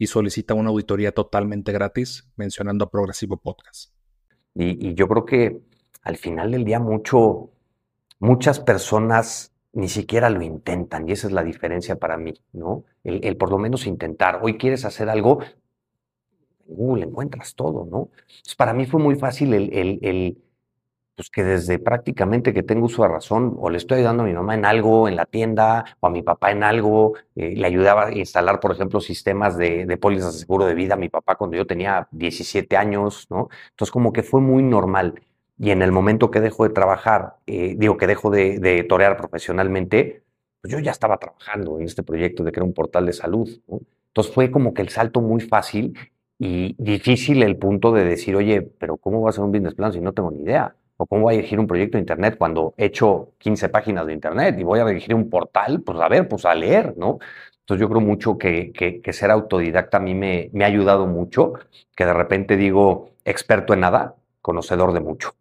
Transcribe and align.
y 0.00 0.06
solicita 0.06 0.54
una 0.54 0.70
auditoría 0.70 1.12
totalmente 1.12 1.72
gratis 1.72 2.26
mencionando 2.34 2.86
a 2.86 2.90
Progresivo 2.90 3.36
Podcast. 3.36 3.92
Y, 4.54 4.94
yo 4.94 5.06
creo 5.06 5.26
que 5.26 5.60
al 6.02 6.16
final 6.16 6.52
del 6.52 6.64
día 6.64 6.80
mucho, 6.80 7.50
muchas 8.18 8.60
personas 8.60 9.52
ni 9.74 9.90
siquiera 9.90 10.30
lo 10.30 10.40
intentan 10.40 11.06
y 11.06 11.12
esa 11.12 11.26
es 11.26 11.34
la 11.34 11.44
diferencia 11.44 11.96
para 11.96 12.16
mí, 12.16 12.32
¿no? 12.54 12.84
El, 13.04 13.36
por 13.36 13.50
lo 13.50 13.58
menos 13.58 13.86
intentar. 13.86 14.40
Hoy 14.42 14.56
quieres 14.56 14.86
hacer 14.86 15.10
algo, 15.10 15.40
Google 16.64 17.04
encuentras 17.04 17.54
todo, 17.54 17.84
¿no? 17.84 18.08
Para 18.56 18.72
mí 18.72 18.86
fue 18.86 19.00
muy 19.02 19.16
fácil 19.16 19.52
el 19.52 20.38
pues 21.20 21.28
que 21.28 21.44
desde 21.44 21.78
prácticamente 21.78 22.54
que 22.54 22.62
tengo 22.62 22.86
uso 22.86 23.02
de 23.02 23.08
razón, 23.08 23.54
o 23.58 23.68
le 23.68 23.76
estoy 23.76 23.98
ayudando 23.98 24.22
a 24.22 24.26
mi 24.26 24.32
mamá 24.32 24.54
en 24.54 24.64
algo, 24.64 25.06
en 25.06 25.16
la 25.16 25.26
tienda, 25.26 25.84
o 26.00 26.06
a 26.06 26.10
mi 26.10 26.22
papá 26.22 26.50
en 26.50 26.62
algo, 26.62 27.12
eh, 27.36 27.52
le 27.54 27.66
ayudaba 27.66 28.06
a 28.06 28.12
instalar, 28.12 28.58
por 28.58 28.72
ejemplo, 28.72 29.02
sistemas 29.02 29.58
de, 29.58 29.84
de 29.84 29.96
pólizas 29.98 30.32
de 30.32 30.38
seguro 30.38 30.64
de 30.64 30.72
vida 30.72 30.94
a 30.94 30.96
mi 30.96 31.10
papá 31.10 31.34
cuando 31.34 31.58
yo 31.58 31.66
tenía 31.66 32.08
17 32.10 32.74
años, 32.78 33.26
¿no? 33.28 33.50
Entonces, 33.68 33.92
como 33.92 34.14
que 34.14 34.22
fue 34.22 34.40
muy 34.40 34.62
normal. 34.62 35.20
Y 35.58 35.72
en 35.72 35.82
el 35.82 35.92
momento 35.92 36.30
que 36.30 36.40
dejo 36.40 36.64
de 36.66 36.70
trabajar, 36.70 37.36
eh, 37.46 37.74
digo 37.76 37.98
que 37.98 38.06
dejo 38.06 38.30
de, 38.30 38.58
de, 38.58 38.82
torear 38.84 39.18
profesionalmente, 39.18 40.22
pues 40.62 40.72
yo 40.72 40.78
ya 40.78 40.90
estaba 40.90 41.18
trabajando 41.18 41.78
en 41.78 41.84
este 41.84 42.02
proyecto 42.02 42.44
de 42.44 42.52
crear 42.52 42.64
un 42.66 42.72
portal 42.72 43.04
de 43.04 43.12
salud. 43.12 43.60
Entonces 44.08 44.32
fue 44.32 44.50
como 44.50 44.72
que 44.72 44.80
el 44.80 44.88
salto 44.88 45.20
muy 45.20 45.42
fácil 45.42 45.98
y 46.38 46.74
difícil 46.78 47.42
el 47.42 47.58
punto 47.58 47.92
de 47.92 48.04
decir, 48.04 48.36
oye, 48.36 48.62
pero 48.62 48.96
¿cómo 48.96 49.20
va 49.20 49.28
a 49.28 49.32
ser 49.34 49.44
un 49.44 49.52
business 49.52 49.74
plan 49.74 49.92
si 49.92 50.00
no 50.00 50.14
tengo 50.14 50.30
ni 50.30 50.40
idea? 50.44 50.74
O 51.00 51.06
cómo 51.06 51.22
voy 51.22 51.34
a 51.34 51.36
dirigir 51.38 51.58
un 51.58 51.66
proyecto 51.66 51.96
de 51.96 52.02
Internet 52.02 52.36
cuando 52.36 52.74
he 52.76 52.86
hecho 52.86 53.32
15 53.38 53.70
páginas 53.70 54.06
de 54.06 54.12
Internet 54.12 54.56
y 54.58 54.64
voy 54.64 54.80
a 54.80 54.84
dirigir 54.84 55.14
un 55.14 55.30
portal, 55.30 55.80
pues 55.82 55.98
a 55.98 56.08
ver, 56.08 56.28
pues 56.28 56.44
a 56.44 56.54
leer, 56.54 56.94
¿no? 56.98 57.18
Entonces 57.60 57.80
yo 57.80 57.88
creo 57.88 58.02
mucho 58.02 58.36
que, 58.36 58.70
que, 58.72 59.12
ser 59.14 59.30
autodidacta 59.30 59.96
a 59.96 60.00
mí 60.00 60.14
me, 60.14 60.50
me, 60.52 60.64
ha 60.64 60.66
ayudado 60.66 61.06
mucho, 61.06 61.54
que 61.96 62.04
de 62.04 62.12
repente 62.12 62.58
digo 62.58 63.12
experto 63.24 63.72
en 63.72 63.80
nada, 63.80 64.16
conocedor 64.42 64.92
de 64.92 65.00
mucho, 65.00 65.34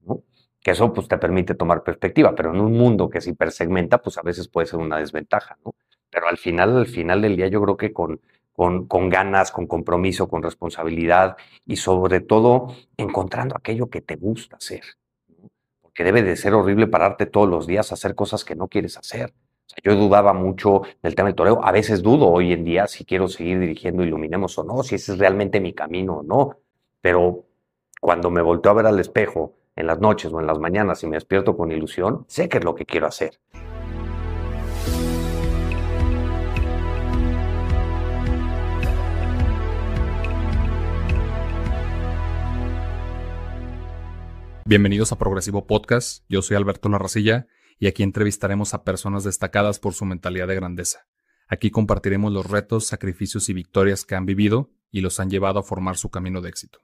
¿no? 0.00 0.22
Que 0.60 0.72
eso 0.72 0.92
pues 0.92 1.06
te 1.06 1.18
permite 1.18 1.54
tomar 1.54 1.84
perspectiva, 1.84 2.34
pero 2.34 2.52
en 2.52 2.60
un 2.60 2.72
mundo 2.72 3.08
que 3.08 3.20
se 3.20 3.30
hipersegmenta, 3.30 3.98
pues 3.98 4.18
a 4.18 4.22
veces 4.22 4.48
puede 4.48 4.66
ser 4.66 4.80
una 4.80 4.98
desventaja, 4.98 5.56
¿no? 5.64 5.74
Pero 6.10 6.28
al 6.28 6.38
final, 6.38 6.76
al 6.78 6.86
final 6.86 7.22
del 7.22 7.36
día 7.36 7.46
yo 7.46 7.62
creo 7.62 7.76
que 7.76 7.92
con, 7.92 8.20
con, 8.56 9.10
ganas, 9.10 9.52
con 9.52 9.66
compromiso, 9.66 10.28
con 10.28 10.42
responsabilidad 10.42 11.36
y 11.66 11.76
sobre 11.76 12.20
todo 12.20 12.74
encontrando 12.96 13.54
aquello 13.54 13.90
que 13.90 14.00
te 14.00 14.16
gusta 14.16 14.56
hacer. 14.56 14.82
Porque 15.82 16.04
debe 16.04 16.22
de 16.22 16.36
ser 16.36 16.54
horrible 16.54 16.86
pararte 16.86 17.26
todos 17.26 17.48
los 17.48 17.66
días 17.66 17.90
a 17.90 17.94
hacer 17.94 18.14
cosas 18.14 18.44
que 18.44 18.56
no 18.56 18.68
quieres 18.68 18.96
hacer. 18.96 19.34
yo 19.84 19.94
dudaba 19.94 20.32
mucho 20.32 20.82
del 21.02 21.14
tema 21.14 21.28
del 21.28 21.36
toreo. 21.36 21.60
A 21.62 21.70
veces 21.70 22.02
dudo 22.02 22.28
hoy 22.28 22.52
en 22.52 22.64
día 22.64 22.86
si 22.86 23.04
quiero 23.04 23.28
seguir 23.28 23.60
dirigiendo 23.60 24.02
Iluminemos 24.02 24.58
o 24.58 24.64
no, 24.64 24.82
si 24.82 24.94
ese 24.94 25.12
es 25.12 25.18
realmente 25.18 25.60
mi 25.60 25.74
camino 25.74 26.18
o 26.18 26.22
no. 26.22 26.58
Pero 27.02 27.44
cuando 28.00 28.30
me 28.30 28.40
volteo 28.40 28.72
a 28.72 28.74
ver 28.74 28.86
al 28.86 28.98
espejo 29.00 29.54
en 29.74 29.86
las 29.86 30.00
noches 30.00 30.32
o 30.32 30.40
en 30.40 30.46
las 30.46 30.58
mañanas 30.58 31.02
y 31.02 31.06
me 31.06 31.16
despierto 31.16 31.56
con 31.56 31.70
ilusión, 31.70 32.24
sé 32.26 32.48
que 32.48 32.58
es 32.58 32.64
lo 32.64 32.74
que 32.74 32.86
quiero 32.86 33.06
hacer. 33.06 33.38
Bienvenidos 44.68 45.12
a 45.12 45.16
Progresivo 45.16 45.68
Podcast, 45.68 46.24
yo 46.28 46.42
soy 46.42 46.56
Alberto 46.56 46.88
Larracilla 46.88 47.46
y 47.78 47.86
aquí 47.86 48.02
entrevistaremos 48.02 48.74
a 48.74 48.82
personas 48.82 49.22
destacadas 49.22 49.78
por 49.78 49.94
su 49.94 50.04
mentalidad 50.06 50.48
de 50.48 50.56
grandeza. 50.56 51.06
Aquí 51.46 51.70
compartiremos 51.70 52.32
los 52.32 52.50
retos, 52.50 52.84
sacrificios 52.84 53.48
y 53.48 53.52
victorias 53.52 54.04
que 54.04 54.16
han 54.16 54.26
vivido 54.26 54.72
y 54.90 55.02
los 55.02 55.20
han 55.20 55.30
llevado 55.30 55.60
a 55.60 55.62
formar 55.62 55.96
su 55.96 56.10
camino 56.10 56.40
de 56.40 56.48
éxito. 56.48 56.80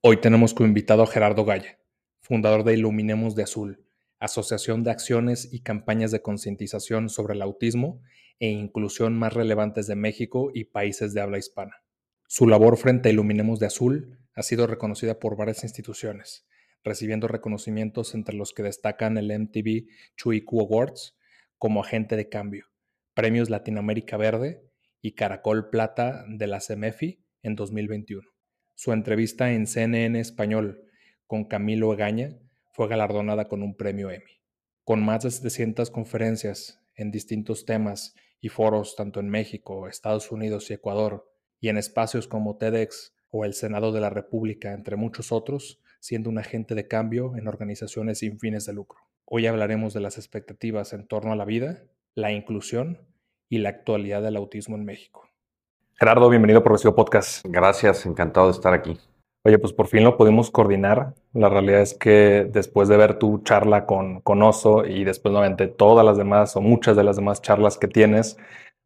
Hoy 0.00 0.22
tenemos 0.22 0.54
como 0.54 0.68
invitado 0.68 1.02
a 1.02 1.06
Gerardo 1.06 1.44
Gaya, 1.44 1.78
fundador 2.22 2.64
de 2.64 2.72
Iluminemos 2.72 3.36
de 3.36 3.42
Azul, 3.42 3.84
asociación 4.18 4.82
de 4.82 4.92
acciones 4.92 5.52
y 5.52 5.60
campañas 5.60 6.12
de 6.12 6.22
concientización 6.22 7.10
sobre 7.10 7.34
el 7.34 7.42
autismo 7.42 8.00
e 8.38 8.48
inclusión 8.48 9.18
más 9.18 9.34
relevantes 9.34 9.86
de 9.86 9.96
México 9.96 10.50
y 10.54 10.64
países 10.64 11.12
de 11.12 11.20
habla 11.20 11.36
hispana. 11.36 11.82
Su 12.26 12.46
labor 12.46 12.78
frente 12.78 13.10
a 13.10 13.12
Iluminemos 13.12 13.58
de 13.58 13.66
Azul 13.66 14.18
ha 14.34 14.42
sido 14.42 14.66
reconocida 14.66 15.18
por 15.18 15.36
varias 15.36 15.62
instituciones, 15.62 16.46
recibiendo 16.86 17.28
reconocimientos 17.28 18.14
entre 18.14 18.34
los 18.34 18.54
que 18.54 18.62
destacan 18.62 19.18
el 19.18 19.36
MTV 19.38 19.88
Chuiku 20.16 20.60
Awards 20.60 21.16
como 21.58 21.82
agente 21.82 22.16
de 22.16 22.28
cambio, 22.28 22.66
Premios 23.12 23.50
Latinoamérica 23.50 24.16
Verde 24.16 24.62
y 25.02 25.12
Caracol 25.12 25.68
Plata 25.68 26.24
de 26.28 26.46
la 26.46 26.60
CEMEFI 26.60 27.22
en 27.42 27.56
2021. 27.56 28.26
Su 28.74 28.92
entrevista 28.92 29.52
en 29.52 29.66
CNN 29.66 30.18
Español 30.20 30.84
con 31.26 31.44
Camilo 31.44 31.92
Egaña 31.92 32.38
fue 32.70 32.88
galardonada 32.88 33.48
con 33.48 33.62
un 33.62 33.76
premio 33.76 34.10
Emmy. 34.10 34.40
Con 34.84 35.04
más 35.04 35.24
de 35.24 35.30
700 35.30 35.90
conferencias 35.90 36.80
en 36.94 37.10
distintos 37.10 37.64
temas 37.64 38.14
y 38.40 38.48
foros 38.48 38.94
tanto 38.94 39.18
en 39.18 39.28
México, 39.28 39.88
Estados 39.88 40.30
Unidos 40.30 40.70
y 40.70 40.74
Ecuador, 40.74 41.28
y 41.58 41.68
en 41.68 41.78
espacios 41.78 42.28
como 42.28 42.58
TEDx 42.58 43.14
o 43.30 43.44
el 43.44 43.54
Senado 43.54 43.90
de 43.92 44.00
la 44.00 44.10
República, 44.10 44.72
entre 44.72 44.96
muchos 44.96 45.32
otros, 45.32 45.80
siendo 46.00 46.30
un 46.30 46.38
agente 46.38 46.74
de 46.74 46.88
cambio 46.88 47.36
en 47.36 47.48
organizaciones 47.48 48.18
sin 48.18 48.38
fines 48.38 48.66
de 48.66 48.72
lucro. 48.72 49.00
Hoy 49.24 49.46
hablaremos 49.46 49.94
de 49.94 50.00
las 50.00 50.18
expectativas 50.18 50.92
en 50.92 51.06
torno 51.06 51.32
a 51.32 51.36
la 51.36 51.44
vida, 51.44 51.82
la 52.14 52.32
inclusión 52.32 52.98
y 53.48 53.58
la 53.58 53.70
actualidad 53.70 54.22
del 54.22 54.36
autismo 54.36 54.76
en 54.76 54.84
México. 54.84 55.28
Gerardo, 55.94 56.28
bienvenido 56.28 56.60
a 56.60 56.62
Progresivo 56.62 56.94
Podcast. 56.94 57.44
Gracias, 57.48 58.06
encantado 58.06 58.46
de 58.46 58.52
estar 58.52 58.74
aquí. 58.74 58.98
Oye, 59.44 59.58
pues 59.58 59.72
por 59.72 59.86
fin 59.86 60.04
lo 60.04 60.16
pudimos 60.16 60.50
coordinar. 60.50 61.14
La 61.32 61.48
realidad 61.48 61.80
es 61.80 61.94
que 61.94 62.48
después 62.52 62.88
de 62.88 62.96
ver 62.96 63.18
tu 63.18 63.38
charla 63.44 63.86
con, 63.86 64.20
con 64.20 64.42
Oso 64.42 64.84
y 64.84 65.04
después 65.04 65.32
nuevamente 65.32 65.68
todas 65.68 66.04
las 66.04 66.16
demás 66.16 66.56
o 66.56 66.60
muchas 66.60 66.96
de 66.96 67.04
las 67.04 67.16
demás 67.16 67.42
charlas 67.42 67.78
que 67.78 67.88
tienes, 67.88 68.36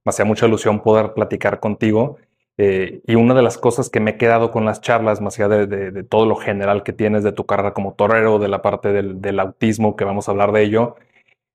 me 0.04 0.10
hacía 0.10 0.25
mucha 0.25 0.47
ilusión 0.47 0.82
poder 0.82 1.15
platicar 1.15 1.60
contigo 1.60 2.19
eh, 2.62 3.00
y 3.06 3.15
una 3.15 3.32
de 3.32 3.41
las 3.41 3.56
cosas 3.56 3.88
que 3.88 4.00
me 4.00 4.10
he 4.10 4.16
quedado 4.19 4.50
con 4.50 4.66
las 4.66 4.82
charlas, 4.82 5.22
más 5.22 5.41
allá 5.41 5.65
de, 5.65 6.03
todo 6.03 6.26
lo 6.26 6.37
general 6.37 6.82
que 6.82 6.93
tienes 6.93 7.25
de 7.25 7.32
tu 7.32 7.47
carrera 7.47 7.72
como 7.72 7.94
torero, 7.94 8.38
de 8.38 8.48
la 8.48 8.60
parte 8.60 8.93
del, 8.93 9.41
autismo, 9.41 9.97
que 9.97 10.04
vamos 10.04 10.28
a 10.28 10.32
hablar 10.32 10.53
de 10.53 10.65
ello, 10.65 10.97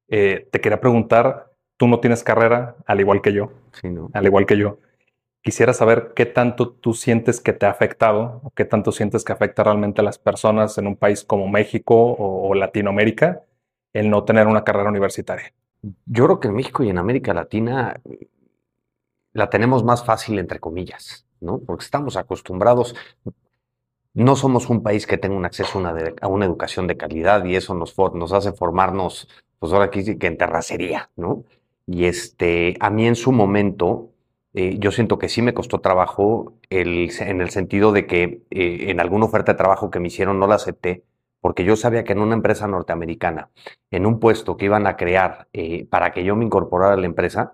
eh, 0.07 0.47
te 0.51 0.59
quería 0.61 0.81
preguntar, 0.81 1.51
tú 1.77 1.87
no 1.87 1.99
tienes 1.99 2.23
carrera, 2.23 2.75
al 2.87 3.01
igual 3.01 3.21
que 3.21 3.33
yo, 3.33 3.51
sí, 3.73 3.87
no. 3.87 4.09
al 4.13 4.25
igual 4.25 4.47
que 4.47 4.57
yo. 4.57 4.79
Quisiera 5.43 5.73
saber 5.73 6.13
qué 6.15 6.25
tanto 6.25 6.71
tú 6.71 6.95
sientes 6.95 7.39
que 7.39 7.53
te 7.53 7.67
ha 7.67 7.69
afectado 7.69 8.41
o 8.43 8.49
qué 8.49 8.65
tanto 8.65 8.91
sientes 8.91 9.23
que 9.23 9.31
afecta 9.31 9.63
realmente 9.63 10.01
a 10.01 10.03
las 10.03 10.17
personas 10.17 10.75
en 10.79 10.87
un 10.87 10.95
país 10.95 11.23
como 11.23 11.47
México 11.47 11.93
o, 11.93 12.49
o 12.49 12.55
Latinoamérica 12.55 13.43
el 13.93 14.09
no 14.09 14.23
tener 14.23 14.47
una 14.47 14.63
carrera 14.63 14.89
universitaria. 14.89 15.53
Yo 16.07 16.25
creo 16.25 16.39
que 16.39 16.47
en 16.47 16.55
México 16.55 16.83
y 16.83 16.89
en 16.89 16.97
América 16.97 17.31
Latina 17.31 18.01
la 19.35 19.49
tenemos 19.49 19.83
más 19.83 20.03
fácil, 20.03 20.39
entre 20.39 20.59
comillas, 20.59 21.27
¿no? 21.41 21.59
Porque 21.59 21.83
estamos 21.83 22.15
acostumbrados, 22.15 22.95
no 24.13 24.37
somos 24.37 24.69
un 24.69 24.81
país 24.81 25.05
que 25.05 25.17
tenga 25.17 25.35
un 25.35 25.43
acceso 25.43 25.77
a 25.77 26.27
una, 26.29 26.45
educación 26.45 26.87
de 26.87 26.95
calidad 26.95 27.43
y 27.43 27.57
eso 27.57 27.75
nos, 27.75 27.93
hace 28.31 28.53
formarnos, 28.53 29.27
pues 29.59 29.73
ahora 29.73 29.85
aquí 29.85 30.17
que 30.17 30.27
en 30.27 30.37
terracería, 30.37 31.09
¿no? 31.17 31.43
Y 31.85 32.05
este, 32.05 32.77
a 32.79 32.89
mí 32.89 33.07
en 33.07 33.15
su 33.15 33.33
momento, 33.33 34.09
eh, 34.53 34.77
yo 34.79 34.93
siento 34.93 35.19
que 35.19 35.27
sí 35.27 35.41
me 35.41 35.53
costó 35.53 35.81
trabajo 35.81 36.53
el, 36.69 37.11
en 37.19 37.41
el 37.41 37.49
sentido 37.49 37.91
de 37.91 38.07
que 38.07 38.41
eh, 38.51 38.85
en 38.89 39.01
alguna 39.01 39.25
oferta 39.25 39.51
de 39.51 39.57
trabajo 39.57 39.91
que 39.91 39.99
me 39.99 40.07
hicieron 40.07 40.39
no 40.39 40.47
la 40.47 40.55
acepté, 40.55 41.03
porque 41.41 41.65
yo 41.65 41.75
sabía 41.75 42.05
que 42.05 42.13
en 42.13 42.19
una 42.19 42.35
empresa 42.35 42.67
norteamericana, 42.67 43.49
en 43.91 44.05
un 44.05 44.21
puesto 44.21 44.55
que 44.55 44.65
iban 44.65 44.87
a 44.87 44.95
crear 44.95 45.49
eh, 45.51 45.85
para 45.89 46.13
que 46.13 46.23
yo 46.23 46.37
me 46.37 46.45
incorporara 46.45 46.93
a 46.93 46.97
la 46.97 47.05
empresa, 47.05 47.51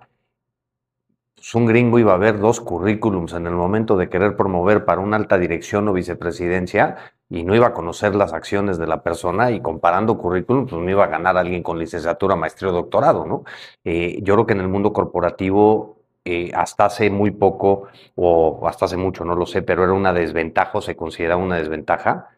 pues, 1.41 1.55
un 1.55 1.65
gringo 1.65 1.97
iba 1.97 2.13
a 2.13 2.17
ver 2.17 2.39
dos 2.39 2.61
currículums 2.61 3.33
en 3.33 3.47
el 3.47 3.55
momento 3.55 3.97
de 3.97 4.09
querer 4.09 4.35
promover 4.35 4.85
para 4.85 5.01
una 5.01 5.17
alta 5.17 5.39
dirección 5.39 5.87
o 5.87 5.93
vicepresidencia 5.93 6.97
y 7.31 7.43
no 7.43 7.55
iba 7.55 7.65
a 7.65 7.73
conocer 7.73 8.13
las 8.13 8.31
acciones 8.31 8.77
de 8.77 8.85
la 8.85 9.01
persona 9.01 9.49
y 9.49 9.59
comparando 9.59 10.19
currículums, 10.19 10.69
pues 10.69 10.79
no 10.83 10.87
iba 10.87 11.05
a 11.05 11.07
ganar 11.07 11.37
alguien 11.37 11.63
con 11.63 11.79
licenciatura, 11.79 12.35
maestría 12.35 12.69
o 12.69 12.73
doctorado, 12.73 13.25
¿no? 13.25 13.43
Eh, 13.83 14.19
yo 14.21 14.35
creo 14.35 14.45
que 14.45 14.53
en 14.53 14.59
el 14.59 14.67
mundo 14.67 14.93
corporativo 14.93 15.97
eh, 16.25 16.51
hasta 16.53 16.85
hace 16.85 17.09
muy 17.09 17.31
poco, 17.31 17.87
o 18.15 18.67
hasta 18.67 18.85
hace 18.85 18.97
mucho, 18.97 19.25
no 19.25 19.35
lo 19.35 19.47
sé, 19.47 19.63
pero 19.63 19.83
era 19.83 19.93
una 19.93 20.13
desventaja 20.13 20.77
o 20.77 20.81
se 20.81 20.95
considera 20.95 21.37
una 21.37 21.55
desventaja, 21.57 22.29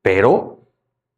pero 0.00 0.60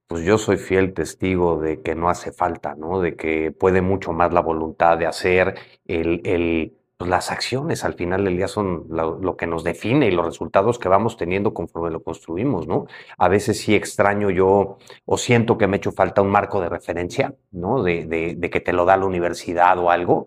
pues 0.08 0.24
yo 0.24 0.38
soy 0.38 0.56
fiel 0.56 0.92
testigo 0.92 1.60
de 1.60 1.82
que 1.82 1.94
no 1.94 2.08
hace 2.08 2.32
falta, 2.32 2.74
¿no? 2.74 3.00
De 3.00 3.14
que 3.14 3.52
puede 3.52 3.80
mucho 3.80 4.12
más 4.12 4.32
la 4.32 4.40
voluntad 4.40 4.98
de 4.98 5.06
hacer 5.06 5.54
el 5.86 6.77
pues 6.98 7.08
las 7.08 7.30
acciones 7.30 7.84
al 7.84 7.94
final 7.94 8.24
del 8.24 8.36
día 8.36 8.48
son 8.48 8.86
lo, 8.90 9.36
que 9.36 9.46
nos 9.46 9.62
define 9.62 10.08
y 10.08 10.10
los 10.10 10.26
resultados 10.26 10.80
que 10.80 10.88
vamos 10.88 11.16
teniendo 11.16 11.54
conforme 11.54 11.90
lo 11.90 12.02
construimos, 12.02 12.66
¿no? 12.66 12.86
A 13.16 13.28
veces 13.28 13.60
sí 13.60 13.76
extraño 13.76 14.30
yo 14.30 14.78
o 15.06 15.16
siento 15.16 15.56
que 15.56 15.68
me 15.68 15.76
he 15.76 15.78
hecho 15.78 15.92
falta 15.92 16.22
un 16.22 16.30
marco 16.30 16.60
de 16.60 16.68
referencia, 16.68 17.34
¿no? 17.52 17.84
De, 17.84 18.04
de, 18.04 18.50
que 18.50 18.60
te 18.60 18.72
lo 18.72 18.84
da 18.84 18.96
la 18.96 19.06
universidad 19.06 19.78
o 19.78 19.92
algo, 19.92 20.26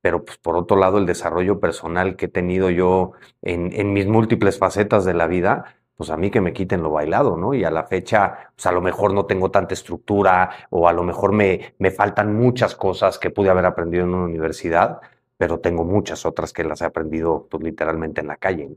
pero 0.00 0.24
pues 0.24 0.38
por 0.38 0.56
otro 0.56 0.76
lado 0.76 0.98
el 0.98 1.06
desarrollo 1.06 1.58
personal 1.58 2.14
que 2.14 2.26
he 2.26 2.28
tenido 2.28 2.70
yo 2.70 3.12
en, 3.42 3.72
en 3.72 3.92
mis 3.92 4.06
múltiples 4.06 4.56
facetas 4.58 5.04
de 5.04 5.14
la 5.14 5.26
vida, 5.26 5.64
pues 5.96 6.10
a 6.10 6.16
mí 6.16 6.30
que 6.30 6.40
me 6.40 6.52
quiten 6.52 6.82
lo 6.82 6.90
bailado, 6.90 7.36
¿no? 7.36 7.54
Y 7.54 7.64
a 7.64 7.72
la 7.72 7.84
fecha, 7.84 8.52
pues 8.54 8.66
a 8.66 8.72
lo 8.72 8.80
mejor 8.80 9.12
no 9.14 9.26
tengo 9.26 9.50
tanta 9.50 9.74
estructura 9.74 10.68
o 10.70 10.86
a 10.86 10.92
lo 10.92 11.02
mejor 11.02 11.32
me, 11.32 11.74
me 11.78 11.90
faltan 11.90 12.36
muchas 12.36 12.76
cosas 12.76 13.18
que 13.18 13.30
pude 13.30 13.50
haber 13.50 13.66
aprendido 13.66 14.04
en 14.04 14.14
una 14.14 14.24
universidad, 14.26 15.00
pero 15.36 15.60
tengo 15.60 15.84
muchas 15.84 16.26
otras 16.26 16.52
que 16.52 16.64
las 16.64 16.80
he 16.82 16.84
aprendido 16.84 17.46
pues, 17.50 17.62
literalmente 17.62 18.20
en 18.20 18.28
la 18.28 18.36
calle. 18.36 18.70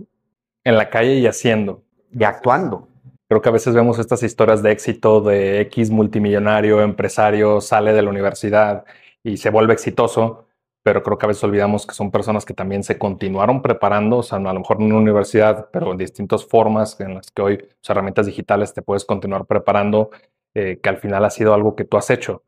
En 0.64 0.78
la 0.78 0.90
calle 0.90 1.16
y 1.16 1.28
haciendo. 1.28 1.84
Y 2.12 2.24
actuando. 2.24 2.88
Creo 3.30 3.42
que 3.42 3.50
a 3.50 3.54
veces 3.54 3.76
vemos 3.76 4.00
estas 4.00 4.24
historias 4.24 4.64
de 4.64 4.72
éxito 4.72 5.22
de 5.22 5.60
X 5.62 5.92
multimillonario, 5.92 6.82
empresario, 6.82 7.60
sale 7.60 7.92
de 7.92 8.02
la 8.02 8.10
universidad 8.10 8.86
y 9.22 9.36
se 9.36 9.50
vuelve 9.50 9.74
exitoso, 9.74 10.46
pero 10.82 11.04
creo 11.04 11.18
que 11.18 11.26
a 11.26 11.28
veces 11.28 11.44
olvidamos 11.44 11.86
que 11.86 11.94
son 11.94 12.10
personas 12.10 12.46
que 12.46 12.54
también 12.54 12.84
se 12.84 12.98
continuaron 12.98 13.62
preparando, 13.62 14.20
o 14.20 14.24
sea, 14.24 14.38
a 14.38 14.54
lo 14.54 14.60
mejor 14.60 14.78
en 14.80 14.86
una 14.86 15.00
universidad, 15.00 15.70
pero 15.72 15.92
en 15.92 15.98
distintas 15.98 16.46
formas 16.46 16.98
en 17.02 17.16
las 17.16 17.30
que 17.30 17.42
hoy, 17.42 17.58
las 17.58 17.90
herramientas 17.90 18.28
digitales, 18.28 18.74
te 18.74 18.82
puedes 18.82 19.04
continuar 19.04 19.46
preparando, 19.46 20.12
eh, 20.54 20.80
que 20.82 20.90
al 20.90 20.98
final 20.98 21.26
ha 21.26 21.30
sido 21.30 21.54
algo 21.54 21.76
que 21.76 21.84
tú 21.84 21.98
has 21.98 22.10
hecho. 22.10 22.44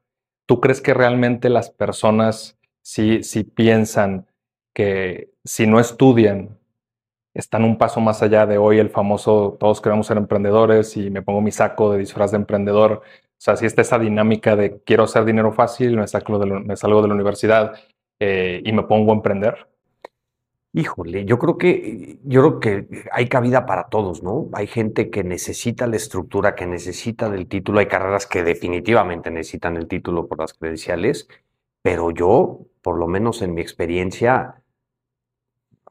¿Tú 0.45 0.61
crees 0.61 0.79
que 0.79 0.93
realmente 0.93 1.49
las 1.49 1.69
personas 1.69 2.58
si, 2.89 3.43
piensan 3.43 4.25
que 4.73 5.31
si 5.43 5.67
no 5.67 5.79
estudian, 5.79 6.57
están 7.33 7.63
un 7.63 7.77
paso 7.77 8.01
más 8.01 8.23
allá 8.23 8.45
de 8.47 8.57
hoy 8.57 8.79
el 8.79 8.89
famoso 8.89 9.57
todos 9.59 9.81
queremos 9.81 10.07
ser 10.07 10.17
emprendedores 10.17 10.97
y 10.97 11.11
me 11.11 11.21
pongo 11.21 11.41
mi 11.41 11.51
saco 11.51 11.91
de 11.91 11.99
disfraz 11.99 12.31
de 12.31 12.37
emprendedor. 12.37 12.93
O 13.03 13.41
sea, 13.41 13.55
si 13.55 13.65
está 13.65 13.83
esa 13.83 13.99
dinámica 13.99 14.55
de 14.55 14.81
quiero 14.83 15.03
hacer 15.03 15.23
dinero 15.25 15.51
fácil, 15.53 15.97
me, 15.97 16.07
saco 16.07 16.39
de 16.39 16.47
me 16.47 16.75
salgo 16.75 17.01
de 17.01 17.07
la 17.07 17.13
universidad 17.13 17.75
eh, 18.19 18.61
y 18.65 18.71
me 18.73 18.83
pongo 18.83 19.11
a 19.11 19.15
emprender. 19.15 19.67
Híjole, 20.73 21.25
yo 21.25 21.39
creo 21.39 21.57
que 21.57 22.19
yo 22.23 22.41
creo 22.41 22.59
que 22.59 23.03
hay 23.11 23.27
cabida 23.27 23.65
para 23.65 23.89
todos, 23.89 24.23
¿no? 24.23 24.49
Hay 24.53 24.67
gente 24.67 25.09
que 25.09 25.23
necesita 25.23 25.87
la 25.87 25.95
estructura, 25.95 26.55
que 26.55 26.67
necesita 26.67 27.29
del 27.29 27.47
título, 27.47 27.79
hay 27.79 27.87
carreras 27.87 28.27
que 28.27 28.43
definitivamente 28.43 29.31
necesitan 29.31 29.77
el 29.77 29.87
título 29.87 30.27
por 30.27 30.39
las 30.39 30.53
credenciales, 30.53 31.27
pero 31.81 32.11
yo 32.11 32.68
por 32.81 32.97
lo 32.97 33.07
menos 33.07 33.41
en 33.41 33.53
mi 33.53 33.61
experiencia, 33.61 34.63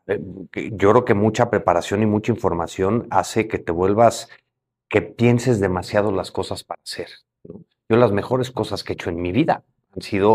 eh, 0.07 0.21
yo 0.55 0.91
creo 0.91 1.05
que 1.05 1.15
mucha 1.15 1.51
preparación 1.51 2.03
y 2.03 2.07
mucha 2.07 2.33
información 2.33 3.07
hace 3.11 3.47
que 3.49 3.59
te 3.59 3.73
vuelvas, 3.73 4.29
que 4.89 5.03
pienses 5.03 5.61
demasiado 5.61 6.13
las 6.13 6.31
cosas 6.31 6.65
para 6.65 6.81
hacer. 6.83 7.09
Yo 7.45 7.97
las 7.97 8.13
mejores 8.13 8.51
cosas 8.51 8.85
que 8.85 8.93
he 8.93 8.95
hecho 8.95 9.11
en 9.11 9.21
mi 9.21 9.33
vida 9.33 9.65
han 9.95 10.03
sido 10.03 10.35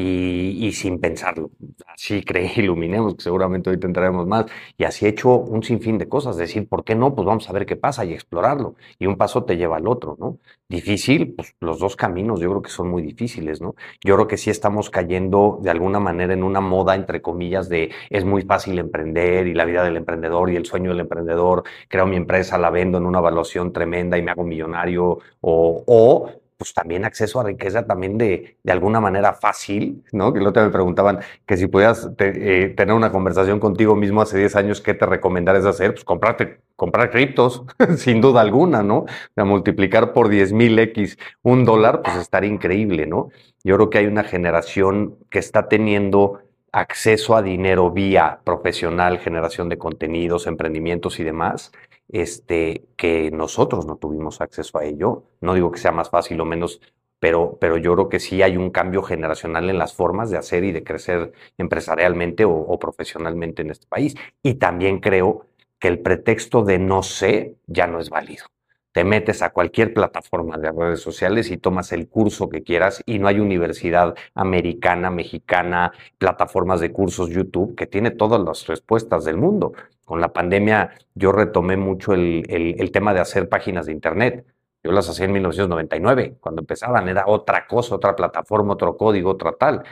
y, 0.00 0.72
sin 0.72 1.00
pensarlo. 1.00 1.50
Así 1.86 2.22
creí, 2.22 2.50
iluminemos, 2.56 3.16
que 3.16 3.22
seguramente 3.22 3.70
hoy 3.70 3.78
tendremos 3.78 4.26
más. 4.26 4.46
Y 4.76 4.84
así 4.84 5.06
he 5.06 5.08
hecho 5.08 5.30
un 5.36 5.62
sinfín 5.62 5.98
de 5.98 6.08
cosas. 6.08 6.36
Decir, 6.36 6.68
¿por 6.68 6.84
qué 6.84 6.94
no? 6.94 7.14
Pues 7.14 7.26
vamos 7.26 7.48
a 7.50 7.52
ver 7.52 7.66
qué 7.66 7.76
pasa 7.76 8.04
y 8.04 8.12
explorarlo. 8.12 8.76
Y 8.98 9.06
un 9.06 9.16
paso 9.16 9.44
te 9.44 9.56
lleva 9.56 9.76
al 9.76 9.88
otro, 9.88 10.16
¿no? 10.20 10.38
Difícil, 10.68 11.34
pues 11.34 11.54
los 11.60 11.80
dos 11.80 11.96
caminos 11.96 12.40
yo 12.40 12.50
creo 12.50 12.62
que 12.62 12.70
son 12.70 12.88
muy 12.90 13.02
difíciles, 13.02 13.60
¿no? 13.60 13.74
Yo 14.04 14.14
creo 14.14 14.28
que 14.28 14.36
sí 14.36 14.50
estamos 14.50 14.90
cayendo 14.90 15.58
de 15.62 15.70
alguna 15.70 15.98
manera 15.98 16.32
en 16.34 16.44
una 16.44 16.60
moda, 16.60 16.94
entre 16.94 17.20
comillas, 17.22 17.68
de 17.68 17.90
es 18.10 18.24
muy 18.24 18.42
fácil 18.42 18.78
emprender 18.78 19.46
y 19.46 19.54
la 19.54 19.64
vida 19.64 19.82
del 19.82 19.96
emprendedor 19.96 20.50
y 20.50 20.56
el 20.56 20.66
sueño 20.66 20.90
del 20.90 21.00
emprendedor. 21.00 21.64
Creo 21.88 22.06
mi 22.06 22.16
empresa, 22.16 22.58
la 22.58 22.70
vendo 22.70 22.98
en 22.98 23.06
una 23.06 23.18
evaluación 23.18 23.72
tremenda 23.72 24.16
y 24.18 24.22
me 24.22 24.30
hago 24.30 24.44
millonario. 24.44 25.18
O, 25.40 25.82
o 25.86 26.30
pues 26.58 26.74
también 26.74 27.04
acceso 27.04 27.40
a 27.40 27.44
riqueza 27.44 27.86
también 27.86 28.18
de, 28.18 28.56
de 28.62 28.72
alguna 28.72 29.00
manera 29.00 29.32
fácil, 29.32 30.04
¿no? 30.12 30.32
Que 30.32 30.40
el 30.40 30.46
otro 30.46 30.64
me 30.64 30.70
preguntaban 30.70 31.20
que 31.46 31.56
si 31.56 31.68
podías 31.68 32.10
eh, 32.18 32.74
tener 32.76 32.94
una 32.94 33.12
conversación 33.12 33.60
contigo 33.60 33.94
mismo 33.94 34.20
hace 34.20 34.38
10 34.38 34.56
años, 34.56 34.80
¿qué 34.80 34.92
te 34.92 35.06
recomendarías 35.06 35.64
hacer? 35.64 35.92
Pues 35.92 36.04
comprarte, 36.04 36.60
comprar 36.74 37.10
criptos, 37.10 37.62
sin 37.96 38.20
duda 38.20 38.40
alguna, 38.40 38.82
¿no? 38.82 39.06
O 39.36 39.44
multiplicar 39.44 40.12
por 40.12 40.28
10 40.28 40.52
mil 40.52 40.76
X 40.80 41.16
un 41.42 41.64
dólar, 41.64 42.02
pues 42.02 42.16
estaría 42.16 42.50
increíble, 42.50 43.06
¿no? 43.06 43.30
Yo 43.62 43.76
creo 43.76 43.88
que 43.88 43.98
hay 43.98 44.06
una 44.06 44.24
generación 44.24 45.16
que 45.30 45.38
está 45.38 45.68
teniendo 45.68 46.40
acceso 46.72 47.36
a 47.36 47.42
dinero 47.42 47.90
vía 47.92 48.40
profesional, 48.42 49.18
generación 49.18 49.68
de 49.68 49.78
contenidos, 49.78 50.48
emprendimientos 50.48 51.20
y 51.20 51.24
demás, 51.24 51.72
este, 52.08 52.84
que 52.96 53.30
nosotros 53.30 53.86
no 53.86 53.96
tuvimos 53.96 54.40
acceso 54.40 54.78
a 54.78 54.84
ello. 54.84 55.24
No 55.40 55.54
digo 55.54 55.70
que 55.70 55.78
sea 55.78 55.92
más 55.92 56.10
fácil 56.10 56.40
o 56.40 56.44
menos, 56.44 56.80
pero, 57.20 57.58
pero 57.60 57.76
yo 57.76 57.94
creo 57.94 58.08
que 58.08 58.20
sí 58.20 58.42
hay 58.42 58.56
un 58.56 58.70
cambio 58.70 59.02
generacional 59.02 59.70
en 59.70 59.78
las 59.78 59.94
formas 59.94 60.30
de 60.30 60.38
hacer 60.38 60.64
y 60.64 60.72
de 60.72 60.84
crecer 60.84 61.32
empresarialmente 61.58 62.44
o, 62.44 62.78
profesionalmente 62.78 63.62
en 63.62 63.70
este 63.70 63.86
país. 63.86 64.14
Y 64.42 64.54
también 64.54 65.00
creo 65.00 65.46
que 65.78 65.88
el 65.88 66.00
pretexto 66.00 66.64
de 66.64 66.78
no 66.78 67.02
sé 67.02 67.56
ya 67.66 67.86
no 67.86 68.00
es 68.00 68.10
válido 68.10 68.46
te 68.92 69.04
metes 69.04 69.42
a 69.42 69.50
cualquier 69.50 69.94
plataforma 69.94 70.58
de 70.58 70.72
redes 70.72 71.00
sociales 71.00 71.52
y 71.52 71.58
tomas 71.58 71.92
el 71.92 72.08
curso 72.08 72.48
que 72.48 72.64
quieras 72.64 73.00
y 73.06 73.20
no 73.20 73.28
hay 73.28 73.38
universidad 73.38 74.16
americana, 74.34 75.08
mexicana, 75.08 75.92
plataformas 76.18 76.80
de 76.80 76.90
cursos 76.90 77.30
YouTube 77.30 77.76
que 77.76 77.86
tiene 77.86 78.10
todas 78.10 78.40
las 78.40 78.66
respuestas 78.66 79.24
del 79.24 79.36
mundo. 79.36 79.72
Con 80.08 80.22
la 80.22 80.32
pandemia 80.32 80.92
yo 81.14 81.32
retomé 81.32 81.76
mucho 81.76 82.14
el, 82.14 82.42
el, 82.48 82.90
tema 82.92 83.12
de 83.12 83.20
hacer 83.20 83.46
páginas 83.46 83.84
de 83.84 83.92
Internet. 83.92 84.46
Yo 84.82 84.90
las 84.90 85.06
hacía 85.06 85.26
en 85.26 85.32
1999, 85.32 86.38
cuando 86.40 86.62
empezaban, 86.62 87.10
era 87.10 87.24
otra 87.26 87.66
cosa, 87.66 87.94
otra 87.96 88.16
plataforma, 88.16 88.72
otro 88.72 88.96
código, 88.96 89.32
otra 89.32 89.52
tal. 89.52 89.82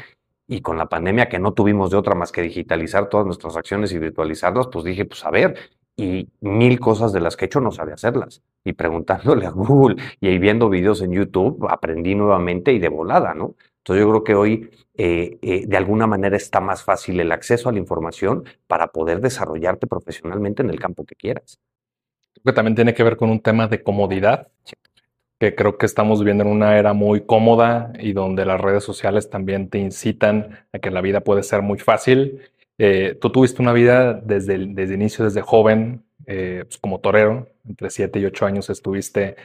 Y 0.48 0.62
con 0.62 0.78
la 0.78 0.86
pandemia 0.86 1.28
que 1.28 1.38
no 1.38 1.52
tuvimos 1.52 1.90
de 1.90 1.98
otra 1.98 2.14
más 2.14 2.32
que 2.32 2.40
digitalizar 2.40 3.10
todas 3.10 3.26
nuestras 3.26 3.58
acciones 3.58 3.92
y 3.92 3.98
virtualizarlas, 3.98 4.68
pues 4.68 4.86
dije, 4.86 5.04
pues 5.04 5.22
a 5.26 5.30
ver, 5.30 5.54
y 5.96 6.30
mil 6.40 6.80
cosas 6.80 7.12
de 7.12 7.20
las 7.20 7.36
que 7.36 7.44
he 7.44 7.48
hecho 7.48 7.60
no 7.60 7.70
sabía 7.70 7.92
hacerlas. 7.92 8.40
Y 8.64 8.72
preguntándole 8.72 9.44
a 9.44 9.50
Google 9.50 9.96
y 10.18 10.38
viendo 10.38 10.70
videos 10.70 11.02
en 11.02 11.12
YouTube, 11.12 11.66
aprendí 11.68 12.14
nuevamente 12.14 12.72
y 12.72 12.78
de 12.78 12.88
volada, 12.88 13.34
¿no? 13.34 13.54
Entonces 13.86 14.04
yo 14.04 14.10
creo 14.10 14.24
que 14.24 14.34
hoy 14.34 14.70
eh, 14.96 15.38
eh, 15.42 15.64
de 15.64 15.76
alguna 15.76 16.08
manera 16.08 16.36
está 16.36 16.60
más 16.60 16.82
fácil 16.82 17.20
el 17.20 17.30
acceso 17.30 17.68
a 17.68 17.72
la 17.72 17.78
información 17.78 18.42
para 18.66 18.88
poder 18.88 19.20
desarrollarte 19.20 19.86
profesionalmente 19.86 20.60
en 20.62 20.70
el 20.70 20.80
campo 20.80 21.04
que 21.04 21.14
quieras. 21.14 21.60
Creo 22.34 22.42
que 22.46 22.52
también 22.52 22.74
tiene 22.74 22.94
que 22.94 23.04
ver 23.04 23.16
con 23.16 23.30
un 23.30 23.38
tema 23.38 23.68
de 23.68 23.84
comodidad, 23.84 24.48
que 25.38 25.54
creo 25.54 25.78
que 25.78 25.86
estamos 25.86 26.18
viviendo 26.18 26.42
en 26.42 26.50
una 26.50 26.76
era 26.76 26.94
muy 26.94 27.26
cómoda 27.26 27.92
y 28.00 28.12
donde 28.12 28.44
las 28.44 28.60
redes 28.60 28.82
sociales 28.82 29.30
también 29.30 29.70
te 29.70 29.78
incitan 29.78 30.66
a 30.72 30.80
que 30.80 30.90
la 30.90 31.00
vida 31.00 31.20
puede 31.20 31.44
ser 31.44 31.62
muy 31.62 31.78
fácil. 31.78 32.40
Eh, 32.78 33.16
tú 33.20 33.30
tuviste 33.30 33.62
una 33.62 33.72
vida 33.72 34.14
desde 34.14 34.54
el 34.54 34.74
desde 34.74 34.94
inicio, 34.94 35.24
desde 35.24 35.42
joven, 35.42 36.02
pues 36.24 36.76
como 36.78 36.98
torero, 36.98 37.46
entre 37.68 37.88
7 37.90 38.18
y 38.18 38.24
8 38.24 38.46
años 38.46 38.68
estuviste, 38.68 39.36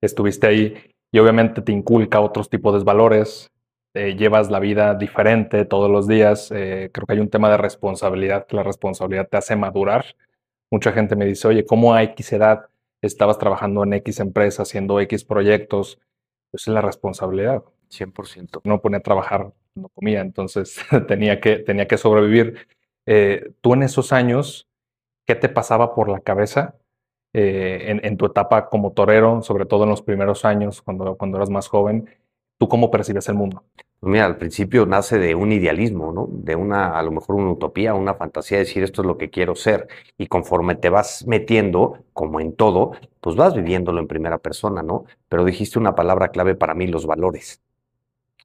estuviste 0.00 0.46
ahí 0.46 0.74
y 1.12 1.18
obviamente 1.18 1.60
te 1.60 1.72
inculca 1.72 2.20
otros 2.20 2.48
tipos 2.48 2.72
de 2.78 2.82
valores, 2.82 3.49
eh, 3.92 4.14
llevas 4.16 4.50
la 4.50 4.60
vida 4.60 4.94
diferente 4.94 5.64
todos 5.64 5.90
los 5.90 6.06
días. 6.06 6.50
Eh, 6.52 6.90
creo 6.92 7.06
que 7.06 7.14
hay 7.14 7.20
un 7.20 7.30
tema 7.30 7.50
de 7.50 7.56
responsabilidad, 7.56 8.46
que 8.46 8.56
la 8.56 8.62
responsabilidad 8.62 9.28
te 9.28 9.36
hace 9.36 9.56
madurar. 9.56 10.16
Mucha 10.70 10.92
gente 10.92 11.16
me 11.16 11.26
dice, 11.26 11.48
oye, 11.48 11.64
¿cómo 11.66 11.94
a 11.94 12.02
X 12.04 12.32
edad 12.32 12.68
estabas 13.02 13.38
trabajando 13.38 13.82
en 13.82 13.94
X 13.94 14.20
empresa, 14.20 14.62
haciendo 14.62 15.00
X 15.00 15.24
proyectos? 15.24 15.98
Pues 16.50 16.68
es 16.68 16.68
la 16.68 16.82
responsabilidad. 16.82 17.64
100%. 17.90 18.60
No 18.62 18.80
ponía 18.80 18.98
a 18.98 19.02
trabajar, 19.02 19.52
no 19.74 19.88
comía, 19.88 20.20
entonces 20.20 20.78
tenía, 21.08 21.40
que, 21.40 21.56
tenía 21.56 21.88
que 21.88 21.98
sobrevivir. 21.98 22.68
Eh, 23.06 23.52
tú 23.60 23.74
en 23.74 23.82
esos 23.82 24.12
años, 24.12 24.68
¿qué 25.26 25.34
te 25.34 25.48
pasaba 25.48 25.94
por 25.94 26.08
la 26.08 26.20
cabeza 26.20 26.76
en, 27.32 28.04
en, 28.04 28.16
tu 28.16 28.26
etapa 28.26 28.68
como 28.68 28.92
torero, 28.92 29.42
sobre 29.42 29.64
todo 29.64 29.84
en 29.84 29.90
los 29.90 30.02
primeros 30.02 30.44
años, 30.44 30.82
cuando, 30.82 31.16
cuando 31.16 31.38
eras 31.38 31.50
más 31.50 31.68
joven? 31.68 32.08
¿Tú 32.60 32.68
cómo 32.68 32.90
percibes 32.90 33.26
el 33.30 33.36
mundo? 33.36 33.64
Mira, 34.02 34.26
al 34.26 34.36
principio 34.36 34.84
nace 34.84 35.18
de 35.18 35.34
un 35.34 35.50
idealismo, 35.50 36.12
¿no? 36.12 36.28
De 36.30 36.56
una, 36.56 36.98
a 36.98 37.02
lo 37.02 37.10
mejor 37.10 37.36
una 37.36 37.52
utopía, 37.52 37.94
una 37.94 38.12
fantasía 38.12 38.58
de 38.58 38.64
decir 38.64 38.82
esto 38.82 39.00
es 39.00 39.06
lo 39.06 39.16
que 39.16 39.30
quiero 39.30 39.54
ser. 39.54 39.88
Y 40.18 40.26
conforme 40.26 40.74
te 40.74 40.90
vas 40.90 41.26
metiendo, 41.26 42.04
como 42.12 42.38
en 42.38 42.54
todo, 42.54 42.92
pues 43.22 43.34
vas 43.34 43.54
viviéndolo 43.54 43.98
en 43.98 44.06
primera 44.08 44.36
persona, 44.36 44.82
¿no? 44.82 45.06
Pero 45.30 45.46
dijiste 45.46 45.78
una 45.78 45.94
palabra 45.94 46.28
clave 46.28 46.54
para 46.54 46.74
mí, 46.74 46.86
los 46.86 47.06
valores. 47.06 47.62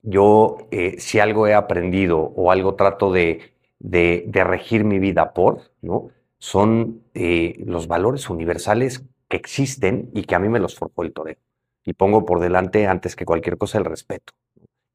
Yo, 0.02 0.60
eh, 0.72 0.96
si 0.98 1.20
algo 1.20 1.46
he 1.48 1.54
aprendido 1.54 2.20
o 2.20 2.52
algo 2.52 2.76
trato 2.76 3.12
de, 3.12 3.54
de, 3.80 4.44
regir 4.46 4.86
mi 4.86 4.98
vida 4.98 5.34
por, 5.34 5.60
¿no? 5.82 6.08
Son 6.38 7.02
eh, 7.16 7.62
los 7.66 7.90
valores 7.90 8.30
universales 8.30 9.04
que 9.28 9.36
existen 9.36 10.10
y 10.14 10.24
que 10.24 10.36
a 10.36 10.40
mí 10.40 10.48
me 10.48 10.60
los 10.60 10.76
forjó 10.76 11.04
el 11.04 11.12
toreo. 11.12 11.36
Y 11.86 11.94
pongo 11.94 12.26
por 12.26 12.40
delante, 12.40 12.88
antes 12.88 13.16
que 13.16 13.26
cualquier 13.26 13.58
cosa, 13.58 13.78
el 13.78 13.86
respeto. 13.86 14.34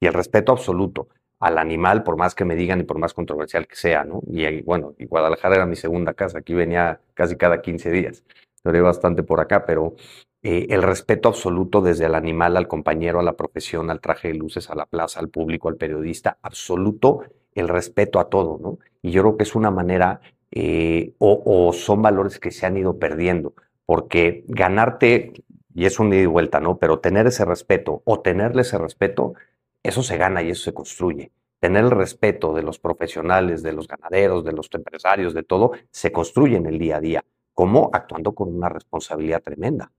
Y 0.00 0.06
el 0.06 0.14
respeto 0.14 0.52
absoluto 0.52 1.09
al 1.38 1.56
animal, 1.56 2.02
por 2.02 2.16
más 2.16 2.35
que 2.35 2.44
me 2.44 2.56
digan 2.56 2.80
y 2.80 2.85
por 2.85 2.99
más 2.99 3.14
controversial 3.14 3.66
que 3.66 3.76
sea, 3.76 4.04
¿no? 4.04 4.20
Y 4.26 4.61
bueno, 4.62 4.94
y 4.99 5.06
Guadalajara 5.06 5.56
era 5.56 5.66
mi 5.66 5.76
segunda 5.76 6.12
casa, 6.12 6.38
aquí 6.38 6.52
venía 6.52 7.00
casi 7.14 7.37
cada 7.37 7.62
15 7.62 7.90
días. 7.90 8.25
Lloré 8.62 8.82
bastante 8.82 9.23
por 9.23 9.40
acá, 9.40 9.64
pero 9.64 9.94
eh, 10.42 10.66
el 10.70 10.82
respeto 10.82 11.28
absoluto 11.28 11.80
desde 11.80 12.06
el 12.06 12.14
animal 12.14 12.56
al 12.56 12.68
compañero, 12.68 13.20
a 13.20 13.23
la 13.23 13.35
profesión, 13.35 13.90
al 13.90 14.00
traje 14.00 14.28
de 14.28 14.35
luces, 14.35 14.70
a 14.70 14.75
la 14.75 14.87
plaza, 14.87 15.20
al 15.20 15.28
público, 15.28 15.68
al 15.68 15.76
periodista, 15.76 16.38
absoluto 16.42 17.23
el 17.54 17.68
respeto 17.68 18.20
a 18.20 18.28
todo, 18.28 18.59
¿no? 18.61 18.78
Y 19.02 19.11
yo 19.11 19.23
creo 19.23 19.37
que 19.37 19.42
es 19.44 19.54
una 19.54 19.70
manera, 19.70 20.20
eh, 20.50 21.14
o, 21.18 21.73
son 21.73 22.02
valores 22.02 22.38
que 22.38 22.50
se 22.50 22.66
han 22.66 22.76
ido 22.76 22.99
perdiendo, 22.99 23.54
porque 23.87 24.44
ganarte, 24.49 25.32
y 25.74 25.86
es 25.86 25.98
un 26.00 26.12
ida 26.12 26.22
y 26.22 26.26
vuelta, 26.26 26.60
¿no? 26.60 26.78
Pero 26.78 27.00
tener 27.00 27.26
ese 27.26 27.44
respeto 27.44 28.02
o 28.04 28.20
tenerle 28.20 28.62
ese 28.62 28.78
respeto, 28.78 29.34
eso 29.82 30.02
se 30.02 30.16
gana 30.16 30.42
y 30.42 30.50
eso 30.50 30.64
se 30.64 30.74
construye. 30.74 31.32
Tener 31.58 31.84
el 31.84 31.90
respeto 31.90 32.54
de 32.54 32.62
los 32.62 32.78
profesionales, 32.78 33.62
de 33.62 33.72
los 33.72 33.86
ganaderos, 33.86 34.44
de 34.44 34.52
los 34.52 34.68
empresarios, 34.72 35.34
de 35.34 35.42
todo, 35.42 35.72
se 35.90 36.10
construye 36.10 36.56
en 36.56 36.66
el 36.66 36.78
día 36.78 36.96
a 36.96 37.00
día. 37.00 37.24
¿Cómo? 37.54 37.90
Actuando 37.92 38.32
con 38.32 38.54
una 38.54 38.68
responsabilidad 38.68 39.42
tremenda 39.42 39.92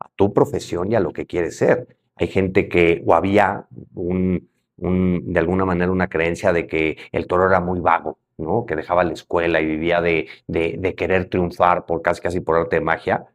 a 0.00 0.08
tu 0.16 0.32
profesión 0.32 0.90
y 0.90 0.94
a 0.94 1.00
lo 1.00 1.12
que 1.12 1.26
quieres 1.26 1.56
ser. 1.56 1.98
Hay 2.16 2.28
gente 2.28 2.68
que, 2.68 3.02
o 3.06 3.14
había 3.14 3.66
un, 3.94 4.48
de 4.76 5.38
alguna 5.40 5.64
manera 5.64 5.90
una 5.90 6.08
creencia 6.08 6.52
de 6.52 6.66
que 6.66 6.96
el 7.12 7.26
toro 7.26 7.46
era 7.46 7.60
muy 7.60 7.80
vago, 7.80 8.18
¿no? 8.36 8.64
Que 8.66 8.76
dejaba 8.76 9.04
la 9.04 9.12
escuela 9.12 9.60
y 9.60 9.66
vivía 9.66 10.00
de, 10.00 10.28
de, 10.46 10.94
querer 10.94 11.28
triunfar 11.28 11.86
por 11.86 12.02
casi 12.02 12.20
casi 12.20 12.40
por 12.40 12.56
arte 12.56 12.76
de 12.76 12.82
magia. 12.82 13.26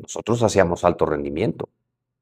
Nosotros 0.00 0.42
hacíamos 0.42 0.84
alto 0.84 1.06
rendimiento. 1.06 1.68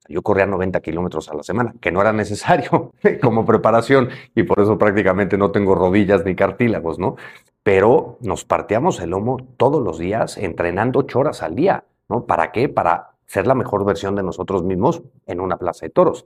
Yo 0.09 0.23
corría 0.23 0.47
90 0.47 0.81
kilómetros 0.81 1.29
a 1.29 1.35
la 1.35 1.43
semana, 1.43 1.75
que 1.81 1.93
no 1.93 2.01
era 2.01 2.13
necesario 2.13 2.93
como 3.23 3.45
preparación 3.45 4.09
y 4.35 4.43
por 4.43 4.61
eso 4.61 4.79
prácticamente 4.79 5.37
no 5.37 5.51
tengo 5.51 5.75
rodillas 5.75 6.25
ni 6.25 6.35
cartílagos, 6.35 6.99
¿no? 6.99 7.17
Pero 7.63 8.17
nos 8.21 8.45
partíamos 8.45 9.01
el 9.01 9.11
lomo 9.11 9.37
todos 9.59 9.83
los 9.83 9.99
días 9.99 10.39
entrenando 10.39 11.01
ocho 11.01 11.21
horas 11.21 11.43
al 11.43 11.55
día, 11.55 11.85
¿no? 12.09 12.25
¿Para 12.25 12.53
qué? 12.53 12.71
Para 12.71 13.11
ser 13.27 13.47
la 13.47 13.55
mejor 13.55 13.85
versión 13.85 14.17
de 14.17 14.23
nosotros 14.23 14.65
mismos 14.65 15.03
en 15.27 15.41
una 15.41 15.59
plaza 15.59 15.85
de 15.85 15.91
toros. 15.91 16.25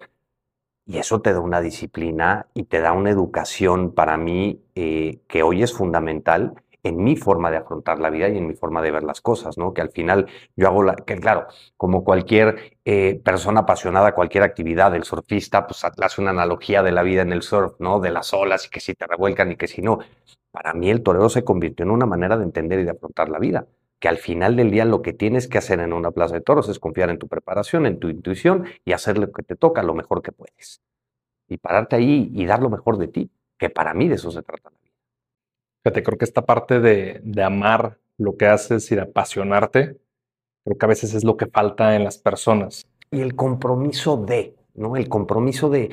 Y 0.86 0.98
eso 0.98 1.20
te 1.20 1.32
da 1.32 1.40
una 1.40 1.60
disciplina 1.60 2.46
y 2.54 2.64
te 2.64 2.80
da 2.80 2.92
una 2.92 3.10
educación 3.10 3.92
para 3.92 4.16
mí 4.16 4.62
eh, 4.76 5.20
que 5.26 5.42
hoy 5.42 5.62
es 5.62 5.72
fundamental 5.72 6.54
en 6.82 7.02
mi 7.02 7.16
forma 7.16 7.50
de 7.50 7.58
afrontar 7.58 7.98
la 8.00 8.10
vida 8.10 8.28
y 8.28 8.38
en 8.38 8.46
mi 8.46 8.54
forma 8.54 8.82
de 8.82 8.90
ver 8.90 9.02
las 9.04 9.20
cosas, 9.20 9.58
¿no? 9.58 9.72
Que 9.72 9.80
al 9.80 9.90
final 9.90 10.26
yo 10.56 10.68
hago 10.68 10.82
la, 10.82 10.96
que 10.96 11.16
claro, 11.16 11.46
como 11.76 12.04
cualquier 12.04 12.78
eh, 12.84 13.20
persona 13.24 13.60
apasionada 13.60 14.08
a 14.08 14.14
cualquier 14.14 14.42
actividad, 14.42 14.94
el 14.94 15.04
surfista, 15.04 15.66
pues 15.66 15.84
hace 15.84 16.20
una 16.20 16.30
analogía 16.30 16.82
de 16.82 16.92
la 16.92 17.02
vida 17.02 17.22
en 17.22 17.32
el 17.32 17.42
surf, 17.42 17.74
¿no? 17.78 18.00
De 18.00 18.10
las 18.10 18.32
olas 18.34 18.66
y 18.66 18.70
que 18.70 18.80
si 18.80 18.94
te 18.94 19.06
revuelcan 19.06 19.52
y 19.52 19.56
que 19.56 19.68
si 19.68 19.82
no. 19.82 20.00
Para 20.50 20.74
mí 20.74 20.90
el 20.90 21.02
toreo 21.02 21.28
se 21.28 21.44
convirtió 21.44 21.84
en 21.84 21.90
una 21.90 22.06
manera 22.06 22.36
de 22.36 22.44
entender 22.44 22.80
y 22.80 22.84
de 22.84 22.90
afrontar 22.90 23.28
la 23.28 23.38
vida 23.38 23.66
que 24.02 24.08
al 24.08 24.18
final 24.18 24.56
del 24.56 24.72
día 24.72 24.84
lo 24.84 25.00
que 25.00 25.12
tienes 25.12 25.46
que 25.46 25.58
hacer 25.58 25.78
en 25.78 25.92
una 25.92 26.10
plaza 26.10 26.34
de 26.34 26.40
toros 26.40 26.68
es 26.68 26.80
confiar 26.80 27.08
en 27.08 27.20
tu 27.20 27.28
preparación, 27.28 27.86
en 27.86 28.00
tu 28.00 28.08
intuición 28.08 28.64
y 28.84 28.94
hacer 28.94 29.16
lo 29.16 29.30
que 29.30 29.44
te 29.44 29.54
toca 29.54 29.84
lo 29.84 29.94
mejor 29.94 30.22
que 30.22 30.32
puedes. 30.32 30.82
Y 31.46 31.58
pararte 31.58 31.94
ahí 31.94 32.28
y 32.34 32.44
dar 32.44 32.60
lo 32.60 32.68
mejor 32.68 32.98
de 32.98 33.06
ti, 33.06 33.30
que 33.56 33.70
para 33.70 33.94
mí 33.94 34.08
de 34.08 34.16
eso 34.16 34.32
se 34.32 34.42
trata. 34.42 34.72
Fíjate, 35.82 36.02
creo 36.02 36.18
que 36.18 36.24
esta 36.24 36.42
parte 36.46 36.80
de, 36.80 37.20
de 37.24 37.42
amar 37.42 37.98
lo 38.18 38.36
que 38.36 38.46
haces 38.46 38.90
y 38.92 38.94
de 38.94 39.02
apasionarte, 39.02 39.98
creo 40.64 40.78
que 40.78 40.86
a 40.86 40.88
veces 40.88 41.14
es 41.14 41.24
lo 41.24 41.36
que 41.36 41.46
falta 41.46 41.96
en 41.96 42.04
las 42.04 42.18
personas. 42.18 42.86
Y 43.10 43.20
el 43.20 43.34
compromiso 43.34 44.16
de, 44.16 44.54
¿no? 44.74 44.96
El 44.96 45.08
compromiso 45.08 45.70
de, 45.70 45.90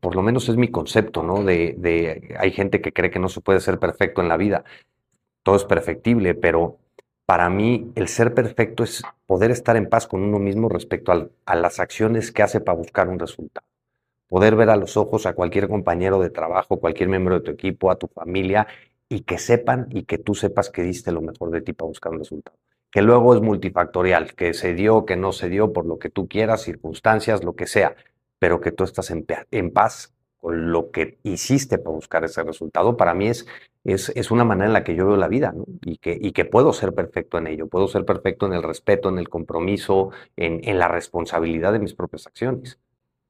por 0.00 0.14
lo 0.14 0.22
menos 0.22 0.48
es 0.48 0.56
mi 0.56 0.68
concepto, 0.68 1.22
¿no? 1.22 1.42
De, 1.42 1.74
de, 1.78 2.34
hay 2.38 2.52
gente 2.52 2.80
que 2.80 2.92
cree 2.92 3.10
que 3.10 3.18
no 3.18 3.28
se 3.28 3.40
puede 3.40 3.60
ser 3.60 3.78
perfecto 3.78 4.20
en 4.20 4.28
la 4.28 4.36
vida. 4.36 4.64
Todo 5.42 5.56
es 5.56 5.64
perfectible, 5.64 6.34
pero 6.34 6.78
para 7.26 7.48
mí 7.50 7.92
el 7.94 8.08
ser 8.08 8.34
perfecto 8.34 8.84
es 8.84 9.02
poder 9.26 9.50
estar 9.50 9.76
en 9.76 9.88
paz 9.88 10.06
con 10.06 10.22
uno 10.22 10.38
mismo 10.38 10.68
respecto 10.68 11.30
a 11.46 11.56
las 11.56 11.80
acciones 11.80 12.30
que 12.30 12.42
hace 12.42 12.60
para 12.60 12.78
buscar 12.78 13.08
un 13.08 13.18
resultado. 13.18 13.66
Poder 14.32 14.56
ver 14.56 14.70
a 14.70 14.76
los 14.76 14.96
ojos 14.96 15.26
a 15.26 15.34
cualquier 15.34 15.68
compañero 15.68 16.18
de 16.18 16.30
trabajo, 16.30 16.80
cualquier 16.80 17.10
miembro 17.10 17.34
de 17.34 17.40
tu 17.42 17.50
equipo, 17.50 17.90
a 17.90 17.98
tu 17.98 18.06
familia, 18.06 18.66
y 19.06 19.24
que 19.24 19.36
sepan 19.36 19.88
y 19.90 20.04
que 20.04 20.16
tú 20.16 20.34
sepas 20.34 20.70
que 20.70 20.82
diste 20.82 21.12
lo 21.12 21.20
mejor 21.20 21.50
de 21.50 21.60
ti 21.60 21.74
para 21.74 21.88
buscar 21.88 22.12
un 22.12 22.20
resultado. 22.20 22.56
Que 22.90 23.02
luego 23.02 23.34
es 23.34 23.42
multifactorial, 23.42 24.32
que 24.34 24.54
se 24.54 24.72
dio, 24.72 25.04
que 25.04 25.16
no 25.18 25.32
se 25.32 25.50
dio, 25.50 25.74
por 25.74 25.84
lo 25.84 25.98
que 25.98 26.08
tú 26.08 26.28
quieras, 26.28 26.62
circunstancias, 26.62 27.44
lo 27.44 27.54
que 27.54 27.66
sea, 27.66 27.94
pero 28.38 28.62
que 28.62 28.72
tú 28.72 28.84
estás 28.84 29.10
en, 29.10 29.70
paz 29.70 30.14
con 30.38 30.72
lo 30.72 30.90
que 30.90 31.18
hiciste 31.24 31.76
para 31.76 31.94
buscar 31.94 32.24
ese 32.24 32.42
resultado, 32.42 32.96
para 32.96 33.12
mí 33.12 33.28
es 33.28 33.46
es, 33.84 34.30
una 34.30 34.44
manera 34.44 34.68
en 34.68 34.72
la 34.72 34.82
que 34.82 34.94
yo 34.94 35.06
veo 35.06 35.18
la 35.18 35.28
vida 35.28 35.52
y, 35.82 35.98
que, 35.98 36.16
y 36.18 36.32
que 36.32 36.46
puedo 36.46 36.72
ser 36.72 36.94
perfecto 36.94 37.36
en 37.36 37.48
ello, 37.48 37.66
puedo 37.66 37.86
ser 37.86 38.06
perfecto 38.06 38.46
en 38.46 38.54
el 38.54 38.62
respeto, 38.62 39.10
en 39.10 39.18
el 39.18 39.28
compromiso, 39.28 40.10
en, 40.36 40.60
en 40.66 40.78
la 40.78 40.88
responsabilidad 40.88 41.74
de 41.74 41.80
mis 41.80 41.92
propias 41.92 42.26
acciones. 42.26 42.78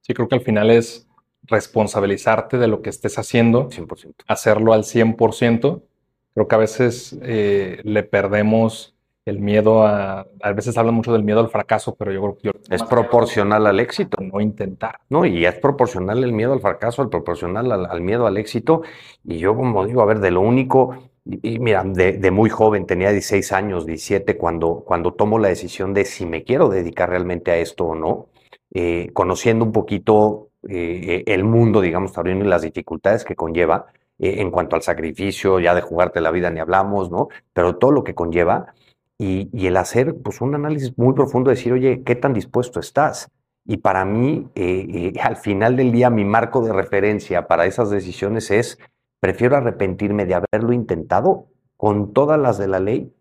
Sí, 0.02 0.14
creo 0.14 0.28
que 0.28 0.34
al 0.36 0.42
final 0.42 0.70
es 0.70 1.08
responsabilizarte 1.44 2.58
de 2.58 2.68
lo 2.68 2.82
que 2.82 2.90
estés 2.90 3.18
haciendo, 3.18 3.68
100%. 3.70 4.24
hacerlo 4.28 4.72
al 4.72 4.84
100%. 4.84 5.82
Creo 6.34 6.48
que 6.48 6.54
a 6.54 6.58
veces 6.58 7.18
eh, 7.22 7.80
le 7.84 8.02
perdemos 8.02 8.94
el 9.24 9.38
miedo 9.38 9.86
a, 9.86 10.26
a 10.40 10.52
veces 10.52 10.76
hablan 10.76 10.94
mucho 10.94 11.12
del 11.12 11.22
miedo 11.22 11.40
al 11.40 11.48
fracaso, 11.48 11.94
pero 11.94 12.10
yo 12.12 12.20
creo 12.20 12.36
que... 12.36 12.42
Yo, 12.48 12.74
es 12.74 12.82
proporcional 12.82 13.66
al 13.66 13.78
éxito. 13.78 14.18
No 14.20 14.40
intentar. 14.40 15.00
No, 15.08 15.24
y 15.24 15.44
es 15.46 15.54
proporcional 15.54 16.24
el 16.24 16.32
miedo 16.32 16.52
al 16.52 16.60
fracaso, 16.60 17.02
el 17.02 17.08
proporcional 17.08 17.70
al, 17.70 18.00
miedo 18.00 18.26
al 18.26 18.36
éxito. 18.36 18.82
Y 19.24 19.38
yo 19.38 19.54
como 19.54 19.86
digo, 19.86 20.02
a 20.02 20.06
ver, 20.06 20.18
de 20.18 20.32
lo 20.32 20.40
único, 20.40 20.96
y, 21.24 21.60
mira, 21.60 21.84
de, 21.84 22.30
muy 22.32 22.50
joven, 22.50 22.86
tenía 22.86 23.10
16 23.10 23.52
años, 23.52 23.86
17, 23.86 24.36
cuando, 24.36 24.82
cuando 24.84 25.12
tomo 25.12 25.38
la 25.38 25.48
decisión 25.48 25.94
de 25.94 26.04
si 26.04 26.26
me 26.26 26.42
quiero 26.42 26.68
dedicar 26.68 27.10
realmente 27.10 27.52
a 27.52 27.58
esto 27.58 27.84
o 27.84 27.94
no, 27.94 28.26
eh, 28.74 29.10
conociendo 29.12 29.64
un 29.64 29.72
poquito 29.72 30.50
eh, 30.68 31.24
el 31.26 31.44
mundo, 31.44 31.80
digamos, 31.80 32.12
también 32.12 32.48
las 32.48 32.62
dificultades 32.62 33.24
que 33.24 33.36
conlleva 33.36 33.86
eh, 34.22 34.40
en 34.40 34.52
cuanto 34.52 34.76
al 34.76 34.82
sacrificio, 34.82 35.58
ya 35.58 35.74
de 35.74 35.80
jugarte 35.80 36.20
la 36.20 36.30
vida 36.30 36.48
ni 36.48 36.60
hablamos, 36.60 37.10
¿no? 37.10 37.28
Pero 37.52 37.76
todo 37.76 37.90
lo 37.90 38.04
que 38.04 38.14
conlleva 38.14 38.72
y, 39.18 39.66
el 39.66 39.76
hacer 39.76 40.14
pues, 40.22 40.40
un 40.40 40.54
análisis 40.54 40.96
muy 40.96 41.12
profundo, 41.14 41.50
decir, 41.50 41.72
oye, 41.72 42.02
¿qué 42.04 42.14
tan 42.14 42.32
dispuesto 42.32 42.78
estás? 42.78 43.30
Y 43.64 43.78
para 43.78 44.04
mí, 44.04 44.48
eh, 44.54 45.12
eh, 45.16 45.20
al 45.20 45.36
final 45.36 45.76
del 45.76 45.90
día, 45.90 46.08
mi 46.08 46.24
marco 46.24 46.64
de 46.64 46.72
referencia 46.72 47.48
para 47.48 47.66
esas 47.66 47.90
decisiones 47.90 48.52
es, 48.52 48.78
prefiero 49.18 49.56
arrepentirme 49.56 50.24
de 50.24 50.34
haberlo 50.34 50.72
intentado 50.72 51.46
con 51.76 52.12
todas 52.12 52.38
las 52.38 52.58
de 52.58 52.68
la 52.68 52.78
ley, 52.78 53.12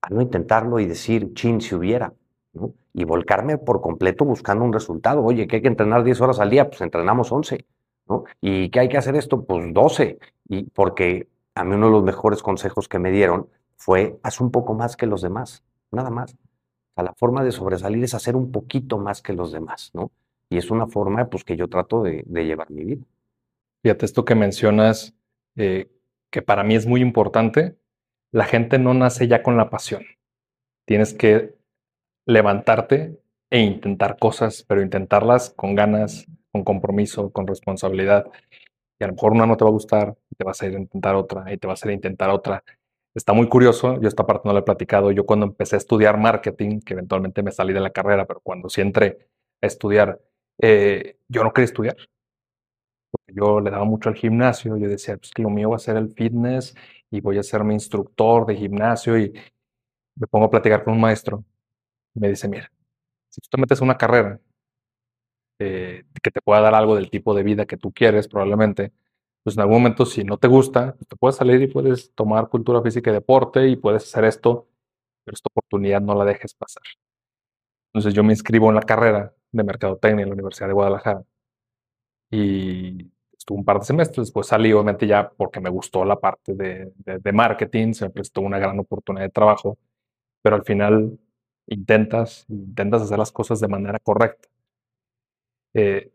a 0.00 0.08
no 0.10 0.20
intentarlo 0.20 0.80
y 0.80 0.86
decir, 0.86 1.32
chin, 1.34 1.60
si 1.60 1.76
hubiera, 1.76 2.12
¿no? 2.54 2.74
Y 2.94 3.04
volcarme 3.04 3.58
por 3.58 3.80
completo 3.80 4.24
buscando 4.24 4.64
un 4.64 4.72
resultado. 4.72 5.22
Oye, 5.22 5.46
que 5.46 5.56
hay 5.56 5.62
que 5.62 5.68
entrenar 5.68 6.04
10 6.04 6.20
horas 6.20 6.40
al 6.40 6.50
día, 6.50 6.68
pues 6.68 6.80
entrenamos 6.82 7.32
11, 7.32 7.64
¿no? 8.08 8.24
Y 8.40 8.70
que 8.70 8.80
hay 8.80 8.88
que 8.88 8.98
hacer 8.98 9.16
esto, 9.16 9.44
pues 9.44 9.72
12. 9.72 10.18
Y 10.48 10.64
porque 10.64 11.28
a 11.54 11.64
mí 11.64 11.74
uno 11.74 11.86
de 11.86 11.92
los 11.92 12.04
mejores 12.04 12.42
consejos 12.42 12.88
que 12.88 12.98
me 12.98 13.10
dieron 13.10 13.48
fue 13.76 14.18
haz 14.22 14.40
un 14.40 14.50
poco 14.50 14.74
más 14.74 14.96
que 14.96 15.06
los 15.06 15.22
demás, 15.22 15.64
nada 15.90 16.10
más. 16.10 16.36
O 16.94 17.02
la 17.02 17.14
forma 17.14 17.42
de 17.42 17.52
sobresalir 17.52 18.04
es 18.04 18.14
hacer 18.14 18.36
un 18.36 18.52
poquito 18.52 18.98
más 18.98 19.22
que 19.22 19.32
los 19.32 19.52
demás, 19.52 19.90
¿no? 19.94 20.10
Y 20.50 20.58
es 20.58 20.70
una 20.70 20.86
forma, 20.86 21.30
pues, 21.30 21.44
que 21.44 21.56
yo 21.56 21.68
trato 21.68 22.02
de, 22.02 22.24
llevar 22.24 22.70
mi 22.70 22.84
vida. 22.84 23.04
Fíjate, 23.82 24.04
esto 24.04 24.24
que 24.26 24.34
mencionas, 24.34 25.14
eh, 25.56 25.90
que 26.30 26.42
para 26.42 26.62
mí 26.62 26.74
es 26.74 26.86
muy 26.86 27.00
importante, 27.00 27.76
la 28.32 28.44
gente 28.44 28.78
no 28.78 28.92
nace 28.92 29.28
ya 29.28 29.42
con 29.42 29.56
la 29.56 29.70
pasión. 29.70 30.04
Tienes 30.84 31.14
que 31.14 31.54
levantarte 32.26 33.18
e 33.50 33.60
intentar 33.60 34.18
cosas, 34.18 34.64
pero 34.66 34.82
intentarlas 34.82 35.50
con 35.50 35.74
ganas, 35.74 36.26
con 36.52 36.64
compromiso, 36.64 37.30
con 37.30 37.46
responsabilidad. 37.46 38.26
Y 39.00 39.04
a 39.04 39.08
lo 39.08 39.14
mejor 39.14 39.32
una 39.32 39.46
no 39.46 39.56
te 39.56 39.64
va 39.64 39.70
a 39.70 39.72
gustar, 39.72 40.16
y 40.30 40.36
te 40.36 40.44
vas 40.44 40.62
a 40.62 40.66
ir 40.66 40.76
a 40.76 40.80
intentar 40.80 41.16
otra, 41.16 41.52
y 41.52 41.58
te 41.58 41.66
vas 41.66 41.82
a 41.84 41.88
ir 41.88 41.92
a 41.92 41.94
intentar 41.94 42.30
otra 42.30 42.62
está 43.14 43.32
muy 43.32 43.48
curioso, 43.48 44.00
yo 44.00 44.08
esta 44.08 44.26
parte 44.26 44.48
no 44.48 44.52
la 44.54 44.60
he 44.60 44.62
platicado, 44.62 45.12
yo 45.12 45.26
cuando 45.26 45.46
empecé 45.46 45.76
a 45.76 45.78
estudiar 45.78 46.18
marketing, 46.18 46.80
que 46.80 46.94
eventualmente 46.94 47.42
me 47.42 47.52
salí 47.52 47.72
de 47.72 47.80
la 47.80 47.90
carrera, 47.90 48.26
pero 48.26 48.40
cuando 48.40 48.68
sí 48.68 48.80
entré 48.80 49.28
a 49.60 49.66
estudiar, 49.66 50.20
eh, 50.60 51.18
yo 51.28 51.44
no 51.44 51.52
quería 51.52 51.66
estudiar. 51.66 51.96
Porque 53.10 53.32
yo 53.34 53.60
le 53.60 53.70
daba 53.70 53.84
mucho 53.84 54.08
al 54.08 54.14
gimnasio, 54.16 54.76
yo 54.76 54.88
decía, 54.88 55.16
pues 55.16 55.30
que 55.32 55.42
lo 55.42 55.50
mío 55.50 55.70
va 55.70 55.76
a 55.76 55.78
ser 55.78 55.96
el 55.96 56.10
fitness 56.12 56.74
y 57.10 57.20
voy 57.20 57.38
a 57.38 57.42
ser 57.42 57.62
mi 57.64 57.74
instructor 57.74 58.46
de 58.46 58.56
gimnasio 58.56 59.18
y 59.18 59.32
me 60.16 60.26
pongo 60.28 60.46
a 60.46 60.50
platicar 60.50 60.84
con 60.84 60.94
un 60.94 61.00
maestro. 61.00 61.44
Me 62.14 62.28
dice, 62.28 62.48
mira, 62.48 62.70
si 63.28 63.40
tú 63.40 63.48
te 63.50 63.60
metes 63.60 63.80
una 63.80 63.96
carrera 63.96 64.38
eh, 65.58 66.04
que 66.22 66.30
te 66.30 66.40
pueda 66.42 66.60
dar 66.60 66.74
algo 66.74 66.96
del 66.96 67.10
tipo 67.10 67.34
de 67.34 67.42
vida 67.42 67.66
que 67.66 67.76
tú 67.76 67.92
quieres, 67.92 68.28
probablemente, 68.28 68.92
pues 69.42 69.56
en 69.56 69.62
algún 69.62 69.78
momento 69.78 70.06
si 70.06 70.24
no 70.24 70.38
te 70.38 70.48
gusta, 70.48 70.94
pues, 70.94 71.08
te 71.08 71.16
puedes 71.16 71.36
salir 71.36 71.62
y 71.62 71.68
puedes 71.68 72.12
tomar 72.14 72.48
cultura 72.48 72.82
física 72.82 73.10
y 73.10 73.14
deporte 73.14 73.68
y 73.68 73.76
puedes 73.76 74.04
hacer 74.04 74.24
esto, 74.24 74.68
pero 75.24 75.34
esta 75.34 75.48
oportunidad 75.52 76.00
no 76.00 76.14
la 76.14 76.24
dejes 76.24 76.54
pasar. 76.54 76.82
Entonces 77.92 78.14
yo 78.14 78.24
me 78.24 78.32
inscribo 78.32 78.68
en 78.70 78.74
la 78.76 78.82
carrera 78.82 79.34
de 79.52 79.64
Mercadotecnia 79.64 80.22
en 80.22 80.30
la 80.30 80.34
Universidad 80.34 80.68
de 80.68 80.74
Guadalajara 80.74 81.22
y 82.30 83.10
estuve 83.36 83.58
un 83.58 83.64
par 83.64 83.78
de 83.80 83.84
semestres, 83.84 84.28
después 84.28 84.46
salí 84.46 84.72
obviamente 84.72 85.06
ya 85.06 85.30
porque 85.30 85.60
me 85.60 85.70
gustó 85.70 86.04
la 86.04 86.18
parte 86.18 86.54
de, 86.54 86.92
de 86.96 87.32
marketing, 87.32 87.92
se 87.92 88.06
me 88.06 88.10
prestó 88.10 88.40
una 88.40 88.58
gran 88.58 88.78
oportunidad 88.78 89.26
de 89.26 89.30
trabajo, 89.30 89.78
pero 90.42 90.56
al 90.56 90.64
final 90.64 91.18
intentas, 91.72 92.46
intentas 92.48 93.02
hacer 93.02 93.18
las 93.18 93.32
cosas 93.32 93.60
de 93.60 93.68
manera 93.68 93.98
correcta. 93.98 94.48
Eh, 95.74 96.12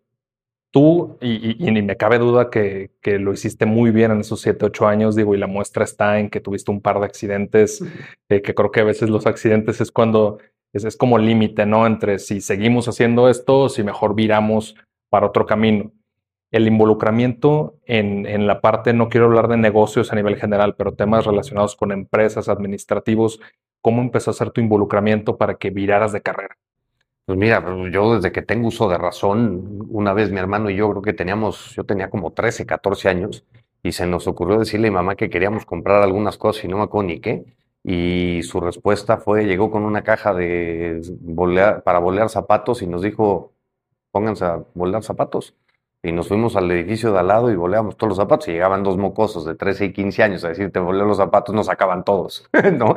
tú, 0.71 1.17
y, 1.21 1.55
ni 1.71 1.81
me 1.81 1.97
cabe 1.97 2.19
duda 2.19 2.49
que, 2.49 2.91
lo 3.03 3.33
hiciste 3.33 3.65
muy 3.65 3.91
bien 3.91 4.11
en 4.11 4.19
esos 4.21 4.41
7, 4.41 4.65
8 4.65 4.87
años, 4.87 5.15
digo, 5.15 5.33
y 5.35 5.37
la 5.37 5.47
muestra 5.47 5.83
está 5.83 6.19
en 6.19 6.29
que 6.29 6.39
tuviste 6.39 6.71
un 6.71 6.81
par 6.81 6.99
de 6.99 7.05
accidentes, 7.05 7.83
eh, 8.29 8.41
que 8.41 8.53
creo 8.53 8.71
que 8.71 8.81
a 8.81 8.85
veces 8.85 9.09
los 9.09 9.25
accidentes 9.25 9.81
es 9.81 9.91
cuando 9.91 10.39
es, 10.73 10.83
es 10.83 10.97
como 10.97 11.17
límite, 11.17 11.65
¿no? 11.65 11.87
Entre 11.87 12.19
si 12.19 12.41
seguimos 12.41 12.87
haciendo 12.87 13.29
esto 13.29 13.61
o 13.61 13.69
si 13.69 13.83
mejor 13.83 14.15
viramos 14.15 14.75
para 15.09 15.27
otro 15.27 15.45
camino. 15.45 15.91
El 16.51 16.67
involucramiento 16.67 17.77
en, 17.85 18.25
en 18.25 18.47
la 18.47 18.61
parte, 18.61 18.93
no 18.93 19.09
quiero 19.09 19.25
hablar 19.25 19.47
de 19.47 19.57
negocios 19.57 20.13
a 20.13 20.15
nivel 20.15 20.37
general, 20.37 20.75
pero 20.75 20.93
temas 20.93 21.25
relacionados 21.25 21.75
con 21.75 21.91
empresas, 21.91 22.47
administrativos, 22.47 23.39
¿cómo 23.81 24.01
empezó 24.01 24.31
a 24.31 24.33
ser 24.33 24.51
tu 24.51 24.61
involucramiento 24.61 25.37
para 25.37 25.55
que 25.55 25.69
viraras 25.69 26.11
de 26.11 26.21
carrera? 26.21 26.57
Pues 27.25 27.37
mira, 27.37 27.63
yo 27.91 28.15
desde 28.15 28.31
que 28.31 28.41
tengo 28.41 28.69
uso 28.69 28.87
de 28.89 28.97
razón, 28.97 29.85
una 29.89 30.13
vez 30.13 30.31
mi 30.31 30.39
hermano 30.39 30.69
y 30.69 30.77
yo 30.77 30.89
creo 30.91 31.01
que 31.01 31.13
teníamos, 31.13 31.75
yo 31.75 31.83
tenía 31.83 32.09
como 32.09 32.31
13, 32.31 32.65
14 32.65 33.09
años 33.09 33.45
y 33.83 33.91
se 33.91 34.07
nos 34.07 34.27
ocurrió 34.27 34.59
decirle 34.59 34.87
a 34.87 34.91
mi 34.91 34.95
mamá 34.95 35.15
que 35.15 35.29
queríamos 35.29 35.65
comprar 35.65 36.01
algunas 36.03 36.37
cosas 36.37 36.63
y 36.63 36.67
no 36.69 36.77
me 36.77 36.83
acuerdo. 36.83 37.13
Y 37.83 38.43
su 38.43 38.59
respuesta 38.61 39.17
fue, 39.17 39.45
llegó 39.45 39.71
con 39.71 39.83
una 39.83 40.03
caja 40.03 40.33
de 40.33 41.01
para 41.83 41.99
bolear 41.99 42.29
zapatos 42.29 42.81
y 42.81 42.87
nos 42.87 43.01
dijo, 43.01 43.53
pónganse 44.11 44.45
a 44.45 44.63
bolear 44.73 45.03
zapatos 45.03 45.53
y 46.03 46.11
nos 46.11 46.27
fuimos 46.27 46.55
al 46.55 46.69
edificio 46.71 47.11
de 47.11 47.19
al 47.19 47.27
lado 47.27 47.51
y 47.51 47.55
voleamos 47.55 47.97
todos 47.97 48.09
los 48.09 48.17
zapatos 48.17 48.47
y 48.47 48.51
llegaban 48.51 48.83
dos 48.83 48.97
mocosos 48.97 49.45
de 49.45 49.55
13 49.55 49.85
y 49.85 49.93
15 49.93 50.23
años 50.23 50.43
a 50.43 50.49
decir, 50.49 50.71
te 50.71 50.79
volé 50.79 50.99
los 51.03 51.17
zapatos, 51.17 51.53
nos 51.53 51.65
sacaban 51.65 52.03
todos, 52.03 52.49
¿no? 52.73 52.95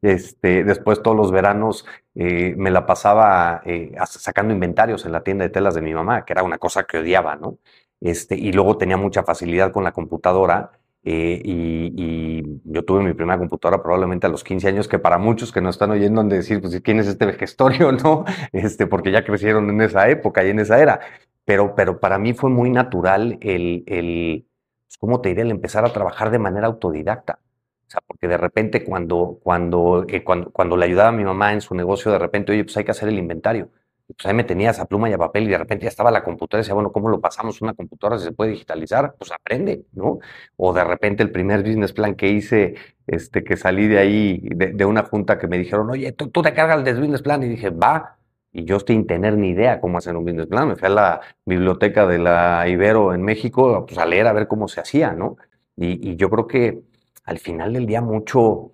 Este, 0.00 0.64
después 0.64 1.02
todos 1.02 1.16
los 1.16 1.30
veranos 1.32 1.84
eh, 2.14 2.54
me 2.56 2.70
la 2.70 2.86
pasaba 2.86 3.62
eh, 3.64 3.94
sacando 4.06 4.54
inventarios 4.54 5.04
en 5.04 5.12
la 5.12 5.22
tienda 5.22 5.44
de 5.44 5.50
telas 5.50 5.74
de 5.74 5.82
mi 5.82 5.94
mamá, 5.94 6.24
que 6.24 6.32
era 6.32 6.42
una 6.42 6.58
cosa 6.58 6.84
que 6.84 6.98
odiaba, 6.98 7.36
¿no? 7.36 7.58
Este, 8.00 8.36
y 8.36 8.52
luego 8.52 8.76
tenía 8.78 8.96
mucha 8.96 9.22
facilidad 9.22 9.72
con 9.72 9.84
la 9.84 9.92
computadora 9.92 10.72
eh, 11.04 11.40
y, 11.44 12.42
yo 12.64 12.84
tuve 12.84 13.02
mi 13.02 13.12
primera 13.12 13.38
computadora 13.38 13.82
probablemente 13.82 14.26
a 14.26 14.30
los 14.30 14.44
15 14.44 14.68
años, 14.68 14.88
que 14.88 14.98
para 14.98 15.18
muchos 15.18 15.52
que 15.52 15.60
nos 15.60 15.74
están 15.74 15.90
oyendo 15.90 16.20
han 16.20 16.28
de 16.28 16.36
decir, 16.36 16.60
pues, 16.60 16.80
¿quién 16.80 17.00
es 17.00 17.06
este 17.06 17.26
vejestorio, 17.26 17.92
no? 18.04 18.24
Este, 18.52 18.86
porque 18.86 19.10
ya 19.10 19.24
crecieron 19.24 19.68
en 19.70 19.80
esa 19.82 20.08
época 20.08 20.44
y 20.44 20.50
en 20.50 20.60
esa 20.60 20.80
era. 20.80 21.00
Pero, 21.44 21.74
pero 21.74 22.00
para 22.00 22.18
mí 22.18 22.34
fue 22.34 22.50
muy 22.50 22.70
natural 22.70 23.38
el, 23.40 23.84
el 23.86 24.46
pues, 24.86 24.98
¿cómo 24.98 25.20
te 25.20 25.30
diré? 25.30 25.42
El 25.42 25.50
empezar 25.50 25.84
a 25.84 25.92
trabajar 25.92 26.30
de 26.30 26.38
manera 26.38 26.66
autodidacta. 26.66 27.40
O 27.86 27.90
sea, 27.90 28.00
porque 28.06 28.28
de 28.28 28.36
repente 28.38 28.84
cuando, 28.84 29.38
cuando, 29.42 30.04
eh, 30.08 30.24
cuando, 30.24 30.50
cuando 30.50 30.76
le 30.76 30.86
ayudaba 30.86 31.10
a 31.10 31.12
mi 31.12 31.24
mamá 31.24 31.52
en 31.52 31.60
su 31.60 31.74
negocio, 31.74 32.10
de 32.12 32.18
repente, 32.18 32.52
oye, 32.52 32.64
pues 32.64 32.76
hay 32.76 32.84
que 32.84 32.90
hacer 32.92 33.08
el 33.08 33.18
inventario. 33.18 33.70
Pues 34.06 34.26
ahí 34.26 34.34
me 34.34 34.44
tenía 34.44 34.70
esa 34.70 34.86
pluma 34.86 35.08
y 35.08 35.12
a 35.12 35.18
papel 35.18 35.44
y 35.44 35.48
de 35.48 35.58
repente 35.58 35.84
ya 35.84 35.88
estaba 35.88 36.10
la 36.10 36.22
computadora 36.22 36.60
y 36.60 36.62
decía, 36.62 36.74
bueno, 36.74 36.92
¿cómo 36.92 37.08
lo 37.08 37.20
pasamos 37.20 37.62
una 37.62 37.74
computadora 37.74 38.18
si 38.18 38.24
se 38.26 38.32
puede 38.32 38.50
digitalizar? 38.50 39.14
Pues 39.18 39.32
aprende, 39.32 39.86
¿no? 39.92 40.18
O 40.56 40.72
de 40.72 40.84
repente 40.84 41.22
el 41.22 41.30
primer 41.30 41.62
business 41.62 41.92
plan 41.92 42.14
que 42.14 42.28
hice, 42.28 42.74
este, 43.06 43.44
que 43.44 43.56
salí 43.56 43.86
de 43.88 43.98
ahí, 43.98 44.40
de, 44.42 44.84
una 44.84 45.04
junta 45.04 45.38
que 45.38 45.46
me 45.48 45.58
dijeron, 45.58 45.90
oye, 45.90 46.12
tú, 46.12 46.28
tú 46.30 46.42
te 46.42 46.52
cargas 46.52 46.86
el 46.86 47.00
business 47.00 47.22
plan 47.22 47.42
y 47.42 47.48
dije, 47.48 47.70
va, 47.70 48.18
y 48.52 48.64
yo 48.64 48.78
sin 48.80 49.06
tener 49.06 49.36
ni 49.36 49.50
idea 49.50 49.80
cómo 49.80 49.98
hacer 49.98 50.16
un 50.16 50.24
business 50.24 50.46
plan. 50.46 50.68
Me 50.68 50.76
fui 50.76 50.86
a 50.86 50.90
la 50.90 51.20
biblioteca 51.46 52.06
de 52.06 52.18
la 52.18 52.68
Ibero 52.68 53.14
en 53.14 53.22
México 53.22 53.86
pues, 53.86 53.98
a 53.98 54.06
leer 54.06 54.26
a 54.26 54.32
ver 54.32 54.46
cómo 54.46 54.68
se 54.68 54.80
hacía, 54.80 55.12
¿no? 55.12 55.36
Y, 55.76 56.16
yo 56.16 56.28
creo 56.28 56.46
que 56.46 56.82
al 57.24 57.38
final 57.38 57.72
del 57.72 57.86
día 57.86 58.02
mucho, 58.02 58.72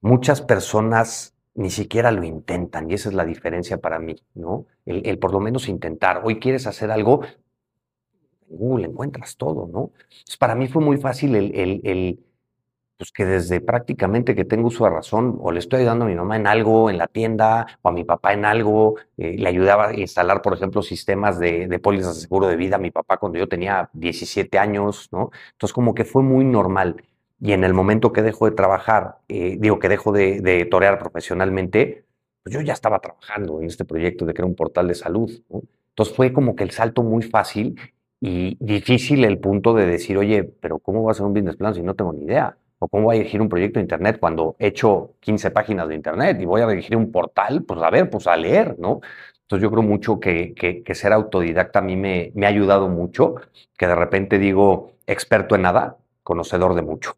muchas 0.00 0.40
personas 0.40 1.34
ni 1.54 1.68
siquiera 1.68 2.10
lo 2.10 2.24
intentan 2.24 2.90
y 2.90 2.94
esa 2.94 3.10
es 3.10 3.14
la 3.14 3.26
diferencia 3.26 3.78
para 3.78 3.98
mí, 3.98 4.16
¿no? 4.34 4.66
El, 4.86 5.18
por 5.18 5.32
lo 5.32 5.40
menos 5.40 5.68
intentar. 5.68 6.22
Hoy 6.24 6.40
quieres 6.40 6.66
hacer 6.66 6.90
algo, 6.90 7.20
Google 8.48 8.86
encuentras 8.86 9.36
todo, 9.36 9.68
¿no? 9.70 9.90
Para 10.38 10.54
mí 10.54 10.68
fue 10.68 10.82
muy 10.82 10.96
fácil 10.96 11.34
el, 11.36 11.52
el 11.54 12.18
pues 12.96 13.12
que 13.12 13.24
desde 13.24 13.60
prácticamente 13.60 14.34
que 14.34 14.44
tengo 14.44 14.68
uso 14.68 14.84
de 14.84 14.90
razón, 14.90 15.38
o 15.40 15.50
le 15.52 15.58
estoy 15.58 15.80
ayudando 15.80 16.04
a 16.04 16.08
mi 16.08 16.14
mamá 16.14 16.36
en 16.36 16.46
algo 16.46 16.90
en 16.90 16.98
la 16.98 17.08
tienda, 17.08 17.66
o 17.82 17.88
a 17.88 17.92
mi 17.92 18.04
papá 18.04 18.32
en 18.32 18.44
algo, 18.44 18.96
eh, 19.16 19.36
le 19.38 19.48
ayudaba 19.48 19.88
a 19.88 19.94
instalar, 19.94 20.42
por 20.42 20.54
ejemplo, 20.54 20.82
sistemas 20.82 21.38
de, 21.38 21.66
de 21.66 21.78
pólizas 21.78 22.14
de 22.16 22.22
seguro 22.22 22.46
de 22.48 22.56
vida 22.56 22.76
a 22.76 22.78
mi 22.78 22.90
papá 22.90 23.16
cuando 23.18 23.38
yo 23.38 23.48
tenía 23.48 23.90
17 23.92 24.58
años, 24.58 25.08
¿no? 25.12 25.30
Entonces, 25.52 25.72
como 25.72 25.94
que 25.94 26.04
fue 26.04 26.22
muy 26.22 26.44
normal. 26.44 27.02
Y 27.40 27.52
en 27.52 27.64
el 27.64 27.74
momento 27.74 28.12
que 28.12 28.22
dejo 28.22 28.44
de 28.48 28.52
trabajar, 28.52 29.18
eh, 29.28 29.56
digo 29.58 29.78
que 29.80 29.88
dejo 29.88 30.12
de, 30.12 30.40
de, 30.40 30.64
torear 30.66 30.98
profesionalmente, 30.98 32.04
pues 32.42 32.54
yo 32.54 32.60
ya 32.60 32.72
estaba 32.72 33.00
trabajando 33.00 33.60
en 33.60 33.66
este 33.66 33.84
proyecto 33.84 34.24
de 34.26 34.34
crear 34.34 34.48
un 34.48 34.54
portal 34.54 34.86
de 34.88 34.94
salud, 34.94 35.30
¿no? 35.50 35.62
Entonces 35.92 36.14
fue 36.16 36.32
como 36.32 36.56
que 36.56 36.64
el 36.64 36.70
salto 36.70 37.02
muy 37.02 37.22
fácil 37.22 37.78
y 38.20 38.56
difícil 38.60 39.24
el 39.24 39.38
punto 39.38 39.74
de 39.74 39.86
decir, 39.86 40.16
oye, 40.16 40.44
pero 40.44 40.78
¿cómo 40.78 41.02
va 41.02 41.10
a 41.12 41.14
ser 41.14 41.26
un 41.26 41.34
business 41.34 41.56
plan 41.56 41.74
si 41.74 41.82
no 41.82 41.94
tengo 41.94 42.12
ni 42.12 42.22
idea? 42.24 42.56
O 42.82 42.88
cómo 42.88 43.04
voy 43.04 43.16
a 43.16 43.18
dirigir 43.18 43.40
un 43.40 43.48
proyecto 43.48 43.78
de 43.78 43.82
Internet 43.84 44.18
cuando 44.18 44.56
he 44.58 44.68
hecho 44.68 45.14
15 45.20 45.52
páginas 45.52 45.88
de 45.88 45.94
Internet 45.94 46.40
y 46.40 46.44
voy 46.46 46.62
a 46.62 46.66
dirigir 46.66 46.96
un 46.96 47.12
portal, 47.12 47.62
pues 47.62 47.80
a 47.80 47.90
ver, 47.90 48.10
pues 48.10 48.26
a 48.26 48.36
leer, 48.36 48.76
¿no? 48.78 49.00
Entonces 49.42 49.62
yo 49.62 49.70
creo 49.70 49.82
mucho 49.82 50.18
que, 50.18 50.52
que, 50.54 50.94
ser 50.94 51.12
autodidacta 51.12 51.78
a 51.78 51.82
mí 51.82 51.94
me, 51.96 52.32
me, 52.34 52.46
ha 52.46 52.48
ayudado 52.48 52.88
mucho, 52.88 53.36
que 53.78 53.86
de 53.86 53.94
repente 53.94 54.38
digo 54.38 54.94
experto 55.06 55.54
en 55.54 55.62
nada, 55.62 55.98
conocedor 56.24 56.74
de 56.74 56.82
mucho, 56.82 57.16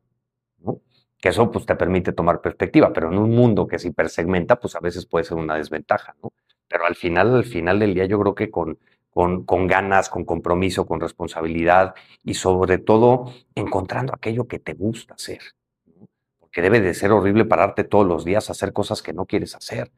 ¿no? 0.59 0.81
Que 1.19 1.31
eso 1.31 1.51
pues 1.51 1.65
te 1.65 1.77
permite 1.77 2.13
tomar 2.13 2.43
perspectiva, 2.43 2.93
pero 2.93 3.11
en 3.11 3.19
un 3.19 3.31
mundo 3.31 3.67
que 3.67 3.79
se 3.79 3.89
hipersegmenta, 3.89 4.57
pues 4.61 4.75
a 4.77 4.81
veces 4.81 5.07
puede 5.07 5.25
ser 5.25 5.39
una 5.39 5.57
desventaja, 5.57 6.15
¿no? 6.23 6.33
Pero 6.69 6.85
al 6.85 6.95
final, 6.95 7.37
al 7.37 7.45
final 7.45 7.79
del 7.79 7.95
día 7.95 8.05
yo 8.05 8.21
creo 8.21 8.35
que 8.35 8.51
con, 8.51 8.79
con, 9.15 9.67
ganas, 9.69 10.11
con 10.11 10.25
compromiso, 10.25 10.87
con 10.87 11.01
responsabilidad 11.01 11.95
y 12.25 12.35
sobre 12.35 12.79
todo 12.79 13.33
encontrando 13.55 14.13
aquello 14.13 14.49
que 14.49 14.59
te 14.59 14.75
gusta 14.75 15.15
hacer. 15.15 15.39
Porque 16.41 16.61
debe 16.61 16.81
de 16.81 16.95
ser 16.95 17.13
horrible 17.13 17.45
pararte 17.45 17.85
todos 17.85 18.07
los 18.07 18.25
días 18.25 18.49
a 18.49 18.53
hacer 18.53 18.73
cosas 18.73 19.03
que 19.03 19.13
no 19.13 19.25
quieres 19.25 19.55
hacer. 19.55 19.93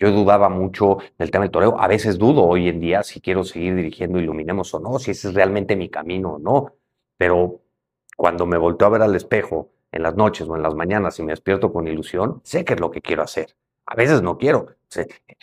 yo 0.00 0.10
dudaba 0.10 0.48
mucho 0.48 0.98
del 1.18 1.30
tema 1.30 1.44
del 1.44 1.50
toreo. 1.50 1.78
A 1.78 1.86
veces 1.86 2.18
dudo 2.18 2.44
hoy 2.44 2.68
en 2.68 2.80
día 2.80 3.02
si 3.02 3.20
quiero 3.20 3.44
seguir 3.44 3.74
dirigiendo 3.74 4.18
Iluminemos 4.18 4.72
o 4.72 4.80
no, 4.80 4.98
si 4.98 5.10
ese 5.10 5.28
es 5.28 5.34
realmente 5.34 5.76
mi 5.76 5.90
camino 5.90 6.34
o 6.34 6.38
no. 6.38 6.72
Pero 7.18 7.60
cuando 8.16 8.46
me 8.46 8.56
volteo 8.56 8.88
a 8.88 8.90
ver 8.90 9.02
al 9.02 9.14
espejo 9.14 9.70
en 9.92 10.02
las 10.02 10.16
noches 10.16 10.48
o 10.48 10.56
en 10.56 10.62
las 10.62 10.74
mañanas 10.74 11.18
y 11.18 11.22
me 11.22 11.32
despierto 11.32 11.72
con 11.72 11.86
ilusión, 11.86 12.40
sé 12.42 12.64
que 12.64 12.72
es 12.72 12.80
lo 12.80 12.90
que 12.90 13.02
quiero 13.02 13.22
hacer. 13.22 13.54
A 13.86 13.94
veces 13.94 14.22
no 14.22 14.38
quiero. 14.38 14.68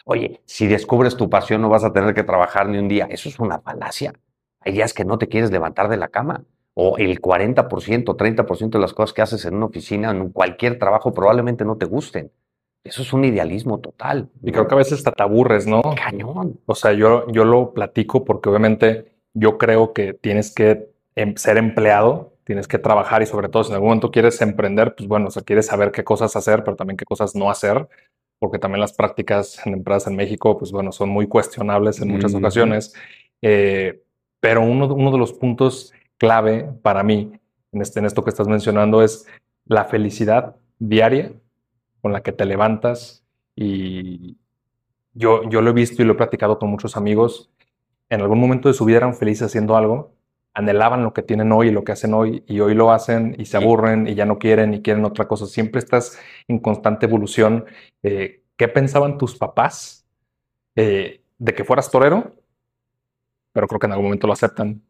Oye, 0.06 0.41
si 0.45 0.67
descubres 0.67 1.15
tu 1.15 1.30
pasión 1.30 1.62
no 1.62 1.69
vas 1.69 1.84
a 1.84 1.93
tener 1.93 2.13
que 2.13 2.23
trabajar 2.23 2.69
ni 2.69 2.78
un 2.78 2.88
día. 2.88 3.08
Eso 3.10 3.30
es 3.30 3.39
una 3.39 3.60
falacia. 3.60 4.13
Hay 4.62 4.73
días 4.73 4.93
que 4.93 5.06
no 5.06 5.17
te 5.17 5.28
quieres 5.28 5.52
levantar 5.52 5.89
de 5.89 5.97
la 5.97 6.10
cama. 6.10 6.43
O 6.73 6.97
el 6.97 7.19
40%, 7.19 8.15
30% 8.15 8.69
de 8.69 8.80
las 8.80 8.93
cosas 8.93 9.13
que 9.13 9.21
haces 9.21 9.43
en 9.43 9.56
una 9.56 9.65
oficina, 9.65 10.12
en 10.12 10.30
cualquier 10.30 10.80
trabajo, 10.80 11.13
probablemente 11.13 11.65
no 11.65 11.78
te 11.78 11.86
gusten. 11.86 12.32
Eso 12.84 13.02
es 13.02 13.12
un 13.12 13.25
idealismo 13.25 13.80
total. 13.80 14.30
Y 14.41 14.52
creo 14.52 14.67
que 14.67 14.75
a 14.75 14.78
veces 14.78 14.99
hasta 14.99 15.12
te 15.12 15.21
aburres, 15.21 15.67
¿no? 15.67 15.82
Cañón. 15.82 16.60
O 16.65 16.75
sea, 16.75 16.93
yo, 16.93 17.28
yo 17.28 17.43
lo 17.43 17.73
platico 17.73 18.23
porque 18.23 18.47
obviamente 18.47 19.12
yo 19.34 19.58
creo 19.58 19.91
que 19.91 20.13
tienes 20.13 20.54
que 20.54 20.89
em, 21.15 21.36
ser 21.36 21.58
empleado, 21.58 22.34
tienes 22.45 22.67
que 22.67 22.80
trabajar 22.80 23.21
y 23.21 23.25
sobre 23.25 23.49
todo 23.49 23.65
si 23.65 23.71
en 23.71 23.75
algún 23.75 23.89
momento 23.89 24.12
quieres 24.12 24.41
emprender, 24.41 24.95
pues 24.95 25.10
bueno, 25.10 25.28
o 25.28 25.32
sea, 25.32 25.43
quieres 25.43 25.65
saber 25.65 25.91
qué 25.91 26.06
cosas 26.06 26.36
hacer, 26.38 26.63
pero 26.63 26.78
también 26.78 26.95
qué 26.95 27.06
cosas 27.06 27.36
no 27.36 27.49
hacer 27.49 27.89
porque 28.39 28.60
también 28.60 28.80
las 28.80 28.93
prácticas 28.93 29.65
en 29.65 29.73
empresas 29.73 30.08
en 30.08 30.15
México, 30.15 30.58
pues 30.58 30.71
bueno, 30.71 30.91
son 30.91 31.10
muy 31.10 31.28
cuestionables 31.28 32.02
en 32.02 32.10
muchas 32.10 32.34
ocasiones. 32.34 32.93
Eh, 33.41 34.02
pero 34.39 34.62
uno, 34.62 34.93
uno 34.93 35.12
de 35.12 35.17
los 35.17 35.34
puntos 35.34 35.93
clave 36.17 36.69
para 36.82 37.04
mí 37.04 37.34
en, 37.71 37.82
este, 37.82 37.99
en 37.99 38.06
esto 38.06 38.23
que 38.23 38.30
estás 38.30 38.47
mencionando 38.47 39.04
es 39.04 39.28
la 39.65 39.86
felicidad 39.86 40.56
diaria 40.80 41.34
con 42.02 42.13
la 42.13 42.21
que 42.21 42.32
te 42.32 42.45
levantas 42.45 43.25
y 43.56 44.38
yo, 45.13 45.47
yo 45.49 45.62
lo 45.62 45.71
he 45.71 45.73
visto 45.73 46.02
y 46.02 46.06
lo 46.06 46.13
he 46.13 46.17
platicado 46.17 46.60
con 46.60 46.69
muchos 46.69 46.95
amigos. 46.95 47.52
En 48.10 48.21
algún 48.21 48.39
momento 48.39 48.69
de 48.69 48.73
su 48.73 48.86
vida 48.86 48.97
eran 48.97 49.15
felices 49.15 49.47
haciendo 49.47 49.75
algo 49.75 50.13
anhelaban 50.53 51.03
lo 51.03 51.13
que 51.13 51.21
tienen 51.21 51.51
hoy 51.51 51.67
y 51.67 51.71
lo 51.71 51.83
que 51.83 51.91
hacen 51.91 52.13
hoy 52.13 52.43
y 52.47 52.59
hoy 52.59 52.73
lo 52.73 52.91
hacen 52.91 53.35
y 53.38 53.45
se 53.45 53.57
aburren 53.57 54.07
y 54.07 54.15
ya 54.15 54.25
no 54.25 54.39
quieren 54.39 54.73
y 54.73 54.81
quieren 54.81 55.05
otra 55.05 55.27
cosa. 55.27 55.45
Siempre 55.45 55.79
estás 55.79 56.19
en 56.47 56.59
constante 56.59 57.05
evolución. 57.05 57.65
Eh, 58.03 58.43
¿Qué 58.57 58.67
pensaban 58.67 59.17
tus 59.17 59.35
papás 59.38 60.05
eh, 60.75 61.21
de 61.38 61.53
que 61.53 61.63
fueras 61.63 61.89
torero? 61.91 62.35
Pero 63.53 63.67
creo 63.67 63.79
que 63.79 63.85
en 63.88 63.93
algún 63.93 64.07
momento 64.07 64.27
lo 64.27 64.33
aceptan. 64.33 64.81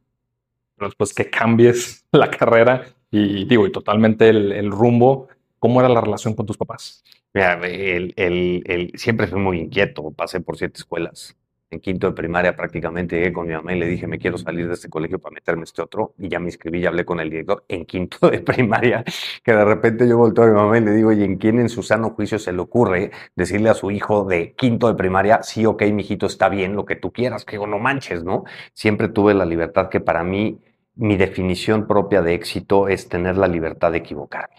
pero 0.76 0.88
después 0.89 1.13
que 1.13 1.30
cambies 1.30 2.06
la 2.12 2.30
carrera 2.32 2.86
y 3.12 3.45
digo, 3.45 3.65
y 3.65 3.72
totalmente 3.72 4.30
el, 4.30 4.72
rumbo, 4.72 5.28
¿cómo 5.58 5.80
era 5.80 5.89
la 5.89 6.02
relación 6.02 6.36
con 6.36 6.45
tus 6.45 6.58
papás? 6.58 7.04
Mira, 7.34 7.60
el, 7.63 8.91
siempre 8.95 9.28
fui 9.28 9.39
muy 9.39 9.60
inquieto, 9.60 10.12
pasé 10.12 10.41
por 10.41 10.58
siete 10.58 10.78
escuelas 10.78 11.36
en 11.72 11.80
quinto 11.80 12.08
de 12.08 12.14
primaria 12.14 12.56
prácticamente 12.56 13.16
llegué 13.18 13.32
con 13.32 13.48
mi 13.48 13.54
mamá 13.54 13.74
y 13.76 13.80
le 13.80 13.86
dije, 13.86 14.08
me 14.08 14.18
quiero 14.18 14.38
salir 14.38 14.68
de 14.68 14.74
este 14.74 14.90
colegio 14.90 15.20
para 15.20 15.34
meterme 15.36 15.64
este 15.64 15.82
otro. 15.82 16.14
Y 16.18 16.28
ya 16.28 16.40
me 16.40 16.48
inscribí 16.48 16.80
y 16.80 16.86
hablé 16.86 17.06
con 17.06 17.20
el 17.20 17.30
director 17.30 17.64
en 17.68 17.86
quinto 17.86 18.30
de 18.30 18.40
primaria, 18.42 19.04
que 19.44 19.52
de 19.52 19.66
repente 19.66 20.08
yo 20.08 20.18
volteo 20.18 20.46
a 20.46 20.48
mi 20.48 20.54
mamá 20.54 20.78
y 20.78 20.82
le 20.82 20.92
digo, 20.92 21.12
¿y 21.12 21.24
en 21.24 21.38
quién 21.38 21.60
en 21.60 21.70
su 21.70 21.84
sano 21.84 22.12
juicio 22.12 22.40
se 22.40 22.52
le 22.54 22.60
ocurre 22.60 23.12
decirle 23.36 23.70
a 23.70 23.76
su 23.76 23.92
hijo 23.92 24.26
de 24.26 24.54
quinto 24.54 24.88
de 24.88 24.96
primaria, 24.96 25.44
sí, 25.44 25.66
ok, 25.66 25.84
hijito, 25.84 26.26
está 26.26 26.50
bien, 26.50 26.76
lo 26.76 26.86
que 26.86 26.96
tú 26.96 27.12
quieras? 27.12 27.46
Que 27.46 27.54
digo, 27.54 27.68
no 27.68 27.78
manches, 27.78 28.24
¿no? 28.24 28.46
Siempre 28.74 29.10
tuve 29.10 29.34
la 29.34 29.46
libertad 29.46 29.90
que 29.90 30.00
para 30.00 30.24
mí, 30.24 30.60
mi 30.96 31.18
definición 31.18 31.88
propia 31.88 32.22
de 32.22 32.34
éxito 32.34 32.88
es 32.88 33.08
tener 33.08 33.38
la 33.38 33.48
libertad 33.48 33.92
de 33.92 34.00
equivocarme. 34.00 34.56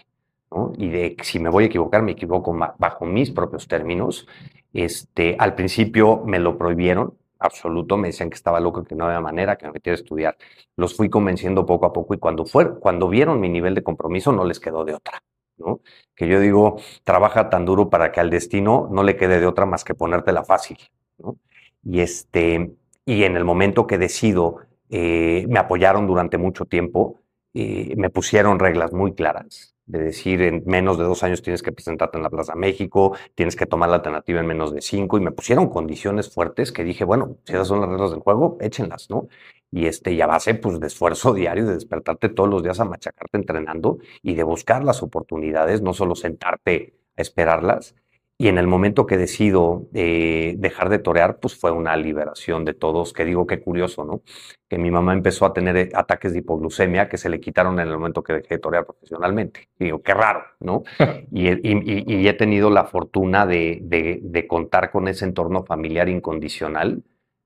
Y 0.77 0.89
de 0.89 1.15
si 1.21 1.39
me 1.39 1.49
voy 1.49 1.63
a 1.65 1.67
equivocar, 1.67 2.01
me 2.03 2.11
equivoco 2.11 2.53
bajo 2.77 3.05
mis 3.05 3.31
propios 3.31 3.67
términos 3.67 4.27
este, 4.73 5.35
al 5.39 5.55
principio 5.55 6.23
me 6.25 6.39
lo 6.39 6.57
prohibieron, 6.57 7.17
absoluto, 7.39 7.97
me 7.97 8.09
decían 8.09 8.29
que 8.29 8.35
estaba 8.35 8.59
loco, 8.59 8.83
que 8.83 8.95
no 8.95 9.05
había 9.05 9.19
manera, 9.19 9.57
que 9.57 9.65
me 9.65 9.73
metiera 9.73 9.95
a 9.95 10.01
estudiar. 10.01 10.37
Los 10.75 10.95
fui 10.95 11.09
convenciendo 11.09 11.65
poco 11.65 11.85
a 11.85 11.93
poco 11.93 12.13
y 12.13 12.17
cuando, 12.17 12.45
fue, 12.45 12.79
cuando 12.79 13.09
vieron 13.09 13.39
mi 13.39 13.49
nivel 13.49 13.75
de 13.75 13.83
compromiso 13.83 14.31
no 14.31 14.45
les 14.45 14.59
quedó 14.59 14.85
de 14.85 14.93
otra. 14.93 15.23
¿no? 15.57 15.81
Que 16.15 16.27
yo 16.27 16.39
digo, 16.39 16.77
trabaja 17.03 17.49
tan 17.49 17.65
duro 17.65 17.89
para 17.89 18.11
que 18.11 18.19
al 18.19 18.29
destino 18.29 18.87
no 18.91 19.03
le 19.03 19.17
quede 19.17 19.39
de 19.39 19.47
otra 19.47 19.65
más 19.65 19.83
que 19.83 19.95
ponértela 19.95 20.43
fácil. 20.43 20.77
¿no? 21.17 21.37
Y, 21.83 22.01
este, 22.01 22.75
y 23.05 23.23
en 23.23 23.35
el 23.35 23.43
momento 23.43 23.87
que 23.87 23.97
decido, 23.97 24.57
eh, 24.89 25.45
me 25.49 25.59
apoyaron 25.59 26.07
durante 26.07 26.37
mucho 26.37 26.65
tiempo, 26.65 27.21
eh, 27.53 27.95
me 27.97 28.09
pusieron 28.09 28.59
reglas 28.59 28.93
muy 28.93 29.13
claras 29.13 29.75
de 29.91 29.99
decir 29.99 30.41
en 30.41 30.63
menos 30.65 30.97
de 30.97 31.03
dos 31.03 31.21
años 31.23 31.41
tienes 31.41 31.61
que 31.61 31.71
presentarte 31.71 32.17
en 32.17 32.23
la 32.23 32.29
Plaza 32.29 32.55
México, 32.55 33.15
tienes 33.35 33.55
que 33.55 33.65
tomar 33.65 33.89
la 33.89 33.97
alternativa 33.97 34.39
en 34.39 34.47
menos 34.47 34.73
de 34.73 34.81
cinco, 34.81 35.17
y 35.17 35.21
me 35.21 35.31
pusieron 35.31 35.69
condiciones 35.69 36.33
fuertes 36.33 36.71
que 36.71 36.83
dije, 36.83 37.03
bueno, 37.03 37.37
si 37.43 37.53
esas 37.53 37.67
son 37.67 37.81
las 37.81 37.89
reglas 37.89 38.11
del 38.11 38.21
juego, 38.21 38.57
échenlas, 38.61 39.09
¿no? 39.09 39.27
Y, 39.69 39.85
este, 39.87 40.13
y 40.13 40.21
a 40.21 40.27
base 40.27 40.55
pues, 40.55 40.79
de 40.79 40.87
esfuerzo 40.87 41.33
diario, 41.35 41.65
de 41.65 41.73
despertarte 41.73 42.29
todos 42.29 42.49
los 42.49 42.63
días 42.63 42.79
a 42.79 42.85
machacarte 42.85 43.37
entrenando 43.37 43.99
y 44.21 44.35
de 44.35 44.43
buscar 44.43 44.83
las 44.83 45.03
oportunidades, 45.03 45.81
no 45.81 45.93
solo 45.93 46.15
sentarte 46.15 46.93
a 47.17 47.21
esperarlas, 47.21 47.95
y 48.41 48.47
en 48.47 48.57
el 48.57 48.65
momento 48.65 49.05
que 49.05 49.17
decido 49.17 49.87
eh, 49.93 50.55
dejar 50.57 50.89
de 50.89 50.97
torear, 50.97 51.37
pues 51.39 51.55
fue 51.55 51.69
una 51.69 51.95
liberación 51.95 52.65
de 52.65 52.73
todos, 52.73 53.13
que 53.13 53.23
digo 53.23 53.45
qué 53.45 53.59
curioso, 53.59 54.03
¿no? 54.03 54.23
Que 54.67 54.79
mi 54.79 54.89
mamá 54.89 55.13
empezó 55.13 55.45
a 55.45 55.53
tener 55.53 55.77
eh, 55.77 55.89
ataques 55.93 56.33
de 56.33 56.39
hipoglucemia 56.39 57.07
que 57.07 57.19
se 57.19 57.29
le 57.29 57.39
quitaron 57.39 57.79
en 57.79 57.87
el 57.87 57.93
momento 57.93 58.23
que 58.23 58.33
dejé 58.33 58.55
de 58.55 58.57
torear 58.57 58.83
profesionalmente. 58.83 59.69
digo, 59.77 60.01
qué 60.01 60.15
raro, 60.15 60.41
¿no? 60.59 60.81
Y, 61.31 62.27
he 62.27 62.33
tenido 62.33 62.71
la 62.71 62.85
fortuna 62.85 63.45
de, 63.45 63.77
de, 63.83 64.47
contar 64.47 64.89
con 64.89 65.07
ese 65.07 65.25
entorno 65.25 65.63
familiar 65.63 66.09
incondicional 66.09 67.03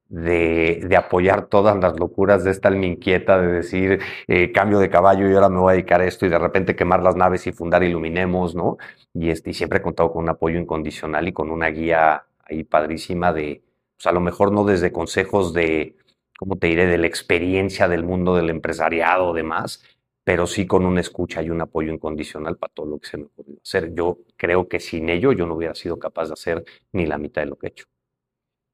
de, 0.10 0.96
apoyar 0.98 1.48
todas 1.48 1.78
las 1.78 2.00
locuras 2.00 2.44
de 2.44 2.52
esta 2.52 2.70
alma 2.70 2.86
inquieta, 2.86 3.40
de 3.42 3.48
decir 3.48 4.00
eh, 4.28 4.52
cambio 4.52 4.80
de 4.80 4.90
caballo 4.90 5.30
y 5.30 5.34
ahora 5.34 5.50
me 5.50 5.60
voy 5.60 5.72
a 5.72 5.74
dedicar 5.74 6.02
a 6.02 6.06
esto 6.06 6.26
y 6.26 6.30
de 6.30 6.40
repente 6.40 6.76
quemar 6.76 7.02
las 7.02 7.16
naves 7.16 7.48
y 7.48 7.52
fundar 7.52 7.84
Iluminemos, 7.84 8.56
¿no? 8.56 8.78
Y, 9.14 9.30
este, 9.30 9.52
y 9.52 9.54
siempre 9.54 9.80
he 9.80 9.82
contado 9.82 10.12
con 10.12 10.24
un 10.24 10.30
apoyo 10.30 10.60
incondicional 10.60 11.28
y 11.28 11.34
con 11.34 11.50
una 11.52 11.68
guía 11.68 12.26
ahí 12.46 12.64
padrísima 12.64 13.34
de, 13.34 13.64
pues 13.98 14.08
a 14.08 14.12
lo 14.12 14.22
mejor 14.22 14.52
no 14.52 14.64
desde 14.64 14.92
consejos 14.92 15.54
de, 15.54 15.96
¿cómo 16.38 16.58
te 16.58 16.68
diré?, 16.68 16.86
de 16.88 16.98
la 16.98 17.08
experiencia 17.08 17.88
del 17.88 18.04
mundo 18.04 18.36
del 18.36 18.50
empresariado 18.50 19.34
demás, 19.34 19.84
pero 20.24 20.48
sí 20.48 20.66
con 20.68 20.86
una 20.86 21.02
escucha 21.02 21.42
y 21.44 21.50
un 21.50 21.62
apoyo 21.62 21.94
incondicional 21.94 22.58
para 22.58 22.74
todo 22.74 22.88
lo 22.88 23.00
que 23.00 23.08
se 23.08 23.18
me 23.18 23.26
ocurrió 23.26 23.58
hacer. 23.62 23.94
Yo 23.94 24.20
creo 24.38 24.68
que 24.68 24.80
sin 24.80 25.10
ello 25.10 25.32
yo 25.34 25.46
no 25.46 25.56
hubiera 25.56 25.76
sido 25.76 26.00
capaz 26.00 26.28
de 26.28 26.34
hacer 26.34 26.66
ni 26.94 27.06
la 27.06 27.18
mitad 27.18 27.42
de 27.44 27.48
lo 27.48 27.58
que 27.58 27.68
he 27.68 27.70
hecho. 27.70 27.86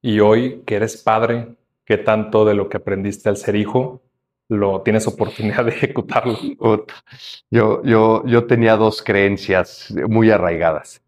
Y 0.02 0.18
hoy 0.18 0.62
que 0.66 0.74
eres 0.74 1.00
padre, 1.00 1.54
¿qué 1.84 1.96
tanto 1.96 2.44
de 2.44 2.54
lo 2.54 2.68
que 2.68 2.78
aprendiste 2.78 3.28
al 3.28 3.36
ser 3.36 3.54
hijo 3.54 4.02
lo 4.48 4.82
tienes 4.82 5.06
oportunidad 5.06 5.64
de 5.64 5.70
ejecutarlo? 5.70 6.36
Yo, 7.50 7.82
yo, 7.84 8.26
yo 8.26 8.46
tenía 8.46 8.76
dos 8.76 9.00
creencias 9.00 9.94
muy 10.08 10.30
arraigadas, 10.30 11.02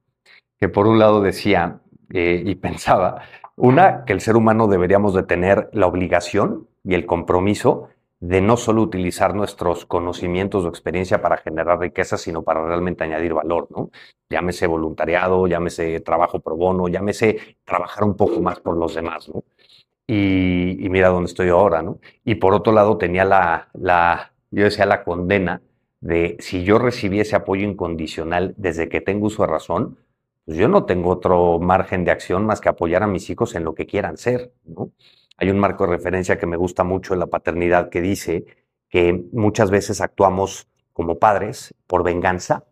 que 0.60 0.68
por 0.68 0.86
un 0.86 1.00
lado 1.00 1.20
decía 1.20 1.80
eh, 2.12 2.40
y 2.46 2.54
pensaba, 2.54 3.22
una, 3.56 4.04
que 4.04 4.12
el 4.12 4.20
ser 4.20 4.36
humano 4.36 4.68
deberíamos 4.68 5.12
de 5.14 5.24
tener 5.24 5.68
la 5.72 5.88
obligación 5.88 6.68
y 6.84 6.94
el 6.94 7.04
compromiso 7.04 7.88
de 8.26 8.40
no 8.40 8.56
solo 8.56 8.80
utilizar 8.80 9.34
nuestros 9.34 9.84
conocimientos 9.84 10.64
o 10.64 10.68
experiencia 10.68 11.20
para 11.20 11.36
generar 11.36 11.78
riqueza, 11.78 12.16
sino 12.16 12.42
para 12.42 12.64
realmente 12.66 13.04
añadir 13.04 13.34
valor, 13.34 13.68
¿no? 13.70 13.90
Llámese 14.30 14.66
voluntariado, 14.66 15.46
llámese 15.46 16.00
trabajo 16.00 16.40
pro 16.40 16.56
bono, 16.56 16.88
llámese 16.88 17.58
trabajar 17.64 18.04
un 18.04 18.16
poco 18.16 18.40
más 18.40 18.60
por 18.60 18.78
los 18.78 18.94
demás, 18.94 19.28
¿no? 19.28 19.44
Y, 20.06 20.88
mira 20.88 21.08
dónde 21.10 21.26
estoy 21.28 21.50
ahora, 21.50 21.82
¿no? 21.82 21.98
Y 22.24 22.36
por 22.36 22.54
otro 22.54 22.72
lado 22.72 22.96
tenía 22.96 23.26
la, 23.26 23.68
la, 23.74 24.32
yo 24.50 24.64
decía 24.64 24.86
la 24.86 25.04
condena 25.04 25.60
de 26.00 26.36
si 26.40 26.64
yo 26.64 26.78
recibí 26.78 27.20
ese 27.20 27.36
apoyo 27.36 27.68
incondicional 27.68 28.54
desde 28.56 28.88
que 28.88 29.02
tengo 29.02 29.26
uso 29.26 29.42
de 29.42 29.48
razón, 29.48 29.98
pues 30.46 30.56
yo 30.56 30.68
no 30.68 30.86
tengo 30.86 31.10
otro 31.10 31.58
margen 31.58 32.04
de 32.04 32.10
acción 32.10 32.46
más 32.46 32.62
que 32.62 32.70
apoyar 32.70 33.02
a 33.02 33.06
mis 33.06 33.28
hijos 33.28 33.54
en 33.54 33.64
lo 33.64 33.74
que 33.74 33.86
quieran 33.86 34.16
ser, 34.16 34.52
¿no? 34.64 34.92
Hay 35.36 35.50
un 35.50 35.58
marco 35.58 35.84
de 35.84 35.90
referencia 35.90 36.38
que 36.38 36.46
me 36.46 36.56
gusta 36.56 36.84
mucho 36.84 37.14
en 37.14 37.20
la 37.20 37.26
paternidad 37.26 37.88
que 37.88 38.00
dice 38.00 38.44
que 38.88 39.24
muchas 39.32 39.70
veces 39.70 40.00
actuamos 40.00 40.68
como 40.92 41.18
padres 41.18 41.74
por 41.86 42.04
venganza, 42.04 42.64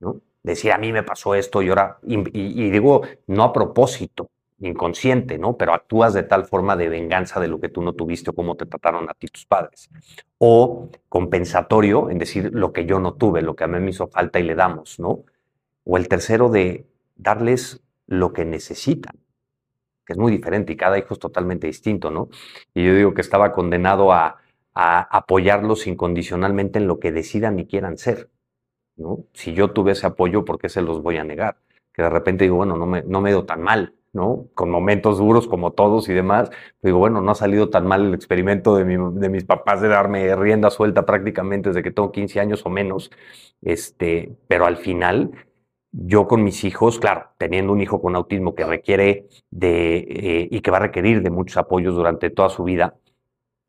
¿no? 0.00 0.20
Decir, 0.42 0.72
a 0.72 0.78
mí 0.78 0.92
me 0.92 1.02
pasó 1.04 1.34
esto 1.34 1.62
y 1.62 1.68
ahora, 1.68 1.98
y, 2.02 2.70
digo, 2.70 3.02
no 3.28 3.44
a 3.44 3.52
propósito, 3.52 4.28
inconsciente, 4.60 5.38
¿no? 5.38 5.56
Pero 5.56 5.72
actúas 5.72 6.12
de 6.14 6.24
tal 6.24 6.44
forma 6.44 6.76
de 6.76 6.88
venganza 6.88 7.40
de 7.40 7.48
lo 7.48 7.60
que 7.60 7.68
tú 7.68 7.80
no 7.80 7.94
tuviste 7.94 8.30
o 8.30 8.34
cómo 8.34 8.56
te 8.56 8.66
trataron 8.66 9.08
a 9.08 9.14
ti 9.14 9.28
tus 9.28 9.46
padres. 9.46 9.88
O 10.38 10.88
compensatorio, 11.08 12.10
en 12.10 12.18
decir 12.18 12.50
lo 12.52 12.72
que 12.72 12.84
yo 12.84 13.00
no 13.00 13.14
tuve, 13.14 13.40
lo 13.42 13.56
que 13.56 13.64
a 13.64 13.68
mí 13.68 13.80
me 13.80 13.90
hizo 13.90 14.08
falta 14.08 14.38
y 14.38 14.42
le 14.42 14.54
damos, 14.54 14.98
¿no? 14.98 15.24
O 15.84 15.96
el 15.96 16.08
tercero 16.08 16.48
de 16.48 16.86
darles 17.16 17.80
lo 18.06 18.32
que 18.32 18.44
necesitan 18.44 19.22
es 20.12 20.18
muy 20.18 20.32
diferente 20.32 20.72
y 20.72 20.76
cada 20.76 20.98
hijo 20.98 21.14
es 21.14 21.20
totalmente 21.20 21.66
distinto, 21.66 22.10
¿no? 22.10 22.28
Y 22.74 22.84
yo 22.84 22.94
digo 22.94 23.14
que 23.14 23.20
estaba 23.20 23.52
condenado 23.52 24.12
a, 24.12 24.38
apoyarlos 24.74 25.86
incondicionalmente 25.86 26.78
en 26.78 26.86
lo 26.86 26.98
que 26.98 27.12
decidan 27.12 27.58
y 27.58 27.66
quieran 27.66 27.98
ser, 27.98 28.30
¿no? 28.96 29.26
Si 29.34 29.52
yo 29.52 29.72
tuve 29.72 29.92
ese 29.92 30.06
apoyo, 30.06 30.46
¿por 30.46 30.58
qué 30.58 30.70
se 30.70 30.80
los 30.80 31.02
voy 31.02 31.18
a 31.18 31.24
negar? 31.24 31.58
Que 31.92 32.02
de 32.02 32.08
repente 32.08 32.44
digo, 32.44 32.56
bueno, 32.56 32.76
no 32.78 32.86
me, 32.86 33.02
no 33.02 33.26
he 33.26 33.30
ido 33.30 33.44
tan 33.44 33.60
mal, 33.62 33.94
¿no? 34.14 34.46
Con 34.54 34.70
momentos 34.70 35.18
duros 35.18 35.46
como 35.46 35.72
todos 35.72 36.08
y 36.08 36.14
demás, 36.14 36.50
digo, 36.82 36.98
bueno, 36.98 37.20
no 37.20 37.32
ha 37.32 37.34
salido 37.34 37.68
tan 37.68 37.86
mal 37.86 38.06
el 38.06 38.14
experimento 38.14 38.74
de, 38.76 38.84
de, 38.84 39.28
mis 39.28 39.44
papás 39.44 39.82
de 39.82 39.88
darme 39.88 40.34
rienda 40.36 40.70
suelta 40.70 41.04
prácticamente 41.04 41.68
desde 41.68 41.82
que 41.82 41.90
tengo 41.90 42.10
15 42.12 42.40
años 42.40 42.64
o 42.64 42.70
menos, 42.70 43.10
este, 43.60 44.36
pero 44.48 44.64
al 44.64 44.78
final 44.78 45.32
yo 45.92 46.26
con 46.26 46.42
mis 46.42 46.64
hijos, 46.64 46.98
claro, 46.98 47.30
teniendo 47.38 47.72
un 47.72 47.80
hijo 47.80 48.00
con 48.00 48.16
autismo 48.16 48.54
que 48.54 48.64
requiere 48.64 49.28
de, 49.50 49.98
eh, 49.98 50.48
y 50.50 50.60
que 50.60 50.70
va 50.70 50.78
a 50.78 50.80
requerir 50.80 51.22
de 51.22 51.30
muchos 51.30 51.58
apoyos 51.58 51.94
durante 51.94 52.30
toda 52.30 52.48
su 52.48 52.64
vida, 52.64 52.96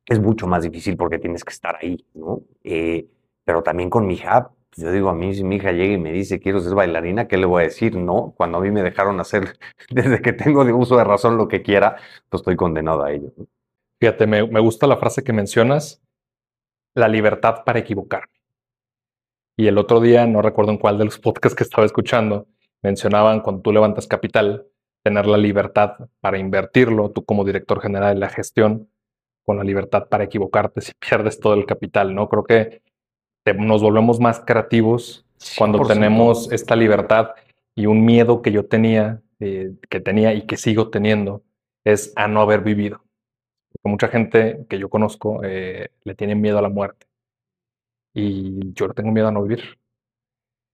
es 0.08 0.20
mucho 0.20 0.48
más 0.48 0.64
difícil 0.64 0.98
porque 0.98 1.20
tienes 1.20 1.44
que 1.44 1.52
estar 1.54 1.78
ahí, 1.82 2.06
¿no? 2.14 2.42
Eh, 2.64 3.08
pero 3.46 3.64
también 3.64 3.90
con 3.90 4.08
mi 4.08 4.16
hija, 4.16 4.52
pues 4.70 4.86
yo 4.86 4.92
digo, 4.92 5.10
a 5.10 5.14
mí 5.14 5.34
si 5.34 5.44
mi 5.44 5.58
hija 5.58 5.72
llega 5.72 5.94
y 5.94 5.98
me 5.98 6.12
dice, 6.12 6.40
quiero 6.40 6.60
ser 6.60 6.76
bailarina, 6.76 7.28
¿qué 7.28 7.38
le 7.38 7.46
voy 7.46 7.62
a 7.64 7.66
decir? 7.66 7.96
No, 7.98 8.34
cuando 8.38 8.58
a 8.58 8.62
mí 8.62 8.72
me 8.72 8.84
dejaron 8.84 9.20
hacer, 9.20 9.58
desde 9.90 10.22
que 10.22 10.34
tengo 10.34 10.66
de 10.66 10.74
uso 10.74 10.98
de 10.98 11.04
razón 11.04 11.38
lo 11.38 11.48
que 11.48 11.62
quiera, 11.62 11.98
pues 12.30 12.42
estoy 12.42 12.56
condenado 12.56 13.04
a 13.04 13.12
ello. 13.12 13.32
Fíjate, 14.00 14.28
me, 14.28 14.48
me 14.48 14.60
gusta 14.60 14.88
la 14.88 14.98
frase 14.98 15.24
que 15.24 15.34
mencionas, 15.34 16.02
la 16.96 17.08
libertad 17.08 17.64
para 17.66 17.80
equivocarme. 17.80 18.43
Y 19.56 19.68
el 19.68 19.78
otro 19.78 20.00
día, 20.00 20.26
no 20.26 20.42
recuerdo 20.42 20.72
en 20.72 20.78
cuál 20.78 20.98
de 20.98 21.06
los 21.06 21.20
podcasts 21.20 21.56
que 21.56 21.64
estaba 21.64 21.86
escuchando, 21.86 22.48
mencionaban 22.82 23.42
cuando 23.42 23.62
tú 23.62 23.72
levantas 23.72 24.08
capital, 24.08 24.68
tener 25.04 25.26
la 25.26 25.38
libertad 25.38 25.96
para 26.22 26.38
invertirlo, 26.38 27.12
tú 27.12 27.26
como 27.26 27.44
director 27.44 27.82
general 27.82 28.16
de 28.16 28.20
la 28.22 28.30
gestión, 28.30 28.90
con 29.46 29.58
la 29.58 29.64
libertad 29.64 30.08
para 30.08 30.24
equivocarte 30.24 30.82
si 30.82 30.92
pierdes 31.00 31.40
todo 31.40 31.54
el 31.54 31.66
capital, 31.66 32.16
¿no? 32.16 32.30
Creo 32.30 32.44
que 32.44 32.82
nos 33.58 33.82
volvemos 33.82 34.20
más 34.20 34.40
creativos 34.40 35.26
cuando 35.58 35.86
tenemos 35.86 36.50
esta 36.54 36.78
libertad 36.78 37.32
y 37.76 37.88
un 37.88 38.06
miedo 38.06 38.42
que 38.42 38.54
yo 38.54 38.66
tenía, 38.66 39.22
eh, 39.42 39.74
que 39.90 40.00
tenía 40.00 40.34
y 40.34 40.44
que 40.44 40.56
sigo 40.56 40.90
teniendo, 40.90 41.44
es 41.84 42.14
a 42.16 42.30
no 42.30 42.42
haber 42.42 42.62
vivido. 42.62 43.04
Porque 43.74 43.90
mucha 43.90 44.08
gente 44.08 44.66
que 44.70 44.80
yo 44.80 44.90
conozco 44.90 45.42
eh, 45.44 45.90
le 46.06 46.16
tiene 46.16 46.36
miedo 46.36 46.58
a 46.58 46.62
la 46.62 46.70
muerte 46.70 47.06
y 48.14 48.74
yo 48.74 48.90
tengo 48.94 49.12
miedo 49.12 49.28
a 49.28 49.32
no 49.32 49.44
vivir. 49.44 49.80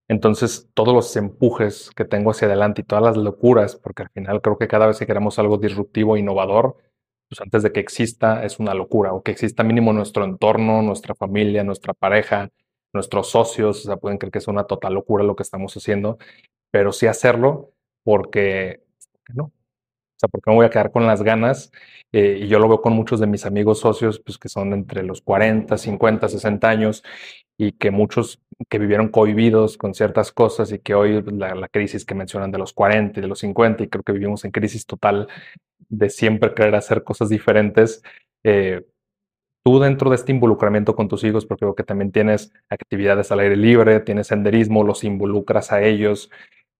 Entonces, 0.08 0.68
todos 0.74 0.94
los 0.94 1.16
empujes 1.16 1.92
que 1.96 2.04
tengo 2.04 2.32
hacia 2.32 2.48
adelante 2.48 2.82
y 2.82 2.84
todas 2.84 3.04
las 3.04 3.18
locuras, 3.18 3.76
porque 3.76 4.04
al 4.04 4.10
final 4.10 4.42
creo 4.42 4.58
que 4.58 4.68
cada 4.68 4.88
vez 4.88 4.98
que 4.98 5.06
queremos 5.06 5.38
algo 5.38 5.58
disruptivo, 5.58 6.18
innovador, 6.18 6.78
pues 7.30 7.42
antes 7.42 7.62
de 7.62 7.72
que 7.72 7.80
exista 7.80 8.44
es 8.44 8.60
una 8.60 8.74
locura, 8.74 9.14
o 9.14 9.22
que 9.22 9.32
exista 9.32 9.64
mínimo 9.64 9.94
nuestro 9.94 10.26
entorno, 10.26 10.82
nuestra 10.82 11.14
familia, 11.14 11.64
nuestra 11.64 11.94
pareja, 11.94 12.50
nuestros 12.92 13.30
socios, 13.30 13.86
o 13.86 13.88
sea, 13.88 13.98
pueden 13.98 14.18
creer 14.18 14.32
que 14.32 14.40
es 14.40 14.48
una 14.48 14.64
total 14.64 14.96
locura 14.96 15.24
lo 15.24 15.36
que 15.36 15.44
estamos 15.44 15.78
haciendo, 15.78 16.18
pero 16.72 16.92
sí 16.92 17.06
hacerlo 17.06 17.74
porque, 18.04 18.82
no, 19.36 19.52
o 20.20 20.22
sea, 20.22 20.28
porque 20.28 20.50
me 20.50 20.58
voy 20.58 20.66
a 20.66 20.70
quedar 20.70 20.92
con 20.92 21.08
las 21.08 21.24
ganas. 21.24 21.72
Eh, 22.12 22.40
y 22.42 22.48
yo 22.50 22.60
lo 22.60 22.68
veo 22.68 22.82
con 22.82 22.92
muchos 22.92 23.22
de 23.22 23.28
mis 23.28 23.46
amigos 23.46 23.80
socios, 23.80 24.20
pues 24.20 24.38
que 24.38 24.50
son 24.50 24.74
entre 24.74 25.02
los 25.04 25.22
40, 25.22 25.78
50, 25.78 26.28
60 26.28 26.68
años, 26.70 27.04
y 27.58 27.72
que 27.72 27.90
muchos 27.90 28.42
que 28.68 28.80
vivieron 28.80 29.08
cohibidos 29.08 29.78
con 29.78 29.94
ciertas 29.94 30.34
cosas 30.34 30.74
y 30.74 30.80
que 30.80 30.94
hoy 30.94 31.22
la, 31.22 31.56
la, 31.56 31.70
crisis 31.70 32.04
que 32.04 32.16
mencionan 32.16 32.52
de 32.52 32.58
los 32.58 32.74
40 32.74 33.20
y 33.20 33.22
de 33.22 33.28
los 33.30 33.40
50, 33.40 33.84
y 33.84 33.88
creo 33.88 34.04
que 34.04 34.12
vivimos 34.12 34.44
en 34.44 34.52
crisis 34.52 34.86
total 34.86 35.30
de 35.88 36.10
siempre 36.10 36.54
querer 36.54 36.76
hacer 36.76 37.04
cosas 37.06 37.30
diferentes. 37.30 38.04
Eh, 38.44 38.86
tú 39.64 39.80
dentro 39.80 40.10
de 40.10 40.18
este 40.18 40.34
involucramiento 40.34 40.98
con 40.98 41.08
tus 41.08 41.24
hijos, 41.24 41.46
porque 41.46 41.62
creo 41.62 41.76
que 41.76 41.84
también 41.84 42.12
tienes 42.12 42.52
actividades 42.70 43.32
al 43.32 43.40
aire 43.40 43.56
libre, 43.56 44.02
tienes 44.02 44.28
senderismo, 44.28 44.84
los 44.84 45.06
involucras 45.06 45.72
a 45.72 45.82
ellos. 45.82 46.30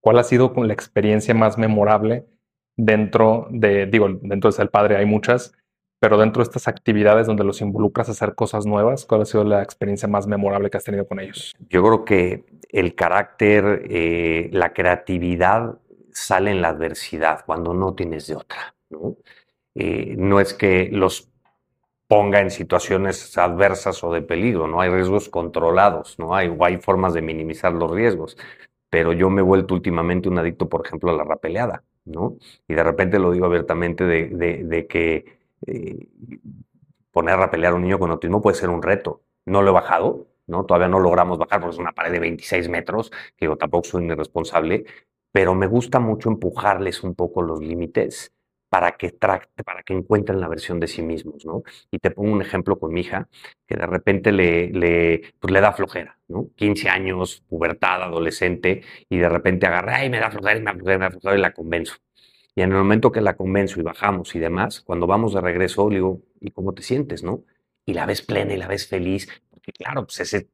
¿Cuál 0.02 0.20
ha 0.20 0.24
sido 0.24 0.54
la 0.58 0.74
experiencia 0.74 1.34
más 1.34 1.58
memorable 1.58 2.26
dentro 2.80 3.48
de, 3.52 3.88
digo, 3.88 4.08
dentro 4.22 4.50
de 4.50 4.56
ser 4.56 4.70
padre 4.70 4.96
hay 4.96 5.06
muchas, 5.06 5.54
pero 6.00 6.18
dentro 6.18 6.42
de 6.42 6.46
estas 6.46 6.70
actividades 6.70 7.28
donde 7.28 7.44
los 7.44 7.60
involucras 7.60 8.08
a 8.08 8.14
hacer 8.14 8.36
cosas 8.36 8.66
nuevas, 8.66 9.06
¿cuál 9.06 9.22
ha 9.22 9.26
sido 9.26 9.44
la 9.44 9.62
experiencia 9.62 10.08
más 10.08 10.28
memorable 10.28 10.70
que 10.70 10.78
has 10.78 10.86
tenido 10.86 11.06
con 11.06 11.20
ellos? 11.20 11.54
Yo 11.70 11.84
creo 11.84 12.06
que 12.06 12.46
el 12.70 12.96
carácter, 12.96 13.86
eh, 13.90 14.50
la 14.54 14.72
creatividad 14.72 15.78
sale 16.14 16.52
en 16.52 16.62
la 16.62 16.70
adversidad, 16.70 17.44
cuando 17.46 17.74
no 17.74 17.96
tienes 17.96 18.28
de 18.28 18.38
otra. 18.38 18.74
¿no? 18.90 19.18
Eh, 19.76 20.16
no 20.18 20.40
es 20.40 20.54
que 20.54 20.90
los 20.92 21.30
ponga 22.08 22.40
en 22.40 22.50
situaciones 22.50 23.38
adversas 23.38 24.02
o 24.06 24.14
de 24.14 24.22
peligro, 24.22 24.68
no 24.68 24.80
hay 24.80 24.90
riesgos 24.90 25.28
controlados, 25.28 26.18
no 26.18 26.34
hay, 26.34 26.56
hay 26.62 26.78
formas 26.78 27.14
de 27.14 27.22
minimizar 27.22 27.74
los 27.74 27.92
riesgos. 27.92 28.38
Pero 28.90 29.12
yo 29.14 29.30
me 29.30 29.42
he 29.42 29.44
vuelto 29.44 29.74
últimamente 29.74 30.30
un 30.30 30.40
adicto, 30.40 30.70
por 30.70 30.86
ejemplo, 30.86 31.12
a 31.12 31.14
la 31.14 31.24
rapeleada, 31.26 31.84
¿no? 32.10 32.38
Y 32.68 32.74
de 32.74 32.84
repente 32.84 33.20
lo 33.20 33.32
digo 33.32 33.46
abiertamente 33.46 34.06
de, 34.06 34.88
que 34.88 35.40
eh, 35.66 36.08
poner 37.12 37.36
a 37.36 37.38
rapelear 37.38 37.74
a 37.74 37.76
un 37.76 37.84
niño 37.84 38.00
con 38.00 38.12
autismo 38.12 38.42
puede 38.42 38.58
ser 38.58 38.70
un 38.70 38.82
reto. 38.82 39.22
No 39.46 39.62
lo 39.62 39.70
he 39.70 39.74
bajado, 39.74 40.28
¿no? 40.48 40.66
Todavía 40.66 40.88
no 40.88 41.00
logramos 41.00 41.38
bajar 41.38 41.62
porque 41.62 41.76
es 41.76 41.80
una 41.80 41.94
pared 41.94 42.12
de 42.12 42.20
26 42.20 42.70
metros, 42.70 43.12
que 43.38 43.46
digo, 43.46 43.58
tampoco 43.58 43.88
soy 43.88 44.06
irresponsable, 44.06 44.86
pero 45.32 45.56
me 45.56 45.68
gusta 45.68 46.00
mucho 46.00 46.30
empujarles 46.30 47.04
un 47.04 47.16
poco 47.16 47.42
los 47.42 47.62
límites 47.62 48.34
para 48.70 48.92
que, 48.98 49.10
para 49.12 49.84
que 49.84 49.94
encuentren 49.94 50.40
la 50.40 50.48
versión 50.48 50.80
de 50.80 50.88
sí 50.88 51.02
mismos, 51.02 51.46
¿no? 51.46 51.64
Y 51.92 52.00
te 52.00 52.12
pongo 52.12 52.32
un 52.32 52.42
ejemplo 52.42 52.80
con 52.80 52.94
mi 52.94 53.02
hija, 53.02 53.28
que 53.68 53.76
de 53.76 53.86
repente 53.86 54.32
le, 54.32 54.70
le, 54.70 55.34
pues 55.40 55.52
le 55.52 55.62
da 55.62 55.74
flojera, 55.74 56.20
¿no? 56.28 56.50
15 56.56 56.90
años, 56.90 57.44
pubertad, 57.50 58.04
adolescente, 58.04 58.84
y 59.10 59.18
de 59.18 59.30
repente 59.30 59.66
agarra, 59.68 59.98
ay, 59.98 60.10
me 60.10 60.20
da 60.20 60.30
flojera, 60.32 60.60
me 60.60 60.66
da 60.66 60.74
flojera, 60.74 60.98
me 61.00 61.06
da 61.06 61.12
flojera, 61.12 61.38
y 61.38 61.42
la 61.42 61.54
convenzo. 61.54 61.96
Y 62.56 62.62
en 62.62 62.72
el 62.72 62.78
momento 62.78 63.12
que 63.12 63.22
la 63.22 63.36
convenzo 63.36 63.80
y 63.80 63.84
bajamos 63.84 64.36
y 64.36 64.40
demás, 64.40 64.82
cuando 64.82 65.08
vamos 65.08 65.34
de 65.34 65.42
regreso, 65.42 65.90
le 65.90 65.96
digo, 65.96 66.22
¿y 66.40 66.52
cómo 66.52 66.74
te 66.74 66.84
sientes, 66.84 67.24
no? 67.24 67.44
Y 67.86 67.94
la 67.94 68.06
ves 68.06 68.22
plena 68.22 68.54
y 68.54 68.58
la 68.58 68.68
ves 68.68 68.88
feliz, 68.88 69.28
porque 69.50 69.72
claro, 69.72 70.06
pues 70.06 70.20
ese 70.20 70.50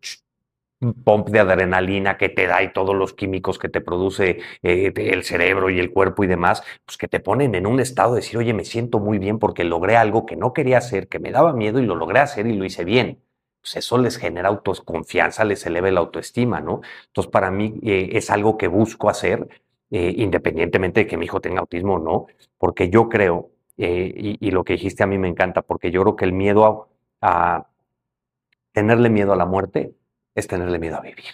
pump 0.94 1.30
de 1.30 1.40
adrenalina 1.40 2.18
que 2.18 2.30
te 2.30 2.48
da 2.48 2.64
y 2.64 2.74
todos 2.74 2.96
los 2.96 3.14
químicos 3.14 3.60
que 3.60 3.70
te 3.70 3.82
produce 3.82 4.40
eh, 4.64 4.94
el 4.96 5.24
cerebro 5.24 5.70
y 5.70 5.80
el 5.80 5.92
cuerpo 5.92 6.24
y 6.24 6.28
demás, 6.28 6.64
pues 6.86 6.98
que 6.98 7.08
te 7.08 7.20
ponen 7.20 7.56
en 7.56 7.68
un 7.68 7.80
estado 7.80 8.14
de 8.14 8.22
decir, 8.22 8.38
oye, 8.38 8.54
me 8.54 8.66
siento 8.66 9.00
muy 9.00 9.20
bien 9.20 9.40
porque 9.40 9.64
logré 9.64 9.98
algo 9.98 10.26
que 10.26 10.36
no 10.36 10.54
quería 10.54 10.78
hacer, 10.80 11.08
que 11.08 11.20
me 11.20 11.32
daba 11.32 11.54
miedo 11.54 11.80
y 11.80 11.86
lo 11.86 11.96
logré 11.96 12.20
hacer 12.20 12.48
y 12.48 12.54
lo 12.54 12.66
hice 12.66 12.84
bien. 12.84 13.20
Pues 13.62 13.78
eso 13.78 13.98
les 13.98 14.18
genera 14.18 14.50
autoconfianza, 14.50 15.44
les 15.44 15.66
eleva 15.66 15.90
la 15.92 16.02
autoestima, 16.02 16.62
¿no? 16.62 16.82
Entonces, 17.08 17.32
para 17.32 17.50
mí 17.52 17.80
eh, 17.84 18.10
es 18.14 18.30
algo 18.30 18.58
que 18.58 18.68
busco 18.68 19.10
hacer, 19.10 19.48
eh, 19.90 20.14
independientemente 20.18 21.02
de 21.02 21.08
que 21.08 21.18
mi 21.18 21.26
hijo 21.26 21.42
tenga 21.42 21.62
autismo 21.62 21.96
o 21.96 22.00
no, 22.00 22.28
porque 22.58 22.90
yo 22.90 23.10
creo, 23.10 23.50
y, 23.78 24.52
lo 24.52 24.64
que 24.64 24.74
dijiste 24.74 25.04
a 25.04 25.08
mí 25.08 25.18
me 25.18 25.28
encanta, 25.28 25.62
porque 25.62 25.92
yo 25.92 26.02
creo 26.04 26.16
que 26.16 26.26
el 26.26 26.34
miedo 26.34 26.90
a 27.22 27.68
tenerle 28.76 29.10
miedo 29.10 29.34
a 29.34 29.36
la 29.36 29.46
muerte 29.46 29.94
es 30.36 30.48
tenerle 30.48 30.80
miedo 30.80 30.98
a 30.98 31.02
vivir. 31.02 31.26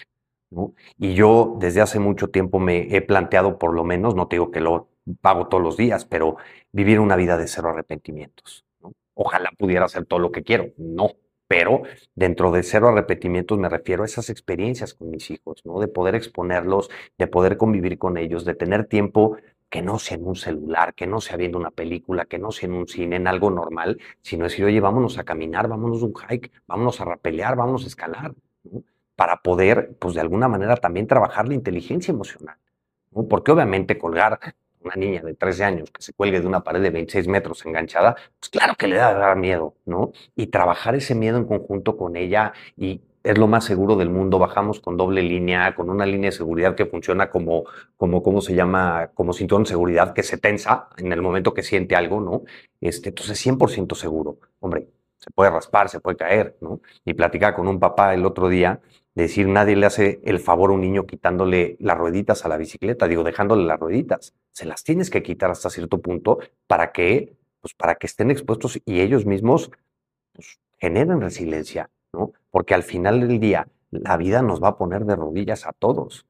¿no? 0.52 0.74
Y 0.98 1.14
yo 1.14 1.56
desde 1.60 1.82
hace 1.82 2.00
mucho 2.00 2.30
tiempo 2.30 2.60
me 2.60 2.96
he 2.96 3.02
planteado, 3.02 3.58
por 3.58 3.74
lo 3.74 3.84
menos, 3.84 4.16
no 4.16 4.28
te 4.28 4.36
digo 4.36 4.52
que 4.52 4.62
lo 4.62 4.90
pago 5.22 5.48
todos 5.48 5.64
los 5.64 5.78
días, 5.78 6.06
pero 6.06 6.38
vivir 6.72 7.00
una 7.00 7.16
vida 7.16 7.38
de 7.38 7.48
cero 7.48 7.70
arrepentimientos. 7.70 8.66
Ojalá 9.14 9.52
pudiera 9.58 9.86
hacer 9.86 10.06
todo 10.06 10.20
lo 10.20 10.32
que 10.32 10.44
quiero, 10.44 10.68
no, 10.78 11.12
pero 11.48 11.84
dentro 12.16 12.52
de 12.52 12.64
cero 12.64 12.90
arrepentimientos 12.90 13.58
me 13.58 13.70
refiero 13.70 14.04
a 14.04 14.06
esas 14.06 14.30
experiencias 14.30 14.94
con 14.94 15.10
mis 15.10 15.30
hijos, 15.32 15.62
¿no? 15.66 15.80
De 15.80 15.88
poder 15.88 16.16
exponerlos, 16.16 16.90
de 17.18 17.28
poder 17.28 17.58
convivir 17.58 17.98
con 17.98 18.18
ellos, 18.18 18.46
de 18.46 18.56
tener 18.56 18.86
tiempo 18.86 19.38
que 19.70 19.82
no 19.82 20.00
sea 20.00 20.18
en 20.18 20.28
un 20.28 20.36
celular, 20.36 20.94
que 20.94 21.08
no 21.08 21.22
sea 21.22 21.38
viendo 21.38 21.58
una 21.58 21.72
película, 21.72 22.26
que 22.26 22.40
no 22.40 22.52
sea 22.52 22.68
en 22.68 22.76
un 22.76 22.88
cine, 22.88 23.16
en 23.18 23.28
algo 23.28 23.50
normal, 23.52 24.00
sino 24.22 24.44
decir, 24.46 24.66
oye, 24.66 24.80
vámonos 24.82 25.18
a 25.18 25.24
caminar, 25.24 25.68
vámonos 25.68 26.02
a 26.04 26.06
un 26.06 26.14
hike, 26.14 26.52
vámonos 26.68 27.00
a 27.02 27.06
rapelear, 27.06 27.56
vámonos 27.56 27.86
a 27.86 27.88
escalar. 27.88 28.34
Para 29.22 29.44
poder, 29.44 29.96
pues 30.00 30.16
de 30.16 30.22
alguna 30.22 30.48
manera 30.48 30.76
también 30.78 31.06
trabajar 31.06 31.48
la 31.48 31.54
inteligencia 31.54 32.12
emocional. 32.12 32.56
¿no? 33.12 33.28
Porque 33.28 33.52
obviamente 33.52 34.00
colgar 34.00 34.40
una 34.84 34.96
niña 34.96 35.22
de 35.22 35.36
13 35.36 35.64
años 35.64 35.92
que 35.92 36.02
se 36.02 36.12
cuelgue 36.14 36.42
de 36.42 36.48
una 36.48 36.64
pared 36.64 36.82
de 36.82 36.90
26 36.90 37.28
metros 37.28 37.64
enganchada, 37.68 38.16
pues 38.40 38.50
claro 38.50 38.74
que 38.76 38.88
le 38.88 38.96
da 38.96 39.36
miedo, 39.36 39.76
¿no? 39.86 40.12
Y 40.36 40.48
trabajar 40.48 40.96
ese 40.96 41.14
miedo 41.14 41.38
en 41.38 41.46
conjunto 41.46 41.98
con 41.98 42.16
ella 42.16 42.54
y 42.76 43.02
es 43.24 43.38
lo 43.38 43.46
más 43.46 43.64
seguro 43.64 43.96
del 43.96 44.10
mundo, 44.10 44.40
bajamos 44.40 44.80
con 44.80 44.98
doble 44.98 45.22
línea, 45.22 45.76
con 45.76 45.92
una 45.92 46.08
línea 46.08 46.32
de 46.32 46.36
seguridad 46.36 46.74
que 46.74 46.88
funciona 46.88 47.30
como, 47.30 47.66
como 47.98 48.24
¿cómo 48.24 48.42
se 48.42 48.56
llama? 48.56 49.12
Como 49.14 49.34
cinturón 49.34 49.66
de 49.66 49.70
seguridad 49.70 50.16
que 50.16 50.24
se 50.24 50.40
tensa 50.40 50.88
en 50.98 51.12
el 51.14 51.22
momento 51.22 51.54
que 51.54 51.62
siente 51.62 51.96
algo, 51.96 52.22
¿no? 52.22 52.42
Este, 52.80 53.10
entonces 53.10 53.46
100% 53.46 53.94
seguro. 53.94 54.40
Hombre, 54.60 54.88
se 55.22 55.30
puede 55.32 55.52
raspar, 55.52 55.88
se 55.88 56.00
puede 56.00 56.18
caer, 56.18 56.58
¿no? 56.62 56.82
Y 57.06 57.14
platicaba 57.14 57.56
con 57.56 57.68
un 57.68 57.80
papá 57.80 58.14
el 58.16 58.26
otro 58.26 58.50
día 58.50 58.82
decir, 59.14 59.48
nadie 59.48 59.76
le 59.76 59.86
hace 59.86 60.20
el 60.24 60.40
favor 60.40 60.72
a 60.72 60.74
un 60.74 60.82
niño 60.82 61.06
quitándole 61.06 61.78
las 61.80 61.98
rueditas 61.98 62.44
a 62.44 62.50
la 62.50 62.58
bicicleta, 62.58 63.08
digo, 63.08 63.24
dejándole 63.24 63.66
las 63.66 63.80
rueditas. 63.80 64.34
Se 64.52 64.66
las 64.66 64.84
tienes 64.84 65.12
que 65.12 65.22
quitar 65.22 65.52
hasta 65.52 65.70
cierto 65.70 66.02
punto 66.02 66.40
para 66.66 66.92
que, 66.92 67.36
pues, 67.60 67.76
para 67.76 67.96
que 67.96 68.08
estén 68.08 68.32
expuestos 68.32 68.80
y 68.84 69.02
ellos 69.02 69.26
mismos 69.26 69.70
pues, 70.34 70.60
generen 70.80 71.22
resiliencia, 71.22 71.92
¿no? 72.14 72.34
Porque 72.50 72.74
al 72.74 72.84
final 72.84 73.20
del 73.28 73.40
día, 73.40 73.68
la 73.92 74.18
vida 74.18 74.42
nos 74.42 74.64
va 74.64 74.70
a 74.70 74.78
poner 74.78 75.06
de 75.06 75.16
rodillas 75.16 75.68
a 75.68 75.74
todos, 75.74 76.26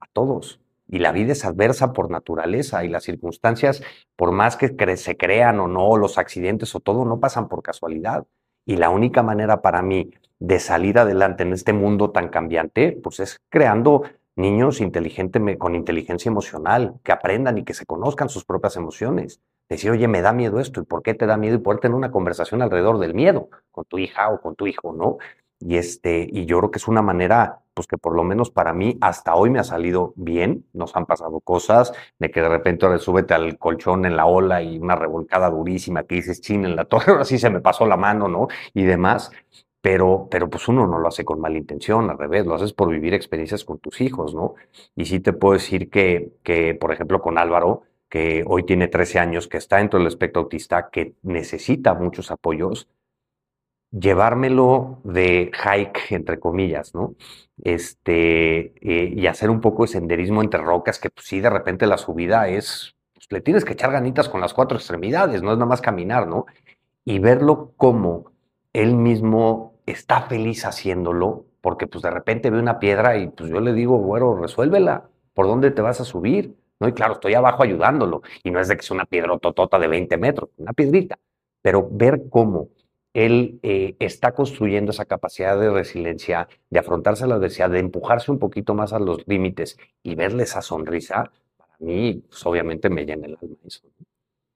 a 0.00 0.06
todos. 0.06 0.61
Y 0.92 0.98
la 0.98 1.10
vida 1.10 1.32
es 1.32 1.46
adversa 1.46 1.94
por 1.94 2.10
naturaleza 2.10 2.84
y 2.84 2.88
las 2.88 3.04
circunstancias, 3.04 3.82
por 4.14 4.30
más 4.30 4.58
que 4.58 4.76
se 4.98 5.16
crean 5.16 5.58
o 5.58 5.66
no, 5.66 5.96
los 5.96 6.18
accidentes 6.18 6.74
o 6.74 6.80
todo, 6.80 7.06
no 7.06 7.18
pasan 7.18 7.48
por 7.48 7.62
casualidad. 7.62 8.26
Y 8.66 8.76
la 8.76 8.90
única 8.90 9.22
manera 9.22 9.62
para 9.62 9.80
mí 9.80 10.10
de 10.38 10.60
salir 10.60 10.98
adelante 10.98 11.44
en 11.44 11.54
este 11.54 11.72
mundo 11.72 12.10
tan 12.10 12.28
cambiante, 12.28 12.92
pues 13.02 13.20
es 13.20 13.40
creando 13.48 14.02
niños 14.36 14.82
inteligentes 14.82 15.40
con 15.56 15.74
inteligencia 15.74 16.28
emocional, 16.28 17.00
que 17.02 17.12
aprendan 17.12 17.56
y 17.56 17.64
que 17.64 17.72
se 17.72 17.86
conozcan 17.86 18.28
sus 18.28 18.44
propias 18.44 18.76
emociones. 18.76 19.40
Decir, 19.70 19.92
oye, 19.92 20.08
me 20.08 20.20
da 20.20 20.34
miedo 20.34 20.60
esto, 20.60 20.82
¿y 20.82 20.84
por 20.84 21.02
qué 21.02 21.14
te 21.14 21.24
da 21.24 21.38
miedo? 21.38 21.56
Y 21.56 21.60
poder 21.60 21.80
tener 21.80 21.94
una 21.94 22.10
conversación 22.10 22.60
alrededor 22.60 22.98
del 22.98 23.14
miedo 23.14 23.48
con 23.70 23.86
tu 23.86 23.98
hija 23.98 24.28
o 24.28 24.42
con 24.42 24.56
tu 24.56 24.66
hijo, 24.66 24.92
¿no? 24.92 25.16
Y, 25.66 25.76
este, 25.76 26.28
y 26.30 26.46
yo 26.46 26.58
creo 26.58 26.70
que 26.70 26.78
es 26.78 26.88
una 26.88 27.02
manera, 27.02 27.60
pues 27.74 27.86
que 27.86 27.98
por 27.98 28.14
lo 28.14 28.24
menos 28.24 28.50
para 28.50 28.72
mí 28.72 28.98
hasta 29.00 29.34
hoy 29.34 29.50
me 29.50 29.58
ha 29.58 29.64
salido 29.64 30.12
bien. 30.16 30.66
Nos 30.72 30.96
han 30.96 31.06
pasado 31.06 31.40
cosas 31.40 31.92
de 32.18 32.30
que 32.30 32.42
de 32.42 32.48
repente 32.48 32.86
ahora 32.86 32.98
súbete 32.98 33.34
al 33.34 33.58
colchón 33.58 34.04
en 34.04 34.16
la 34.16 34.26
ola 34.26 34.62
y 34.62 34.78
una 34.78 34.96
revolcada 34.96 35.50
durísima 35.50 36.04
que 36.04 36.16
dices, 36.16 36.40
chin, 36.40 36.64
en 36.64 36.76
la 36.76 36.84
torre, 36.84 37.06
ahora 37.12 37.24
sí 37.24 37.38
se 37.38 37.50
me 37.50 37.60
pasó 37.60 37.86
la 37.86 37.96
mano, 37.96 38.28
¿no? 38.28 38.48
Y 38.74 38.84
demás 38.84 39.30
pero, 39.82 40.28
pero 40.30 40.48
pues 40.48 40.68
uno 40.68 40.86
no 40.86 40.98
lo 40.98 41.08
hace 41.08 41.24
con 41.24 41.40
mala 41.40 41.58
intención, 41.58 42.08
al 42.08 42.16
revés, 42.16 42.46
lo 42.46 42.54
haces 42.54 42.72
por 42.72 42.88
vivir 42.88 43.14
experiencias 43.14 43.64
con 43.64 43.78
tus 43.80 44.00
hijos, 44.00 44.32
¿no? 44.32 44.54
Y 44.94 45.06
sí 45.06 45.18
te 45.20 45.32
puedo 45.32 45.54
decir 45.54 45.90
que, 45.90 46.32
que 46.44 46.74
por 46.76 46.92
ejemplo, 46.92 47.20
con 47.20 47.36
Álvaro, 47.36 47.82
que 48.08 48.44
hoy 48.46 48.62
tiene 48.64 48.86
13 48.86 49.18
años, 49.18 49.48
que 49.48 49.56
está 49.56 49.78
dentro 49.78 49.98
del 49.98 50.06
espectro 50.06 50.42
autista, 50.42 50.88
que 50.90 51.14
necesita 51.22 51.94
muchos 51.94 52.30
apoyos, 52.30 52.88
llevármelo 53.92 55.00
de 55.04 55.50
hike, 55.52 56.12
entre 56.12 56.40
comillas, 56.40 56.94
¿no? 56.94 57.14
Este, 57.62 58.74
eh, 58.80 59.12
y 59.14 59.26
hacer 59.26 59.50
un 59.50 59.60
poco 59.60 59.82
de 59.84 59.88
senderismo 59.88 60.42
entre 60.42 60.60
rocas, 60.60 60.98
que 60.98 61.10
pues 61.10 61.26
sí, 61.26 61.40
de 61.40 61.50
repente 61.50 61.86
la 61.86 61.98
subida 61.98 62.48
es, 62.48 62.94
pues, 63.14 63.26
le 63.30 63.40
tienes 63.40 63.64
que 63.64 63.74
echar 63.74 63.92
ganitas 63.92 64.28
con 64.28 64.40
las 64.40 64.54
cuatro 64.54 64.78
extremidades, 64.78 65.42
no 65.42 65.52
es 65.52 65.58
nada 65.58 65.66
más 65.68 65.80
caminar, 65.80 66.26
¿no? 66.26 66.46
Y 67.04 67.18
verlo 67.18 67.72
como 67.76 68.32
él 68.72 68.94
mismo 68.96 69.74
está 69.86 70.22
feliz 70.22 70.64
haciéndolo 70.64 71.46
porque 71.62 71.86
pues 71.86 72.02
de 72.02 72.10
repente 72.10 72.50
ve 72.50 72.58
una 72.58 72.78
piedra 72.78 73.16
y 73.16 73.28
pues 73.28 73.48
yo 73.48 73.60
le 73.60 73.72
digo, 73.72 73.98
bueno, 73.98 74.36
resuélvela, 74.36 75.08
¿por 75.32 75.46
dónde 75.46 75.70
te 75.70 75.80
vas 75.80 76.00
a 76.00 76.04
subir? 76.04 76.56
¿No? 76.80 76.88
Y 76.88 76.92
claro, 76.92 77.14
estoy 77.14 77.34
abajo 77.34 77.62
ayudándolo 77.62 78.22
y 78.42 78.50
no 78.50 78.60
es 78.60 78.68
de 78.68 78.76
que 78.76 78.82
sea 78.82 78.96
una 78.96 79.06
piedra 79.06 79.38
totota 79.38 79.78
de 79.78 79.86
20 79.86 80.16
metros, 80.18 80.50
una 80.56 80.72
piedrita, 80.72 81.18
pero 81.62 81.88
ver 81.90 82.24
cómo 82.28 82.68
él 83.14 83.60
eh, 83.62 83.96
está 83.98 84.32
construyendo 84.32 84.90
esa 84.90 85.04
capacidad 85.04 85.58
de 85.58 85.70
resiliencia, 85.70 86.48
de 86.70 86.78
afrontarse 86.78 87.24
a 87.24 87.26
la 87.26 87.34
adversidad, 87.34 87.70
de 87.70 87.78
empujarse 87.78 88.30
un 88.30 88.38
poquito 88.38 88.74
más 88.74 88.92
a 88.92 88.98
los 88.98 89.26
límites 89.26 89.76
y 90.02 90.14
verle 90.14 90.44
esa 90.44 90.62
sonrisa, 90.62 91.30
para 91.56 91.76
mí, 91.80 92.22
pues, 92.28 92.44
obviamente 92.46 92.88
me 92.88 93.04
llena 93.04 93.26
el 93.26 93.38
alma 93.40 93.56
eso. 93.64 93.82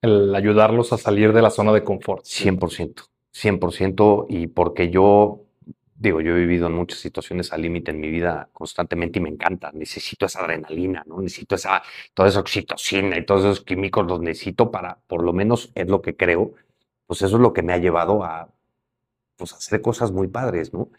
El 0.01 0.35
ayudarlos 0.35 0.93
a 0.93 0.99
salir 0.99 1.33
de 1.33 1.43
la 1.43 1.51
zona 1.51 1.73
de 1.73 1.85
confort. 1.85 2.25
100%, 2.25 3.09
100%, 3.33 4.27
y 4.29 4.47
porque 4.47 4.89
yo, 4.91 5.43
digo, 5.95 6.21
yo 6.23 6.35
he 6.35 6.39
vivido 6.39 6.69
en 6.69 6.75
muchas 6.75 7.01
situaciones 7.01 7.53
al 7.53 7.63
límite 7.63 7.91
en 7.91 8.01
mi 8.01 8.11
vida 8.11 8.49
constantemente 8.53 9.19
y 9.19 9.23
me 9.23 9.29
encanta, 9.29 9.71
necesito 9.73 10.27
esa 10.27 10.41
adrenalina, 10.41 11.03
¿no? 11.07 11.21
Necesito 11.21 11.57
esa, 11.57 11.83
toda 12.15 12.29
esa 12.29 12.41
oxitocina 12.41 13.19
y 13.19 13.27
todos 13.27 13.43
esos 13.45 13.61
químicos 13.63 14.07
los 14.07 14.21
necesito 14.21 14.71
para, 14.71 14.99
por 15.07 15.23
lo 15.23 15.33
menos 15.33 15.73
es 15.75 15.89
lo 15.89 16.01
que 16.01 16.17
creo, 16.17 16.55
pues 17.07 17.23
eso 17.23 17.37
es 17.37 17.43
lo 17.43 17.53
que 17.53 17.63
me 17.63 17.73
ha 17.73 17.79
llevado 17.79 18.25
a 18.25 18.49
pues, 19.37 19.53
hacer 19.53 19.81
cosas 19.83 20.13
muy 20.13 20.29
padres, 20.29 20.73
¿no? 20.73 20.91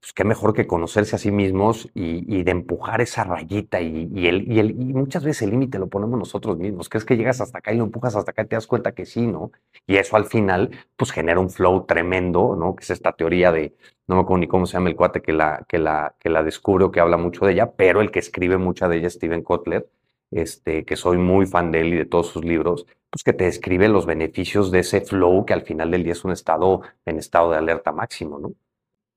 Pues 0.00 0.12
qué 0.12 0.24
mejor 0.24 0.52
que 0.52 0.66
conocerse 0.66 1.14
a 1.14 1.18
sí 1.18 1.30
mismos 1.30 1.88
y, 1.94 2.42
de 2.42 2.50
empujar 2.50 3.00
esa 3.00 3.22
rayita 3.22 3.80
y, 3.80 4.26
el, 4.26 4.50
y, 4.50 4.58
el, 4.58 4.70
y 4.72 4.92
muchas 4.92 5.22
veces 5.22 5.42
el 5.42 5.50
límite 5.50 5.78
lo 5.78 5.86
ponemos 5.86 6.18
nosotros 6.18 6.58
mismos. 6.58 6.88
Crees 6.88 7.04
que 7.04 7.16
llegas 7.16 7.40
hasta 7.40 7.58
acá 7.58 7.72
y 7.72 7.76
lo 7.76 7.84
empujas 7.84 8.16
hasta 8.16 8.32
acá 8.32 8.42
y 8.42 8.46
te 8.46 8.56
das 8.56 8.66
cuenta 8.66 8.92
que 8.92 9.06
sí, 9.06 9.28
¿no? 9.28 9.52
Y 9.86 9.98
eso 9.98 10.16
al 10.16 10.24
final, 10.24 10.70
pues 10.96 11.12
genera 11.12 11.38
un 11.38 11.50
flow 11.50 11.86
tremendo, 11.86 12.56
¿no? 12.56 12.74
Que 12.74 12.82
es 12.82 12.90
esta 12.90 13.12
teoría 13.12 13.52
de, 13.52 13.76
no 14.08 14.16
me 14.16 14.22
acuerdo 14.22 14.40
ni 14.40 14.48
cómo 14.48 14.66
se 14.66 14.72
llama 14.72 14.88
el 14.88 14.96
cuate 14.96 15.22
que 15.22 15.32
la, 15.32 15.64
que 15.68 15.78
la, 15.78 16.16
que 16.20 17.00
habla 17.00 17.16
mucho 17.16 17.46
de 17.46 17.52
ella, 17.52 17.70
pero 17.70 18.00
el 18.00 18.10
que 18.10 18.18
escribe 18.18 18.58
mucha 18.58 18.88
de 18.88 18.96
ella, 18.96 19.08
Steven 19.08 19.42
Kotler, 19.44 19.88
este, 20.32 20.84
que 20.84 20.96
soy 20.96 21.18
muy 21.18 21.46
fan 21.46 21.70
de 21.70 21.80
él 21.80 21.94
y 21.94 21.96
de 21.98 22.06
todos 22.06 22.26
sus 22.26 22.44
libros, 22.44 22.86
pues 23.12 23.24
que 23.24 23.34
te 23.34 23.44
describe 23.44 23.88
los 23.88 24.06
beneficios 24.06 24.70
de 24.70 24.78
ese 24.78 25.02
flow 25.02 25.44
que 25.44 25.52
al 25.52 25.62
final 25.62 25.90
del 25.90 26.02
día 26.02 26.14
es 26.14 26.24
un 26.24 26.32
estado 26.32 26.80
en 27.04 27.18
estado 27.18 27.50
de 27.50 27.58
alerta 27.58 27.92
máximo, 27.92 28.38
¿no? 28.38 28.52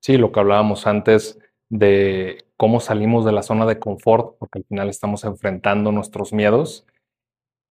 Sí, 0.02 0.18
lo 0.18 0.34
que 0.34 0.42
hablábamos 0.42 0.86
antes 0.86 1.40
de 1.70 2.44
cómo 2.58 2.82
salimos 2.82 3.24
de 3.24 3.32
la 3.32 3.42
zona 3.42 3.66
de 3.66 3.80
confort, 3.80 4.36
porque 4.38 4.60
al 4.60 4.66
final 4.66 4.90
estamos 4.90 5.24
enfrentando 5.24 5.94
nuestros 5.94 6.34
miedos. 6.34 6.86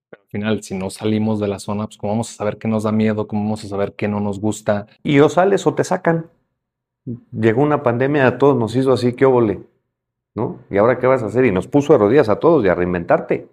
Pero 0.09 0.23
al 0.23 0.29
final, 0.31 0.63
si 0.63 0.75
no 0.75 0.89
salimos 0.89 1.41
de 1.41 1.49
la 1.49 1.59
zona, 1.59 1.85
pues 1.85 1.99
cómo 1.99 2.15
vamos 2.15 2.31
a 2.31 2.37
saber 2.37 2.57
qué 2.57 2.69
nos 2.69 2.85
da 2.85 2.93
miedo, 2.93 3.29
cómo 3.29 3.43
vamos 3.43 3.63
a 3.63 3.69
saber 3.69 3.93
qué 3.93 4.09
no 4.09 4.19
nos 4.19 4.41
gusta. 4.41 4.87
Y 5.03 5.21
o 5.21 5.29
sales 5.29 5.67
o 5.67 5.75
te 5.75 5.85
sacan. 5.85 6.31
Llegó 7.33 7.61
una 7.61 7.83
pandemia, 7.83 8.27
a 8.27 8.39
todos 8.39 8.57
nos 8.57 8.75
hizo 8.75 8.95
así, 8.95 9.13
qué 9.13 9.27
óvole, 9.27 9.61
¿no? 10.35 10.61
¿Y 10.71 10.79
ahora 10.79 10.99
qué 10.99 11.07
vas 11.07 11.23
a 11.23 11.27
hacer? 11.27 11.45
Y 11.45 11.53
nos 11.53 11.69
puso 11.69 11.95
a 11.95 11.99
rodillas 11.99 12.31
a 12.31 12.41
todos 12.41 12.65
y 12.65 12.69
a 12.69 12.75
reinventarte 12.75 13.47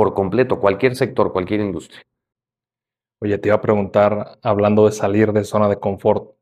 por 0.00 0.14
completo, 0.14 0.58
cualquier 0.58 0.96
sector, 0.96 1.30
cualquier 1.30 1.60
industria. 1.60 2.02
Oye, 3.20 3.36
te 3.36 3.50
iba 3.50 3.56
a 3.56 3.60
preguntar, 3.60 4.38
hablando 4.42 4.86
de 4.86 4.92
salir 4.92 5.30
de 5.34 5.44
zona 5.44 5.68
de 5.68 5.78
confort, 5.78 6.36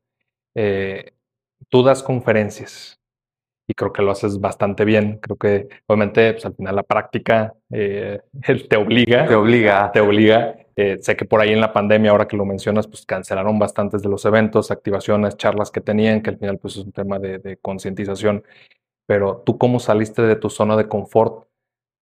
eh, 0.55 1.11
tú 1.67 1.83
das 1.83 2.01
conferencias 2.01 3.01
y 3.67 3.73
creo 3.73 3.91
que 3.91 4.01
lo 4.01 4.11
haces 4.11 4.39
bastante 4.39 4.85
bien. 4.85 5.19
Creo 5.21 5.35
que 5.35 5.67
obviamente 5.87 6.31
pues, 6.31 6.45
al 6.45 6.55
final 6.55 6.73
la 6.73 6.83
práctica 6.83 7.53
eh, 7.69 8.21
te 8.69 8.77
obliga. 8.77 9.27
Te 9.27 9.35
obliga. 9.35 9.91
Te 9.91 9.99
obliga. 9.99 10.55
Eh, 10.77 10.99
sé 11.01 11.17
que 11.17 11.25
por 11.25 11.41
ahí 11.41 11.51
en 11.51 11.59
la 11.59 11.73
pandemia, 11.73 12.11
ahora 12.11 12.29
que 12.29 12.37
lo 12.37 12.45
mencionas, 12.45 12.87
pues 12.87 13.05
cancelaron 13.05 13.59
bastantes 13.59 14.01
de 14.01 14.07
los 14.07 14.23
eventos, 14.23 14.71
activaciones, 14.71 15.35
charlas 15.35 15.69
que 15.69 15.81
tenían, 15.81 16.21
que 16.21 16.29
al 16.29 16.37
final 16.37 16.59
pues 16.59 16.77
es 16.77 16.85
un 16.85 16.93
tema 16.93 17.19
de, 17.19 17.39
de 17.39 17.57
concientización. 17.57 18.41
Pero 19.05 19.43
tú 19.45 19.57
cómo 19.57 19.81
saliste 19.81 20.21
de 20.21 20.37
tu 20.37 20.49
zona 20.49 20.77
de 20.77 20.87
confort 20.87 21.48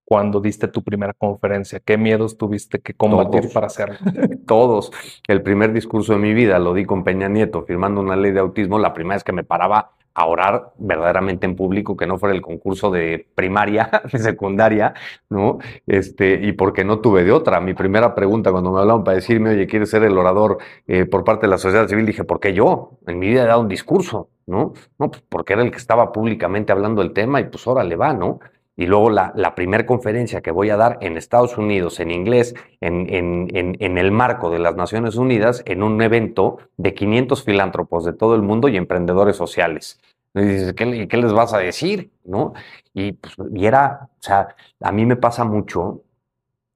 cuando 0.09 0.39
diste 0.39 0.69
tu 0.69 0.83
primera 0.83 1.11
conferencia? 1.11 1.81
¿Qué 1.81 1.97
miedos 1.97 2.37
tuviste 2.37 2.79
que 2.79 2.93
combatir 2.93 3.51
para 3.51 3.67
hacerlo? 3.67 3.97
Todos. 4.47 4.89
El 5.27 5.41
primer 5.41 5.73
discurso 5.73 6.13
de 6.13 6.19
mi 6.19 6.33
vida 6.33 6.59
lo 6.59 6.73
di 6.73 6.85
con 6.85 7.03
Peña 7.03 7.27
Nieto, 7.27 7.63
firmando 7.63 7.99
una 7.99 8.15
ley 8.15 8.31
de 8.31 8.39
autismo, 8.39 8.79
la 8.79 8.93
primera 8.93 9.17
vez 9.17 9.25
que 9.25 9.33
me 9.33 9.43
paraba 9.43 9.91
a 10.13 10.25
orar 10.25 10.71
verdaderamente 10.77 11.45
en 11.45 11.57
público, 11.57 11.97
que 11.97 12.07
no 12.07 12.17
fuera 12.17 12.33
el 12.33 12.41
concurso 12.41 12.89
de 12.89 13.27
primaria, 13.35 13.89
de 14.11 14.17
secundaria, 14.17 14.93
¿no? 15.29 15.57
Este, 15.85 16.39
y 16.41 16.53
porque 16.53 16.85
no 16.85 16.99
tuve 17.01 17.25
de 17.25 17.33
otra. 17.33 17.59
Mi 17.59 17.73
primera 17.73 18.15
pregunta 18.15 18.49
cuando 18.49 18.71
me 18.71 18.79
hablaron 18.79 19.03
para 19.03 19.15
decirme, 19.15 19.49
oye, 19.49 19.67
¿quieres 19.67 19.89
ser 19.89 20.03
el 20.03 20.17
orador 20.17 20.57
eh, 20.87 21.03
por 21.03 21.25
parte 21.25 21.47
de 21.47 21.49
la 21.49 21.57
sociedad 21.57 21.85
civil? 21.85 22.05
Dije, 22.05 22.23
¿por 22.23 22.39
qué 22.39 22.53
yo? 22.53 22.91
En 23.07 23.19
mi 23.19 23.27
vida 23.27 23.43
he 23.43 23.47
dado 23.47 23.59
un 23.59 23.67
discurso, 23.67 24.29
¿no? 24.45 24.71
No, 24.97 25.11
pues 25.11 25.21
porque 25.27 25.51
era 25.51 25.63
el 25.63 25.69
que 25.71 25.77
estaba 25.77 26.13
públicamente 26.13 26.71
hablando 26.71 27.01
del 27.01 27.11
tema 27.11 27.41
y 27.41 27.49
pues 27.49 27.67
ahora 27.67 27.83
le 27.83 27.97
va, 27.97 28.13
¿no? 28.13 28.39
Y 28.79 28.85
luego 28.85 29.09
la, 29.09 29.33
la 29.35 29.55
primera 29.55 29.87
conferencia 29.87 30.41
que 30.41 30.51
voy 30.51 30.69
a 30.69 30.77
dar 30.77 30.99
en 31.01 31.17
Estados 31.17 31.57
Unidos, 31.57 31.99
en 31.99 32.11
inglés, 32.11 32.53
en, 32.79 33.11
en, 33.11 33.47
en, 33.51 33.97
el 33.97 34.11
marco 34.11 34.51
de 34.51 34.59
las 34.59 34.75
Naciones 34.75 35.15
Unidas, 35.15 35.63
en 35.65 35.81
un 35.81 35.99
evento 35.99 36.59
de 36.77 36.93
500 36.93 37.43
filántropos 37.43 38.05
de 38.05 38.13
todo 38.13 38.35
el 38.35 38.43
mundo 38.43 38.67
y 38.67 38.77
emprendedores 38.77 39.35
sociales. 39.35 39.99
Y 40.35 40.41
dices, 40.41 40.73
¿qué, 40.73 41.07
¿qué, 41.07 41.17
les 41.17 41.33
vas 41.33 41.55
a 41.55 41.57
decir? 41.57 42.11
¿No? 42.23 42.53
Y, 42.93 43.13
pues, 43.13 43.33
y 43.51 43.65
era, 43.65 44.09
o 44.11 44.21
sea, 44.23 44.55
a 44.79 44.91
mí 44.91 45.07
me 45.07 45.15
pasa 45.15 45.43
mucho 45.43 46.03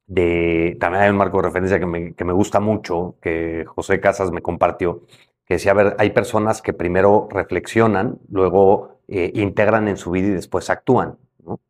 de, 0.07 0.77
también 0.79 1.03
hay 1.03 1.09
un 1.11 1.17
marco 1.17 1.37
de 1.37 1.43
referencia 1.43 1.79
que 1.79 1.85
me, 1.85 2.15
que 2.15 2.25
me 2.25 2.33
gusta 2.33 2.59
mucho, 2.59 3.15
que 3.21 3.63
José 3.67 3.99
Casas 3.99 4.31
me 4.31 4.41
compartió, 4.41 5.03
que 5.45 5.53
decía, 5.53 5.73
a 5.73 5.75
ver, 5.75 5.95
hay 5.99 6.09
personas 6.09 6.63
que 6.63 6.73
primero 6.73 7.27
reflexionan, 7.29 8.17
luego 8.29 9.01
eh, 9.07 9.31
integran 9.35 9.87
en 9.87 9.97
su 9.97 10.11
vida 10.11 10.29
y 10.29 10.31
después 10.31 10.69
actúan. 10.71 11.17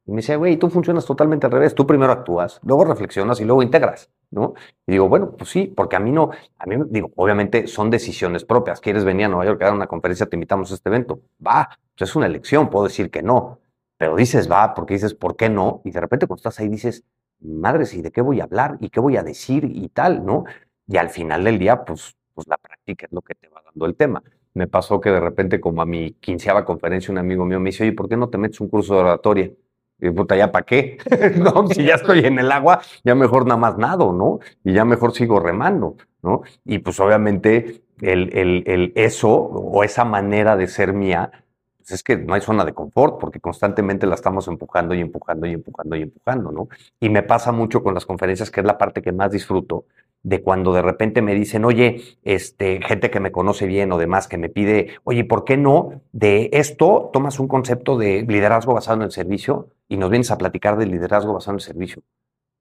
Y 0.05 0.11
me 0.11 0.17
dice, 0.17 0.35
güey, 0.35 0.57
tú 0.57 0.69
funcionas 0.69 1.05
totalmente 1.05 1.45
al 1.45 1.51
revés. 1.51 1.75
Tú 1.75 1.87
primero 1.87 2.11
actúas, 2.11 2.59
luego 2.63 2.85
reflexionas 2.85 3.39
y 3.39 3.45
luego 3.45 3.63
integras, 3.63 4.09
¿no? 4.29 4.53
Y 4.85 4.93
digo, 4.93 5.07
bueno, 5.09 5.31
pues 5.37 5.49
sí, 5.49 5.67
porque 5.67 5.95
a 5.95 5.99
mí 5.99 6.11
no, 6.11 6.31
a 6.57 6.65
mí, 6.65 6.75
digo, 6.89 7.11
obviamente 7.15 7.67
son 7.67 7.89
decisiones 7.89 8.43
propias. 8.43 8.81
¿Quieres 8.81 9.03
venir 9.03 9.25
a 9.25 9.29
Nueva 9.29 9.45
York 9.45 9.61
a 9.61 9.65
dar 9.65 9.73
una 9.73 9.87
conferencia? 9.87 10.25
Te 10.27 10.35
invitamos 10.35 10.71
a 10.71 10.75
este 10.75 10.89
evento. 10.89 11.21
Va, 11.45 11.69
pues 11.97 12.09
es 12.09 12.15
una 12.15 12.25
elección, 12.25 12.69
puedo 12.69 12.85
decir 12.85 13.09
que 13.09 13.21
no. 13.23 13.59
Pero 13.97 14.15
dices, 14.15 14.51
va, 14.51 14.73
porque 14.73 14.95
dices, 14.95 15.13
¿por 15.13 15.35
qué 15.35 15.49
no? 15.49 15.81
Y 15.85 15.91
de 15.91 16.01
repente 16.01 16.27
cuando 16.27 16.39
estás 16.39 16.59
ahí 16.59 16.67
dices, 16.67 17.03
madre, 17.39 17.85
¿y 17.93 18.01
de 18.01 18.11
qué 18.11 18.21
voy 18.21 18.41
a 18.41 18.45
hablar? 18.45 18.77
¿Y 18.79 18.89
qué 18.89 18.99
voy 18.99 19.17
a 19.17 19.23
decir? 19.23 19.65
Y 19.65 19.89
tal, 19.89 20.25
¿no? 20.25 20.45
Y 20.87 20.97
al 20.97 21.09
final 21.09 21.43
del 21.43 21.59
día, 21.59 21.85
pues, 21.85 22.15
pues 22.33 22.47
la 22.47 22.57
práctica 22.57 23.05
es 23.05 23.11
lo 23.11 23.21
que 23.21 23.35
te 23.35 23.47
va 23.49 23.61
dando 23.63 23.85
el 23.85 23.95
tema 23.95 24.23
me 24.53 24.67
pasó 24.67 24.99
que 24.99 25.09
de 25.09 25.19
repente, 25.19 25.59
como 25.61 25.81
a 25.81 25.85
mi 25.85 26.13
quinceava 26.13 26.65
conferencia, 26.65 27.11
un 27.11 27.17
amigo 27.17 27.45
mío 27.45 27.59
me 27.59 27.69
dice, 27.69 27.83
oye, 27.83 27.93
¿por 27.93 28.09
qué 28.09 28.17
no 28.17 28.29
te 28.29 28.37
metes 28.37 28.59
un 28.61 28.69
curso 28.69 28.95
de 28.95 28.99
oratoria? 29.01 29.51
Y 29.99 30.09
puta, 30.09 30.35
¿ya 30.35 30.51
para 30.51 30.65
qué? 30.65 30.97
no, 31.37 31.67
si 31.67 31.83
ya 31.83 31.95
estoy 31.95 32.19
en 32.25 32.39
el 32.39 32.51
agua, 32.51 32.81
ya 33.03 33.15
mejor 33.15 33.45
nada 33.45 33.59
más 33.59 33.77
nado, 33.77 34.11
¿no? 34.11 34.39
Y 34.63 34.73
ya 34.73 34.83
mejor 34.83 35.13
sigo 35.13 35.39
remando, 35.39 35.95
¿no? 36.21 36.41
Y 36.65 36.79
pues 36.79 36.99
obviamente 36.99 37.83
el, 38.01 38.35
el, 38.35 38.63
el 38.65 38.93
eso 38.95 39.29
o 39.29 39.83
esa 39.83 40.03
manera 40.03 40.57
de 40.57 40.67
ser 40.67 40.93
mía, 40.93 41.31
pues 41.77 41.91
es 41.91 42.03
que 42.03 42.17
no 42.17 42.33
hay 42.33 42.41
zona 42.41 42.65
de 42.65 42.73
confort, 42.73 43.19
porque 43.19 43.39
constantemente 43.39 44.07
la 44.07 44.15
estamos 44.15 44.47
empujando 44.47 44.95
y 44.95 45.01
empujando 45.01 45.45
y 45.45 45.53
empujando 45.53 45.95
y 45.95 46.01
empujando, 46.03 46.51
¿no? 46.51 46.67
Y 46.99 47.09
me 47.09 47.23
pasa 47.23 47.51
mucho 47.51 47.83
con 47.83 47.93
las 47.93 48.05
conferencias, 48.05 48.49
que 48.49 48.61
es 48.61 48.65
la 48.65 48.77
parte 48.77 49.01
que 49.01 49.11
más 49.11 49.31
disfruto, 49.31 49.85
de 50.23 50.41
cuando 50.41 50.73
de 50.73 50.81
repente 50.81 51.21
me 51.21 51.33
dicen, 51.33 51.65
oye, 51.65 52.17
este, 52.23 52.81
gente 52.81 53.09
que 53.09 53.19
me 53.19 53.31
conoce 53.31 53.65
bien 53.65 53.91
o 53.91 53.97
demás, 53.97 54.27
que 54.27 54.37
me 54.37 54.49
pide, 54.49 54.95
oye, 55.03 55.23
¿por 55.23 55.43
qué 55.43 55.57
no 55.57 56.01
de 56.11 56.49
esto 56.53 57.09
tomas 57.11 57.39
un 57.39 57.47
concepto 57.47 57.97
de 57.97 58.23
liderazgo 58.27 58.73
basado 58.73 58.97
en 58.97 59.03
el 59.03 59.11
servicio 59.11 59.69
y 59.87 59.97
nos 59.97 60.09
vienes 60.09 60.31
a 60.31 60.37
platicar 60.37 60.77
de 60.77 60.85
liderazgo 60.85 61.33
basado 61.33 61.53
en 61.53 61.57
el 61.57 61.61
servicio? 61.61 62.03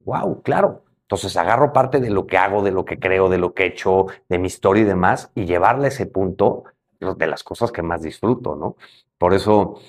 ¡Wow! 0.05 0.43
Claro. 0.43 0.85
Entonces 1.03 1.37
agarro 1.37 1.73
parte 1.73 1.99
de 2.01 2.09
lo 2.09 2.27
que 2.27 2.39
hago, 2.39 2.63
de 2.63 2.71
lo 2.71 2.85
que 2.85 2.99
creo, 2.99 3.29
de 3.29 3.39
lo 3.39 3.53
que 3.53 3.65
he 3.65 3.67
hecho, 3.67 4.07
de 4.29 4.39
mi 4.39 4.47
historia 4.47 4.85
y 4.85 4.87
demás, 4.87 5.33
y 5.35 5.45
llevarle 5.45 5.89
ese 5.89 6.07
punto 6.07 6.65
de 7.01 7.27
las 7.27 7.43
cosas 7.43 7.73
que 7.73 7.83
más 7.83 8.03
disfruto, 8.03 8.55
¿no? 8.55 8.77
Por 9.19 9.35
eso, 9.35 9.81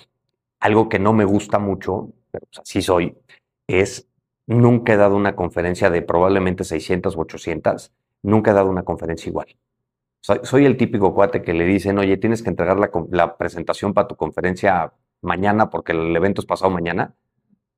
algo 0.60 0.90
que 0.90 0.98
no 0.98 1.14
me 1.14 1.26
gusta 1.26 1.60
mucho, 1.60 2.10
pero 2.32 2.48
así 2.60 2.82
soy, 2.82 3.16
es 3.68 4.08
Nunca 4.52 4.94
he 4.94 4.98
dado 4.98 5.16
una 5.16 5.34
conferencia 5.34 5.90
de 5.90 6.02
probablemente 6.02 6.66
600 6.66 7.16
o 7.16 7.22
800. 7.22 7.94
Nunca 8.24 8.52
he 8.52 8.54
dado 8.54 8.70
una 8.70 8.84
conferencia 8.84 9.30
igual. 9.30 9.48
Soy, 10.20 10.66
el 10.66 10.76
típico 10.76 11.16
cuate 11.16 11.42
que 11.42 11.54
le 11.54 11.64
dicen, 11.66 11.98
oye, 11.98 12.18
tienes 12.18 12.44
que 12.44 12.50
entregar 12.50 12.78
la, 12.78 13.38
presentación 13.38 13.94
para 13.94 14.10
tu 14.10 14.18
conferencia 14.18 14.94
mañana 15.22 15.70
porque 15.70 15.94
el 15.94 16.14
evento 16.14 16.42
es 16.42 16.46
pasado 16.46 16.70
mañana. 16.70 17.16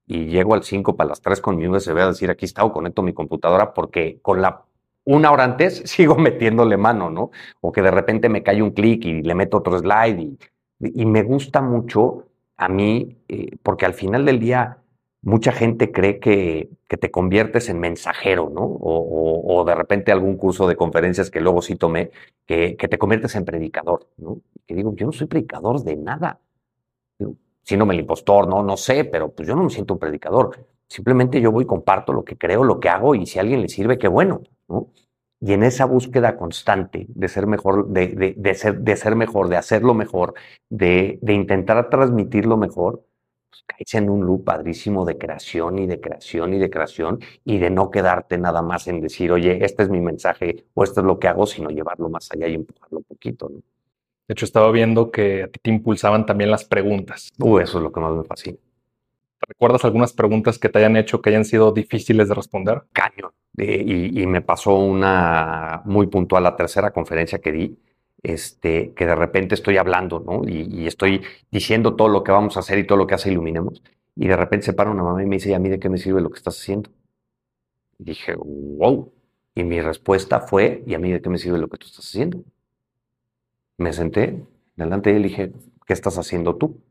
Y 0.08 0.26
llego 0.26 0.56
al 0.56 0.64
5 0.64 0.96
para 0.98 1.10
las 1.10 1.22
3 1.22 1.42
con 1.42 1.58
mi 1.58 1.68
USB 1.68 1.98
a 2.00 2.08
decir, 2.08 2.32
aquí 2.32 2.46
está, 2.46 2.64
o 2.64 2.74
conecto 2.74 3.04
mi 3.04 3.14
computadora 3.14 3.74
porque 3.74 4.20
con 4.22 4.42
la 4.42 4.66
una 5.06 5.32
hora 5.32 5.44
antes 5.44 5.84
sigo 5.86 6.16
metiéndole 6.16 6.78
mano, 6.78 7.12
¿no? 7.12 7.30
O 7.62 7.72
que 7.72 7.84
de 7.84 7.92
repente 7.92 8.30
me 8.30 8.42
cae 8.42 8.64
un 8.64 8.72
clic 8.72 9.06
y 9.06 9.22
le 9.22 9.36
meto 9.36 9.58
otro 9.58 9.78
slide. 9.78 10.20
Y, 10.20 10.38
y 10.80 11.06
me 11.06 11.22
gusta 11.22 11.62
mucho 11.62 12.26
a 12.58 12.68
mí, 12.68 13.18
eh, 13.28 13.58
porque 13.62 13.86
al 13.86 13.94
final 13.94 14.26
del 14.26 14.40
día 14.40 14.83
mucha 15.24 15.54
gente 15.54 15.92
cree 15.92 16.20
que, 16.20 16.70
que, 16.88 16.98
te 16.98 17.10
conviertes 17.10 17.70
en 17.70 17.80
mensajero, 17.80 18.52
¿no? 18.54 18.64
O, 18.66 19.64
de 19.66 19.74
repente 19.74 20.12
algún 20.12 20.36
curso 20.38 20.68
de 20.68 20.76
conferencias 20.76 21.32
que 21.32 21.40
luego 21.40 21.62
sí 21.62 21.76
tomé, 21.76 22.12
que, 22.46 22.76
que 22.76 22.88
te 22.90 22.98
conviertes 22.98 23.36
en 23.36 23.46
predicador, 23.46 24.08
¿no? 24.18 24.42
Que 24.68 24.76
digo, 24.76 24.94
yo 24.96 25.06
no 25.06 25.14
soy 25.14 25.28
predicador 25.28 25.82
de 25.84 25.96
nada. 25.96 26.40
Síndrome 27.64 27.94
el 27.94 28.02
impostor, 28.02 28.48
no, 28.48 28.62
no 28.62 28.76
sé, 28.76 29.06
pero 29.06 29.32
pues 29.32 29.48
yo 29.48 29.56
no 29.56 29.64
me 29.64 29.70
siento 29.70 29.94
un 29.94 30.00
predicador. 30.00 30.68
Simplemente 30.88 31.40
yo 31.40 31.52
voy, 31.52 31.66
comparto 31.66 32.12
lo 32.12 32.26
que 32.26 32.38
creo, 32.38 32.66
lo 32.66 32.80
que 32.82 32.90
hago 32.90 33.16
y 33.16 33.26
si 33.26 33.40
a 33.40 33.42
alguien 33.42 33.62
le 33.62 33.70
sirve, 33.70 33.98
qué 33.98 34.10
bueno, 34.10 34.42
¿no? 34.68 34.90
Y 35.40 35.54
en 35.54 35.64
esa 35.64 35.86
búsqueda 35.86 36.38
constante 36.38 37.06
de 37.10 37.28
ser 37.30 37.48
mejor, 37.48 37.88
de, 37.88 38.36
de, 38.38 38.54
ser, 38.56 38.80
de 38.80 38.96
ser 38.96 39.16
mejor, 39.16 39.50
de 39.50 39.58
hacerlo 39.58 39.94
mejor, 39.94 40.34
de, 40.70 41.20
de 41.22 41.34
intentar 41.34 41.90
transmitirlo 41.90 42.58
mejor, 42.58 43.04
pues 43.54 43.64
caes 43.68 43.94
en 43.94 44.10
un 44.10 44.26
loop 44.26 44.46
padrísimo 44.46 45.06
de 45.06 45.16
creación 45.16 45.78
y 45.78 45.86
de 45.86 46.02
creación 46.02 46.56
y 46.56 46.60
de 46.60 46.72
creación 46.72 47.20
y 47.46 47.60
de 47.60 47.70
no 47.70 47.92
quedarte 47.92 48.40
nada 48.40 48.64
más 48.64 48.88
en 48.88 49.00
decir, 49.00 49.32
oye, 49.32 49.64
este 49.64 49.84
es 49.84 49.90
mi 49.90 50.02
mensaje 50.02 50.66
o 50.74 50.84
esto 50.84 51.02
es 51.02 51.06
lo 51.06 51.20
que 51.20 51.28
hago, 51.28 51.46
sino 51.46 51.70
llevarlo 51.70 52.10
más 52.10 52.32
allá 52.32 52.48
y 52.48 52.56
empujarlo 52.56 52.98
un 53.00 53.04
poquito. 53.04 53.50
¿no? 53.50 53.58
De 54.28 54.34
hecho, 54.34 54.46
estaba 54.46 54.72
viendo 54.72 55.12
que 55.12 55.44
a 55.44 55.48
ti 55.50 55.60
te 55.62 55.70
impulsaban 55.70 56.26
también 56.26 56.50
las 56.50 56.66
preguntas. 56.66 57.32
Uh, 57.38 57.60
eso 57.60 57.78
es 57.78 57.84
lo 57.84 57.92
que 57.92 58.00
más 58.00 58.14
me 58.14 58.24
fascina. 58.24 58.58
¿Recuerdas 59.48 59.86
algunas 59.86 60.14
preguntas 60.14 60.58
que 60.58 60.70
te 60.70 60.80
hayan 60.80 60.98
hecho 60.98 61.22
que 61.22 61.30
hayan 61.30 61.46
sido 61.46 61.72
difíciles 61.72 62.30
de 62.30 62.34
responder? 62.34 62.82
Caño. 62.92 63.34
y, 63.56 64.26
me 64.26 64.42
pasó 64.42 64.78
una 64.78 65.84
muy 65.86 66.08
puntual, 66.08 66.44
la 66.44 66.56
tercera 66.56 66.92
conferencia 66.92 67.40
que 67.40 67.52
di, 67.52 67.78
este, 68.24 68.94
que 68.94 69.06
de 69.06 69.16
repente 69.16 69.54
estoy 69.54 69.78
hablando, 69.78 70.20
¿no? 70.22 70.48
Y, 70.48 70.88
estoy 70.88 71.22
diciendo 71.52 71.96
todo 71.96 72.08
lo 72.08 72.24
que 72.24 72.32
vamos 72.32 72.58
a 72.58 72.62
hacer 72.62 72.80
y 72.80 72.88
todo 72.88 72.98
lo 72.98 73.06
que 73.08 73.16
hace 73.16 73.32
Iluminemos. 73.32 73.84
Y 74.16 74.28
de 74.28 74.38
repente 74.38 74.66
se 74.66 74.74
para 74.74 74.92
una 74.92 75.04
mamá 75.04 75.22
y 75.24 75.26
me 75.26 75.36
dice, 75.36 75.50
¿y 75.50 75.54
a 75.54 75.60
mí 75.60 75.70
de 75.70 75.80
qué 75.80 75.90
me 75.90 75.98
sirve 75.98 76.22
lo 76.22 76.30
que 76.30 76.38
estás 76.38 76.60
haciendo? 76.60 76.90
Dije, 77.98 78.36
wow. 78.36 79.12
Y 79.56 79.64
mi 79.64 79.82
respuesta 79.82 80.40
fue, 80.42 80.84
¿y 80.88 80.94
a 80.94 81.00
mí 81.00 81.12
de 81.12 81.22
qué 81.22 81.30
me 81.30 81.38
sirve 81.38 81.58
lo 81.60 81.68
que 81.68 81.78
tú 81.78 81.88
estás 81.88 82.06
haciendo? 82.06 82.44
Me 83.78 83.92
senté 83.94 84.46
delante 84.76 85.12
de 85.12 85.18
él 85.18 85.26
y 85.26 85.30
dije, 85.30 85.52
¿qué 85.86 85.94
estás 85.94 86.18
haciendo 86.18 86.56
tú? 86.56 86.82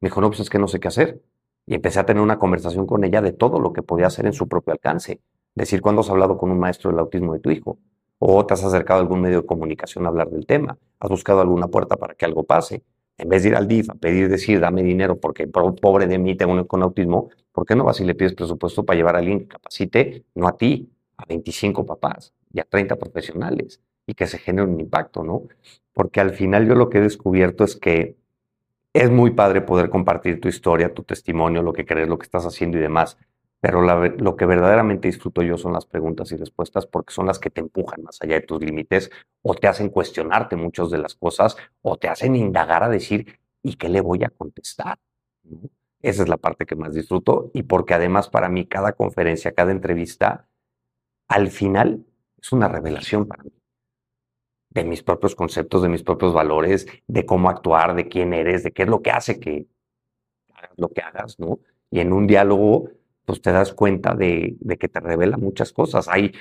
Me 0.00 0.08
dijo, 0.08 0.20
no, 0.20 0.28
pues 0.28 0.40
es 0.40 0.50
que 0.50 0.58
no 0.58 0.68
sé 0.68 0.80
qué 0.80 0.88
hacer. 0.88 1.22
Y 1.66 1.74
empecé 1.74 2.00
a 2.00 2.06
tener 2.06 2.22
una 2.22 2.38
conversación 2.38 2.86
con 2.86 3.04
ella 3.04 3.20
de 3.20 3.32
todo 3.32 3.60
lo 3.60 3.72
que 3.72 3.82
podía 3.82 4.06
hacer 4.06 4.26
en 4.26 4.32
su 4.32 4.48
propio 4.48 4.72
alcance. 4.72 5.20
Decir, 5.54 5.82
¿cuándo 5.82 6.00
has 6.00 6.10
hablado 6.10 6.38
con 6.38 6.50
un 6.50 6.58
maestro 6.58 6.90
del 6.90 7.00
autismo 7.00 7.34
de 7.34 7.40
tu 7.40 7.50
hijo? 7.50 7.78
¿O 8.18 8.44
te 8.44 8.54
has 8.54 8.64
acercado 8.64 8.98
a 8.98 9.02
algún 9.02 9.20
medio 9.20 9.42
de 9.42 9.46
comunicación 9.46 10.04
a 10.04 10.08
hablar 10.08 10.30
del 10.30 10.46
tema? 10.46 10.76
¿Has 10.98 11.08
buscado 11.10 11.40
alguna 11.40 11.68
puerta 11.68 11.96
para 11.96 12.14
que 12.14 12.24
algo 12.24 12.44
pase? 12.44 12.82
En 13.16 13.28
vez 13.28 13.42
de 13.42 13.50
ir 13.50 13.56
al 13.56 13.68
DIF 13.68 13.90
a 13.90 13.94
pedir, 13.94 14.28
decir, 14.28 14.60
dame 14.60 14.82
dinero 14.82 15.18
porque 15.20 15.46
pobre 15.46 16.06
de 16.06 16.18
mí 16.18 16.36
tengo 16.36 16.66
con 16.66 16.82
autismo, 16.82 17.30
¿por 17.52 17.64
qué 17.66 17.76
no 17.76 17.84
vas 17.84 18.00
y 18.00 18.04
le 18.04 18.14
pides 18.14 18.34
presupuesto 18.34 18.84
para 18.84 18.96
llevar 18.96 19.16
a 19.16 19.18
alguien 19.18 19.40
que 19.40 19.48
capacite, 19.48 20.24
no 20.34 20.48
a 20.48 20.56
ti, 20.56 20.90
a 21.16 21.26
25 21.26 21.84
papás 21.86 22.32
y 22.52 22.60
a 22.60 22.64
30 22.64 22.96
profesionales 22.96 23.80
y 24.06 24.14
que 24.14 24.26
se 24.26 24.38
genere 24.38 24.68
un 24.68 24.80
impacto, 24.80 25.22
¿no? 25.22 25.42
Porque 25.92 26.20
al 26.20 26.30
final 26.30 26.66
yo 26.66 26.74
lo 26.74 26.88
que 26.88 26.98
he 26.98 27.00
descubierto 27.00 27.64
es 27.64 27.76
que 27.76 28.16
es 28.92 29.10
muy 29.10 29.32
padre 29.32 29.60
poder 29.60 29.90
compartir 29.90 30.40
tu 30.40 30.48
historia, 30.48 30.94
tu 30.94 31.02
testimonio, 31.04 31.62
lo 31.62 31.72
que 31.72 31.84
crees, 31.84 32.08
lo 32.08 32.18
que 32.18 32.24
estás 32.24 32.46
haciendo 32.46 32.78
y 32.78 32.80
demás. 32.80 33.18
Pero 33.60 33.82
lo 33.82 34.36
que 34.36 34.46
verdaderamente 34.46 35.08
disfruto 35.08 35.42
yo 35.42 35.58
son 35.58 35.72
las 35.72 35.84
preguntas 35.84 36.30
y 36.30 36.36
respuestas 36.36 36.86
porque 36.86 37.12
son 37.12 37.26
las 37.26 37.40
que 37.40 37.50
te 37.50 37.60
empujan 37.60 38.02
más 38.04 38.18
allá 38.22 38.36
de 38.36 38.42
tus 38.42 38.62
límites 38.62 39.10
o 39.42 39.54
te 39.54 39.66
hacen 39.66 39.88
cuestionarte 39.88 40.54
muchas 40.54 40.90
de 40.90 40.98
las 40.98 41.16
cosas 41.16 41.56
o 41.82 41.96
te 41.96 42.08
hacen 42.08 42.36
indagar 42.36 42.84
a 42.84 42.88
decir, 42.88 43.40
¿y 43.62 43.74
qué 43.74 43.88
le 43.88 44.00
voy 44.00 44.22
a 44.22 44.30
contestar? 44.30 44.98
Esa 46.00 46.22
es 46.22 46.28
la 46.28 46.36
parte 46.36 46.66
que 46.66 46.76
más 46.76 46.94
disfruto 46.94 47.50
y 47.52 47.64
porque 47.64 47.94
además 47.94 48.28
para 48.28 48.48
mí 48.48 48.66
cada 48.66 48.92
conferencia, 48.92 49.52
cada 49.52 49.72
entrevista, 49.72 50.48
al 51.28 51.48
final 51.50 52.06
es 52.40 52.52
una 52.52 52.68
revelación 52.68 53.26
para 53.26 53.42
mí 53.42 53.50
de 54.70 54.84
mis 54.84 55.02
propios 55.02 55.34
conceptos, 55.34 55.82
de 55.82 55.88
mis 55.88 56.02
propios 56.02 56.32
valores, 56.32 56.86
de 57.06 57.26
cómo 57.26 57.50
actuar, 57.50 57.94
de 57.94 58.08
quién 58.08 58.32
eres, 58.32 58.62
de 58.62 58.72
qué 58.72 58.82
es 58.84 58.88
lo 58.88 59.02
que 59.02 59.10
hace 59.10 59.40
que 59.40 59.66
hagas 60.54 60.70
lo 60.76 60.88
que 60.90 61.00
hagas, 61.00 61.38
¿no? 61.38 61.58
Y 61.90 62.00
en 62.00 62.12
un 62.12 62.26
diálogo, 62.26 62.90
pues 63.28 63.42
te 63.42 63.52
das 63.52 63.74
cuenta 63.74 64.14
de, 64.14 64.56
que 64.80 64.88
te 64.88 65.00
revela 65.00 65.36
muchas 65.36 65.70
cosas. 65.74 66.08
Hay, 66.08 66.32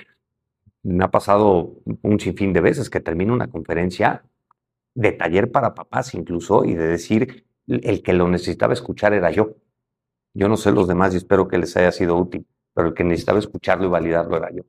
me 0.83 1.03
ha 1.03 1.11
pasado 1.11 1.73
un 2.01 2.17
sinfín 2.17 2.53
de 2.53 2.61
veces 2.61 2.89
que 2.89 3.01
termino 3.01 3.33
una 3.33 3.49
conferencia 3.49 4.23
de 4.95 5.11
taller 5.11 5.51
para 5.51 5.75
papás 5.75 6.13
incluso 6.13 6.63
y 6.63 6.75
de 6.75 6.87
decir, 6.87 7.45
el 7.67 8.01
que 8.01 8.13
lo 8.13 8.29
necesitaba 8.29 8.71
escuchar 8.71 9.13
era 9.13 9.31
yo. 9.31 9.57
Yo 10.33 10.47
no 10.47 10.55
sé 10.55 10.71
los 10.71 10.87
demás 10.87 11.13
y 11.13 11.17
espero 11.17 11.49
que 11.49 11.57
les 11.57 11.75
haya 11.75 11.91
sido 11.91 12.15
útil, 12.15 12.47
pero 12.73 12.87
el 12.87 12.93
que 12.93 13.03
necesitaba 13.03 13.39
escucharlo 13.39 13.87
y 13.87 13.89
validarlo 13.89 14.37
era 14.37 14.49
yo. 14.53 14.63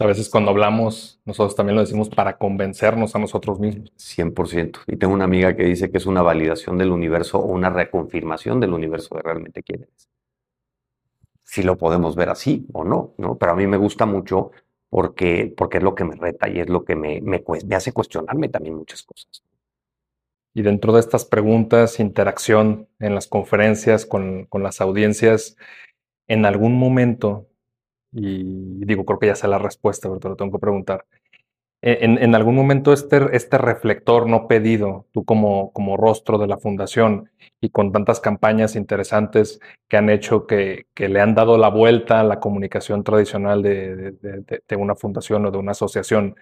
A 0.00 0.06
veces 0.06 0.28
cuando 0.28 0.50
hablamos, 0.50 1.20
nosotros 1.24 1.54
también 1.54 1.76
lo 1.76 1.82
decimos 1.82 2.08
para 2.08 2.38
convencernos 2.38 3.14
a 3.14 3.20
nosotros 3.20 3.60
mismos. 3.60 3.92
100%. 3.98 4.80
Y 4.88 4.96
tengo 4.96 5.14
una 5.14 5.26
amiga 5.26 5.54
que 5.54 5.62
dice 5.62 5.92
que 5.92 5.98
es 5.98 6.06
una 6.06 6.22
validación 6.22 6.76
del 6.76 6.90
universo 6.90 7.38
o 7.38 7.46
una 7.46 7.70
reconfirmación 7.70 8.58
del 8.58 8.72
universo 8.72 9.14
de 9.14 9.22
realmente 9.22 9.62
quién 9.62 9.84
eres. 9.84 10.11
Si 11.52 11.62
lo 11.62 11.76
podemos 11.76 12.16
ver 12.16 12.30
así 12.30 12.66
o 12.72 12.82
no, 12.82 13.12
¿no? 13.18 13.36
Pero 13.36 13.52
a 13.52 13.54
mí 13.54 13.66
me 13.66 13.76
gusta 13.76 14.06
mucho 14.06 14.52
porque, 14.88 15.52
porque 15.54 15.76
es 15.76 15.84
lo 15.84 15.94
que 15.94 16.04
me 16.04 16.16
reta 16.16 16.48
y 16.48 16.60
es 16.60 16.70
lo 16.70 16.82
que 16.84 16.96
me, 16.96 17.20
me, 17.20 17.44
hace 17.76 17.92
cuestionarme 17.92 18.48
también 18.48 18.76
muchas 18.76 19.02
cosas. 19.02 19.44
Y 20.54 20.62
dentro 20.62 20.94
de 20.94 21.00
estas 21.00 21.26
preguntas, 21.26 22.00
interacción 22.00 22.88
en 23.00 23.14
las 23.14 23.26
conferencias 23.26 24.06
con, 24.06 24.46
con 24.46 24.62
las 24.62 24.80
audiencias, 24.80 25.56
en 26.26 26.46
algún 26.46 26.78
momento 26.78 27.48
y 28.12 28.84
digo, 28.86 29.04
creo 29.04 29.18
que 29.18 29.26
ya 29.26 29.34
sé 29.34 29.46
la 29.46 29.58
respuesta, 29.58 30.08
pero 30.08 30.20
te 30.20 30.28
lo 30.30 30.36
tengo 30.36 30.52
que 30.52 30.60
preguntar. 30.60 31.04
E, 31.82 31.98
en, 32.04 32.34
algún 32.34 32.54
momento 32.54 32.92
este, 32.92 33.36
este 33.36 33.58
reflector 33.58 34.28
no 34.28 34.46
pedido, 34.46 35.06
tú 35.12 35.24
como, 35.24 35.72
como 35.72 35.96
rostro 35.96 36.38
de 36.38 36.46
la 36.46 36.56
fundación 36.58 37.30
y 37.60 37.70
con 37.70 37.90
tantas 37.92 38.20
campañas 38.20 38.76
interesantes 38.76 39.60
que 39.88 39.96
han 39.96 40.08
hecho 40.08 40.46
que, 40.46 40.86
que 40.94 41.08
le 41.08 41.20
han 41.20 41.34
dado 41.34 41.58
la 41.58 41.68
vuelta 41.68 42.20
a 42.20 42.24
la 42.24 42.38
comunicación 42.38 43.02
tradicional 43.02 43.62
de, 43.62 44.12
de, 44.12 44.76
una 44.76 44.94
fundación 44.94 45.44
o 45.46 45.50
de 45.50 45.58
una 45.58 45.72
asociación, 45.72 46.36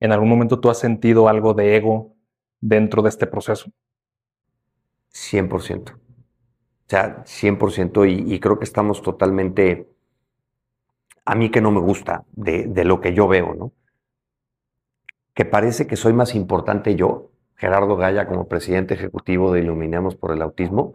¿en 0.00 0.12
algún 0.12 0.28
momento 0.28 0.60
tú 0.60 0.68
has 0.70 0.78
sentido 0.78 1.28
algo 1.28 1.54
de 1.54 1.76
ego 1.76 2.14
dentro 2.60 3.02
de 3.02 3.08
este 3.08 3.26
proceso? 3.26 3.70
100%. 5.12 5.92
O 5.92 5.98
sea, 6.88 7.24
100% 7.24 8.04
y, 8.04 8.34
y 8.34 8.38
creo 8.40 8.58
que 8.58 8.64
estamos 8.64 9.02
totalmente 9.02 9.88
a 11.26 11.34
mí 11.34 11.50
que 11.50 11.60
no 11.60 11.70
me 11.72 11.80
gusta 11.80 12.24
de, 12.32 12.84
lo 12.84 13.00
que 13.00 13.12
yo 13.12 13.26
veo, 13.26 13.54
¿no? 13.54 13.72
Que 15.36 15.44
parece 15.44 15.86
que 15.86 15.96
soy 15.96 16.14
más 16.14 16.34
importante 16.34 16.96
yo, 16.96 17.30
Gerardo 17.56 17.96
Gaya, 17.96 18.26
como 18.26 18.48
presidente 18.48 18.94
ejecutivo 18.94 19.52
de 19.52 19.60
Iluminemos 19.60 20.16
por 20.16 20.32
el 20.32 20.40
Autismo, 20.40 20.94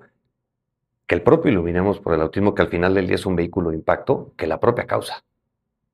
que 1.06 1.14
el 1.14 1.22
propio 1.22 1.52
Iluminemos 1.52 2.00
por 2.00 2.16
el 2.16 2.22
Autismo, 2.22 2.56
que 2.56 2.64
al 2.64 2.70
final 2.70 2.96
del 2.96 3.06
día 3.06 3.16
es 3.16 3.26
un 3.28 3.36
vehículo 3.36 3.70
de 3.70 3.76
impacto, 3.76 4.34
que 4.36 4.48
la 4.48 4.60
propia 4.60 4.88
causa. 4.88 5.24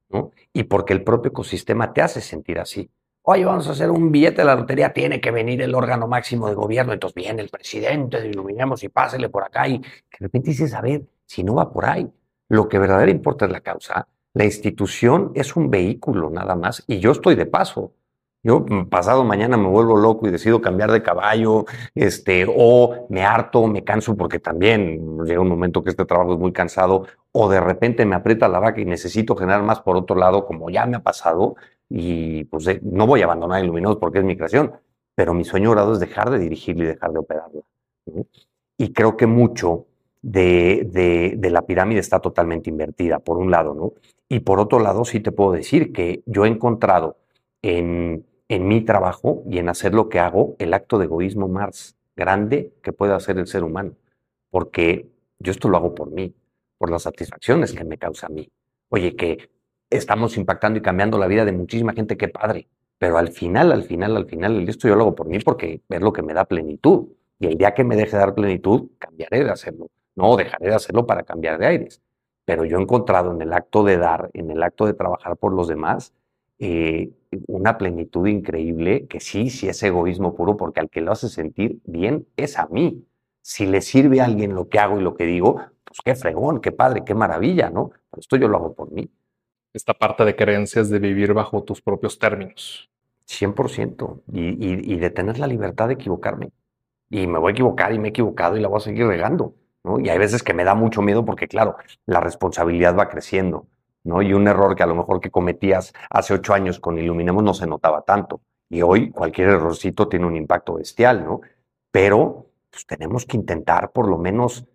¿no? 0.10 0.32
Y 0.54 0.64
porque 0.64 0.94
el 0.94 1.04
propio 1.04 1.32
ecosistema 1.32 1.92
te 1.92 2.02
hace 2.02 2.22
sentir 2.22 2.58
así. 2.58 2.90
Oye, 3.24 3.44
vamos 3.44 3.68
a 3.68 3.72
hacer 3.72 3.92
un 3.92 4.14
billete 4.14 4.38
de 4.38 4.46
la 4.46 4.56
lotería, 4.56 4.94
tiene 4.94 5.20
que 5.20 5.32
venir 5.32 5.62
el 5.62 5.76
órgano 5.76 6.08
máximo 6.08 6.48
de 6.48 6.56
gobierno, 6.56 6.94
entonces 6.94 7.16
viene 7.16 7.42
el 7.42 7.50
presidente 7.50 8.22
de 8.22 8.30
Iluminemos 8.30 8.82
y 8.82 8.88
pásele 8.88 9.28
por 9.28 9.44
acá 9.44 9.68
y 9.68 9.80
de 9.80 10.18
repente 10.20 10.52
dices, 10.52 10.74
a 10.74 10.80
ver, 10.80 11.04
si 11.26 11.44
no 11.44 11.56
va 11.56 11.70
por 11.70 11.86
ahí, 11.86 12.10
lo 12.48 12.70
que 12.70 12.80
verdaderamente 12.80 13.18
importa 13.18 13.46
es 13.46 13.52
la 13.52 13.60
causa 13.60 14.08
la 14.38 14.46
institución 14.46 15.32
es 15.34 15.56
un 15.56 15.72
vehículo 15.72 16.30
nada 16.30 16.56
más 16.56 16.84
y 16.86 17.00
yo 17.00 17.12
estoy 17.12 17.34
de 17.34 17.48
paso. 17.48 17.94
Yo 18.48 18.62
mm, 18.62 18.86
pasado 18.88 19.26
mañana 19.26 19.58
me 19.58 19.68
vuelvo 19.68 19.98
loco 19.98 20.26
y 20.26 20.32
decido 20.32 20.62
cambiar 20.62 20.90
de 20.92 21.04
caballo, 21.04 21.66
este, 21.94 22.46
o 22.48 23.06
me 23.10 23.26
harto, 23.26 23.68
me 23.68 23.84
canso 23.84 24.16
porque 24.16 24.40
también 24.40 25.26
llega 25.26 25.42
un 25.42 25.50
momento 25.50 25.84
que 25.84 25.90
este 25.90 26.06
trabajo 26.06 26.34
es 26.36 26.40
muy 26.40 26.54
cansado, 26.54 27.08
o 27.34 27.50
de 27.50 27.60
repente 27.60 28.06
me 28.06 28.16
aprieta 28.16 28.48
la 28.48 28.60
vaca 28.60 28.80
y 28.80 28.86
necesito 28.86 29.36
generar 29.36 29.64
más 29.64 29.82
por 29.82 29.98
otro 29.98 30.16
lado, 30.16 30.46
como 30.46 30.70
ya 30.70 30.86
me 30.86 30.96
ha 30.96 31.04
pasado, 31.04 31.58
y 31.90 32.46
pues 32.46 32.66
eh, 32.68 32.80
no 32.84 33.06
voy 33.06 33.22
a 33.22 33.26
abandonar 33.26 33.62
Iluminados 33.62 33.98
porque 33.98 34.20
es 34.20 34.24
mi 34.24 34.38
creación, 34.38 34.72
pero 35.14 35.34
mi 35.34 35.44
sueño 35.44 35.70
dorado 35.70 35.92
es 35.92 36.00
dejar 36.00 36.30
de 36.30 36.40
dirigirla 36.40 36.86
y 36.86 36.88
dejar 36.88 37.12
de 37.12 37.20
operarla. 37.20 37.62
Y 38.78 38.94
creo 38.94 39.18
que 39.18 39.28
mucho 39.28 39.88
de, 40.22 41.36
de, 41.38 41.50
la 41.50 41.64
pirámide 41.64 42.00
está 42.00 42.22
totalmente 42.22 42.70
invertida, 42.70 43.20
por 43.20 43.38
un 43.38 43.52
lado, 43.52 43.74
¿no? 43.74 43.94
Y 44.30 44.40
por 44.40 44.62
otro 44.62 44.80
lado, 44.80 45.04
sí 45.04 45.20
te 45.20 45.34
puedo 45.34 45.52
decir 45.52 45.92
que 45.92 46.24
yo 46.26 46.46
he 46.46 46.48
encontrado 46.48 47.18
en, 47.62 48.26
en 48.50 48.68
mi 48.68 48.82
trabajo 48.82 49.44
y 49.50 49.60
en 49.60 49.70
hacer 49.70 49.94
lo 49.94 50.10
que 50.10 50.20
hago 50.20 50.56
el 50.60 50.74
acto 50.74 50.98
de 50.98 51.06
egoísmo 51.06 51.48
más 51.48 51.98
grande 52.16 52.74
que 52.82 52.94
puede 52.94 53.14
hacer 53.14 53.38
el 53.38 53.48
ser 53.48 53.64
humano, 53.64 53.94
porque 54.50 55.10
yo 55.40 55.52
esto 55.52 55.70
lo 55.70 55.78
hago 55.78 55.94
por 55.94 56.12
mí, 56.12 56.34
por 56.78 56.90
las 56.90 57.04
satisfacciones 57.04 57.74
que 57.74 57.84
me 57.84 57.98
causa 57.98 58.28
a 58.28 58.30
mí. 58.30 58.50
Oye, 58.90 59.16
que 59.16 59.50
estamos 59.90 60.38
impactando 60.38 60.80
y 60.80 60.82
cambiando 60.82 61.18
la 61.18 61.28
vida 61.28 61.46
de 61.46 61.52
muchísima 61.52 61.94
gente, 61.94 62.18
qué 62.18 62.28
padre, 62.28 62.68
pero 62.98 63.18
al 63.18 63.30
final, 63.30 63.72
al 63.72 63.84
final, 63.84 64.18
al 64.18 64.26
final, 64.26 64.68
esto 64.68 64.88
yo 64.88 64.96
lo 64.96 65.04
hago 65.04 65.16
por 65.16 65.28
mí 65.28 65.40
porque 65.40 65.82
es 65.88 66.02
lo 66.02 66.14
que 66.14 66.24
me 66.24 66.34
da 66.34 66.46
plenitud. 66.46 67.10
Y 67.40 67.48
el 67.48 67.58
día 67.58 67.74
que 67.74 67.84
me 67.84 67.96
deje 67.96 68.18
dar 68.18 68.34
plenitud, 68.34 68.90
cambiaré 68.98 69.44
de 69.44 69.52
hacerlo. 69.52 69.90
No, 70.16 70.36
dejaré 70.36 70.70
de 70.70 70.76
hacerlo 70.76 71.06
para 71.06 71.24
cambiar 71.24 71.60
de 71.60 71.68
aires. 71.68 72.02
Pero 72.46 72.66
yo 72.66 72.80
he 72.80 72.82
encontrado 72.82 73.32
en 73.32 73.42
el 73.42 73.54
acto 73.54 73.84
de 73.84 73.98
dar, 73.98 74.32
en 74.34 74.50
el 74.50 74.64
acto 74.64 74.86
de 74.88 74.94
trabajar 74.94 75.38
por 75.38 75.54
los 75.54 75.68
demás, 75.68 76.14
eh, 76.60 77.12
una 77.48 77.78
plenitud 77.78 78.28
increíble 78.28 79.08
que 79.08 79.20
sí, 79.20 79.50
sí 79.50 79.68
es 79.68 79.82
egoísmo 79.84 80.36
puro, 80.36 80.58
porque 80.58 80.80
al 80.80 80.90
que 80.90 81.02
lo 81.02 81.12
hace 81.12 81.30
sentir 81.30 81.80
bien 81.86 82.28
es 82.38 82.58
a 82.58 82.68
mí. 82.68 83.06
Si 83.42 83.66
le 83.66 83.82
sirve 83.82 84.22
a 84.22 84.26
alguien 84.26 84.56
lo 84.56 84.70
que 84.70 84.80
hago 84.80 85.00
y 85.00 85.04
lo 85.04 85.16
que 85.16 85.26
digo, 85.26 85.62
pues 85.84 86.00
qué 86.04 86.16
fregón, 86.16 86.60
qué 86.62 86.72
padre, 86.72 87.04
qué 87.06 87.16
maravilla, 87.16 87.70
¿no? 87.70 87.90
Pero 88.10 88.20
esto 88.20 88.36
yo 88.38 88.48
lo 88.48 88.58
hago 88.58 88.74
por 88.74 88.92
mí. 88.92 89.10
esta 89.74 89.94
parte 89.94 90.26
de 90.26 90.36
creencias 90.36 90.90
de 90.90 91.00
vivir 91.00 91.34
bajo 91.34 91.64
tus 91.64 91.82
propios 91.82 92.20
términos. 92.20 92.90
100%. 93.28 94.24
Y, 94.34 94.94
y, 94.94 94.98
de 94.98 95.10
tener 95.12 95.40
la 95.40 95.48
libertad 95.48 95.88
de 95.88 95.96
equivocarme. 95.96 96.52
Y 97.10 97.28
me 97.28 97.40
voy 97.40 97.52
a 97.52 97.54
equivocar 97.54 97.94
y 97.94 98.00
me 98.00 98.08
he 98.08 98.10
equivocado 98.10 98.58
y 98.58 98.62
la 98.62 98.70
voy 98.70 98.78
a 98.78 98.82
seguir 98.82 99.06
regando. 99.06 99.56
¿no? 99.84 100.00
Y 100.00 100.10
hay 100.10 100.18
veces 100.18 100.44
que 100.44 100.54
me 100.54 100.64
da 100.64 100.76
mucho 100.76 101.02
miedo 101.02 101.26
porque, 101.26 101.48
claro, 101.48 101.78
la 102.06 102.20
responsabilidad 102.22 102.98
va 102.98 103.10
creciendo. 103.10 103.68
¿No? 104.08 104.22
Y 104.22 104.34
un 104.34 104.48
error 104.48 104.76
que 104.76 104.84
a 104.84 104.88
lo 104.88 104.96
mejor 104.96 105.20
que 105.20 105.30
cometías 105.30 105.94
hace 106.10 106.34
ocho 106.34 106.54
años 106.54 106.80
con 106.80 106.98
Iluminemos 106.98 107.44
no 107.44 107.54
se 107.54 107.68
notaba 107.68 108.02
tanto. 108.02 108.42
Y 108.70 108.82
hoy 108.82 109.12
cualquier 109.12 109.50
errorcito 109.50 110.08
tiene 110.08 110.26
un 110.26 110.36
impacto 110.36 110.76
bestial, 110.76 111.24
¿no? 111.24 111.42
Pero 111.92 112.48
pues, 112.72 112.86
tenemos 112.86 113.26
que 113.26 113.38
intentar 113.38 113.92
por 113.92 114.08
lo 114.10 114.18
menos, 114.18 114.66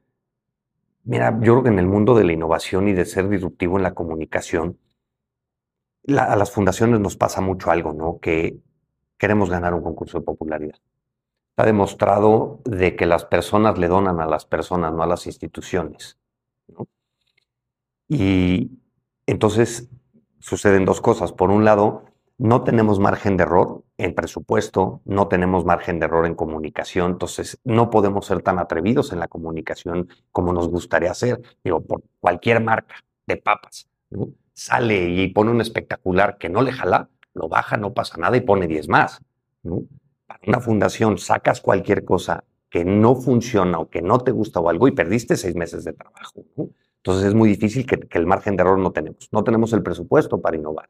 mira, 1.05 1.31
yo 1.41 1.55
creo 1.55 1.63
que 1.65 1.69
en 1.71 1.79
el 1.79 1.87
mundo 1.87 2.15
de 2.15 2.25
la 2.25 2.33
innovación 2.33 2.89
y 2.89 2.93
de 2.93 3.05
ser 3.05 3.29
disruptivo 3.29 3.77
en 3.77 3.83
la 3.83 3.95
comunicación, 3.95 4.79
a 6.09 6.37
las 6.37 6.51
fundaciones 6.51 7.01
nos 7.01 7.17
pasa 7.17 7.41
mucho 7.41 7.71
algo, 7.71 7.93
¿no? 7.93 8.19
Que 8.21 8.59
queremos 9.19 9.51
ganar 9.51 9.73
un 9.75 9.83
concurso 9.83 10.19
de 10.19 10.25
popularidad. 10.25 10.77
Está 11.51 11.65
demostrado 11.67 12.61
de 12.65 12.97
que 12.97 13.07
las 13.07 13.25
personas 13.25 13.79
le 13.79 13.87
donan 13.87 14.21
a 14.21 14.27
las 14.27 14.47
personas, 14.47 14.93
no 14.93 15.03
a 15.03 15.07
las 15.07 15.27
instituciones. 15.27 16.19
Y 18.09 18.82
entonces 19.27 19.89
suceden 20.39 20.85
dos 20.85 21.01
cosas. 21.01 21.33
Por 21.33 21.51
un 21.51 21.65
lado, 21.65 22.05
no 22.39 22.65
tenemos 22.65 22.99
margen 22.99 23.37
de 23.37 23.45
error 23.45 23.85
en 23.99 24.15
presupuesto, 24.15 25.01
no 25.05 25.29
tenemos 25.29 25.65
margen 25.65 26.01
de 26.01 26.07
error 26.07 26.27
en 26.27 26.35
comunicación, 26.35 27.13
entonces 27.13 27.61
no 27.65 27.91
podemos 27.91 28.27
ser 28.27 28.43
tan 28.43 28.59
atrevidos 28.59 29.13
en 29.13 29.21
la 29.21 29.29
comunicación 29.29 30.09
como 30.33 30.53
nos 30.53 30.69
gustaría 30.69 31.15
ser. 31.15 31.41
Digo, 31.63 31.81
por 31.81 32.03
cualquier 32.21 32.61
marca 32.61 32.97
de 33.27 33.37
papas, 33.37 33.89
sale 34.53 35.09
y 35.09 35.29
pone 35.29 35.53
un 35.53 35.61
espectacular 35.61 36.37
que 36.39 36.49
no 36.49 36.63
le 36.63 36.73
jala, 36.73 37.09
lo 37.35 37.49
baja, 37.49 37.77
no 37.77 37.93
pasa 37.95 38.17
nada 38.19 38.37
y 38.37 38.41
pone 38.41 38.67
10 38.67 38.89
más. 38.89 39.21
Para 40.27 40.41
una 40.47 40.61
fundación 40.61 41.19
sacas 41.19 41.61
cualquier 41.61 42.05
cosa 42.05 42.45
que 42.69 42.85
no 42.85 43.15
funciona 43.15 43.79
o 43.79 43.89
que 43.89 44.03
no 44.03 44.19
te 44.19 44.33
gusta 44.33 44.59
o 44.59 44.69
algo 44.69 44.89
y 44.89 44.93
perdiste 44.93 45.37
seis 45.37 45.55
meses 45.55 45.85
de 45.85 45.93
trabajo. 45.93 46.45
Entonces 47.05 47.29
es 47.29 47.35
muy 47.35 47.49
difícil 47.49 47.85
que, 47.85 47.99
que 47.99 48.19
el 48.19 48.27
margen 48.27 48.57
de 48.57 48.63
error 48.63 48.79
no 48.79 48.93
tenemos. 48.93 49.29
No 49.33 49.43
tenemos 49.43 49.73
el 49.73 49.83
presupuesto 49.83 50.41
para 50.41 50.57
innovar. 50.57 50.89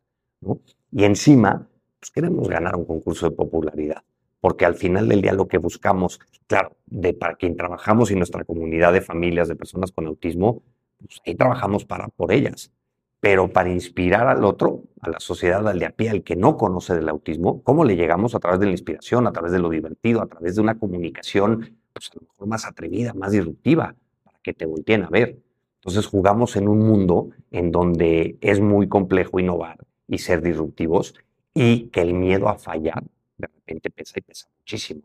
Y 0.91 1.05
encima, 1.05 1.69
pues 2.01 2.11
queremos 2.11 2.49
ganar 2.49 2.77
un 2.77 2.85
concurso 2.85 3.29
de 3.29 3.35
popularidad, 3.35 4.03
porque 4.41 4.67
al 4.67 4.75
final 4.75 5.09
del 5.09 5.23
día 5.23 5.33
lo 5.33 5.49
que 5.49 5.59
buscamos, 5.59 6.21
claro, 6.47 6.77
de 6.87 7.15
para 7.15 7.37
quien 7.37 7.57
trabajamos 7.57 8.11
y 8.11 8.17
nuestra 8.17 8.45
comunidad 8.45 8.93
de 8.93 9.01
familias 9.01 9.49
de 9.49 9.57
personas 9.57 9.93
con 9.93 10.07
autismo, 10.07 10.63
pues 10.99 11.21
ahí 11.27 11.35
trabajamos 11.35 11.85
para 11.85 12.09
por 12.09 12.33
ellas. 12.33 12.73
Pero 13.21 13.53
para 13.53 13.71
inspirar 13.71 14.27
al 14.27 14.45
otro, 14.45 14.83
a 15.01 15.09
la 15.09 15.21
sociedad, 15.21 15.67
al 15.69 15.79
de 15.79 15.87
a 15.87 15.91
pie, 15.91 16.11
al 16.11 16.25
que 16.25 16.35
no 16.35 16.57
conoce 16.57 16.95
del 16.95 17.09
autismo, 17.09 17.63
¿cómo 17.63 17.85
le 17.85 17.95
llegamos 17.95 18.35
a 18.35 18.41
través 18.41 18.59
de 18.59 18.67
la 18.67 18.73
inspiración, 18.73 19.29
a 19.29 19.33
través 19.33 19.53
de 19.53 19.61
lo 19.61 19.71
divertido, 19.71 20.21
a 20.21 20.27
través 20.27 20.57
de 20.57 20.61
una 20.61 20.77
comunicación, 20.77 21.79
pues 21.93 22.11
a 22.11 22.17
lo 22.17 22.23
mejor 22.23 22.49
más 22.49 22.67
atrevida, 22.67 23.15
más 23.15 23.31
disruptiva, 23.31 23.95
para 24.25 24.39
que 24.43 24.53
te 24.53 24.67
volteen 24.67 25.05
a 25.05 25.09
ver? 25.09 25.39
Entonces 25.83 26.07
jugamos 26.07 26.55
en 26.55 26.69
un 26.69 26.79
mundo 26.79 27.31
en 27.51 27.73
donde 27.73 28.39
es 28.41 28.61
muy 28.61 28.89
complejo 28.89 29.41
innovar, 29.41 29.79
y 30.13 30.19
ser 30.19 30.43
disruptivos 30.43 31.15
y 31.55 31.89
que 31.89 32.03
el 32.03 32.13
miedo 32.15 32.49
a 32.49 32.57
fallar 32.57 33.03
de 33.39 33.47
repente 33.47 33.91
pesa 33.91 34.19
y 34.19 34.21
pesa 34.21 34.47
muchísimo, 34.59 35.01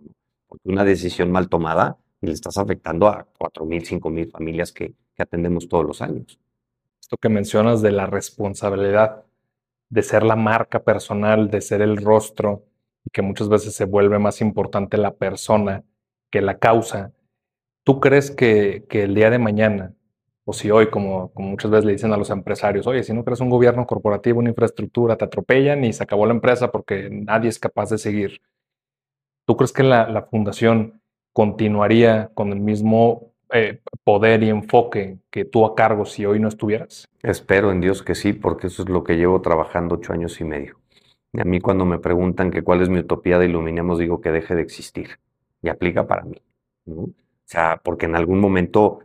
porque 0.48 0.70
una 0.70 0.84
decisión 0.84 1.32
mal 1.32 1.50
tomada 1.50 1.98
le 2.22 2.34
estás 2.34 2.58
afectando 2.58 3.08
a 3.08 3.26
4.000, 3.40 4.02
5.000 4.02 4.32
familias 4.32 4.72
que, 4.72 4.94
atendemos 5.18 5.68
todos 5.68 5.84
los 5.84 6.04
años. 6.04 6.40
Esto 7.02 7.18
que 7.18 7.28
mencionas 7.28 7.82
de 7.82 7.92
la 7.92 8.06
responsabilidad 8.06 9.24
de 9.90 10.04
ser 10.04 10.22
la 10.22 10.36
marca 10.36 10.84
personal, 10.84 11.50
de 11.50 11.62
ser 11.62 11.82
el 11.82 11.98
rostro, 11.98 12.66
y 13.04 13.10
que 13.10 13.24
muchas 13.24 13.50
veces 13.50 13.74
se 13.74 13.86
vuelve 13.86 14.20
más 14.20 14.42
importante 14.42 14.96
la 14.98 15.16
persona 15.16 15.84
que 16.30 16.42
la 16.42 16.60
causa. 16.60 17.14
¿Tú 17.84 18.00
crees 18.00 18.30
que 18.30 18.86
el 18.92 19.16
día 19.16 19.32
de 19.32 19.40
mañana 19.40 19.96
o 20.50 20.54
si 20.54 20.72
hoy, 20.72 20.90
como, 20.90 21.30
muchas 21.36 21.70
veces 21.70 21.84
le 21.84 21.92
dicen 21.92 22.14
a 22.14 22.18
los 22.18 22.30
empresarios, 22.30 22.88
oye, 22.88 23.04
si 23.04 23.14
no 23.14 23.26
creas 23.26 23.42
un 23.42 23.50
gobierno 23.50 23.86
corporativo, 23.86 24.40
una 24.40 24.48
infraestructura, 24.48 25.18
te 25.18 25.26
atropellan 25.26 25.84
y 25.84 25.92
se 25.92 26.02
acabó 26.02 26.26
la 26.26 26.34
empresa 26.34 26.72
porque 26.72 27.10
nadie 27.12 27.50
es 27.50 27.60
capaz 27.60 27.90
de 27.90 27.98
seguir. 27.98 28.40
¿Tú 29.46 29.58
crees 29.58 29.74
que 29.74 29.84
la, 29.84 30.26
fundación 30.32 31.02
continuaría 31.34 32.32
con 32.34 32.54
el 32.54 32.62
mismo 32.62 33.34
eh, 33.52 33.82
poder 34.06 34.42
y 34.42 34.48
enfoque 34.48 35.18
que 35.30 35.44
tú 35.44 35.66
a 35.66 35.76
cargo 35.76 36.06
si 36.06 36.26
hoy 36.26 36.40
no 36.40 36.48
estuvieras? 36.48 37.10
Espero 37.22 37.70
en 37.70 37.82
Dios 37.82 38.02
que 38.02 38.16
sí, 38.16 38.32
porque 38.32 38.68
eso 38.68 38.84
es 38.84 38.90
lo 38.90 39.04
que 39.04 39.18
llevo 39.18 39.42
trabajando 39.42 39.96
ocho 39.96 40.14
años 40.14 40.40
y 40.40 40.46
medio. 40.46 40.80
a 41.38 41.44
mí 41.44 41.60
cuando 41.60 41.84
me 41.84 42.00
preguntan 42.00 42.52
que 42.52 42.64
cuál 42.64 42.82
es 42.82 42.88
mi 42.88 43.00
utopía 43.00 43.38
de 43.38 43.48
Iluminemos, 43.48 44.00
digo 44.00 44.22
que 44.22 44.32
deje 44.32 44.56
de 44.56 44.62
existir. 44.62 45.20
Y 45.62 45.68
aplica 45.68 46.08
para 46.08 46.24
mí. 46.24 46.42
O 46.86 47.10
sea, 47.44 47.82
porque 47.84 48.06
en 48.06 48.16
algún 48.16 48.40
momento 48.40 49.00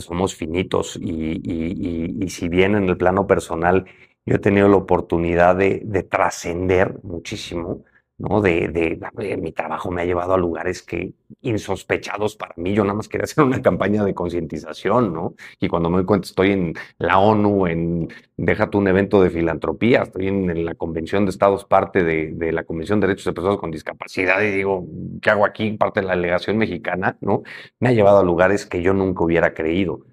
somos 0.00 0.34
finitos 0.34 0.96
y, 1.00 2.28
si 2.28 2.48
bien 2.48 2.74
en 2.74 2.88
el 2.88 2.96
plano 2.96 3.26
personal 3.26 3.84
yo 4.24 4.36
he 4.36 4.38
tenido 4.38 4.68
la 4.68 4.76
oportunidad 4.76 5.56
de, 5.56 5.82
de 5.84 6.02
trascender 6.02 7.00
muchísimo, 7.02 7.84
¿no? 8.22 8.40
De, 8.40 8.68
de, 8.68 9.36
mi 9.36 9.52
trabajo 9.52 9.90
me 9.90 10.02
ha 10.02 10.04
llevado 10.04 10.34
a 10.34 10.38
lugares 10.38 10.82
que 10.82 11.12
insospechados 11.42 12.36
para 12.36 12.54
mí. 12.56 12.72
Yo 12.72 12.84
nada 12.84 12.94
más 12.94 13.08
quería 13.08 13.24
hacer 13.24 13.44
una 13.44 13.60
campaña 13.60 14.04
de 14.04 14.14
concientización, 14.14 15.12
¿no? 15.12 15.34
Y 15.60 15.68
cuando 15.68 15.90
me 15.90 15.96
doy 15.96 16.06
cuenta 16.06 16.26
estoy 16.26 16.52
en 16.52 16.74
la 16.98 17.18
ONU, 17.18 17.66
en 17.66 18.08
déjate 18.36 18.76
un 18.76 18.86
evento 18.86 19.22
de 19.22 19.30
filantropía, 19.30 20.02
estoy 20.02 20.28
en, 20.28 20.64
la 20.64 20.74
Convención 20.74 21.24
de 21.24 21.30
Estados, 21.30 21.64
parte 21.64 22.04
de, 22.04 22.52
la 22.52 22.64
Convención 22.64 23.00
de 23.00 23.08
Derechos 23.08 23.26
de 23.26 23.32
Personas 23.32 23.58
con 23.58 23.70
Discapacidad, 23.72 24.40
y 24.42 24.50
digo, 24.50 24.86
¿qué 25.20 25.30
hago 25.30 25.44
aquí? 25.44 25.72
Parte 25.72 26.00
de 26.00 26.06
la 26.06 26.14
delegación 26.14 26.58
mexicana, 26.58 27.16
¿no? 27.20 27.42
Me 27.80 27.88
ha 27.88 27.92
llevado 27.92 28.18
a 28.18 28.24
lugares 28.24 28.66
que 28.66 28.82
yo 28.82 28.94
nunca 28.94 29.24
hubiera 29.24 29.54
creído. 29.54 30.06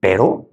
Pero 0.00 0.50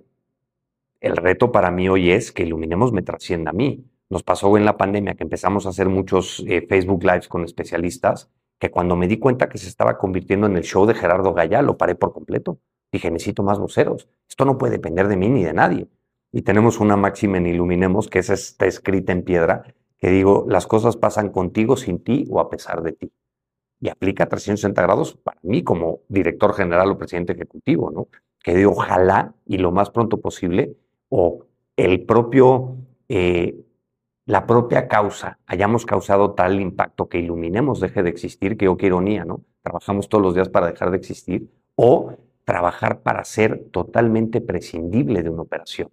el 1.01 1.17
reto 1.17 1.51
para 1.51 1.71
mí 1.71 1.89
hoy 1.89 2.11
es 2.11 2.31
que 2.31 2.43
Iluminemos 2.43 2.93
me 2.93 3.01
trascienda 3.01 3.51
a 3.51 3.53
mí. 3.53 3.83
Nos 4.11 4.23
pasó 4.23 4.57
en 4.57 4.65
la 4.65 4.75
pandemia 4.75 5.15
que 5.15 5.23
empezamos 5.23 5.65
a 5.65 5.69
hacer 5.69 5.87
muchos 5.87 6.43
eh, 6.45 6.67
Facebook 6.67 7.01
Lives 7.01 7.29
con 7.29 7.45
especialistas, 7.45 8.29
que 8.59 8.69
cuando 8.69 8.97
me 8.97 9.07
di 9.07 9.17
cuenta 9.17 9.47
que 9.47 9.57
se 9.57 9.69
estaba 9.69 9.97
convirtiendo 9.97 10.47
en 10.47 10.57
el 10.57 10.63
show 10.63 10.85
de 10.85 10.93
Gerardo 10.93 11.33
Gaya, 11.33 11.61
lo 11.61 11.77
paré 11.77 11.95
por 11.95 12.11
completo. 12.11 12.59
Dije, 12.91 13.09
necesito 13.09 13.41
más 13.41 13.57
voceros. 13.57 14.09
Esto 14.27 14.43
no 14.43 14.57
puede 14.57 14.73
depender 14.73 15.07
de 15.07 15.15
mí 15.15 15.29
ni 15.29 15.45
de 15.45 15.53
nadie. 15.53 15.87
Y 16.33 16.41
tenemos 16.41 16.81
una 16.81 16.97
máxima 16.97 17.37
en 17.37 17.47
Iluminemos, 17.47 18.09
que 18.09 18.19
esa 18.19 18.33
está 18.33 18.65
escrita 18.65 19.13
en 19.13 19.23
piedra, 19.23 19.63
que 19.97 20.09
digo, 20.09 20.45
las 20.49 20.67
cosas 20.67 20.97
pasan 20.97 21.29
contigo, 21.29 21.77
sin 21.77 22.03
ti 22.03 22.27
o 22.29 22.41
a 22.41 22.49
pesar 22.49 22.83
de 22.83 22.91
ti. 22.91 23.13
Y 23.79 23.87
aplica 23.87 24.27
360 24.27 24.81
grados 24.81 25.13
para 25.23 25.39
mí 25.41 25.63
como 25.63 26.01
director 26.09 26.53
general 26.53 26.91
o 26.91 26.97
presidente 26.97 27.31
ejecutivo, 27.31 27.91
¿no? 27.91 28.09
Que 28.43 28.55
digo, 28.55 28.71
ojalá 28.71 29.35
y 29.45 29.57
lo 29.57 29.71
más 29.71 29.89
pronto 29.89 30.19
posible, 30.19 30.75
o 31.07 31.45
el 31.77 32.01
propio 32.01 32.75
eh, 33.07 33.55
la 34.25 34.45
propia 34.45 34.87
causa 34.87 35.39
hayamos 35.45 35.85
causado 35.85 36.33
tal 36.33 36.59
impacto 36.61 37.09
que 37.09 37.19
iluminemos 37.19 37.79
deje 37.79 38.03
de 38.03 38.09
existir, 38.09 38.57
que 38.57 38.65
yo 38.65 38.77
qué 38.77 38.87
ironía, 38.87 39.25
¿no? 39.25 39.43
Trabajamos 39.63 40.09
todos 40.09 40.23
los 40.23 40.35
días 40.35 40.49
para 40.49 40.67
dejar 40.67 40.91
de 40.91 40.97
existir, 40.97 41.49
o 41.75 42.17
trabajar 42.43 43.01
para 43.01 43.23
ser 43.23 43.69
totalmente 43.71 44.41
prescindible 44.41 45.23
de 45.23 45.29
una 45.29 45.43
operación, 45.43 45.89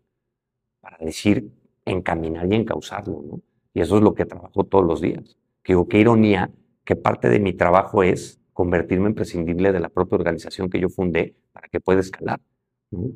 para 0.81 0.99
decir, 0.99 1.51
encaminar 1.85 2.53
y 2.53 2.57
encauzarlo, 2.57 3.23
¿no? 3.23 3.41
Y 3.75 3.81
eso 3.81 3.97
es 3.97 4.03
lo 4.03 4.15
que 4.15 4.25
trabajo 4.25 4.65
todos 4.65 4.85
los 4.85 5.01
días. 5.01 5.37
Que 5.63 5.77
qué 5.89 5.99
ironía 5.99 6.51
que 6.85 6.97
parte 6.97 7.29
de 7.29 7.39
mi 7.39 7.53
trabajo 7.53 8.03
es 8.03 8.41
convertirme 8.53 9.09
en 9.09 9.15
prescindible 9.15 9.73
de 9.73 9.81
la 9.81 9.89
propia 9.89 10.17
organización 10.17 10.69
que 10.69 10.81
yo 10.81 10.89
fundé 10.89 11.37
para 11.53 11.69
que 11.69 11.81
pueda 11.81 12.01
escalar. 12.01 12.41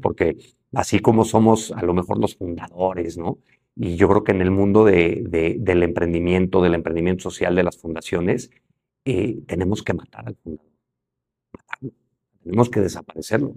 Porque 0.00 0.36
así 0.74 1.00
como 1.00 1.24
somos 1.24 1.72
a 1.72 1.82
lo 1.82 1.94
mejor 1.94 2.18
los 2.18 2.36
fundadores, 2.36 3.18
¿no? 3.18 3.38
Y 3.74 3.96
yo 3.96 4.08
creo 4.08 4.24
que 4.24 4.32
en 4.32 4.42
el 4.42 4.50
mundo 4.50 4.84
de, 4.84 5.56
del 5.58 5.82
emprendimiento, 5.82 6.62
del 6.62 6.74
emprendimiento 6.74 7.22
social 7.22 7.54
de 7.54 7.62
las 7.62 7.78
fundaciones, 7.78 8.50
eh, 9.04 9.40
tenemos 9.46 9.82
que 9.82 9.94
matar 9.94 10.28
al 10.28 10.36
fundador. 10.36 10.70
Matarlo. 11.52 11.90
Tenemos 12.42 12.70
que 12.70 12.80
desaparecerlo. 12.80 13.54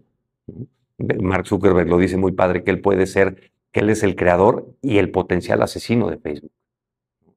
Mark 0.97 1.47
Zuckerberg 1.47 1.89
lo 1.89 1.97
dice 1.97 2.17
muy 2.17 2.31
padre, 2.31 2.63
que 2.63 2.71
él 2.71 2.81
puede 2.81 3.07
ser, 3.07 3.51
que 3.71 3.81
él 3.81 3.89
es 3.89 4.03
el 4.03 4.15
creador 4.15 4.73
y 4.81 4.97
el 4.97 5.11
potencial 5.11 5.61
asesino 5.61 6.09
de 6.09 6.17
Facebook. 6.17 6.51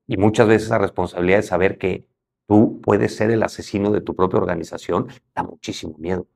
Y 0.06 0.16
muchas 0.16 0.46
veces 0.48 0.70
la 0.70 0.78
responsabilidad 0.78 1.38
de 1.38 1.42
saber 1.42 1.78
que 1.78 2.06
tú 2.46 2.80
puedes 2.80 3.14
ser 3.16 3.30
el 3.30 3.42
asesino 3.42 3.90
de 3.90 4.00
tu 4.00 4.14
propia 4.14 4.38
organización 4.38 5.08
da 5.34 5.42
muchísimo 5.42 5.96
miedo. 5.98 6.26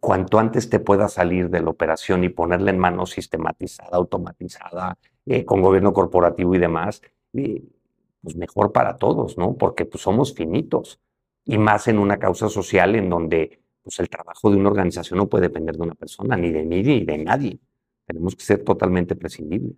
Cuanto 0.00 0.38
antes 0.38 0.70
te 0.70 0.80
puedas 0.80 1.12
salir 1.12 1.50
de 1.50 1.60
la 1.60 1.70
operación 1.70 2.24
y 2.24 2.28
ponerla 2.28 2.70
en 2.70 2.78
manos 2.78 3.10
sistematizada, 3.10 3.96
automatizada, 3.96 4.98
eh, 5.26 5.44
con 5.44 5.60
gobierno 5.60 5.92
corporativo 5.92 6.54
y 6.54 6.58
demás, 6.58 7.02
pues 7.32 8.36
mejor 8.36 8.72
para 8.72 8.96
todos, 8.96 9.36
¿no? 9.36 9.56
Porque 9.56 9.84
pues 9.84 10.02
somos 10.02 10.34
finitos 10.34 11.00
y 11.44 11.58
más 11.58 11.88
en 11.88 11.98
una 11.98 12.18
causa 12.18 12.48
social 12.48 12.94
en 12.96 13.08
donde 13.08 13.60
pues 13.82 14.00
el 14.00 14.08
trabajo 14.08 14.50
de 14.50 14.56
una 14.56 14.68
organización 14.68 15.18
no 15.18 15.28
puede 15.28 15.42
depender 15.42 15.76
de 15.76 15.82
una 15.82 15.94
persona, 15.94 16.36
ni 16.36 16.50
de 16.50 16.64
mí, 16.64 16.82
ni 16.82 17.04
de 17.04 17.18
nadie. 17.18 17.60
Tenemos 18.04 18.34
que 18.34 18.42
ser 18.42 18.64
totalmente 18.64 19.14
prescindibles. 19.14 19.76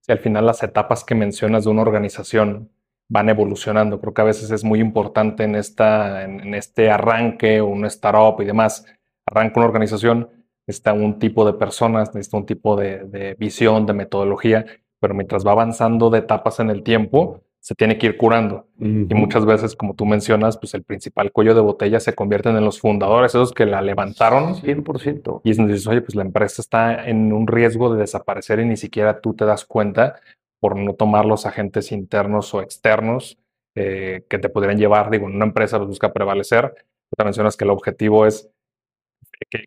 Si 0.00 0.12
al 0.12 0.18
final 0.18 0.44
las 0.44 0.62
etapas 0.62 1.04
que 1.04 1.14
mencionas 1.14 1.64
de 1.64 1.70
una 1.70 1.82
organización 1.82 2.70
van 3.08 3.28
evolucionando, 3.28 4.00
creo 4.00 4.12
que 4.12 4.20
a 4.20 4.26
veces 4.26 4.50
es 4.50 4.62
muy 4.62 4.80
importante 4.80 5.44
en, 5.44 5.54
esta, 5.54 6.24
en, 6.24 6.54
este 6.54 6.90
arranque, 6.90 7.62
un 7.62 7.84
startup 7.86 8.40
y 8.42 8.44
demás, 8.44 8.84
arranca 9.24 9.60
una 9.60 9.68
organización, 9.68 10.28
está 10.66 10.92
un 10.92 11.18
tipo 11.18 11.46
de 11.46 11.54
personas, 11.54 12.14
necesita 12.14 12.36
un 12.36 12.46
tipo 12.46 12.76
de, 12.76 13.04
de 13.04 13.34
visión, 13.34 13.86
de 13.86 13.94
metodología, 13.94 14.66
pero 15.00 15.14
mientras 15.14 15.46
va 15.46 15.52
avanzando 15.52 16.10
de 16.10 16.20
etapas 16.20 16.60
en 16.60 16.70
el 16.70 16.82
tiempo, 16.82 17.42
se 17.66 17.74
tiene 17.74 17.98
que 17.98 18.06
ir 18.06 18.16
curando. 18.16 18.68
Y 18.78 19.12
muchas 19.14 19.44
veces, 19.44 19.74
como 19.74 19.94
tú 19.94 20.06
mencionas, 20.06 20.56
pues 20.56 20.72
el 20.74 20.84
principal 20.84 21.32
cuello 21.32 21.52
de 21.52 21.60
botella 21.60 21.98
se 21.98 22.14
convierten 22.14 22.56
en 22.56 22.64
los 22.64 22.80
fundadores, 22.80 23.32
esos 23.32 23.50
que 23.50 23.66
la 23.66 23.82
levantaron. 23.82 24.54
100%. 24.54 25.40
Y 25.42 25.50
es 25.50 25.56
donde 25.56 25.72
dices, 25.72 25.88
oye, 25.88 26.00
pues 26.00 26.14
la 26.14 26.22
empresa 26.22 26.62
está 26.62 27.08
en 27.08 27.32
un 27.32 27.48
riesgo 27.48 27.92
de 27.92 27.98
desaparecer 27.98 28.60
y 28.60 28.66
ni 28.66 28.76
siquiera 28.76 29.20
tú 29.20 29.34
te 29.34 29.44
das 29.44 29.64
cuenta 29.64 30.20
por 30.60 30.76
no 30.76 30.94
tomar 30.94 31.24
los 31.24 31.44
agentes 31.44 31.90
internos 31.90 32.54
o 32.54 32.62
externos 32.62 33.36
eh, 33.74 34.24
que 34.30 34.38
te 34.38 34.48
podrían 34.48 34.78
llevar. 34.78 35.10
Digo, 35.10 35.26
en 35.28 35.34
una 35.34 35.46
empresa 35.46 35.78
pues, 35.78 35.88
busca 35.88 36.12
prevalecer. 36.12 36.72
Tú 37.10 37.24
mencionas 37.24 37.56
que 37.56 37.64
el 37.64 37.70
objetivo 37.70 38.26
es 38.26 38.48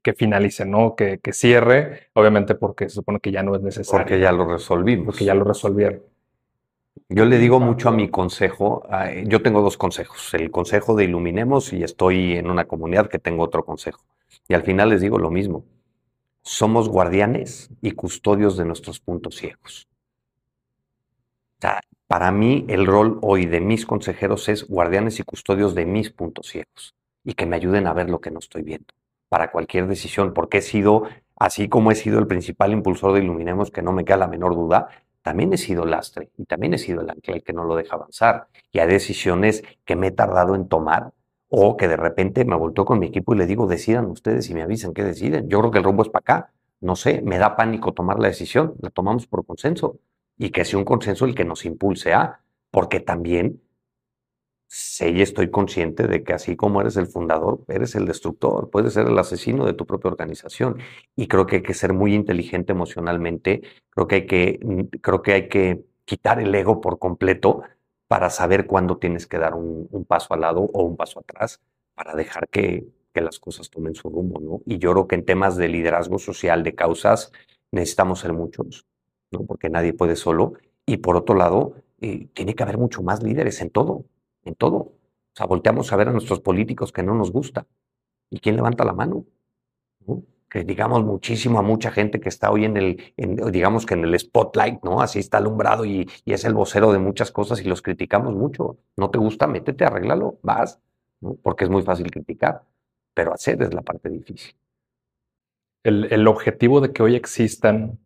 que, 0.04 0.14
finalice, 0.14 0.66
¿no? 0.66 0.96
Que, 0.96 1.20
que, 1.20 1.34
cierre, 1.34 2.10
obviamente 2.14 2.56
porque 2.56 2.90
se 2.90 2.96
supone 2.96 3.20
que 3.20 3.32
ya 3.32 3.44
no 3.44 3.56
es 3.56 3.62
necesario. 3.62 4.06
Porque 4.06 4.20
ya 4.20 4.32
lo 4.32 4.48
resolvimos. 4.48 5.06
Porque 5.06 5.26
ya 5.26 5.34
lo 5.34 5.44
resolvieron. 5.44 6.02
Yo 7.08 7.26
le 7.26 7.38
digo 7.38 7.60
mucho 7.60 7.90
a 7.90 7.92
mi 7.92 8.10
consejo, 8.10 8.84
yo 9.26 9.42
tengo 9.42 9.62
dos 9.62 9.78
consejos, 9.78 10.34
el 10.34 10.52
consejo 10.52 10.96
de 10.96 11.06
Iluminemos 11.06 11.74
y 11.74 11.84
estoy 11.84 12.34
en 12.34 12.50
una 12.50 12.66
comunidad 12.66 13.10
que 13.10 13.18
tengo 13.18 13.44
otro 13.44 13.66
consejo. 13.66 14.04
Y 14.48 14.54
al 14.54 14.64
final 14.64 14.90
les 14.90 15.02
digo 15.02 15.18
lo 15.18 15.32
mismo, 15.32 15.66
somos 16.44 16.88
guardianes 16.88 17.72
y 17.82 17.92
custodios 17.92 18.58
de 18.58 18.66
nuestros 18.66 19.00
puntos 19.00 19.36
ciegos. 19.38 19.88
para 22.08 22.32
mí 22.32 22.66
el 22.70 22.86
rol 22.86 23.20
hoy 23.22 23.46
de 23.46 23.60
mis 23.60 23.86
consejeros 23.86 24.50
es 24.50 24.68
guardianes 24.68 25.20
y 25.20 25.24
custodios 25.24 25.76
de 25.76 25.86
mis 25.86 26.12
puntos 26.12 26.48
ciegos 26.48 26.96
y 27.24 27.34
que 27.34 27.46
me 27.46 27.56
ayuden 27.56 27.88
a 27.88 27.94
ver 27.94 28.10
lo 28.10 28.20
que 28.22 28.32
no 28.32 28.40
estoy 28.40 28.64
viendo 28.64 28.94
para 29.30 29.52
cualquier 29.52 29.88
decisión, 29.88 30.34
porque 30.34 30.58
he 30.58 30.62
sido, 30.62 31.04
así 31.38 31.70
como 31.70 31.92
he 31.92 31.96
sido 31.96 32.20
el 32.20 32.28
principal 32.28 32.74
impulsor 32.74 33.14
de 33.14 33.22
Iluminemos, 33.22 33.72
que 33.72 33.82
no 33.82 33.92
me 33.94 34.04
queda 34.04 34.18
la 34.18 34.28
menor 34.28 34.56
duda, 34.56 34.90
también 35.22 35.54
he 35.54 35.58
sido 35.58 35.86
lastre 35.86 36.30
y 36.38 36.46
también 36.46 36.74
he 36.74 36.78
sido 36.78 37.02
el 37.02 37.10
ancla 37.10 37.40
que 37.40 37.54
no 37.54 37.64
lo 37.64 37.76
deja 37.76 37.96
avanzar. 37.96 38.48
Y 38.72 38.80
hay 38.80 38.88
decisiones 38.88 39.64
que 39.86 39.96
me 39.96 40.08
he 40.08 40.12
tardado 40.12 40.56
en 40.56 40.68
tomar 40.68 41.12
o 41.50 41.78
que 41.78 41.88
de 41.88 41.98
repente 41.98 42.46
me 42.46 42.56
volteo 42.56 42.86
con 42.86 43.00
mi 43.00 43.08
equipo 43.08 43.34
y 43.34 43.38
le 43.38 43.46
digo, 43.46 43.68
decidan 43.68 44.06
ustedes 44.06 44.50
y 44.50 44.54
me 44.54 44.62
avisan 44.62 44.94
qué 44.94 45.04
deciden. 45.04 45.50
Yo 45.50 45.60
creo 45.60 45.72
que 45.72 45.78
el 45.80 45.84
rumbo 45.84 46.04
es 46.04 46.10
para 46.10 46.22
acá. 46.22 46.52
No 46.82 46.96
sé, 46.96 47.22
me 47.22 47.38
da 47.38 47.56
pánico 47.56 47.94
tomar 47.94 48.20
la 48.20 48.30
decisión, 48.30 48.76
la 48.82 48.90
tomamos 48.90 49.28
por 49.28 49.46
consenso 49.46 50.00
y 50.38 50.52
que 50.52 50.64
sea 50.64 50.80
un 50.80 50.86
consenso 50.86 51.26
el 51.26 51.36
que 51.36 51.44
nos 51.44 51.66
impulse 51.66 52.14
a, 52.14 52.40
porque 52.72 53.00
también 53.02 53.62
sé 54.70 55.10
y 55.10 55.22
estoy 55.24 55.50
consciente 55.50 56.08
de 56.08 56.24
que 56.24 56.34
así 56.34 56.56
como 56.56 56.80
eres 56.82 56.96
el 56.96 57.08
fundador, 57.08 57.62
eres 57.68 57.96
el 57.96 58.06
destructor, 58.06 58.70
puedes 58.70 58.94
ser 58.94 59.08
el 59.08 59.18
asesino 59.18 59.66
de 59.66 59.74
tu 59.74 59.86
propia 59.88 60.12
organización. 60.12 60.78
Y 61.16 61.28
creo 61.28 61.48
que 61.48 61.58
hay 61.58 61.64
que 61.64 61.74
ser 61.74 61.94
muy 61.94 62.14
inteligente 62.14 62.72
emocionalmente, 62.72 63.64
creo 63.90 64.08
que 64.08 64.16
hay 64.16 64.26
que, 64.28 64.60
mm, 64.62 64.98
creo 65.02 65.22
que, 65.24 65.34
hay 65.34 65.50
que 65.50 65.84
quitar 66.06 66.40
el 66.40 66.54
ego 66.54 66.82
por 66.82 67.00
completo 67.00 67.64
para 68.08 68.30
saber 68.30 68.68
cuándo 68.68 68.98
tienes 68.98 69.28
que 69.28 69.40
dar 69.40 69.56
un, 69.56 69.88
paso 70.08 70.34
al 70.34 70.42
lado 70.42 70.62
o 70.62 70.84
un 70.84 70.96
paso 70.98 71.20
atrás 71.20 71.62
para 71.96 72.16
dejar 72.16 72.48
que, 72.50 72.86
las 73.16 73.38
cosas 73.38 73.70
tomen 73.70 73.96
su 73.96 74.10
rumbo, 74.10 74.40
¿no? 74.40 74.62
Y 74.66 74.78
yo 74.78 74.94
creo 74.94 75.06
que 75.06 75.16
en 75.16 75.26
temas 75.26 75.58
de 75.58 75.68
liderazgo 75.68 76.20
social, 76.20 76.64
de 76.64 76.74
causas, 76.74 77.34
necesitamos 77.70 78.22
ser 78.22 78.32
muchos, 78.32 78.86
¿no? 79.30 79.46
Porque 79.46 79.70
nadie 79.70 79.92
puede 79.92 80.16
solo. 80.16 80.54
Y 80.86 80.98
por 80.98 81.18
otro 81.18 81.36
lado, 81.36 81.74
eh, 82.00 82.30
tiene 82.34 82.56
que 82.56 82.64
haber 82.64 82.78
mucho 82.78 83.04
más 83.04 83.22
líderes 83.22 83.60
en 83.60 83.72
todo 83.72 84.06
en 84.44 84.56
todo. 84.56 84.78
O 84.78 84.94
sea, 85.34 85.46
volteamos 85.46 85.92
a 85.92 85.96
ver 85.96 86.10
a 86.10 86.12
nuestros 86.12 86.40
políticos 86.40 86.92
que 86.92 87.04
no 87.04 87.14
nos 87.14 87.32
gusta. 87.32 87.68
¿Y 88.30 88.40
quién 88.40 88.56
levanta 88.56 88.84
la 88.86 88.94
mano? 88.94 89.26
Que 90.50 90.64
digamos 90.64 91.04
muchísimo 91.04 91.60
a 91.60 91.62
mucha 91.62 91.92
gente 91.92 92.20
que 92.20 92.30
está 92.30 92.52
hoy 92.52 92.66
en 92.66 92.78
el, 92.78 93.14
digamos 93.52 93.86
que 93.86 93.94
en 93.94 94.04
el 94.04 94.20
spotlight, 94.20 94.84
¿no? 94.84 95.02
Así 95.02 95.20
está 95.20 95.38
alumbrado 95.38 95.86
y, 95.86 96.10
es 96.26 96.44
el 96.44 96.54
vocero 96.54 96.92
de 96.92 97.00
muchas 97.00 97.32
cosas 97.32 97.62
y 97.62 97.66
los 97.66 97.82
criticamos 97.82 98.36
mucho. 98.36 98.78
No 98.98 99.10
te 99.12 99.20
gusta, 99.20 99.48
métete, 99.48 99.86
arréglalo, 99.86 100.40
vas, 100.42 100.80
¿no? 101.22 101.36
Porque 101.36 101.66
es 101.66 101.70
muy 101.70 101.84
fácil 101.84 102.10
criticar, 102.10 102.64
pero 103.14 103.34
hacer 103.34 103.62
es 103.62 103.74
la 103.74 103.82
parte 103.82 104.10
difícil. 104.10 104.56
El 105.84 106.28
objetivo 106.28 106.82
de 106.82 106.92
que 106.92 107.02
hoy 107.02 107.16
existan, 107.16 108.00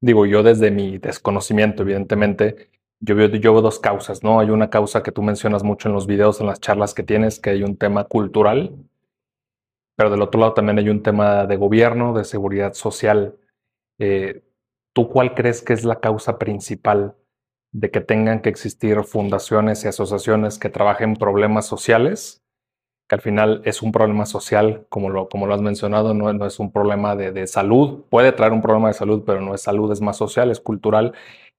digo 0.00 0.26
yo 0.26 0.42
desde 0.42 0.70
mi 0.70 0.98
desconocimiento, 0.98 1.82
evidentemente, 1.82 2.70
yo 3.06 3.14
veo, 3.14 3.28
yo 3.28 3.60
dos 3.62 3.78
causas, 3.78 4.22
¿no? 4.24 4.40
Hay 4.40 4.50
una 4.50 4.68
causa 4.68 5.02
que 5.02 5.12
tú 5.12 5.22
mencionas 5.22 5.62
mucho 5.62 5.88
en 5.88 5.94
los 5.94 6.06
videos, 6.06 6.40
en 6.40 6.46
las 6.48 6.60
charlas 6.60 6.92
que 6.92 7.04
tienes, 7.04 7.38
que 7.38 7.50
hay 7.50 7.62
un 7.62 7.76
tema 7.76 8.04
cultural, 8.04 8.74
pero 9.96 10.10
del 10.10 10.22
otro 10.22 10.40
lado 10.40 10.54
también 10.54 10.78
hay 10.78 10.90
un 10.90 11.02
tema 11.02 11.46
de 11.46 11.56
gobierno, 11.56 12.12
de 12.12 12.24
seguridad 12.24 12.74
social. 12.74 13.36
Eh, 13.98 14.42
¿Tú 14.92 15.08
cuál 15.08 15.34
crees 15.34 15.62
que 15.62 15.72
es 15.72 15.84
la 15.84 16.00
causa 16.00 16.38
principal 16.38 17.14
de 17.72 17.90
que 17.90 18.00
tengan 18.00 18.40
que 18.40 18.48
existir 18.48 19.02
fundaciones 19.04 19.84
y 19.84 19.88
asociaciones 19.88 20.58
que 20.58 20.68
trabajen 20.68 21.14
problemas 21.14 21.66
sociales? 21.66 22.42
Que 23.08 23.14
al 23.14 23.20
final 23.20 23.62
es 23.64 23.82
un 23.82 23.92
problema 23.92 24.26
social, 24.26 24.84
como 24.88 25.10
lo, 25.10 25.28
como 25.28 25.46
lo 25.46 25.54
has 25.54 25.62
mencionado, 25.62 26.12
no, 26.12 26.32
no 26.32 26.44
es 26.44 26.58
un 26.58 26.72
problema 26.72 27.14
de, 27.14 27.30
de 27.30 27.46
salud. 27.46 28.02
Puede 28.10 28.32
traer 28.32 28.52
un 28.52 28.62
problema 28.62 28.88
de 28.88 28.94
salud, 28.94 29.22
pero 29.24 29.40
no 29.40 29.54
es 29.54 29.62
salud, 29.62 29.92
es 29.92 30.00
más 30.00 30.16
social, 30.16 30.50
es 30.50 30.58
cultural 30.58 31.14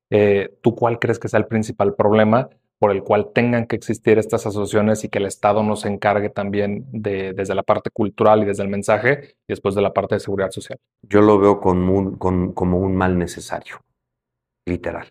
eh, 0.10 0.58
¿tú 0.62 0.76
cuál 0.76 1.00
crees 1.00 1.20
que 1.20 1.28
sea 1.28 1.40
el 1.40 1.48
principal 1.48 1.96
problema 1.96 2.50
por 2.80 2.92
el 2.92 3.04
cual 3.04 3.32
tengan 3.34 3.66
que 3.66 3.76
existir 3.76 4.20
estas 4.20 4.46
asociaciones 4.46 5.04
y 5.04 5.10
que 5.10 5.18
el 5.18 5.26
Estado 5.26 5.64
nos 5.64 5.86
encargue 5.86 6.30
también 6.30 6.86
de, 6.92 7.34
desde 7.34 7.56
la 7.56 7.64
parte 7.64 7.90
cultural 7.90 8.44
y 8.44 8.46
desde 8.46 8.64
el 8.64 8.70
mensaje 8.70 9.36
y 9.48 9.54
después 9.54 9.74
de 9.74 9.82
la 9.82 9.94
parte 9.94 10.16
de 10.16 10.20
seguridad 10.20 10.52
social? 10.52 10.78
Yo 11.02 11.22
lo 11.22 11.40
veo 11.40 11.60
como 11.60 12.78
un 12.78 12.96
mal 12.96 13.18
necesario, 13.18 13.82
literal. 14.66 15.08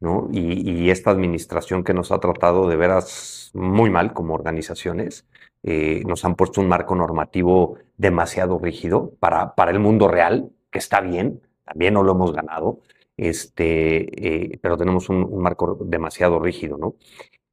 ¿no? 0.00 0.28
Y, 0.32 0.90
esta 0.90 1.10
administración 1.10 1.84
que 1.84 1.92
nos 1.92 2.12
ha 2.12 2.20
tratado 2.20 2.68
de 2.68 2.76
veras 2.76 3.50
muy 3.52 3.90
mal 3.90 4.12
como 4.12 4.34
organizaciones, 4.34 5.26
eh, 5.64 6.02
nos 6.06 6.24
han 6.24 6.36
puesto 6.36 6.60
un 6.60 6.68
marco 6.68 6.94
normativo 6.94 7.78
demasiado 7.96 8.58
rígido 8.58 9.12
para 9.18 9.52
el 9.70 9.80
mundo 9.80 10.08
real, 10.08 10.50
que 10.70 10.78
está 10.78 11.00
bien, 11.00 11.42
también 11.64 11.94
no 11.94 12.04
lo 12.04 12.12
hemos 12.12 12.32
ganado, 12.32 12.80
este, 13.18 14.52
eh, 14.54 14.58
pero 14.62 14.78
tenemos 14.78 15.08
un, 15.10 15.42
marco 15.42 15.78
demasiado 15.84 16.38
rígido, 16.38 16.78
¿no? 16.78 16.94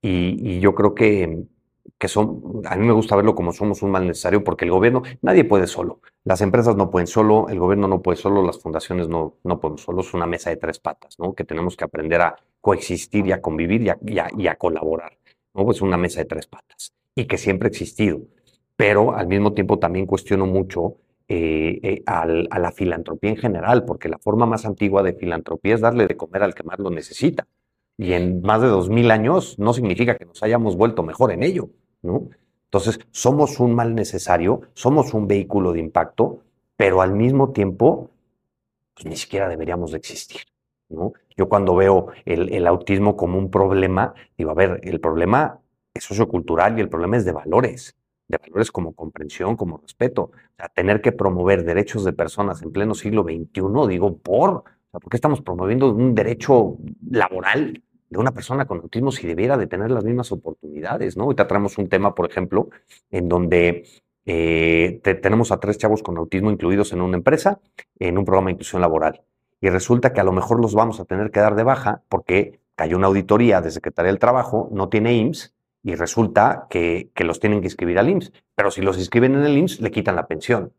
Y, 0.01 0.59
yo 0.59 0.76
creo 0.76 0.93
que, 0.93 1.45
que 1.97 2.07
son, 2.07 2.61
a 2.66 2.76
mí 2.76 2.86
me 2.86 2.93
gusta 2.93 3.16
verlo 3.16 3.36
como 3.36 3.51
somos 3.51 3.82
un 3.82 3.91
mal 3.91 4.07
necesario 4.07 4.43
porque 4.43 4.66
el 4.66 4.72
gobierno, 4.72 5.01
nadie 5.22 5.43
puede 5.43 5.68
solo, 5.68 6.01
las 6.24 6.41
empresas 6.41 6.76
no 6.76 6.91
pueden 6.91 7.07
solo, 7.07 7.49
el 7.49 7.59
gobierno 7.59 7.88
no 7.88 8.01
puede 8.01 8.18
solo, 8.18 8.43
las 8.43 8.59
fundaciones 8.59 9.09
no, 9.09 9.38
no 9.43 9.59
pueden 9.59 9.80
solo, 9.80 10.01
es 10.01 10.13
una 10.13 10.28
mesa 10.28 10.51
de 10.51 10.57
tres 10.57 10.80
patas, 10.80 11.18
¿no? 11.20 11.34
Que 11.34 11.43
tenemos 11.43 11.76
que 11.76 11.86
aprender 11.86 12.22
a 12.22 12.36
coexistir 12.61 13.26
y 13.28 13.32
a 13.32 13.41
convivir 13.41 13.82
y 13.82 13.89
a, 13.89 14.30
y 14.38 14.47
a 14.47 14.55
colaborar, 14.55 15.18
¿no? 15.55 15.66
Pues 15.66 15.82
una 15.82 15.97
mesa 15.97 16.20
de 16.20 16.26
tres 16.26 16.45
patas 16.47 16.93
y 17.16 17.26
que 17.26 17.38
siempre 17.39 17.68
ha 17.68 17.72
existido, 17.72 18.22
pero 18.76 19.16
al 19.16 19.28
mismo 19.28 19.53
tiempo 19.53 19.80
también 19.80 20.05
cuestiono 20.05 20.45
mucho 20.45 20.97
eh, 21.28 21.80
eh, 21.82 22.03
a 22.05 22.59
la 22.59 22.71
filantropía 22.71 23.32
en 23.32 23.38
general, 23.38 23.84
porque 23.84 24.09
la 24.09 24.19
forma 24.19 24.45
más 24.45 24.65
antigua 24.65 25.01
de 25.01 25.13
filantropía 25.13 25.73
es 25.73 25.82
darle 25.82 26.05
de 26.05 26.15
comer 26.15 26.43
al 26.43 26.53
que 26.53 26.61
más 26.63 26.78
lo 26.78 26.91
necesita. 26.91 27.47
Y 27.97 28.13
en 28.13 28.41
más 28.41 28.61
de 28.61 28.67
dos 28.67 28.89
mil 28.89 29.09
años 29.09 29.57
no 29.57 29.73
significa 29.73 30.17
que 30.17 30.26
nos 30.26 30.43
hayamos 30.43 30.76
vuelto 30.76 31.01
mejor 31.01 31.32
en 31.32 31.41
ello, 31.41 31.69
¿no? 32.03 32.30
Entonces, 32.65 32.99
somos 33.11 33.59
un 33.59 33.73
mal 33.73 33.95
necesario, 33.95 34.61
somos 34.73 35.13
un 35.15 35.28
vehículo 35.28 35.73
de 35.73 35.80
impacto, 35.80 36.41
pero 36.76 37.01
al 37.01 37.13
mismo 37.13 37.51
tiempo, 37.53 38.11
pues 38.93 39.05
ni 39.07 39.15
siquiera 39.15 39.47
deberíamos 39.47 39.91
de 39.91 39.97
existir, 39.97 40.41
¿no? 40.89 41.13
Yo 41.36 41.49
cuando 41.49 41.76
veo 41.76 42.09
el, 42.26 42.53
el 42.53 42.67
autismo 42.67 43.17
como 43.17 43.39
un 43.39 43.49
problema, 43.49 44.13
digo, 44.38 44.51
a 44.51 44.55
ver, 44.55 44.80
el 44.84 44.99
problema 44.99 45.59
es 45.93 46.03
sociocultural 46.03 46.78
y 46.78 46.82
el 46.82 46.89
problema 46.89 47.17
es 47.17 47.26
de 47.26 47.32
valores 47.32 47.95
de 48.28 48.38
valores 48.38 48.71
como 48.71 48.93
comprensión, 48.93 49.55
como 49.55 49.78
respeto. 49.78 50.23
O 50.23 50.55
sea, 50.57 50.69
tener 50.69 51.01
que 51.01 51.11
promover 51.11 51.63
derechos 51.63 52.03
de 52.05 52.13
personas 52.13 52.61
en 52.61 52.71
pleno 52.71 52.95
siglo 52.95 53.23
XXI, 53.23 53.61
digo, 53.89 54.17
por, 54.17 54.63
¿por 54.91 55.09
qué 55.09 55.17
estamos 55.17 55.41
promoviendo 55.41 55.91
un 55.91 56.15
derecho 56.15 56.78
laboral 57.09 57.84
de 58.09 58.17
una 58.17 58.32
persona 58.32 58.65
con 58.65 58.80
autismo 58.80 59.11
si 59.11 59.28
debiera 59.28 59.57
de 59.57 59.67
tener 59.67 59.91
las 59.91 60.03
mismas 60.03 60.32
oportunidades? 60.32 61.17
¿no? 61.17 61.23
Ahorita 61.26 61.47
traemos 61.47 61.78
un 61.78 61.89
tema, 61.89 62.15
por 62.15 62.30
ejemplo, 62.30 62.69
en 63.11 63.30
donde 63.30 63.86
eh, 64.26 65.01
tenemos 65.03 65.51
a 65.51 65.59
tres 65.59 65.78
chavos 65.78 66.01
con 66.01 66.17
autismo 66.17 66.49
incluidos 66.49 66.93
en 66.93 67.01
una 67.01 67.17
empresa, 67.17 67.59
en 67.99 68.17
un 68.17 68.26
programa 68.26 68.47
de 68.47 68.53
inclusión 68.53 68.82
laboral. 68.82 69.21
Y 69.61 69.69
resulta 69.69 70.13
que 70.13 70.19
a 70.19 70.23
lo 70.23 70.32
mejor 70.32 70.59
los 70.59 70.73
vamos 70.73 70.99
a 70.99 71.05
tener 71.05 71.32
que 71.32 71.39
dar 71.39 71.55
de 71.55 71.63
baja 71.63 72.03
porque 72.09 72.59
cayó 72.76 72.97
una 72.97 73.07
auditoría 73.07 73.61
de 73.61 73.71
Secretaría 73.71 74.11
del 74.11 74.19
Trabajo, 74.19 74.69
no 74.71 74.89
tiene 74.89 75.13
IMSS, 75.13 75.55
y 75.86 75.95
resulta 75.95 76.67
que, 76.69 77.11
los 77.15 77.39
tienen 77.39 77.61
que 77.61 77.67
inscribir 77.67 77.99
al 77.99 78.09
IMSS. 78.09 78.33
Pero 78.55 78.71
si 78.71 78.81
los 78.81 78.97
inscriben 78.97 79.36
en 79.36 79.43
el 79.43 79.57
IMSS, 79.57 79.79
le 79.79 79.91
quitan 79.91 80.15
la 80.15 80.27
pensión. 80.27 80.73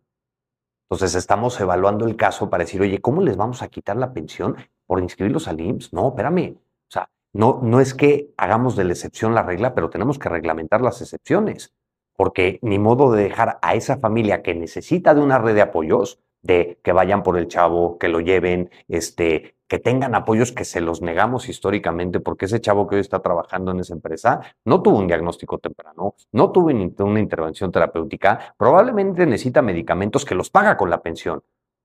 Entonces 0.91 1.15
estamos 1.15 1.59
evaluando 1.61 2.07
el 2.07 2.17
caso 2.17 2.51
para 2.51 2.65
decir, 2.65 2.83
oye, 2.83 3.01
¿cómo 3.01 3.23
les 3.23 3.37
vamos 3.37 3.63
a 3.63 3.69
quitar 3.69 3.97
la 3.97 4.13
pensión? 4.13 4.57
por 4.87 5.01
inscribirlos 5.01 5.49
al 5.49 5.61
IMSS. 5.61 5.93
No, 5.93 6.09
espérame. 6.09 6.57
O 6.57 6.91
sea, 6.91 7.11
no, 7.33 7.61
no 7.63 7.81
es 7.81 7.95
que 7.95 8.31
hagamos 8.37 8.77
de 8.77 8.85
la 8.85 8.93
excepción 8.93 9.35
la 9.35 9.43
regla, 9.43 9.75
pero 9.75 9.91
tenemos 9.91 10.19
que 10.19 10.29
reglamentar 10.29 10.81
las 10.81 11.03
excepciones. 11.03 11.75
Porque 12.17 12.59
ni 12.63 12.79
modo 12.79 13.13
de 13.13 13.25
dejar 13.25 13.59
a 13.63 13.75
esa 13.75 13.99
familia 13.99 14.43
que 14.43 14.55
necesita 14.55 15.15
de 15.15 15.21
una 15.21 15.39
red 15.39 15.55
de 15.55 15.63
apoyos, 15.63 16.21
de 16.41 16.79
que 16.83 16.93
vayan 16.93 17.23
por 17.23 17.37
el 17.37 17.49
chavo, 17.49 17.99
que 17.99 18.09
lo 18.09 18.21
lleven, 18.21 18.71
este, 18.89 19.56
que 19.69 19.79
tengan 19.79 20.15
apoyos 20.15 20.53
que 20.53 20.65
se 20.65 20.81
los 20.81 21.03
negamos 21.03 21.49
históricamente, 21.49 22.21
porque 22.21 22.45
ese 22.45 22.61
chavo 22.61 22.87
que 22.87 22.97
hoy 22.97 23.01
está 23.01 23.21
trabajando 23.21 23.73
en 23.73 23.81
esa 23.81 23.95
empresa 23.95 24.41
no 24.65 24.83
tuvo 24.83 24.99
un 24.99 25.07
diagnóstico 25.07 25.59
temprano, 25.59 26.15
no 26.33 26.53
tuvo 26.53 26.67
una 26.67 27.21
intervención 27.21 27.73
terapéutica, 27.73 28.55
probablemente 28.57 29.27
necesita 29.27 29.63
medicamentos 29.63 30.25
que 30.25 30.35
los 30.35 30.51
paga 30.51 30.77
con 30.77 30.91
la 30.91 31.03
pensión. 31.03 31.43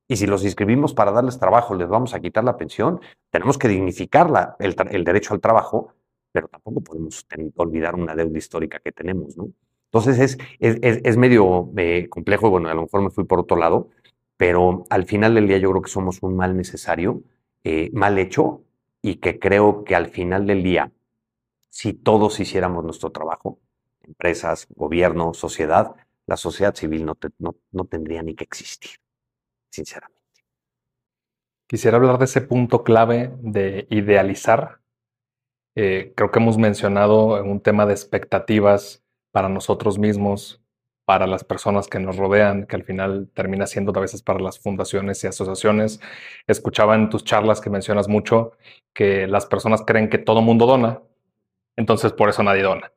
Y 0.07 0.17
si 0.17 0.27
los 0.27 0.43
inscribimos 0.43 0.93
para 0.93 1.11
darles 1.11 1.39
trabajo, 1.39 1.73
les 1.73 1.87
vamos 1.87 2.13
a 2.13 2.19
quitar 2.19 2.43
la 2.43 2.57
pensión, 2.57 2.99
tenemos 3.29 3.57
que 3.57 3.67
dignificar 3.67 4.55
el, 4.59 5.03
derecho 5.03 5.33
al 5.33 5.39
trabajo, 5.39 5.93
pero 6.31 6.47
tampoco 6.49 6.81
podemos 6.81 7.25
olvidar 7.55 7.95
una 7.95 8.15
deuda 8.15 8.37
histórica 8.37 8.79
que 8.79 8.91
tenemos, 8.91 9.37
¿no? 9.37 9.49
Entonces 9.85 10.37
es, 10.59 10.77
es, 10.81 11.17
medio 11.17 11.69
eh, 11.75 12.07
complejo, 12.09 12.49
bueno, 12.49 12.69
a 12.69 12.73
lo 12.73 12.83
mejor 12.83 13.01
me 13.01 13.09
fui 13.09 13.25
por 13.25 13.39
otro 13.39 13.57
lado, 13.57 13.89
pero 14.37 14.85
al 14.89 15.05
final 15.05 15.35
del 15.35 15.47
día 15.47 15.57
yo 15.57 15.69
creo 15.71 15.81
que 15.81 15.89
somos 15.89 16.19
un 16.21 16.35
mal 16.35 16.55
necesario 16.55 17.23
eh, 17.63 17.89
mal 17.93 18.17
hecho 18.17 18.63
y 19.01 19.15
que 19.15 19.39
creo 19.39 19.83
que 19.83 19.95
al 19.95 20.07
final 20.07 20.45
del 20.47 20.63
día, 20.63 20.91
si 21.69 21.93
todos 21.93 22.39
hiciéramos 22.39 22.83
nuestro 22.83 23.11
trabajo, 23.11 23.59
empresas, 24.03 24.67
gobierno, 24.75 25.33
sociedad, 25.33 25.95
la 26.27 26.37
sociedad 26.37 26.75
civil 26.75 27.05
no, 27.05 27.17
no, 27.71 27.85
tendría 27.85 28.23
ni 28.23 28.35
que 28.35 28.43
existir, 28.43 28.91
sinceramente. 29.69 30.19
Quisiera 31.67 31.97
hablar 31.97 32.17
de 32.17 32.25
ese 32.25 32.41
punto 32.41 32.83
clave 32.83 33.33
de 33.39 33.87
idealizar. 33.89 34.81
Eh, 35.75 36.13
creo 36.15 36.31
que 36.31 36.39
hemos 36.39 36.57
mencionado 36.57 37.41
un 37.43 37.61
tema 37.61 37.85
de 37.85 37.93
expectativas 37.93 39.03
para 39.31 39.49
nosotros 39.49 39.97
mismos, 39.97 40.61
para 41.05 41.27
las 41.27 41.43
personas 41.43 41.87
que 41.87 41.99
nos 41.99 42.17
rodean, 42.17 42.65
que 42.65 42.75
al 42.75 42.83
final 42.83 43.29
termina 43.33 43.67
siendo 43.67 43.91
a 43.97 44.01
veces 44.01 44.21
para 44.23 44.39
las 44.39 44.59
fundaciones 44.59 45.23
y 45.23 45.27
asociaciones. 45.27 45.99
Escuchaba 46.47 46.95
en 46.95 47.09
tus 47.09 47.23
charlas 47.23 47.61
que 47.61 47.69
mencionas 47.69 48.07
mucho 48.07 48.53
que 48.93 49.27
las 49.27 49.45
personas 49.45 49.83
creen 49.85 50.09
que 50.09 50.17
todo 50.17 50.41
mundo 50.41 50.65
dona, 50.65 51.01
entonces 51.75 52.13
por 52.13 52.29
eso 52.29 52.43
nadie 52.43 52.63
dona. 52.63 52.91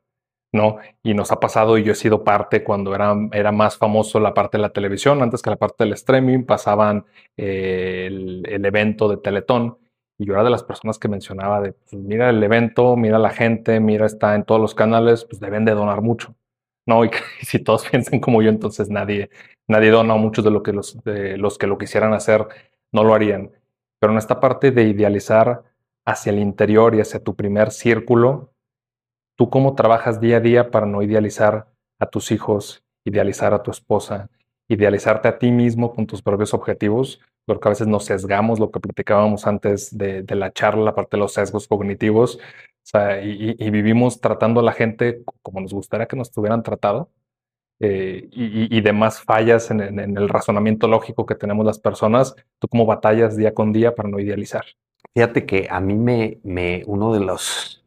¿no? 0.55 0.77
Y 1.03 1.13
nos 1.13 1.31
ha 1.31 1.39
pasado, 1.39 1.77
y 1.77 1.83
yo 1.83 1.91
he 1.91 1.95
sido 1.95 2.23
parte 2.23 2.63
cuando 2.63 2.95
era, 2.95 3.13
era 3.33 3.51
más 3.51 3.77
famoso 3.77 4.19
la 4.19 4.33
parte 4.33 4.57
de 4.57 4.61
la 4.63 4.69
televisión, 4.69 5.21
antes 5.21 5.41
que 5.41 5.49
la 5.49 5.57
parte 5.57 5.83
del 5.83 5.93
streaming, 5.93 6.45
pasaban 6.45 7.05
eh, 7.37 8.07
el, 8.07 8.65
evento 8.65 9.09
de 9.09 9.17
Teletón, 9.17 9.77
y 10.17 10.25
yo 10.25 10.33
era 10.33 10.43
de 10.43 10.49
las 10.49 10.63
personas 10.63 10.97
que 10.97 11.09
mencionaba 11.09 11.61
de, 11.61 11.73
pues, 11.73 11.93
mira 11.93 12.29
el 12.29 12.41
evento, 12.41 12.95
mira 12.95 13.19
la 13.19 13.31
gente, 13.31 13.79
mira, 13.81 14.05
está 14.05 14.35
en 14.35 14.45
todos 14.45 14.61
los 14.61 14.73
canales, 14.73 15.25
pues 15.25 15.41
deben 15.41 15.65
de 15.65 15.73
donar 15.73 16.01
mucho. 16.01 16.35
¿No? 16.85 17.05
Y, 17.05 17.09
si 17.41 17.59
todos 17.59 17.87
piensan 17.89 18.19
como 18.19 18.41
yo, 18.41 18.49
entonces 18.49 18.89
nadie, 18.89 19.29
nadie 19.67 19.91
dona, 19.91 20.15
muchos 20.15 20.43
de, 20.43 20.51
lo 20.51 20.63
que 20.63 20.73
los, 20.73 20.97
que 21.03 21.67
lo 21.67 21.77
quisieran 21.77 22.13
hacer 22.13 22.47
no 22.91 23.03
lo 23.03 23.13
harían. 23.13 23.51
Pero 23.99 24.13
en 24.13 24.19
esta 24.19 24.39
parte 24.39 24.71
de 24.71 24.83
idealizar 24.83 25.63
hacia 26.05 26.31
el 26.31 26.39
interior 26.39 26.95
y 26.95 27.01
hacia 27.01 27.23
tu 27.23 27.35
primer 27.35 27.71
círculo, 27.71 28.51
¿tú 29.35 29.49
cómo 29.49 29.75
trabajas 29.75 30.21
día 30.21 30.37
a 30.37 30.41
día 30.41 30.71
para 30.71 30.85
no 30.85 31.01
idealizar 31.01 31.67
a 31.99 32.05
tus 32.05 32.31
hijos, 32.31 32.83
idealizar 33.05 33.53
a 33.53 33.63
tu 33.63 33.71
esposa, 33.71 34.29
idealizarte 34.67 35.27
a 35.27 35.39
ti 35.39 35.51
mismo 35.51 35.93
con 35.93 36.05
tus 36.05 36.21
propios 36.21 36.53
objetivos? 36.53 37.21
Porque 37.45 37.67
a 37.67 37.69
veces 37.69 37.87
nos 37.87 38.05
sesgamos, 38.05 38.59
lo 38.59 38.71
que 38.71 38.79
platicábamos 38.79 39.47
antes 39.47 39.95
de, 39.95 40.23
de 40.23 40.35
la 40.35 40.51
charla, 40.51 40.85
la 40.85 40.95
parte 40.95 41.17
de 41.17 41.21
los 41.21 41.33
sesgos 41.33 41.67
cognitivos, 41.67 42.39
o 42.85 42.87
sea, 42.87 43.19
y, 43.19 43.69
vivimos 43.71 44.21
tratando 44.21 44.59
a 44.59 44.63
la 44.63 44.71
gente 44.71 45.23
como 45.41 45.59
nos 45.59 45.73
gustaría 45.73 46.05
que 46.05 46.15
nos 46.15 46.31
tuvieran 46.31 46.61
tratado. 46.61 47.09
Eh, 47.79 48.29
y, 48.31 48.79
demás 48.81 49.21
fallas 49.21 49.71
en, 49.71 49.81
el 49.99 50.29
razonamiento 50.29 50.87
lógico 50.87 51.25
que 51.25 51.33
tenemos 51.33 51.65
las 51.65 51.79
personas, 51.79 52.35
tú 52.59 52.67
cómo 52.67 52.85
batallas 52.85 53.35
día 53.35 53.55
con 53.55 53.73
día 53.73 53.95
para 53.95 54.07
no 54.07 54.19
idealizar. 54.19 54.65
Fíjate 55.15 55.47
que 55.47 55.67
a 55.67 55.79
mí 55.79 55.95
me, 55.95 56.83
uno 56.85 57.11
de 57.11 57.21
los, 57.21 57.83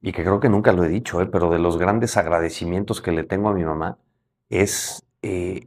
y 0.00 0.12
que 0.12 0.22
creo 0.22 0.38
que 0.38 0.48
nunca 0.48 0.72
lo 0.72 0.84
he 0.84 0.88
dicho, 0.88 1.20
eh, 1.20 1.26
pero 1.26 1.50
de 1.50 1.58
los 1.58 1.76
grandes 1.76 2.16
agradecimientos 2.16 3.02
que 3.02 3.10
le 3.10 3.24
tengo 3.24 3.48
a 3.48 3.54
mi 3.54 3.64
mamá 3.64 3.98
es 4.48 5.04
eh, 5.22 5.66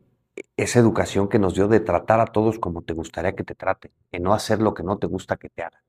esa 0.55 0.79
educación 0.79 1.27
que 1.27 1.37
nos 1.37 1.53
dio 1.53 1.67
de 1.67 1.81
tratar 1.81 2.21
a 2.21 2.27
todos 2.27 2.59
como 2.59 2.81
te 2.81 2.93
gustaría 2.93 3.35
que 3.35 3.43
te 3.43 3.55
traten, 3.55 3.91
de 4.09 4.19
no 4.21 4.33
hacer 4.33 4.61
lo 4.61 4.73
que 4.73 4.83
no 4.83 4.97
te 4.97 5.07
gusta 5.07 5.35
que 5.35 5.49
te 5.49 5.63
hagan. 5.63 5.81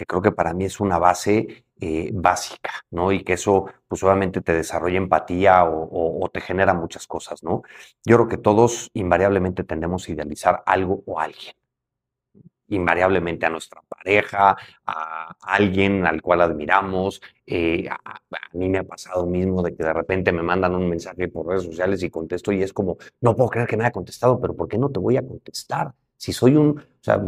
Que 0.00 0.06
creo 0.06 0.22
que 0.22 0.32
para 0.32 0.54
mí 0.54 0.64
es 0.64 0.80
una 0.80 0.98
base 0.98 1.64
eh, 1.78 2.10
básica, 2.14 2.70
¿no? 2.90 3.12
Y 3.12 3.22
que 3.22 3.34
eso, 3.34 3.66
pues 3.86 4.02
obviamente 4.02 4.40
te 4.40 4.54
desarrolla 4.54 4.96
empatía 4.96 5.64
o, 5.66 6.30
te 6.32 6.40
genera 6.40 6.72
muchas 6.72 7.06
cosas, 7.06 7.42
¿no? 7.42 7.62
Yo 8.06 8.16
creo 8.16 8.28
que 8.28 8.38
todos 8.38 8.90
invariablemente 8.94 9.62
tendemos 9.62 10.08
a 10.08 10.12
idealizar 10.12 10.62
algo 10.64 11.02
o 11.04 11.20
alguien. 11.20 11.54
Invariablemente 12.68 13.44
a 13.44 13.50
nuestra 13.50 13.82
pareja, 13.82 14.56
a 14.86 15.36
alguien 15.42 16.06
al 16.06 16.22
cual 16.22 16.40
admiramos. 16.40 17.20
Eh, 17.44 17.86
a, 17.90 17.96
a, 17.96 18.20
mí 18.54 18.70
me 18.70 18.78
ha 18.78 18.84
pasado 18.84 19.26
mismo 19.26 19.62
de 19.62 19.74
que 19.76 19.82
de 19.82 19.92
repente 19.92 20.32
me 20.32 20.42
mandan 20.42 20.74
un 20.74 20.88
mensaje 20.88 21.28
por 21.28 21.46
redes 21.46 21.64
sociales 21.64 22.02
y 22.02 22.08
contesto 22.08 22.52
y 22.52 22.62
es 22.62 22.72
como, 22.72 22.96
no 23.20 23.36
puedo 23.36 23.50
creer 23.50 23.68
que 23.68 23.76
me 23.76 23.84
haya 23.84 23.92
contestado, 23.92 24.40
pero 24.40 24.56
¿por 24.56 24.66
qué 24.66 24.78
no 24.78 24.88
te 24.90 24.98
voy 24.98 25.18
a 25.18 25.26
contestar? 25.26 25.92
Si 26.20 26.34
soy 26.34 26.54
un, 26.54 26.78
o 26.78 26.82
sea, 27.00 27.18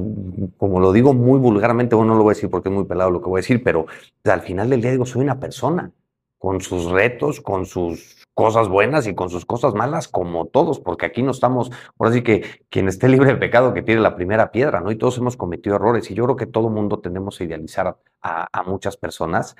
como 0.58 0.78
lo 0.78 0.92
digo 0.92 1.14
muy 1.14 1.38
vulgarmente, 1.38 1.96
bueno, 1.96 2.12
no 2.12 2.18
lo 2.18 2.24
voy 2.24 2.32
a 2.32 2.34
decir 2.34 2.50
porque 2.50 2.68
es 2.68 2.74
muy 2.74 2.84
pelado 2.84 3.10
lo 3.10 3.22
que 3.22 3.28
voy 3.30 3.38
a 3.38 3.40
decir, 3.40 3.62
pero 3.64 3.86
al 4.24 4.42
final 4.42 4.68
del 4.68 4.82
día 4.82 4.90
digo, 4.90 5.06
soy 5.06 5.22
una 5.22 5.40
persona 5.40 5.90
con 6.36 6.60
sus 6.60 6.90
retos, 6.90 7.40
con 7.40 7.64
sus 7.64 8.26
cosas 8.34 8.68
buenas 8.68 9.06
y 9.06 9.14
con 9.14 9.30
sus 9.30 9.46
cosas 9.46 9.72
malas, 9.72 10.08
como 10.08 10.44
todos, 10.44 10.78
porque 10.78 11.06
aquí 11.06 11.22
no 11.22 11.30
estamos, 11.30 11.70
ahora 11.98 12.12
sí 12.12 12.22
que 12.22 12.44
quien 12.68 12.88
esté 12.88 13.08
libre 13.08 13.30
de 13.30 13.36
pecado 13.36 13.72
que 13.72 13.80
tiene 13.80 14.02
la 14.02 14.14
primera 14.14 14.52
piedra, 14.52 14.80
¿no? 14.82 14.90
Y 14.90 14.96
todos 14.96 15.16
hemos 15.16 15.38
cometido 15.38 15.76
errores 15.76 16.10
y 16.10 16.14
yo 16.14 16.24
creo 16.24 16.36
que 16.36 16.46
todo 16.46 16.68
mundo 16.68 16.98
tenemos 16.98 17.38
que 17.38 17.44
idealizar 17.44 17.96
a, 18.20 18.62
muchas 18.66 18.98
personas. 18.98 19.56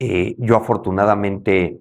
Eh, 0.00 0.34
yo 0.38 0.56
afortunadamente 0.56 1.80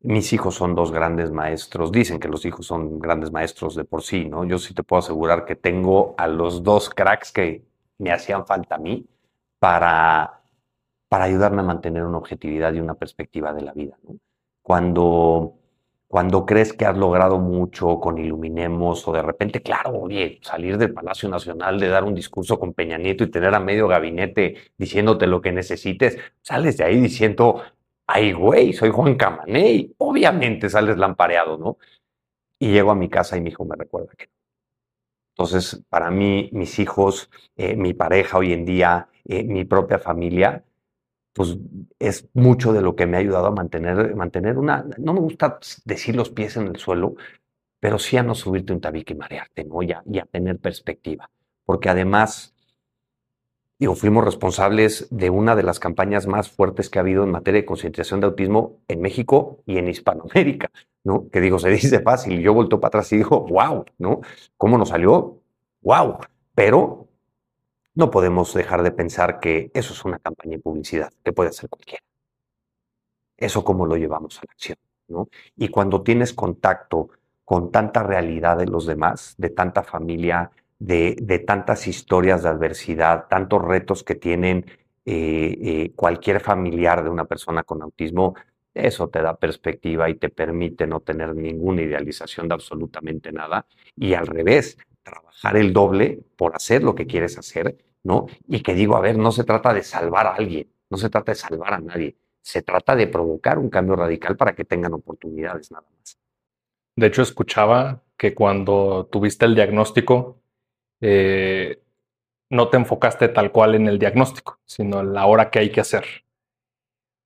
mis 0.00 0.32
hijos 0.32 0.54
son 0.54 0.74
dos 0.74 0.92
grandes 0.92 1.30
maestros. 1.30 1.90
Dicen 1.92 2.20
que 2.20 2.28
los 2.28 2.44
hijos 2.44 2.66
son 2.66 2.98
grandes 2.98 3.32
maestros 3.32 3.74
de 3.74 3.84
por 3.84 4.02
sí, 4.02 4.24
¿no? 4.26 4.44
Yo 4.44 4.58
sí 4.58 4.74
te 4.74 4.82
puedo 4.82 5.00
asegurar 5.00 5.44
que 5.44 5.56
tengo 5.56 6.14
a 6.18 6.28
los 6.28 6.62
dos 6.62 6.90
cracks 6.90 7.32
que 7.32 7.64
me 7.98 8.12
hacían 8.12 8.46
falta 8.46 8.76
a 8.76 8.78
mí 8.78 9.06
para, 9.58 10.40
para 11.08 11.24
ayudarme 11.24 11.62
a 11.62 11.64
mantener 11.64 12.04
una 12.04 12.18
objetividad 12.18 12.72
y 12.72 12.80
una 12.80 12.94
perspectiva 12.94 13.52
de 13.52 13.62
la 13.62 13.72
vida. 13.72 13.98
Cuando, 14.62 15.54
cuando 16.06 16.46
crees 16.46 16.72
que 16.72 16.86
has 16.86 16.96
logrado 16.96 17.38
mucho 17.38 17.98
con 17.98 18.18
Iluminemos 18.18 19.06
o 19.08 19.12
de 19.12 19.22
repente, 19.22 19.62
claro, 19.62 19.92
oye, 19.94 20.38
salir 20.42 20.78
del 20.78 20.92
Palacio 20.94 21.28
Nacional, 21.28 21.80
de 21.80 21.88
dar 21.88 22.04
un 22.04 22.14
discurso 22.14 22.58
con 22.58 22.72
Peña 22.72 22.98
Nieto 22.98 23.24
y 23.24 23.30
tener 23.30 23.54
a 23.54 23.60
medio 23.60 23.88
gabinete 23.88 24.56
diciéndote 24.76 25.26
lo 25.26 25.40
que 25.40 25.52
necesites, 25.52 26.18
sales 26.40 26.76
de 26.76 26.84
ahí 26.84 27.00
diciendo, 27.00 27.62
ay, 28.08 28.32
güey, 28.32 28.72
soy 28.72 28.90
Juan 28.90 29.16
Camaney. 29.16 29.94
Obviamente 29.98 30.68
sales 30.70 30.98
lampareado, 30.98 31.58
¿no? 31.58 31.78
Y 32.60 32.72
llego 32.72 32.92
a 32.92 32.96
mi 32.96 33.10
casa 33.10 33.36
y 33.36 33.42
mi 33.42 33.50
hijo 33.50 33.64
me 33.66 33.76
recuerda 33.76 34.12
que. 34.16 34.30
Entonces, 35.36 35.84
para 35.88 36.10
mí, 36.10 36.50
mis 36.52 36.78
hijos, 36.80 37.30
eh, 37.56 37.76
mi 37.76 37.94
pareja 37.94 38.38
hoy 38.38 38.52
en 38.52 38.64
día, 38.64 39.08
eh, 39.24 39.44
mi 39.44 39.64
propia 39.64 39.98
familia, 39.98 40.64
pues 41.34 41.58
es 41.98 42.28
mucho 42.34 42.72
de 42.72 42.82
lo 42.82 42.96
que 42.96 43.06
me 43.06 43.16
ha 43.18 43.20
ayudado 43.20 43.46
a 43.48 43.52
mantener, 43.52 44.16
mantener 44.16 44.58
una, 44.58 44.84
no 44.98 45.14
me 45.14 45.20
gusta 45.20 45.60
decir 45.84 46.16
los 46.16 46.30
pies 46.30 46.56
en 46.56 46.68
el 46.68 46.76
suelo, 46.78 47.16
pero 47.80 47.98
sí 47.98 48.16
a 48.18 48.24
no 48.24 48.34
subirte 48.34 48.72
un 48.72 48.80
tabique 48.80 49.14
y 49.14 49.16
marearte, 49.16 49.64
¿no? 49.64 49.82
Y 49.82 49.92
y 50.06 50.18
a 50.20 50.26
tener 50.26 50.58
perspectiva. 50.60 51.30
Porque 51.64 51.90
además, 51.90 52.56
digo, 53.78 53.94
fuimos 53.94 54.24
responsables 54.24 55.06
de 55.10 55.30
una 55.30 55.54
de 55.54 55.62
las 55.62 55.78
campañas 55.78 56.26
más 56.26 56.50
fuertes 56.50 56.90
que 56.90 56.98
ha 56.98 57.02
habido 57.02 57.22
en 57.24 57.30
materia 57.30 57.60
de 57.60 57.66
concientización 57.66 58.20
de 58.20 58.26
autismo 58.26 58.80
en 58.88 59.00
México 59.00 59.62
y 59.66 59.78
en 59.78 59.88
Hispanoamérica, 59.88 60.70
¿no? 61.04 61.28
Que 61.30 61.40
digo, 61.40 61.58
se 61.58 61.70
dice 61.70 62.00
fácil, 62.00 62.40
yo 62.40 62.54
volto 62.54 62.80
para 62.80 62.88
atrás 62.88 63.12
y 63.12 63.18
digo, 63.18 63.46
wow, 63.46 63.84
¿no? 63.98 64.20
¿Cómo 64.56 64.78
nos 64.78 64.88
salió? 64.88 65.40
Wow, 65.82 66.18
pero 66.54 67.08
no 67.94 68.10
podemos 68.10 68.52
dejar 68.54 68.82
de 68.82 68.90
pensar 68.90 69.40
que 69.40 69.70
eso 69.74 69.92
es 69.92 70.04
una 70.04 70.18
campaña 70.18 70.56
de 70.56 70.62
publicidad 70.62 71.12
que 71.24 71.32
puede 71.32 71.50
hacer 71.50 71.68
cualquiera. 71.68 72.02
Eso 73.36 73.64
cómo 73.64 73.86
lo 73.86 73.96
llevamos 73.96 74.38
a 74.38 74.42
la 74.46 74.52
acción, 74.52 74.78
¿no? 75.06 75.28
Y 75.56 75.68
cuando 75.68 76.02
tienes 76.02 76.32
contacto 76.32 77.10
con 77.44 77.70
tanta 77.70 78.02
realidad 78.02 78.58
de 78.58 78.66
los 78.66 78.86
demás, 78.86 79.34
de 79.38 79.50
tanta 79.50 79.82
familia, 79.82 80.50
de, 80.78 81.44
tantas 81.46 81.86
historias 81.86 82.42
de 82.42 82.50
adversidad, 82.50 83.26
tantos 83.28 83.62
retos 83.62 84.04
que 84.04 84.14
tienen 84.14 84.66
eh, 85.04 85.58
eh, 85.60 85.92
cualquier 85.96 86.40
familiar 86.40 87.02
de 87.02 87.10
una 87.10 87.24
persona 87.24 87.62
con 87.62 87.82
autismo, 87.82 88.34
eso 88.74 89.08
te 89.08 89.22
da 89.22 89.36
perspectiva 89.36 90.08
y 90.08 90.14
te 90.14 90.28
permite 90.28 90.86
no 90.86 91.00
tener 91.00 91.34
ninguna 91.34 91.82
idealización 91.82 92.48
de 92.48 92.54
absolutamente 92.54 93.32
nada. 93.32 93.66
Y 93.96 94.14
al 94.14 94.26
revés, 94.26 94.78
trabajar 95.02 95.56
el 95.56 95.72
doble 95.72 96.20
por 96.36 96.54
hacer 96.54 96.82
lo 96.84 96.94
que 96.94 97.06
quieres 97.06 97.38
hacer 97.38 97.76
¿no? 98.02 98.26
Y 98.46 98.62
que 98.62 98.74
digo, 98.74 98.96
a 98.96 99.00
ver, 99.00 99.18
no 99.18 99.32
se 99.32 99.44
trata 99.44 99.72
de 99.74 99.82
salvar 99.82 100.26
a 100.26 100.34
alguien, 100.34 100.68
no 100.90 100.96
se 100.96 101.10
trata 101.10 101.32
de 101.32 101.36
salvar 101.36 101.74
a 101.74 101.80
nadie, 101.80 102.16
se 102.40 102.62
trata 102.62 102.96
de 102.96 103.06
provocar 103.06 103.58
un 103.58 103.68
cambio 103.68 103.96
radical 103.96 104.36
para 104.36 104.54
que 104.54 104.64
tengan 104.64 104.94
oportunidades 104.94 105.70
nada 105.70 105.86
más. 105.98 106.18
De 106.96 107.06
hecho, 107.06 107.22
escuchaba 107.22 108.02
que 108.16 108.34
cuando 108.34 109.08
tuviste 109.10 109.44
el 109.44 109.54
diagnóstico, 109.54 110.40
eh, 111.00 111.80
no 112.50 112.68
te 112.68 112.76
enfocaste 112.76 113.28
tal 113.28 113.52
cual 113.52 113.74
en 113.74 113.88
el 113.88 113.98
diagnóstico, 113.98 114.58
sino 114.64 115.00
en 115.00 115.12
la 115.12 115.26
hora 115.26 115.50
que 115.50 115.58
hay 115.58 115.70
que 115.70 115.80
hacer. 115.80 116.04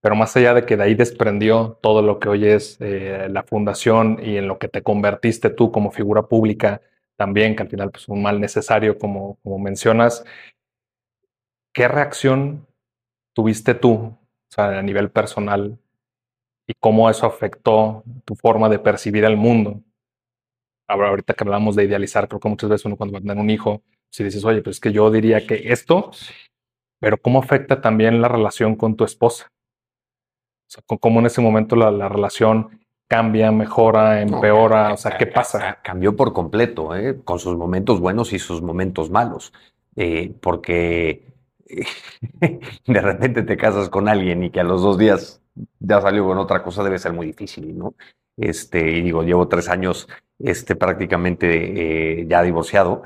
Pero 0.00 0.16
más 0.16 0.36
allá 0.36 0.52
de 0.52 0.66
que 0.66 0.76
de 0.76 0.82
ahí 0.82 0.94
desprendió 0.94 1.78
todo 1.80 2.02
lo 2.02 2.18
que 2.18 2.28
hoy 2.28 2.46
es 2.46 2.76
eh, 2.80 3.28
la 3.30 3.44
fundación 3.44 4.18
y 4.20 4.36
en 4.36 4.48
lo 4.48 4.58
que 4.58 4.68
te 4.68 4.82
convertiste 4.82 5.48
tú 5.48 5.70
como 5.70 5.92
figura 5.92 6.22
pública 6.22 6.82
también, 7.16 7.54
que 7.54 7.62
al 7.62 7.68
final 7.68 7.88
es 7.88 7.92
pues, 7.92 8.08
un 8.08 8.20
mal 8.20 8.40
necesario, 8.40 8.98
como, 8.98 9.38
como 9.44 9.60
mencionas, 9.60 10.24
¿qué 11.72 11.86
reacción 11.86 12.66
tuviste 13.32 13.74
tú 13.74 14.16
a 14.56 14.82
nivel 14.82 15.10
personal 15.10 15.78
y 16.66 16.74
cómo 16.74 17.08
eso 17.08 17.26
afectó 17.26 18.02
tu 18.24 18.34
forma 18.34 18.68
de 18.68 18.80
percibir 18.80 19.24
el 19.24 19.36
mundo? 19.36 19.80
Ahora, 20.92 21.08
ahorita 21.08 21.32
que 21.32 21.44
hablamos 21.44 21.74
de 21.74 21.84
idealizar, 21.84 22.28
creo 22.28 22.38
que 22.38 22.50
muchas 22.50 22.68
veces 22.68 22.84
uno 22.84 22.96
cuando 22.96 23.14
va 23.14 23.18
a 23.18 23.22
tener 23.22 23.38
un 23.38 23.48
hijo, 23.48 23.82
si 24.10 24.22
dices, 24.22 24.44
oye, 24.44 24.60
pues 24.60 24.76
es 24.76 24.80
que 24.80 24.92
yo 24.92 25.10
diría 25.10 25.46
que 25.46 25.72
esto, 25.72 26.10
pero 27.00 27.16
¿cómo 27.16 27.38
afecta 27.38 27.80
también 27.80 28.20
la 28.20 28.28
relación 28.28 28.76
con 28.76 28.94
tu 28.94 29.04
esposa? 29.04 29.50
O 30.66 30.70
sea, 30.70 30.82
cómo 31.00 31.20
en 31.20 31.26
ese 31.26 31.40
momento 31.40 31.76
la, 31.76 32.08
relación 32.10 32.80
cambia, 33.08 33.50
mejora, 33.50 34.20
empeora, 34.20 34.92
o 34.92 34.98
sea, 34.98 35.16
¿qué 35.16 35.26
pasa? 35.26 35.78
Cambió 35.82 36.14
por 36.14 36.34
completo, 36.34 36.94
¿eh? 36.94 37.22
con 37.24 37.38
sus 37.38 37.56
momentos 37.56 37.98
buenos 37.98 38.34
y 38.34 38.38
sus 38.38 38.60
momentos 38.60 39.08
malos, 39.08 39.54
eh, 39.96 40.34
porque 40.42 41.24
de 42.86 43.00
repente 43.00 43.42
te 43.44 43.56
casas 43.56 43.88
con 43.88 44.08
alguien 44.08 44.44
y 44.44 44.50
que 44.50 44.60
a 44.60 44.64
los 44.64 44.82
dos 44.82 44.98
días 44.98 45.40
ya 45.78 46.02
salió 46.02 46.26
con 46.26 46.36
otra 46.36 46.62
cosa, 46.62 46.84
debe 46.84 46.98
ser 46.98 47.14
muy 47.14 47.26
difícil, 47.26 47.78
¿no? 47.78 47.94
Este, 48.36 48.90
y 48.90 49.02
digo, 49.02 49.22
llevo 49.22 49.48
tres 49.48 49.68
años 49.68 50.08
este, 50.38 50.76
prácticamente 50.76 52.20
eh, 52.20 52.26
ya 52.26 52.42
divorciado 52.42 53.02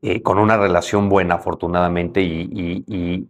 eh, 0.00 0.22
con 0.22 0.38
una 0.38 0.56
relación 0.56 1.08
buena, 1.08 1.34
afortunadamente, 1.36 2.22
y, 2.22 3.26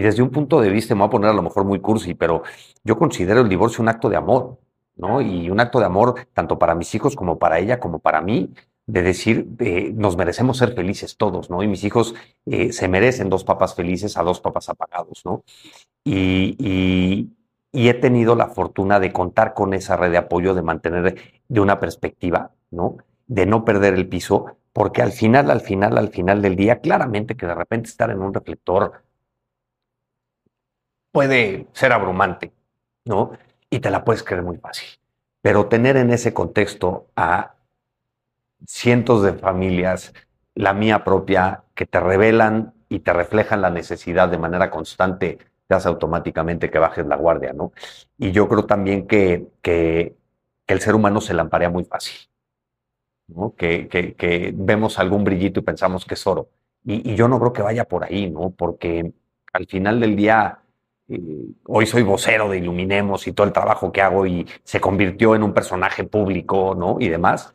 desde 0.00 0.22
un 0.22 0.30
punto 0.30 0.60
de 0.60 0.68
vista, 0.70 0.94
me 0.94 1.00
voy 1.00 1.08
a 1.08 1.10
poner 1.10 1.30
a 1.30 1.34
lo 1.34 1.42
mejor 1.42 1.64
muy 1.64 1.80
cursi, 1.80 2.14
pero 2.14 2.42
yo 2.84 2.98
considero 2.98 3.40
el 3.40 3.48
divorcio 3.48 3.82
un 3.82 3.88
acto 3.88 4.10
de 4.10 4.16
amor, 4.16 4.58
¿no? 4.96 5.22
Y 5.22 5.48
un 5.48 5.60
acto 5.60 5.78
de 5.80 5.86
amor 5.86 6.26
tanto 6.34 6.58
para 6.58 6.74
mis 6.74 6.94
hijos 6.94 7.16
como 7.16 7.38
para 7.38 7.58
ella, 7.58 7.80
como 7.80 7.98
para 7.98 8.20
mí, 8.20 8.52
de 8.86 9.02
decir, 9.02 9.48
eh, 9.60 9.92
nos 9.94 10.16
merecemos 10.16 10.58
ser 10.58 10.74
felices 10.74 11.16
todos, 11.16 11.48
¿no? 11.48 11.62
Y 11.62 11.68
mis 11.68 11.82
hijos 11.84 12.14
se 12.44 12.88
merecen 12.88 13.30
dos 13.30 13.44
papás 13.44 13.74
felices 13.74 14.18
a 14.18 14.22
dos 14.22 14.40
papás 14.40 14.68
apagados, 14.68 15.22
¿no? 15.24 15.44
y 16.04 17.28
he 17.72 17.94
tenido 17.94 18.36
la 18.36 18.48
fortuna 18.48 19.00
de 19.00 19.12
contar 19.12 19.54
con 19.54 19.74
esa 19.74 19.96
red 19.96 20.10
de 20.10 20.18
apoyo, 20.18 20.54
de 20.54 20.62
mantener 20.62 21.16
de 21.48 21.60
una 21.60 21.80
perspectiva, 21.80 22.52
¿no? 22.70 22.98
De 23.26 23.46
no 23.46 23.64
perder 23.64 23.94
el 23.94 24.08
piso, 24.08 24.56
porque 24.72 25.02
al 25.02 25.12
final, 25.12 25.50
al 25.50 25.60
final, 25.60 25.98
al 25.98 26.10
final 26.10 26.42
del 26.42 26.56
día, 26.56 26.80
claramente 26.80 27.36
que 27.36 27.46
de 27.46 27.54
repente 27.54 27.88
estar 27.88 28.10
en 28.10 28.20
un 28.20 28.34
reflector 28.34 29.02
puede 31.12 31.68
ser 31.72 31.92
abrumante, 31.92 32.52
¿no? 33.04 33.32
Y 33.70 33.80
te 33.80 33.90
la 33.90 34.04
puedes 34.04 34.22
creer 34.22 34.42
muy 34.42 34.58
fácil. 34.58 34.88
Pero 35.40 35.66
tener 35.66 35.96
en 35.96 36.10
ese 36.10 36.32
contexto 36.32 37.08
a 37.16 37.54
cientos 38.66 39.22
de 39.22 39.34
familias, 39.34 40.14
la 40.54 40.72
mía 40.72 41.04
propia, 41.04 41.64
que 41.74 41.86
te 41.86 42.00
revelan 42.00 42.74
y 42.88 43.00
te 43.00 43.12
reflejan 43.12 43.62
la 43.62 43.70
necesidad 43.70 44.28
de 44.28 44.38
manera 44.38 44.70
constante, 44.70 45.38
te 45.72 45.76
hace 45.76 45.88
automáticamente 45.88 46.70
que 46.70 46.78
bajes 46.78 47.06
la 47.06 47.16
guardia, 47.16 47.54
¿no? 47.54 47.72
Y 48.18 48.30
yo 48.30 48.46
creo 48.46 48.66
también 48.66 49.06
que, 49.06 49.46
que, 49.62 50.14
que 50.66 50.74
el 50.74 50.80
ser 50.80 50.94
humano 50.94 51.22
se 51.22 51.32
lamparea 51.32 51.70
muy 51.70 51.84
fácil. 51.84 52.14
Que, 53.56 54.52
vemos 54.54 54.98
algún 54.98 55.24
brillito 55.24 55.60
y 55.60 55.62
pensamos 55.62 56.04
que 56.04 56.12
es 56.12 56.26
oro. 56.26 56.50
Y, 56.84 57.14
yo 57.14 57.26
no 57.26 57.38
creo 57.38 57.54
que 57.54 57.62
vaya 57.62 57.86
por 57.86 58.04
ahí, 58.04 58.28
¿no? 58.28 58.50
Porque 58.50 59.14
al 59.54 59.66
final 59.66 59.98
del 59.98 60.14
día, 60.14 60.58
eh, 61.08 61.46
hoy 61.66 61.86
soy 61.86 62.02
vocero 62.02 62.50
de 62.50 62.58
Iluminemos 62.58 63.26
y 63.26 63.32
todo 63.32 63.46
el 63.46 63.54
trabajo 63.54 63.92
que 63.92 64.02
hago 64.02 64.26
y 64.26 64.46
se 64.64 64.78
convirtió 64.78 65.34
en 65.34 65.42
un 65.42 65.54
personaje 65.54 66.04
público, 66.04 66.74
¿no? 66.74 66.98
Y 67.00 67.08
demás. 67.08 67.54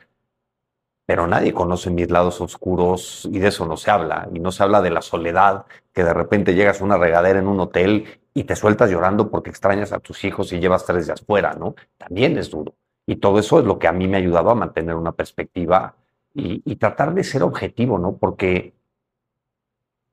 Pero 1.07 1.25
nadie 1.25 1.53
conoce 1.53 1.89
mis 1.89 2.11
lados 2.11 2.41
oscuros 2.41 3.27
y 3.31 3.39
de 3.39 3.47
eso 3.47 3.65
no 3.65 3.77
se 3.77 3.89
habla. 3.89 4.27
Y 4.33 4.39
no 4.39 4.51
se 4.51 4.61
habla 4.61 4.81
de 4.81 4.89
la 4.89 5.01
soledad, 5.01 5.65
que 5.93 6.03
de 6.03 6.13
repente 6.13 6.53
llegas 6.53 6.81
a 6.81 6.83
una 6.83 6.97
regadera 6.97 7.39
en 7.39 7.47
un 7.47 7.61
hotel 7.61 8.19
y 8.33 8.43
te 8.43 8.57
sueltas 8.57 8.91
llorando 8.91 9.31
porque 9.31 9.49
extrañas 9.49 9.93
a 9.93 9.99
tus 9.99 10.25
hijos 10.25 10.51
y 10.51 10.59
llevas 10.59 10.85
tres 10.85 11.07
días 11.07 11.21
fuera, 11.21 11.53
¿no? 11.53 11.75
También 11.97 12.37
es 12.37 12.51
duro. 12.51 12.75
Y 13.05 13.15
todo 13.15 13.39
eso 13.39 13.57
es 13.59 13.65
lo 13.65 13.79
que 13.79 13.87
a 13.87 13.93
mí 13.93 14.05
me 14.05 14.17
ha 14.17 14.19
ayudado 14.19 14.49
a 14.49 14.55
mantener 14.55 14.95
una 14.95 15.13
perspectiva 15.13 15.95
y, 16.33 16.75
tratar 16.75 17.13
de 17.13 17.23
ser 17.23 17.41
objetivo, 17.41 17.97
¿no? 17.97 18.17
Porque 18.17 18.73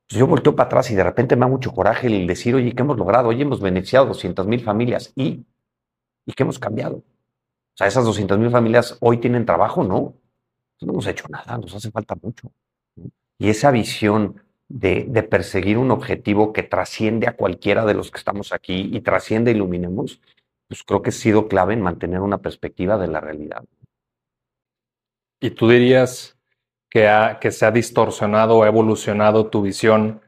yo 0.09 0.29
volteo 0.29 0.55
para 0.55 0.69
atrás 0.69 0.93
y 0.93 0.95
de 0.95 1.03
repente 1.03 1.35
me 1.35 1.41
da 1.41 1.49
mucho 1.49 1.73
coraje 1.73 2.07
el 2.07 2.27
decir, 2.29 2.55
oye, 2.55 2.73
¿qué 2.73 2.83
hemos 2.83 2.97
logrado? 2.97 3.29
Oye, 3.29 3.43
hemos 3.43 3.61
beneficiado 3.61 4.07
200 4.07 4.47
mil 4.47 4.63
familias 4.63 5.13
y, 5.17 5.45
¿y 6.25 6.33
qué 6.35 6.45
hemos 6.45 6.61
cambiado? 6.61 6.99
O 6.99 7.77
sea, 7.77 7.89
esas 7.89 8.05
200 8.05 8.39
mil 8.39 8.51
familias 8.51 8.97
hoy 9.01 9.19
tienen 9.19 9.45
trabajo, 9.45 9.83
¿no? 9.83 10.15
No 10.81 10.93
hemos 10.93 11.07
hecho 11.07 11.27
nada, 11.29 11.57
nos 11.59 11.75
hace 11.75 11.91
falta 11.91 12.15
mucho. 12.21 12.51
Y 13.39 13.49
esa 13.49 13.71
visión 13.71 14.43
de, 14.69 15.27
perseguir 15.29 15.79
un 15.79 15.91
objetivo 15.91 16.53
que 16.53 16.63
trasciende 16.63 17.29
a 17.29 17.37
cualquiera 17.37 17.85
de 17.85 17.95
los 17.95 18.11
que 18.11 18.19
estamos 18.19 18.53
aquí 18.53 18.91
y 18.93 19.01
trasciende 19.01 19.51
Iluminemos, 19.51 20.21
pues 20.69 20.83
creo 20.83 21.03
que 21.03 21.11
ha 21.11 21.13
sido 21.13 21.49
clave 21.49 21.75
en 21.75 21.83
mantener 21.83 22.21
una 22.21 22.39
perspectiva 22.39 22.99
de 22.99 23.09
la 23.09 23.21
realidad. 23.21 23.65
¿Y 25.41 25.51
tú 25.51 25.69
dirías 25.69 26.39
que, 26.91 27.09
que 27.41 27.51
se 27.51 27.67
ha 27.67 27.71
distorsionado 27.71 28.59
o 28.59 28.67
evolucionado 28.67 29.49
tu 29.49 29.63
visión 29.63 30.23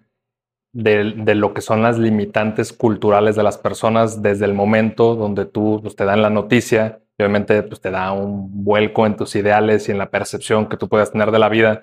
de, 0.76 1.34
lo 1.34 1.54
que 1.54 1.62
son 1.62 1.82
las 1.82 1.98
limitantes 1.98 2.72
culturales 2.72 3.34
de 3.34 3.42
las 3.42 3.56
personas 3.56 4.20
desde 4.20 4.44
el 4.44 4.52
momento 4.52 5.14
donde 5.14 5.46
tú 5.46 5.80
pues, 5.82 5.96
te 5.96 6.04
dan 6.04 6.22
la 6.22 6.30
noticia? 6.30 7.00
Obviamente 7.18 7.62
pues, 7.62 7.80
te 7.80 7.90
da 7.90 8.12
un 8.12 8.64
vuelco 8.64 9.06
en 9.06 9.16
tus 9.16 9.34
ideales 9.36 9.88
y 9.88 9.92
en 9.92 9.98
la 9.98 10.10
percepción 10.10 10.68
que 10.68 10.76
tú 10.76 10.88
puedas 10.88 11.12
tener 11.12 11.30
de 11.30 11.38
la 11.38 11.48
vida 11.48 11.82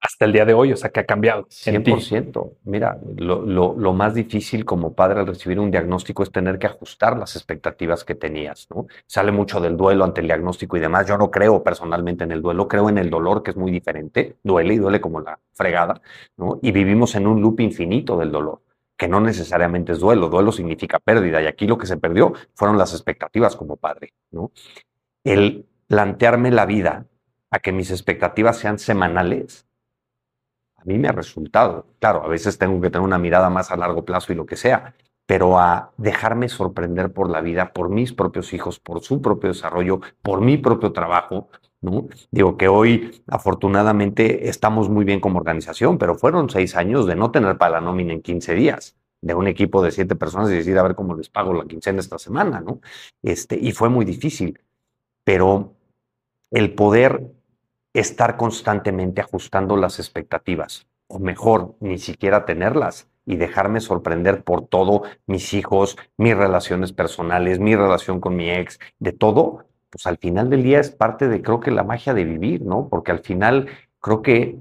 hasta 0.00 0.26
el 0.26 0.32
día 0.32 0.44
de 0.44 0.54
hoy, 0.54 0.72
o 0.72 0.76
sea, 0.76 0.90
que 0.90 1.00
ha 1.00 1.06
cambiado. 1.06 1.46
100%. 1.48 2.52
Mira, 2.64 2.98
lo, 3.16 3.92
más 3.92 4.14
difícil 4.14 4.64
como 4.64 4.94
padre 4.94 5.20
al 5.20 5.26
recibir 5.26 5.58
un 5.58 5.70
diagnóstico 5.70 6.22
es 6.22 6.30
tener 6.30 6.58
que 6.58 6.68
ajustar 6.68 7.18
las 7.18 7.34
expectativas 7.34 8.04
que 8.04 8.14
tenías, 8.14 8.68
¿no? 8.70 8.86
Sale 9.06 9.32
mucho 9.32 9.60
del 9.60 9.76
duelo 9.76 10.04
ante 10.04 10.20
el 10.20 10.28
diagnóstico 10.28 10.76
y 10.76 10.80
demás. 10.80 11.06
Yo 11.08 11.18
no 11.18 11.30
creo 11.30 11.64
personalmente 11.64 12.24
en 12.24 12.32
el 12.32 12.40
duelo, 12.40 12.68
creo 12.68 12.88
en 12.88 12.98
el 12.98 13.10
dolor, 13.10 13.42
que 13.42 13.50
es 13.50 13.56
muy 13.56 13.72
diferente. 13.72 14.36
Duele 14.44 14.74
y 14.74 14.78
duele 14.78 15.00
como 15.00 15.20
la 15.20 15.38
fregada, 15.52 16.00
¿no? 16.36 16.60
Y 16.62 16.70
vivimos 16.70 17.16
en 17.16 17.26
un 17.26 17.42
loop 17.42 17.60
infinito 17.60 18.16
del 18.16 18.30
dolor 18.30 18.60
que 18.98 19.08
no 19.08 19.20
necesariamente 19.20 19.92
es 19.92 20.00
duelo, 20.00 20.28
duelo 20.28 20.52
significa 20.52 20.98
pérdida 20.98 21.40
y 21.40 21.46
aquí 21.46 21.66
lo 21.66 21.78
que 21.78 21.86
se 21.86 21.96
perdió 21.96 22.34
fueron 22.54 22.76
las 22.76 22.92
expectativas 22.92 23.56
como 23.56 23.76
padre, 23.76 24.12
¿no? 24.30 24.52
El 25.24 25.66
plantearme 25.86 26.50
la 26.50 26.66
vida 26.66 27.06
a 27.50 27.60
que 27.60 27.72
mis 27.72 27.90
expectativas 27.90 28.58
sean 28.58 28.78
semanales 28.78 29.68
a 30.78 30.84
mí 30.84 30.96
me 30.98 31.08
ha 31.08 31.12
resultado. 31.12 31.86
Claro, 31.98 32.24
a 32.24 32.28
veces 32.28 32.56
tengo 32.56 32.80
que 32.80 32.90
tener 32.90 33.04
una 33.04 33.18
mirada 33.18 33.50
más 33.50 33.70
a 33.70 33.76
largo 33.76 34.04
plazo 34.04 34.32
y 34.32 34.36
lo 34.36 34.46
que 34.46 34.56
sea, 34.56 34.94
pero 35.26 35.58
a 35.58 35.92
dejarme 35.96 36.48
sorprender 36.48 37.12
por 37.12 37.28
la 37.28 37.40
vida, 37.40 37.72
por 37.72 37.90
mis 37.90 38.12
propios 38.12 38.52
hijos, 38.52 38.78
por 38.78 39.02
su 39.02 39.20
propio 39.20 39.48
desarrollo, 39.48 40.00
por 40.22 40.40
mi 40.40 40.56
propio 40.56 40.92
trabajo. 40.92 41.48
¿No? 41.80 42.08
Digo 42.30 42.56
que 42.56 42.68
hoy 42.68 43.22
afortunadamente 43.26 44.48
estamos 44.48 44.88
muy 44.88 45.04
bien 45.04 45.20
como 45.20 45.38
organización, 45.38 45.98
pero 45.98 46.14
fueron 46.14 46.50
seis 46.50 46.76
años 46.76 47.06
de 47.06 47.16
no 47.16 47.30
tener 47.30 47.58
para 47.58 47.72
la 47.74 47.80
nómina 47.80 48.12
en 48.12 48.22
15 48.22 48.54
días 48.54 48.96
de 49.20 49.34
un 49.34 49.48
equipo 49.48 49.82
de 49.82 49.90
siete 49.90 50.16
personas 50.16 50.50
y 50.50 50.54
decir 50.54 50.78
a 50.78 50.82
ver 50.82 50.94
cómo 50.94 51.14
les 51.14 51.28
pago 51.28 51.52
la 51.52 51.64
quincena 51.64 52.00
esta 52.00 52.18
semana, 52.18 52.60
¿no? 52.60 52.80
Este, 53.22 53.58
y 53.60 53.72
fue 53.72 53.88
muy 53.88 54.04
difícil, 54.04 54.60
pero 55.24 55.74
el 56.50 56.74
poder 56.74 57.32
estar 57.92 58.36
constantemente 58.36 59.20
ajustando 59.20 59.76
las 59.76 59.98
expectativas, 59.98 60.86
o 61.08 61.18
mejor, 61.18 61.74
ni 61.80 61.98
siquiera 61.98 62.44
tenerlas 62.44 63.08
y 63.26 63.36
dejarme 63.36 63.80
sorprender 63.80 64.42
por 64.44 64.66
todo, 64.66 65.02
mis 65.26 65.52
hijos, 65.52 65.96
mis 66.16 66.36
relaciones 66.36 66.92
personales, 66.92 67.58
mi 67.58 67.74
relación 67.76 68.20
con 68.20 68.36
mi 68.36 68.50
ex, 68.50 68.78
de 68.98 69.12
todo, 69.12 69.64
pues 69.90 70.06
al 70.06 70.18
final 70.18 70.50
del 70.50 70.62
día 70.62 70.80
es 70.80 70.90
parte 70.90 71.28
de, 71.28 71.42
creo 71.42 71.60
que, 71.60 71.70
la 71.70 71.84
magia 71.84 72.14
de 72.14 72.24
vivir, 72.24 72.62
¿no? 72.62 72.88
Porque 72.88 73.12
al 73.12 73.20
final 73.20 73.68
creo 74.00 74.22
que 74.22 74.58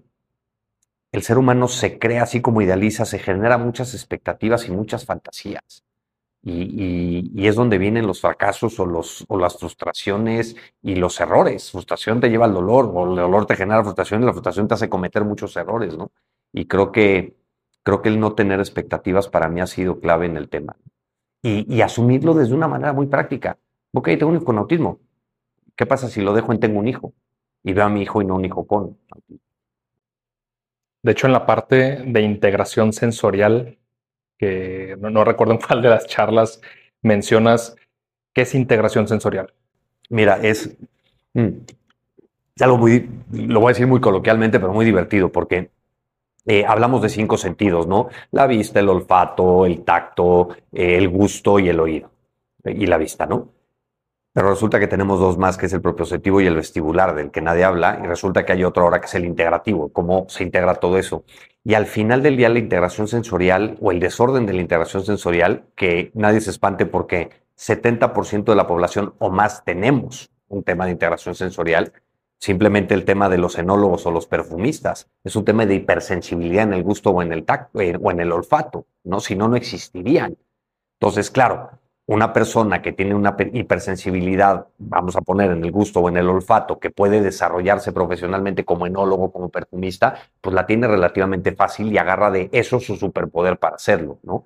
el 1.12 1.24
ser 1.24 1.38
humano 1.38 1.68
se 1.68 2.00
crea 2.00 2.24
así 2.24 2.42
como 2.42 2.62
idealiza, 2.62 3.06
se 3.06 3.20
genera 3.20 3.58
muchas 3.58 3.94
expectativas 3.94 4.68
y 4.68 4.72
muchas 4.72 5.06
fantasías. 5.06 5.84
Y, 6.44 7.46
es 7.46 7.56
donde 7.56 7.78
vienen 7.78 8.08
los 8.08 8.22
fracasos 8.22 8.80
o, 8.80 8.86
los, 8.86 9.26
o 9.28 9.38
las 9.38 9.58
frustraciones 9.58 10.56
y 10.82 10.96
los 10.96 11.20
errores. 11.20 11.72
Frustración 11.72 12.22
te 12.22 12.30
lleva 12.30 12.46
al 12.46 12.54
dolor, 12.54 12.90
o 12.94 13.10
el 13.10 13.16
dolor 13.18 13.46
te 13.46 13.56
genera 13.56 13.84
frustración 13.84 14.24
y 14.24 14.26
la 14.26 14.32
frustración 14.32 14.68
te 14.68 14.76
hace 14.76 14.90
cometer 14.90 15.26
muchos 15.26 15.56
errores, 15.58 15.98
¿no? 15.98 16.12
Y 16.54 16.66
creo 16.66 16.92
que, 16.92 17.36
creo 17.84 18.02
que 18.02 18.10
el 18.10 18.20
no 18.20 18.34
tener 18.34 18.60
expectativas 18.60 19.28
para 19.28 19.50
mí 19.50 19.60
ha 19.60 19.68
sido 19.68 20.00
clave 20.00 20.26
en 20.26 20.38
el 20.38 20.48
tema. 20.50 20.78
Y, 21.42 21.74
y 21.74 21.82
asumirlo 21.82 22.34
desde 22.34 22.54
una 22.54 22.68
manera 22.68 22.94
muy 22.94 23.08
práctica. 23.08 23.58
Ok, 23.94 24.08
tengo 24.10 24.28
un 24.28 24.36
hijo 24.36 24.46
con 24.46 24.58
autismo. 24.58 25.00
¿Qué 25.78 25.86
pasa 25.86 26.10
si 26.10 26.22
lo 26.22 26.34
dejo 26.34 26.52
en 26.52 26.60
tengo 26.60 26.80
un 26.80 26.88
hijo? 26.88 27.14
Y 27.64 27.74
veo 27.74 27.86
a 27.86 27.90
mi 27.90 28.02
hijo 28.02 28.22
y 28.22 28.26
no 28.26 28.36
un 28.36 28.46
hijo 28.46 28.66
con. 28.66 28.98
De 31.04 31.12
hecho, 31.12 31.28
en 31.28 31.34
la 31.34 31.46
parte 31.46 32.02
de 32.04 32.22
integración 32.22 32.92
sensorial, 32.92 33.78
que 34.38 34.98
no, 35.00 35.24
recuerdo 35.24 35.54
en 35.54 35.60
cuál 35.68 35.82
de 35.82 35.90
las 35.90 36.08
charlas 36.08 36.62
mencionas, 37.02 37.76
¿qué 38.34 38.42
es 38.42 38.56
integración 38.56 39.08
sensorial? 39.08 39.54
Mira, 40.10 40.40
es, 40.42 40.76
mm, 41.34 41.50
algo 42.60 42.78
muy, 42.78 43.08
lo 43.32 43.60
voy 43.60 43.70
a 43.70 43.74
decir 43.74 43.88
muy 43.88 44.02
coloquialmente, 44.02 44.60
pero 44.60 44.74
muy 44.74 44.86
divertido, 44.86 45.32
porque 45.32 45.70
eh, 46.48 46.66
hablamos 46.66 47.04
de 47.04 47.10
cinco 47.10 47.38
sentidos, 47.38 47.86
¿no? 47.86 48.10
La 48.32 48.48
vista, 48.48 48.80
el 48.80 48.90
olfato, 48.90 49.66
el 49.66 49.84
tacto, 49.84 50.50
eh, 50.72 50.98
el 50.98 51.08
gusto 51.10 51.60
y 51.60 51.70
el 51.70 51.80
oído. 51.80 52.10
Y 52.66 52.88
la 52.88 52.98
vista, 52.98 53.26
¿no? 53.28 53.57
Pero 54.38 54.52
resulta 54.52 54.80
que 54.80 54.86
tenemos 54.86 55.20
dos 55.20 55.36
más, 55.40 55.58
que 55.58 55.66
es 55.66 55.74
el 55.74 55.82
propioceptivo 55.82 56.40
y 56.42 56.46
el 56.46 56.54
vestibular, 56.54 57.16
del 57.16 57.32
que 57.32 57.42
nadie 57.42 57.64
habla, 57.64 58.00
y 58.04 58.06
resulta 58.06 58.46
que 58.46 58.54
hay 58.54 58.64
otro 58.64 58.84
ahora 58.84 59.00
que 59.02 59.08
es 59.08 59.16
el 59.16 59.26
integrativo, 59.26 59.92
cómo 59.92 60.28
se 60.30 60.44
integra 60.44 60.76
todo 60.76 61.00
eso. 61.00 61.24
Y 61.64 61.74
al 61.74 61.88
final 61.88 62.22
del 62.22 62.38
día 62.38 62.48
la 62.50 62.60
integración 62.60 63.08
sensorial 63.08 63.80
o 63.82 63.92
el 63.92 64.00
desorden 64.00 64.46
de 64.46 64.54
la 64.54 64.62
integración 64.62 65.04
sensorial, 65.04 65.64
que 65.76 66.12
nadie 66.14 66.40
se 66.40 66.52
espante 66.52 66.86
porque 66.86 67.32
70% 67.58 68.44
de 68.44 68.56
la 68.56 68.68
población 68.68 69.16
o 69.18 69.32
más 69.32 69.66
tenemos 69.66 70.30
un 70.50 70.62
tema 70.62 70.86
de 70.86 70.92
integración 70.92 71.34
sensorial, 71.34 71.92
simplemente 72.38 72.94
el 72.94 73.06
tema 73.06 73.30
de 73.30 73.40
los 73.40 73.58
enólogos 73.58 74.06
o 74.06 74.12
los 74.12 74.28
perfumistas, 74.28 75.10
es 75.24 75.36
un 75.36 75.46
tema 75.46 75.66
de 75.66 75.74
hipersensibilidad 75.74 76.66
en 76.66 76.74
el 76.74 76.84
gusto 76.84 77.10
o 77.10 77.24
en 77.24 77.34
el 77.34 77.44
tacto 77.44 77.82
eh, 77.82 77.98
o 78.00 78.12
en 78.12 78.20
el 78.20 78.32
olfato, 78.32 78.86
¿no? 79.04 79.20
Si 79.20 79.36
no, 79.36 79.48
no 79.48 79.56
existirían. 79.56 80.38
Entonces, 81.00 81.32
claro, 81.32 81.72
una 82.08 82.32
persona 82.32 82.82
que 82.82 82.93
tiene 82.93 83.14
una 83.14 83.36
hipersensibilidad, 83.53 84.68
vamos 84.78 85.18
a 85.18 85.22
poner 85.22 85.51
en 85.51 85.64
el 85.64 85.72
gusto 85.72 85.99
o 85.99 86.10
en 86.10 86.16
el 86.16 86.30
olfato, 86.30 86.80
que 86.80 86.89
puede 86.89 87.22
desarrollarse 87.22 87.91
profesionalmente 87.91 88.64
como 88.64 88.88
enólogo, 88.88 89.32
como 89.32 89.49
perfumista, 89.49 90.16
pues 90.39 90.53
la 90.55 90.66
tiene 90.66 90.88
relativamente 90.88 91.51
fácil 91.53 91.91
y 91.91 91.97
agarra 91.97 92.32
de 92.32 92.49
eso 92.53 92.80
su 92.80 92.95
superpoder 92.95 93.58
para 93.58 93.76
hacerlo, 93.76 94.20
¿no? 94.24 94.45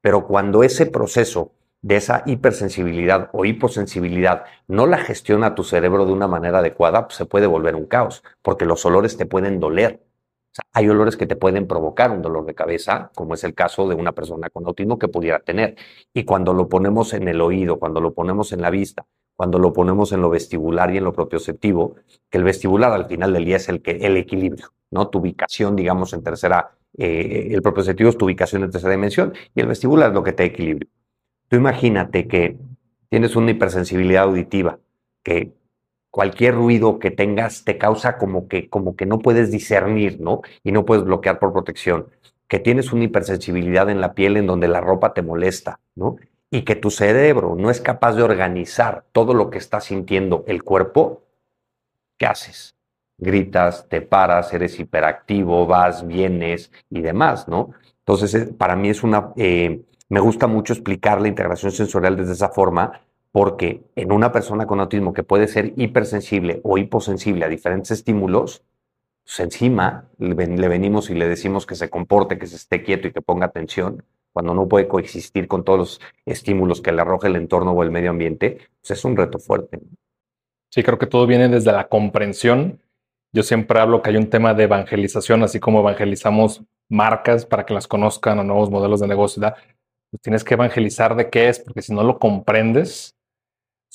Pero 0.00 0.26
cuando 0.26 0.62
ese 0.62 0.86
proceso 0.86 1.52
de 1.82 1.96
esa 1.96 2.22
hipersensibilidad 2.24 3.28
o 3.32 3.44
hiposensibilidad 3.44 4.44
no 4.66 4.86
la 4.86 4.98
gestiona 4.98 5.54
tu 5.54 5.64
cerebro 5.64 6.06
de 6.06 6.12
una 6.12 6.28
manera 6.28 6.58
adecuada, 6.60 7.08
pues 7.08 7.16
se 7.16 7.26
puede 7.26 7.46
volver 7.46 7.76
un 7.76 7.86
caos, 7.86 8.24
porque 8.40 8.64
los 8.64 8.86
olores 8.86 9.18
te 9.18 9.26
pueden 9.26 9.60
doler, 9.60 10.00
hay 10.72 10.88
olores 10.88 11.16
que 11.16 11.26
te 11.26 11.36
pueden 11.36 11.66
provocar 11.66 12.10
un 12.10 12.22
dolor 12.22 12.46
de 12.46 12.54
cabeza, 12.54 13.10
como 13.14 13.34
es 13.34 13.44
el 13.44 13.54
caso 13.54 13.88
de 13.88 13.94
una 13.94 14.12
persona 14.12 14.48
con 14.48 14.66
autismo 14.66 14.98
que 14.98 15.08
pudiera 15.08 15.40
tener. 15.40 15.76
Y 16.14 16.24
cuando 16.24 16.54
lo 16.54 16.68
ponemos 16.68 17.12
en 17.12 17.28
el 17.28 17.40
oído, 17.40 17.78
cuando 17.78 18.00
lo 18.00 18.14
ponemos 18.14 18.52
en 18.52 18.62
la 18.62 18.70
vista, 18.70 19.06
cuando 19.36 19.58
lo 19.58 19.72
ponemos 19.72 20.12
en 20.12 20.22
lo 20.22 20.30
vestibular 20.30 20.92
y 20.94 20.98
en 20.98 21.04
lo 21.04 21.12
propioceptivo, 21.12 21.96
que 22.30 22.38
el 22.38 22.44
vestibular 22.44 22.92
al 22.92 23.06
final 23.06 23.32
del 23.32 23.44
día 23.44 23.56
es 23.56 23.68
el, 23.68 23.82
que, 23.82 23.92
el 23.92 24.16
equilibrio, 24.16 24.72
¿no? 24.90 25.08
Tu 25.08 25.18
ubicación, 25.18 25.76
digamos, 25.76 26.14
en 26.14 26.22
tercera, 26.22 26.72
eh, 26.96 27.48
el 27.50 27.60
propioceptivo 27.60 28.08
es 28.08 28.16
tu 28.16 28.24
ubicación 28.24 28.62
en 28.62 28.70
tercera 28.70 28.92
dimensión 28.92 29.34
y 29.54 29.60
el 29.60 29.66
vestibular 29.66 30.08
es 30.08 30.14
lo 30.14 30.22
que 30.22 30.32
te 30.32 30.44
equilibra. 30.44 30.86
Tú 31.48 31.56
imagínate 31.56 32.26
que 32.26 32.56
tienes 33.10 33.36
una 33.36 33.50
hipersensibilidad 33.50 34.24
auditiva, 34.24 34.78
que 35.22 35.52
cualquier 36.12 36.54
ruido 36.54 36.98
que 36.98 37.10
tengas 37.10 37.64
te 37.64 37.78
causa 37.78 38.18
como 38.18 38.46
que, 38.46 38.68
como 38.68 38.94
que 38.96 39.06
no 39.06 39.18
puedes 39.18 39.50
discernir, 39.50 40.20
¿no? 40.20 40.42
Y 40.62 40.70
no 40.70 40.84
puedes 40.84 41.04
bloquear 41.04 41.38
por 41.38 41.54
protección. 41.54 42.08
Que 42.48 42.58
tienes 42.58 42.92
una 42.92 43.04
hipersensibilidad 43.04 43.88
en 43.88 44.02
la 44.02 44.12
piel 44.12 44.36
en 44.36 44.46
donde 44.46 44.68
la 44.68 44.82
ropa 44.82 45.14
te 45.14 45.22
molesta, 45.22 45.80
¿no? 45.96 46.16
Y 46.50 46.62
que 46.62 46.76
tu 46.76 46.90
cerebro 46.90 47.56
no 47.56 47.70
es 47.70 47.80
capaz 47.80 48.12
de 48.12 48.22
organizar 48.22 49.06
todo 49.12 49.32
lo 49.32 49.48
que 49.48 49.56
está 49.56 49.80
sintiendo 49.80 50.44
el 50.46 50.62
cuerpo, 50.62 51.22
¿qué 52.18 52.26
haces? 52.26 52.76
Gritas, 53.16 53.88
te 53.88 54.02
paras, 54.02 54.52
eres 54.52 54.78
hiperactivo, 54.78 55.66
vas, 55.66 56.06
vienes 56.06 56.70
y 56.90 57.00
demás, 57.00 57.48
¿no? 57.48 57.70
Entonces, 58.00 58.34
eh, 58.34 58.52
para 58.52 58.76
mí 58.76 58.90
es 58.90 59.02
una, 59.02 59.32
eh, 59.36 59.80
me 60.10 60.20
gusta 60.20 60.46
mucho 60.46 60.74
explicar 60.74 61.22
la 61.22 61.28
integración 61.28 61.72
sensorial 61.72 62.18
desde 62.18 62.34
esa 62.34 62.50
forma, 62.50 63.00
porque 63.32 63.82
en 63.96 64.12
una 64.12 64.30
persona 64.30 64.66
con 64.66 64.78
autismo 64.78 65.14
que 65.14 65.22
puede 65.22 65.48
ser 65.48 65.72
hipersensible 65.76 66.60
o 66.62 66.76
hiposensible 66.78 67.44
a 67.46 67.48
diferentes 67.48 67.90
estímulos, 67.90 68.62
pues 69.24 69.40
encima 69.40 70.08
le, 70.18 70.34
venimos 70.34 71.08
y 71.08 71.14
le 71.14 71.26
decimos 71.26 71.64
que 71.64 71.74
se 71.74 71.88
comporte, 71.88 72.38
que 72.38 72.46
se 72.46 72.56
esté 72.56 72.82
quieto 72.82 73.08
y 73.08 73.12
que 73.12 73.22
ponga 73.22 73.46
atención, 73.46 74.04
cuando 74.32 74.54
no 74.54 74.68
puede 74.68 74.88
coexistir 74.88 75.48
con 75.48 75.64
todos 75.64 75.78
los 75.78 76.00
estímulos 76.26 76.80
que 76.80 76.92
le 76.92 77.00
arroja 77.00 77.28
el 77.28 77.36
entorno 77.36 77.72
o 77.72 77.82
el 77.82 77.90
medio 77.90 78.10
ambiente, 78.10 78.58
pues 78.80 78.98
es 78.98 79.04
un 79.04 79.16
reto 79.16 79.38
fuerte. 79.38 79.80
Sí, 80.70 80.82
creo 80.82 80.98
que 80.98 81.06
todo 81.06 81.26
viene 81.26 81.48
desde 81.48 81.72
la 81.72 81.88
comprensión. 81.88 82.80
Yo 83.32 83.42
siempre 83.42 83.78
hablo 83.78 84.02
que 84.02 84.10
hay 84.10 84.16
un 84.16 84.30
tema 84.30 84.54
de 84.54 84.64
evangelización, 84.64 85.42
así 85.42 85.60
como 85.60 85.80
evangelizamos 85.80 86.62
marcas 86.88 87.46
para 87.46 87.64
que 87.64 87.74
las 87.74 87.86
conozcan 87.86 88.38
o 88.38 88.44
nuevos 88.44 88.70
modelos 88.70 89.00
de 89.00 89.08
negocio. 89.08 89.42
Pues 90.10 90.20
tienes 90.22 90.44
que 90.44 90.54
evangelizar 90.54 91.14
de 91.14 91.28
qué 91.30 91.48
es, 91.48 91.58
porque 91.58 91.82
si 91.82 91.94
no 91.94 92.02
lo 92.02 92.18
comprendes, 92.18 93.14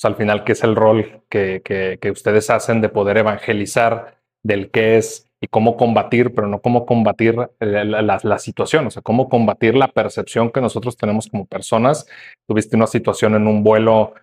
al 0.04 0.16
final, 0.16 0.44
¿qué 0.44 0.52
es 0.52 0.62
el 0.62 0.76
rol 0.76 1.22
que, 1.28 1.62
que, 1.64 2.10
ustedes 2.10 2.50
hacen 2.50 2.80
de 2.80 2.88
poder 2.88 3.18
evangelizar 3.18 4.18
del 4.42 4.70
qué 4.70 4.98
es 4.98 5.28
y 5.40 5.46
cómo 5.46 5.76
combatir, 5.76 6.34
pero 6.34 6.48
no 6.48 6.60
cómo 6.60 6.86
combatir 6.86 7.36
la, 7.60 8.02
la, 8.02 8.38
situación, 8.38 8.86
o 8.86 8.90
sea, 8.90 9.02
cómo 9.02 9.28
combatir 9.28 9.74
la 9.76 9.88
percepción 9.88 10.50
que 10.50 10.60
nosotros 10.60 10.96
tenemos 10.96 11.28
como 11.28 11.46
personas. 11.46 12.06
Tuviste 12.46 12.76
una 12.76 12.86
situación 12.86 13.34
en 13.34 13.46
un 13.46 13.62
vuelo 13.62 14.14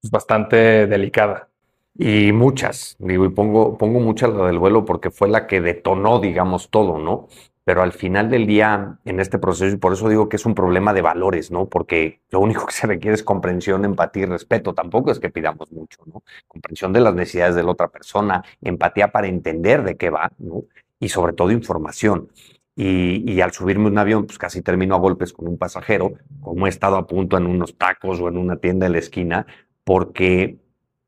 pues, 0.00 0.10
bastante 0.10 0.86
delicada. 0.86 1.48
Y 1.96 2.32
muchas, 2.32 2.96
digo, 2.98 3.24
y 3.24 3.28
pongo, 3.28 3.78
pongo 3.78 4.00
muchas 4.00 4.30
la 4.30 4.46
del 4.46 4.58
vuelo 4.58 4.84
porque 4.84 5.10
fue 5.10 5.28
la 5.28 5.46
que 5.46 5.60
detonó, 5.60 6.18
digamos, 6.18 6.68
todo, 6.68 6.98
¿no? 6.98 7.28
Pero 7.64 7.82
al 7.82 7.92
final 7.92 8.30
del 8.30 8.46
día 8.46 8.98
en 9.04 9.20
este 9.20 9.38
proceso, 9.38 9.74
y 9.74 9.78
por 9.78 9.94
eso 9.94 10.08
digo 10.08 10.28
que 10.28 10.36
es 10.36 10.44
un 10.44 10.54
problema 10.54 10.92
de 10.92 11.00
valores, 11.00 11.50
¿no? 11.50 11.66
Porque 11.66 12.20
lo 12.30 12.40
único 12.40 12.66
que 12.66 12.74
se 12.74 12.86
requiere 12.86 13.14
es 13.14 13.22
comprensión, 13.22 13.84
empatía 13.84 14.24
y 14.24 14.26
respeto. 14.26 14.74
Tampoco 14.74 15.10
es 15.10 15.18
que 15.18 15.30
pidamos 15.30 15.72
mucho, 15.72 16.00
¿no? 16.06 16.22
Comprensión 16.46 16.92
de 16.92 17.00
las 17.00 17.14
necesidades 17.14 17.54
de 17.54 17.62
la 17.62 17.70
otra 17.70 17.88
persona, 17.88 18.44
empatía 18.60 19.10
para 19.10 19.26
entender 19.28 19.82
de 19.82 19.96
qué 19.96 20.10
va, 20.10 20.30
¿no? 20.38 20.64
Y 21.00 21.08
sobre 21.08 21.32
todo 21.32 21.50
información. 21.50 22.28
Y, 22.76 23.30
y, 23.30 23.40
al 23.40 23.52
subirme 23.52 23.86
un 23.86 23.98
avión, 23.98 24.26
pues 24.26 24.36
casi 24.36 24.60
termino 24.60 24.96
a 24.96 24.98
golpes 24.98 25.32
con 25.32 25.46
un 25.46 25.56
pasajero, 25.56 26.14
como 26.40 26.66
he 26.66 26.68
estado 26.68 26.96
a 26.96 27.06
punto 27.06 27.36
en 27.38 27.46
unos 27.46 27.78
tacos 27.78 28.20
o 28.20 28.28
en 28.28 28.36
una 28.36 28.56
tienda 28.56 28.86
de 28.86 28.92
la 28.92 28.98
esquina, 28.98 29.46
porque 29.84 30.58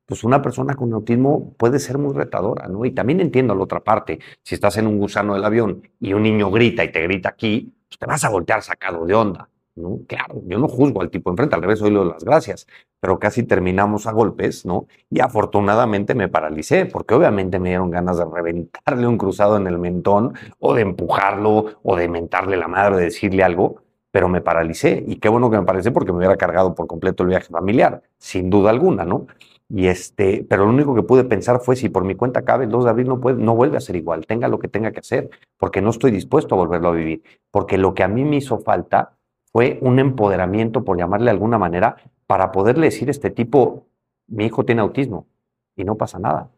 pues 0.07 0.23
una 0.23 0.41
persona 0.41 0.73
con 0.73 0.93
autismo 0.93 1.53
puede 1.57 1.79
ser 1.79 1.97
muy 1.97 2.13
retadora, 2.15 2.67
¿no? 2.67 2.85
Y 2.85 2.91
también 2.91 3.19
entiendo 3.19 3.53
la 3.53 3.63
otra 3.63 3.81
parte, 3.81 4.19
si 4.41 4.55
estás 4.55 4.77
en 4.77 4.87
un 4.87 4.97
gusano 4.97 5.35
del 5.35 5.43
avión 5.43 5.83
y 5.99 6.13
un 6.13 6.23
niño 6.23 6.49
grita 6.49 6.83
y 6.83 6.91
te 6.91 7.01
grita 7.03 7.29
aquí, 7.29 7.75
pues 7.89 7.99
te 7.99 8.05
vas 8.05 8.23
a 8.23 8.29
voltear 8.29 8.63
sacado 8.63 9.05
de 9.05 9.13
onda, 9.13 9.49
¿no? 9.75 9.99
Claro, 10.07 10.41
yo 10.45 10.59
no 10.59 10.69
juzgo 10.69 11.01
al 11.01 11.09
tipo 11.09 11.29
enfrente, 11.29 11.55
al 11.55 11.61
revés, 11.61 11.79
doy 11.79 11.91
las 11.91 12.23
gracias, 12.23 12.67
pero 13.01 13.19
casi 13.19 13.43
terminamos 13.43 14.07
a 14.07 14.13
golpes, 14.13 14.65
¿no? 14.65 14.87
Y 15.09 15.19
afortunadamente 15.19 16.15
me 16.15 16.29
paralicé, 16.29 16.85
porque 16.85 17.13
obviamente 17.13 17.59
me 17.59 17.69
dieron 17.69 17.91
ganas 17.91 18.17
de 18.17 18.25
reventarle 18.25 19.07
un 19.07 19.17
cruzado 19.17 19.57
en 19.57 19.67
el 19.67 19.77
mentón, 19.77 20.33
o 20.59 20.73
de 20.73 20.83
empujarlo, 20.83 21.65
o 21.83 21.95
de 21.97 22.07
mentarle 22.07 22.55
la 22.55 22.69
madre, 22.69 22.95
de 22.95 23.03
decirle 23.03 23.43
algo, 23.43 23.81
pero 24.09 24.29
me 24.29 24.39
paralicé. 24.41 25.03
Y 25.05 25.17
qué 25.17 25.27
bueno 25.27 25.51
que 25.51 25.57
me 25.57 25.65
paralicé 25.65 25.91
porque 25.91 26.13
me 26.13 26.19
hubiera 26.19 26.37
cargado 26.37 26.73
por 26.73 26.87
completo 26.87 27.23
el 27.23 27.29
viaje 27.29 27.49
familiar, 27.51 28.01
sin 28.17 28.49
duda 28.49 28.69
alguna, 28.69 29.03
¿no? 29.03 29.27
Y 29.69 29.87
este, 29.87 30.45
pero 30.49 30.65
lo 30.65 30.71
único 30.71 30.95
que 30.95 31.03
pude 31.03 31.25
pensar 31.25 31.59
fue 31.59 31.75
si 31.75 31.89
por 31.89 32.05
mi 32.05 32.15
cuenta 32.15 32.45
cabe 32.45 32.65
el 32.65 32.71
2 32.71 32.85
de 32.85 32.89
abril 32.89 33.07
no, 33.07 33.19
puede, 33.19 33.37
no 33.37 33.55
vuelve 33.55 33.77
a 33.77 33.81
ser 33.81 33.97
igual, 33.97 34.25
tenga 34.25 34.47
lo 34.47 34.59
que 34.59 34.69
tenga 34.69 34.91
que 34.91 34.99
hacer, 34.99 35.29
porque 35.57 35.81
no 35.81 35.89
estoy 35.89 36.11
dispuesto 36.11 36.55
a 36.55 36.57
volverlo 36.57 36.89
a 36.89 36.93
vivir. 36.93 37.23
Porque 37.51 37.77
lo 37.77 37.93
que 37.93 38.03
a 38.03 38.07
mí 38.07 38.23
me 38.23 38.37
hizo 38.37 38.59
falta 38.59 39.17
fue 39.51 39.77
un 39.81 39.99
empoderamiento, 39.99 40.83
por 40.83 40.97
llamarle 40.97 41.25
de 41.25 41.31
alguna 41.31 41.57
manera, 41.57 41.97
para 42.27 42.51
poderle 42.51 42.87
decir 42.87 43.09
a 43.09 43.11
este 43.11 43.29
tipo, 43.29 43.87
mi 44.27 44.45
hijo 44.45 44.63
tiene 44.65 44.81
autismo 44.81 45.27
y 45.75 45.83
no 45.83 45.95
pasa 45.95 46.19
nada, 46.19 46.49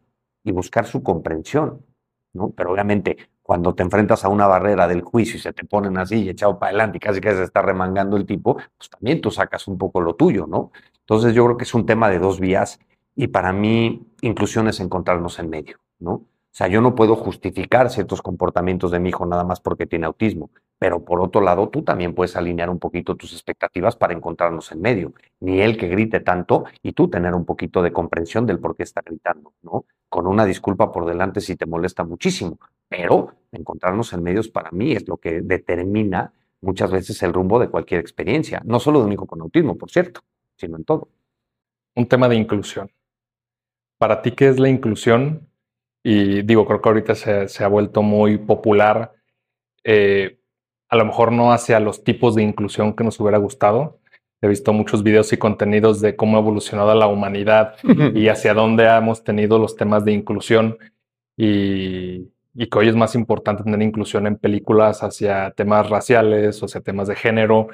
y 0.44 0.52
buscar 0.52 0.86
su 0.86 1.02
comprensión. 1.02 1.84
¿no? 2.32 2.50
Pero 2.50 2.72
obviamente, 2.72 3.16
cuando 3.42 3.74
te 3.74 3.82
enfrentas 3.82 4.24
a 4.24 4.28
una 4.28 4.46
barrera 4.46 4.86
del 4.86 5.02
juicio 5.02 5.36
y 5.36 5.40
se 5.40 5.52
te 5.52 5.64
ponen 5.64 5.98
así 5.98 6.22
y 6.22 6.28
echado 6.28 6.58
para 6.58 6.70
adelante 6.70 6.98
y 6.98 7.00
casi 7.00 7.20
que 7.20 7.32
se 7.32 7.42
está 7.42 7.62
remangando 7.62 8.16
el 8.16 8.24
tipo, 8.24 8.54
pues 8.54 8.88
también 8.90 9.20
tú 9.20 9.30
sacas 9.30 9.66
un 9.66 9.76
poco 9.76 10.00
lo 10.00 10.14
tuyo, 10.14 10.46
¿no? 10.46 10.70
Entonces 11.00 11.34
yo 11.34 11.44
creo 11.44 11.56
que 11.56 11.64
es 11.64 11.74
un 11.74 11.86
tema 11.86 12.08
de 12.08 12.20
dos 12.20 12.38
vías 12.38 12.78
y 13.20 13.28
para 13.28 13.52
mí, 13.52 14.14
inclusión 14.22 14.66
es 14.68 14.80
encontrarnos 14.80 15.38
en 15.40 15.50
medio, 15.50 15.76
¿no? 15.98 16.12
O 16.12 16.52
sea, 16.52 16.68
yo 16.68 16.80
no 16.80 16.94
puedo 16.94 17.16
justificar 17.16 17.90
ciertos 17.90 18.22
comportamientos 18.22 18.90
de 18.90 18.98
mi 18.98 19.10
hijo 19.10 19.26
nada 19.26 19.44
más 19.44 19.60
porque 19.60 19.86
tiene 19.86 20.06
autismo, 20.06 20.50
pero 20.78 21.04
por 21.04 21.20
otro 21.20 21.42
lado, 21.42 21.68
tú 21.68 21.82
también 21.82 22.14
puedes 22.14 22.34
alinear 22.34 22.70
un 22.70 22.78
poquito 22.78 23.16
tus 23.16 23.34
expectativas 23.34 23.94
para 23.94 24.14
encontrarnos 24.14 24.72
en 24.72 24.80
medio. 24.80 25.12
Ni 25.38 25.60
él 25.60 25.76
que 25.76 25.88
grite 25.88 26.20
tanto 26.20 26.64
y 26.82 26.92
tú 26.92 27.10
tener 27.10 27.34
un 27.34 27.44
poquito 27.44 27.82
de 27.82 27.92
comprensión 27.92 28.46
del 28.46 28.58
por 28.58 28.74
qué 28.74 28.84
está 28.84 29.02
gritando, 29.04 29.52
¿no? 29.60 29.84
Con 30.08 30.26
una 30.26 30.46
disculpa 30.46 30.90
por 30.90 31.04
delante 31.04 31.42
si 31.42 31.56
te 31.56 31.66
molesta 31.66 32.04
muchísimo, 32.04 32.58
pero 32.88 33.34
encontrarnos 33.52 34.14
en 34.14 34.22
medios 34.22 34.48
para 34.48 34.70
mí 34.70 34.92
es 34.92 35.06
lo 35.06 35.18
que 35.18 35.42
determina 35.42 36.32
muchas 36.62 36.90
veces 36.90 37.22
el 37.22 37.34
rumbo 37.34 37.58
de 37.58 37.68
cualquier 37.68 38.00
experiencia, 38.00 38.62
no 38.64 38.80
solo 38.80 39.00
de 39.00 39.04
un 39.04 39.12
hijo 39.12 39.26
con 39.26 39.42
autismo, 39.42 39.76
por 39.76 39.90
cierto, 39.90 40.22
sino 40.56 40.78
en 40.78 40.84
todo. 40.84 41.10
Un 41.94 42.06
tema 42.06 42.26
de 42.26 42.36
inclusión. 42.36 42.90
Para 44.00 44.22
ti, 44.22 44.32
¿qué 44.32 44.48
es 44.48 44.58
la 44.58 44.70
inclusión? 44.70 45.46
Y 46.02 46.40
digo, 46.40 46.64
creo 46.64 46.80
que 46.80 46.88
ahorita 46.88 47.14
se, 47.14 47.62
ha 47.62 47.68
vuelto 47.68 48.00
muy 48.00 48.38
popular, 48.38 49.12
eh, 49.84 50.38
a 50.88 50.96
lo 50.96 51.04
mejor 51.04 51.32
no 51.32 51.52
hacia 51.52 51.78
los 51.80 52.02
tipos 52.02 52.34
de 52.34 52.42
inclusión 52.42 52.96
que 52.96 53.04
nos 53.04 53.20
hubiera 53.20 53.36
gustado. 53.36 54.00
He 54.40 54.48
visto 54.48 54.72
muchos 54.72 55.02
videos 55.02 55.30
y 55.34 55.36
contenidos 55.36 56.00
de 56.00 56.16
cómo 56.16 56.38
ha 56.38 56.40
evolucionado 56.40 56.94
la 56.94 57.08
humanidad 57.08 57.74
y 58.14 58.28
hacia 58.28 58.54
dónde 58.54 58.86
hemos 58.86 59.22
tenido 59.22 59.58
los 59.58 59.76
temas 59.76 60.02
de 60.06 60.12
inclusión 60.12 60.78
y, 61.36 62.32
y 62.54 62.70
que 62.70 62.78
hoy 62.78 62.88
es 62.88 62.96
más 62.96 63.14
importante 63.14 63.64
tener 63.64 63.82
inclusión 63.82 64.26
en 64.26 64.36
películas 64.36 65.02
hacia 65.02 65.50
temas 65.50 65.90
raciales 65.90 66.62
o 66.62 66.64
hacia 66.64 66.80
temas 66.80 67.06
de 67.06 67.16
género, 67.16 67.68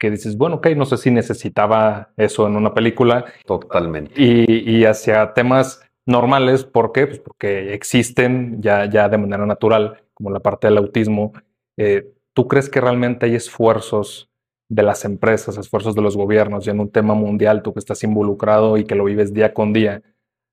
que 0.00 0.10
dices, 0.10 0.36
bueno, 0.36 0.56
ok, 0.56 0.68
no 0.76 0.86
sé 0.86 0.96
si 0.96 1.10
necesitaba 1.10 2.10
eso 2.16 2.46
en 2.46 2.56
una 2.56 2.72
película. 2.72 3.26
Totalmente. 3.44 4.12
Y, 4.16 4.84
hacia 4.86 5.34
temas 5.34 5.82
normales, 6.06 6.64
¿por 6.64 6.90
qué? 6.90 7.06
Pues 7.06 7.20
porque 7.20 7.74
existen 7.74 8.60
ya, 8.62 8.86
ya 8.86 9.10
de 9.10 9.18
manera 9.18 9.44
natural, 9.44 10.02
como 10.14 10.30
la 10.30 10.40
parte 10.40 10.66
del 10.66 10.78
autismo. 10.78 11.34
Eh, 11.76 12.10
¿Tú 12.32 12.48
crees 12.48 12.70
que 12.70 12.80
realmente 12.80 13.26
hay 13.26 13.34
esfuerzos 13.34 14.30
de 14.70 14.82
las 14.82 15.04
empresas, 15.04 15.58
esfuerzos 15.58 15.94
de 15.94 16.00
los 16.00 16.16
gobiernos, 16.16 16.66
y 16.66 16.70
en 16.70 16.80
un 16.80 16.90
tema 16.90 17.12
mundial, 17.12 17.62
tú 17.62 17.74
que 17.74 17.80
estás 17.80 18.02
involucrado 18.02 18.78
y 18.78 18.84
que 18.84 18.94
lo 18.94 19.04
vives 19.04 19.34
día 19.34 19.52
con 19.52 19.74
día, 19.74 20.02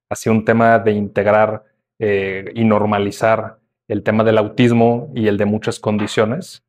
hacia 0.09 0.31
un 0.31 0.43
tema 0.43 0.77
de 0.79 0.91
integrar 0.91 1.63
eh, 1.99 2.51
y 2.53 2.65
normalizar 2.65 3.59
el 3.87 4.03
tema 4.03 4.25
del 4.25 4.39
autismo 4.39 5.09
y 5.15 5.27
el 5.27 5.37
de 5.37 5.45
muchas 5.45 5.79
condiciones? 5.79 6.66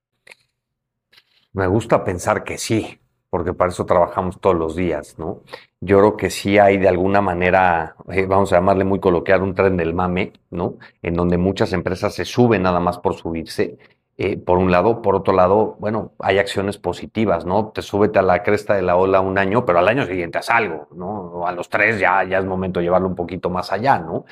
Me 1.58 1.66
gusta 1.66 2.04
pensar 2.04 2.44
que 2.44 2.56
sí, 2.56 3.00
porque 3.30 3.52
para 3.52 3.70
eso 3.72 3.84
trabajamos 3.84 4.40
todos 4.40 4.54
los 4.54 4.76
días, 4.76 5.18
¿no? 5.18 5.42
Yo 5.80 5.98
creo 5.98 6.16
que 6.16 6.30
sí 6.30 6.56
hay 6.56 6.78
de 6.78 6.86
alguna 6.86 7.20
manera, 7.20 7.96
eh, 8.12 8.26
vamos 8.26 8.52
a 8.52 8.58
llamarle 8.58 8.84
muy 8.84 9.00
coloquial, 9.00 9.42
un 9.42 9.56
tren 9.56 9.76
del 9.76 9.92
mame, 9.92 10.34
¿no? 10.50 10.76
En 11.02 11.14
donde 11.14 11.36
muchas 11.36 11.72
empresas 11.72 12.14
se 12.14 12.24
suben 12.24 12.62
nada 12.62 12.78
más 12.78 12.98
por 12.98 13.14
subirse. 13.14 13.76
Eh, 14.16 14.36
por 14.36 14.58
un 14.58 14.70
lado, 14.70 15.02
por 15.02 15.16
otro 15.16 15.34
lado, 15.34 15.76
bueno, 15.80 16.12
hay 16.20 16.38
acciones 16.38 16.78
positivas, 16.78 17.44
¿no? 17.44 17.72
Te 17.74 17.82
súbete 17.82 18.20
a 18.20 18.22
la 18.22 18.44
cresta 18.44 18.74
de 18.74 18.82
la 18.82 18.94
ola 18.94 19.20
un 19.20 19.36
año, 19.36 19.66
pero 19.66 19.80
al 19.80 19.88
año 19.88 20.06
siguiente 20.06 20.38
haz 20.38 20.50
algo, 20.50 20.86
¿no? 20.94 21.08
O 21.08 21.46
a 21.48 21.50
los 21.50 21.68
tres 21.68 21.98
ya, 21.98 22.22
ya 22.22 22.38
es 22.38 22.44
momento 22.44 22.78
de 22.78 22.84
llevarlo 22.84 23.08
un 23.08 23.16
poquito 23.16 23.50
más 23.50 23.72
allá, 23.72 23.98
¿no? 23.98 24.26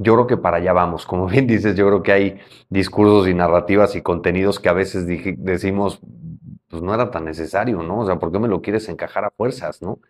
Yo 0.00 0.14
creo 0.14 0.26
que 0.28 0.36
para 0.36 0.58
allá 0.58 0.72
vamos. 0.72 1.06
Como 1.06 1.26
bien 1.32 1.48
dices, 1.48 1.74
yo 1.74 1.88
creo 1.88 2.02
que 2.04 2.12
hay 2.12 2.38
discursos 2.68 3.26
y 3.28 3.34
narrativas 3.34 3.96
y 3.96 4.02
contenidos 4.02 4.60
que 4.60 4.68
a 4.68 4.72
veces 4.72 5.06
decimos, 5.38 6.00
pues 6.68 6.82
no 6.82 6.94
era 6.94 7.10
tan 7.10 7.24
necesario, 7.24 7.82
¿no? 7.82 8.00
O 8.00 8.06
sea, 8.06 8.18
¿por 8.18 8.32
qué 8.32 8.38
me 8.38 8.48
lo 8.48 8.62
quieres 8.62 8.88
encajar 8.88 9.24
a 9.24 9.30
fuerzas, 9.30 9.82
no? 9.82 10.00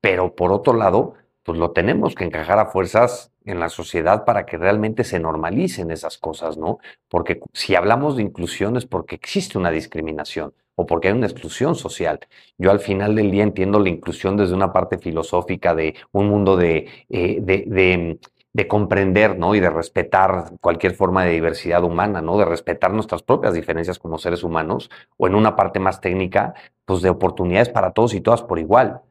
Pero 0.00 0.34
por 0.34 0.52
otro 0.52 0.74
lado, 0.74 1.14
pues 1.42 1.58
lo 1.58 1.72
tenemos 1.72 2.14
que 2.14 2.24
encajar 2.24 2.58
a 2.58 2.66
fuerzas 2.66 3.32
en 3.44 3.60
la 3.60 3.68
sociedad 3.68 4.24
para 4.24 4.46
que 4.46 4.58
realmente 4.58 5.04
se 5.04 5.20
normalicen 5.20 5.90
esas 5.90 6.18
cosas, 6.18 6.58
¿no? 6.58 6.78
Porque 7.08 7.40
si 7.52 7.74
hablamos 7.74 8.16
de 8.16 8.22
inclusión 8.22 8.76
es 8.76 8.86
porque 8.86 9.14
existe 9.14 9.58
una 9.58 9.70
discriminación 9.70 10.54
o 10.74 10.86
porque 10.86 11.08
hay 11.08 11.14
una 11.14 11.26
exclusión 11.26 11.74
social. 11.74 12.20
Yo 12.58 12.70
al 12.70 12.80
final 12.80 13.14
del 13.14 13.30
día 13.30 13.44
entiendo 13.44 13.78
la 13.80 13.88
inclusión 13.88 14.36
desde 14.36 14.54
una 14.54 14.72
parte 14.72 14.98
filosófica 14.98 15.74
de 15.74 15.94
un 16.12 16.28
mundo 16.28 16.56
de, 16.56 16.88
eh, 17.08 17.38
de 17.40 17.64
de 17.66 18.18
comprender, 18.66 19.38
¿no? 19.38 19.54
Y 19.54 19.60
de 19.60 19.70
respetar 19.70 20.52
cualquier 20.60 20.94
forma 20.94 21.24
de 21.24 21.32
diversidad 21.32 21.84
humana, 21.84 22.22
¿no? 22.22 22.38
De 22.38 22.46
respetar 22.46 22.92
nuestras 22.92 23.22
propias 23.22 23.52
diferencias 23.54 23.98
como 23.98 24.18
seres 24.18 24.42
humanos, 24.42 24.90
o 25.18 25.26
en 25.26 25.34
una 25.34 25.54
parte 25.56 25.78
más 25.78 26.00
técnica, 26.00 26.54
pues 26.86 27.02
de 27.02 27.10
oportunidades 27.10 27.68
para 27.68 27.90
todos 27.92 28.14
y 28.14 28.20
todas 28.20 28.42
por 28.42 28.58
igual. 28.58 29.02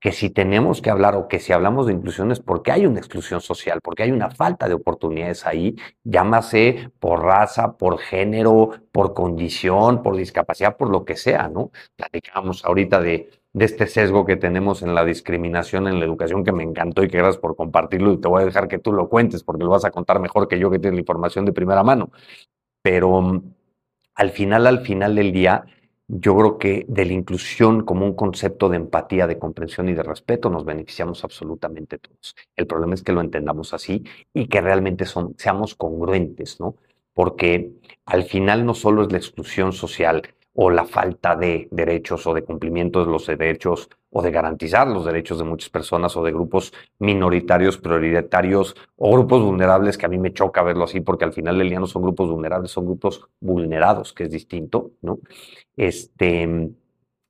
Que 0.00 0.12
si 0.12 0.30
tenemos 0.30 0.80
que 0.80 0.90
hablar 0.90 1.16
o 1.16 1.26
que 1.26 1.40
si 1.40 1.52
hablamos 1.52 1.86
de 1.86 1.92
inclusión 1.92 2.30
es 2.30 2.38
porque 2.38 2.70
hay 2.70 2.86
una 2.86 3.00
exclusión 3.00 3.40
social, 3.40 3.80
porque 3.82 4.04
hay 4.04 4.12
una 4.12 4.30
falta 4.30 4.68
de 4.68 4.74
oportunidades 4.74 5.44
ahí, 5.44 5.74
llámase 6.04 6.92
por 7.00 7.24
raza, 7.24 7.76
por 7.76 7.98
género, 7.98 8.70
por 8.92 9.12
condición, 9.12 10.02
por 10.02 10.14
discapacidad, 10.14 10.76
por 10.76 10.90
lo 10.90 11.04
que 11.04 11.16
sea, 11.16 11.48
¿no? 11.48 11.72
Platicamos 11.96 12.64
ahorita 12.64 13.00
de 13.00 13.28
de 13.52 13.64
este 13.64 13.86
sesgo 13.86 14.24
que 14.24 14.36
tenemos 14.36 14.82
en 14.82 14.94
la 14.94 15.04
discriminación 15.04 15.88
en 15.88 15.98
la 15.98 16.04
educación, 16.04 16.44
que 16.44 16.52
me 16.52 16.62
encantó 16.62 17.02
y 17.02 17.08
que 17.08 17.18
gracias 17.18 17.38
por 17.38 17.56
compartirlo 17.56 18.12
y 18.12 18.20
te 18.20 18.28
voy 18.28 18.42
a 18.42 18.46
dejar 18.46 18.68
que 18.68 18.78
tú 18.78 18.92
lo 18.92 19.08
cuentes 19.08 19.42
porque 19.42 19.64
lo 19.64 19.70
vas 19.70 19.84
a 19.84 19.90
contar 19.90 20.20
mejor 20.20 20.48
que 20.48 20.58
yo 20.58 20.70
que 20.70 20.78
tienes 20.78 20.96
la 20.96 21.00
información 21.00 21.44
de 21.44 21.52
primera 21.52 21.82
mano. 21.82 22.10
Pero 22.82 23.20
mm, 23.20 23.42
al 24.14 24.30
final, 24.30 24.66
al 24.66 24.80
final 24.80 25.14
del 25.14 25.32
día, 25.32 25.64
yo 26.08 26.36
creo 26.36 26.58
que 26.58 26.86
de 26.88 27.04
la 27.04 27.12
inclusión 27.12 27.84
como 27.84 28.06
un 28.06 28.14
concepto 28.14 28.68
de 28.68 28.76
empatía, 28.76 29.26
de 29.26 29.38
comprensión 29.38 29.88
y 29.88 29.94
de 29.94 30.02
respeto 30.02 30.48
nos 30.48 30.64
beneficiamos 30.64 31.22
absolutamente 31.22 31.98
todos. 31.98 32.34
El 32.56 32.66
problema 32.66 32.94
es 32.94 33.02
que 33.02 33.12
lo 33.12 33.20
entendamos 33.20 33.74
así 33.74 34.04
y 34.32 34.48
que 34.48 34.60
realmente 34.62 35.04
son, 35.04 35.34
seamos 35.36 35.74
congruentes, 35.74 36.60
¿no? 36.60 36.76
Porque 37.12 37.72
al 38.06 38.24
final 38.24 38.64
no 38.64 38.74
solo 38.74 39.02
es 39.02 39.12
la 39.12 39.18
exclusión 39.18 39.72
social, 39.72 40.22
o 40.60 40.70
la 40.70 40.84
falta 40.84 41.36
de 41.36 41.68
derechos 41.70 42.26
o 42.26 42.34
de 42.34 42.42
cumplimiento 42.42 43.04
de 43.04 43.12
los 43.12 43.28
derechos 43.28 43.88
o 44.10 44.22
de 44.22 44.32
garantizar 44.32 44.88
los 44.88 45.04
derechos 45.04 45.38
de 45.38 45.44
muchas 45.44 45.70
personas 45.70 46.16
o 46.16 46.24
de 46.24 46.32
grupos 46.32 46.72
minoritarios, 46.98 47.78
prioritarios 47.78 48.74
o 48.96 49.12
grupos 49.12 49.40
vulnerables, 49.44 49.96
que 49.96 50.06
a 50.06 50.08
mí 50.08 50.18
me 50.18 50.32
choca 50.32 50.64
verlo 50.64 50.82
así, 50.82 51.00
porque 51.00 51.24
al 51.24 51.32
final 51.32 51.58
del 51.58 51.68
día 51.68 51.78
son 51.86 52.02
grupos 52.02 52.28
vulnerables, 52.28 52.72
son 52.72 52.86
grupos 52.86 53.28
vulnerados, 53.38 54.12
que 54.12 54.24
es 54.24 54.32
distinto, 54.32 54.90
¿no? 55.00 55.20
Este, 55.76 56.72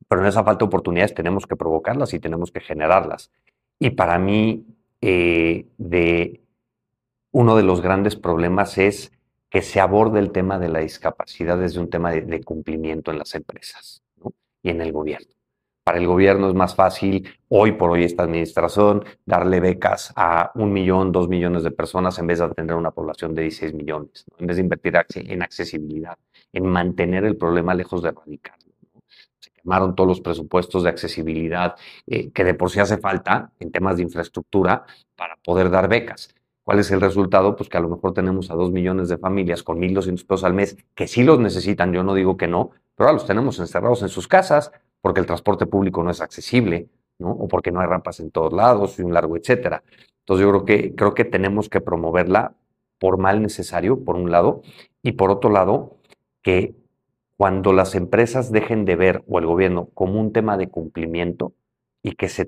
pero 0.08 0.22
en 0.22 0.26
esa 0.26 0.42
falta 0.42 0.60
de 0.60 0.68
oportunidades 0.68 1.12
tenemos 1.12 1.46
que 1.46 1.54
provocarlas 1.54 2.14
y 2.14 2.20
tenemos 2.20 2.50
que 2.50 2.60
generarlas. 2.60 3.30
Y 3.78 3.90
para 3.90 4.18
mí, 4.18 4.64
eh, 5.02 5.66
de, 5.76 6.40
uno 7.32 7.56
de 7.56 7.62
los 7.62 7.82
grandes 7.82 8.16
problemas 8.16 8.78
es 8.78 9.12
que 9.51 9.62
se 9.62 9.80
aborde 9.80 10.18
el 10.18 10.30
tema 10.30 10.59
de 10.59 10.68
la 10.68 10.80
discapacidad 10.80 11.59
desde 11.59 11.80
un 11.80 11.90
tema 11.90 12.12
de, 12.12 12.42
cumplimiento 12.42 13.11
en 13.11 13.18
las 13.18 13.34
empresas 13.34 14.03
y 14.62 14.70
en 14.70 14.80
el 14.80 14.92
gobierno. 14.92 15.28
Para 15.84 15.99
el 15.99 16.07
gobierno 16.07 16.49
es 16.49 16.55
más 16.55 16.74
fácil, 16.74 17.26
hoy 17.49 17.72
por 17.72 17.90
hoy 17.90 18.05
esta 18.05 18.22
administración, 18.22 19.05
darle 19.24 19.59
becas 19.59 20.12
a 20.16 20.51
un 20.55 20.70
millón, 20.70 21.12
dos 21.12 21.28
millones 21.28 21.62
de 21.62 21.70
personas 21.70 22.18
en 22.18 22.26
vez 22.26 22.40
de 22.40 22.44
atender 22.44 22.76
una 22.76 22.90
población 22.90 23.34
de 23.34 23.42
16 23.42 23.72
millones, 23.72 24.26
en 24.36 24.46
vez 24.46 24.59
de 24.59 24.62
invertir 24.64 24.94
en 25.14 25.42
accesibilidad, 25.42 26.18
en 26.53 26.66
mantener 26.66 27.24
el 27.24 27.38
problema 27.38 27.72
lejos 27.72 28.03
de 28.03 28.11
erradicarlo. 28.11 28.66
Se 29.38 29.51
quemaron 29.51 29.94
todos 29.94 30.09
los 30.09 30.20
presupuestos 30.20 30.82
de 30.82 30.90
accesibilidad 30.90 31.74
eh, 32.06 32.31
que 32.32 32.44
de 32.44 32.52
por 32.52 32.70
sí 32.70 32.81
hace 32.81 32.98
falta 32.98 33.52
en 33.59 33.72
temas 33.72 33.97
de 33.97 34.02
infraestructura 34.02 34.85
para 35.16 35.36
poder 35.36 35.70
dar 35.70 35.89
becas. 35.89 36.35
¿Cuál 36.69 36.81
es 36.81 36.90
el 36.90 37.01
resultado? 37.01 37.57
Pues 37.57 37.70
que 37.70 37.78
a 37.78 37.81
lo 37.81 37.89
mejor 37.89 38.12
tenemos 38.12 38.51
a 38.51 38.55
dos 38.55 38.70
millones 38.70 39.09
de 39.09 39.16
familias 39.16 39.62
con 39.62 39.81
1.200 39.81 40.27
pesos 40.27 40.45
al 40.45 40.53
mes 40.53 40.77
que 40.95 41.09
sí 41.09 41.24
los 41.24 41.40
necesitan, 41.40 41.95
yo 41.95 42.05
no 42.05 42.12
digo 42.12 42.36
que 42.36 42.47
no, 42.47 42.73
pero 42.95 43.09
ahora 43.09 43.15
los 43.15 43.27
tenemos 43.27 43.59
encerrados 43.59 44.03
en 44.03 44.11
sus 44.11 44.28
casas 44.28 44.70
porque 45.01 45.20
el 45.20 45.24
transporte 45.24 45.65
público 45.65 46.03
no 46.03 46.11
es 46.11 46.20
accesible, 46.20 46.90
¿no? 47.19 47.31
O 47.31 47.49
porque 47.49 47.73
no 47.73 47.81
hay 47.81 47.86
rampas 47.86 48.20
en 48.20 48.31
todos 48.31 48.53
lados 48.53 48.99
y 48.99 49.03
un 49.03 49.15
largo 49.15 49.39
etcétera. 49.39 49.82
Entonces 50.19 50.45
yo 50.45 50.51
creo 50.51 50.65
que, 50.66 50.95
creo 50.95 51.15
que 51.15 51.24
tenemos 51.24 51.70
que 51.70 51.81
promoverla 51.81 52.53
por 52.99 53.16
mal 53.16 53.40
necesario, 53.40 54.05
por 54.05 54.16
un 54.16 54.31
lado, 54.31 54.61
y 55.03 55.12
por 55.12 55.31
otro 55.31 55.49
lado, 55.49 55.97
que 56.43 56.74
cuando 57.39 57.73
las 57.73 57.95
empresas 57.95 58.53
dejen 58.53 58.85
de 58.85 58.95
ver, 58.95 59.24
o 59.27 59.39
el 59.39 59.47
gobierno, 59.47 59.89
como 59.95 60.20
un 60.20 60.35
tema 60.35 60.59
de 60.59 60.69
cumplimiento 60.69 61.55
y 62.03 62.12
que 62.12 62.28
se, 62.28 62.47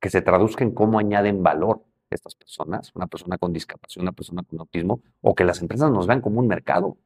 que 0.00 0.10
se 0.10 0.22
traduzca 0.22 0.64
en 0.64 0.72
cómo 0.72 0.98
añaden 0.98 1.44
valor 1.44 1.85
estas 2.10 2.34
personas, 2.34 2.92
una 2.94 3.06
persona 3.06 3.38
con 3.38 3.52
discapacidad, 3.52 4.02
una 4.02 4.12
persona 4.12 4.42
con 4.42 4.60
autismo, 4.60 5.00
o 5.20 5.34
que 5.34 5.44
las 5.44 5.60
empresas 5.60 5.90
nos 5.90 6.06
vean 6.06 6.20
como 6.20 6.40
un 6.40 6.46
mercado. 6.46 6.96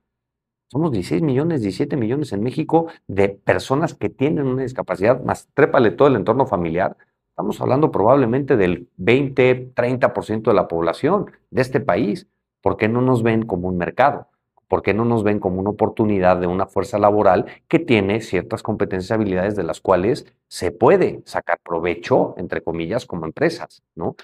Somos 0.68 0.92
16 0.92 1.22
millones, 1.22 1.62
17 1.62 1.96
millones 1.96 2.32
en 2.32 2.42
México 2.42 2.86
de 3.08 3.28
personas 3.28 3.94
que 3.94 4.08
tienen 4.08 4.46
una 4.46 4.62
discapacidad, 4.62 5.22
más 5.22 5.48
trépale 5.54 5.90
todo 5.90 6.08
el 6.08 6.16
entorno 6.16 6.46
familiar. 6.46 6.96
Estamos 7.30 7.60
hablando 7.60 7.90
probablemente 7.90 8.56
del 8.56 8.88
20, 8.98 9.74
30% 9.74 10.42
de 10.42 10.54
la 10.54 10.68
población 10.68 11.30
de 11.50 11.62
este 11.62 11.80
país. 11.80 12.28
¿Por 12.60 12.76
qué 12.76 12.88
no 12.88 13.00
nos 13.00 13.22
ven 13.22 13.46
como 13.46 13.68
un 13.68 13.78
mercado? 13.78 14.28
¿Por 14.68 14.82
qué 14.82 14.94
no 14.94 15.04
nos 15.04 15.24
ven 15.24 15.40
como 15.40 15.58
una 15.58 15.70
oportunidad 15.70 16.36
de 16.36 16.46
una 16.46 16.66
fuerza 16.66 16.96
laboral 16.96 17.46
que 17.66 17.80
tiene 17.80 18.20
ciertas 18.20 18.62
competencias 18.62 19.10
y 19.10 19.14
habilidades 19.14 19.56
de 19.56 19.64
las 19.64 19.80
cuales 19.80 20.32
se 20.46 20.70
puede 20.70 21.22
sacar 21.24 21.58
provecho, 21.64 22.34
entre 22.36 22.62
comillas, 22.62 23.04
como 23.04 23.26
empresas? 23.26 23.82
¿no? 23.96 24.14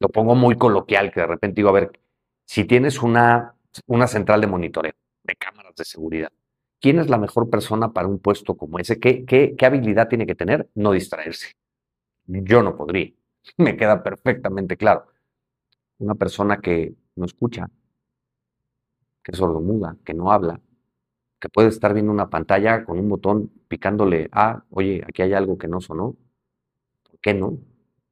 Lo 0.00 0.08
pongo 0.08 0.34
muy 0.34 0.56
coloquial, 0.56 1.12
que 1.12 1.20
de 1.20 1.26
repente 1.26 1.56
digo, 1.56 1.70
a 1.70 1.72
ver, 1.72 1.92
si 2.44 2.64
tienes 2.64 3.02
una, 3.02 3.54
una 3.86 4.06
central 4.06 4.40
de 4.40 4.46
monitoreo, 4.46 4.92
de 5.24 5.36
cámaras 5.36 5.74
de 5.76 5.84
seguridad, 5.84 6.32
¿quién 6.80 6.98
es 6.98 7.08
la 7.10 7.18
mejor 7.18 7.50
persona 7.50 7.92
para 7.92 8.08
un 8.08 8.18
puesto 8.18 8.56
como 8.56 8.78
ese? 8.78 8.98
¿Qué, 9.00 9.24
qué, 9.24 9.54
qué 9.56 9.66
habilidad 9.66 10.08
tiene 10.08 10.26
que 10.26 10.34
tener? 10.34 10.68
No 10.74 10.92
distraerse. 10.92 11.54
Yo 12.26 12.62
no 12.62 12.76
podría. 12.76 13.12
Me 13.58 13.76
queda 13.76 14.02
perfectamente 14.02 14.76
claro. 14.76 15.06
Una 15.98 16.14
persona 16.14 16.60
que 16.60 16.94
no 17.16 17.26
escucha, 17.26 17.68
que 19.22 19.32
es 19.32 19.38
sordomuda, 19.38 19.96
que 20.04 20.14
no 20.14 20.32
habla, 20.32 20.60
que 21.40 21.48
puede 21.48 21.68
estar 21.68 21.94
viendo 21.94 22.12
una 22.12 22.30
pantalla 22.30 22.84
con 22.84 22.98
un 22.98 23.08
botón 23.08 23.52
picándole 23.68 24.28
a, 24.32 24.64
oye, 24.70 25.02
aquí 25.06 25.22
hay 25.22 25.34
algo 25.34 25.58
que 25.58 25.68
no 25.68 25.80
sonó. 25.80 26.16
¿Por 27.04 27.20
qué 27.20 27.34
no? 27.34 27.58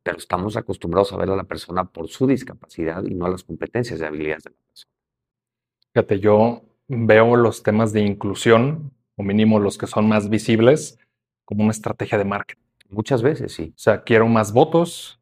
Pero 0.07 0.19
estamos 0.19 0.57
acostumbrados 0.57 1.13
a 1.13 1.17
ver 1.17 1.31
a 1.31 1.35
la 1.35 1.43
persona 1.43 1.83
por 1.83 2.07
su 2.07 2.29
discapacidad 2.29 3.03
y 3.03 3.13
no 3.13 3.27
a 3.27 3.29
las 3.29 3.43
competencias 3.43 3.99
y 3.99 4.05
habilidades 4.05 4.45
de 4.45 4.51
la 4.51 4.57
persona. 4.69 4.93
Fíjate, 5.93 6.21
yo 6.21 6.63
veo 6.87 7.35
los 7.35 7.65
temas 7.65 7.93
de 7.93 8.03
inclusión, 8.03 8.93
o 9.17 9.25
mínimo 9.25 9.59
los 9.59 9.77
que 9.77 9.89
son 9.89 10.09
más 10.09 10.31
visibles, 10.31 11.01
como 11.45 11.65
una 11.65 11.73
estrategia 11.73 12.19
de 12.19 12.25
marketing. 12.25 12.63
Muchas 12.89 13.21
veces, 13.21 13.53
sí. 13.53 13.73
O 13.75 13.79
sea, 13.79 14.05
quiero 14.05 14.29
más 14.29 14.53
votos, 14.53 15.21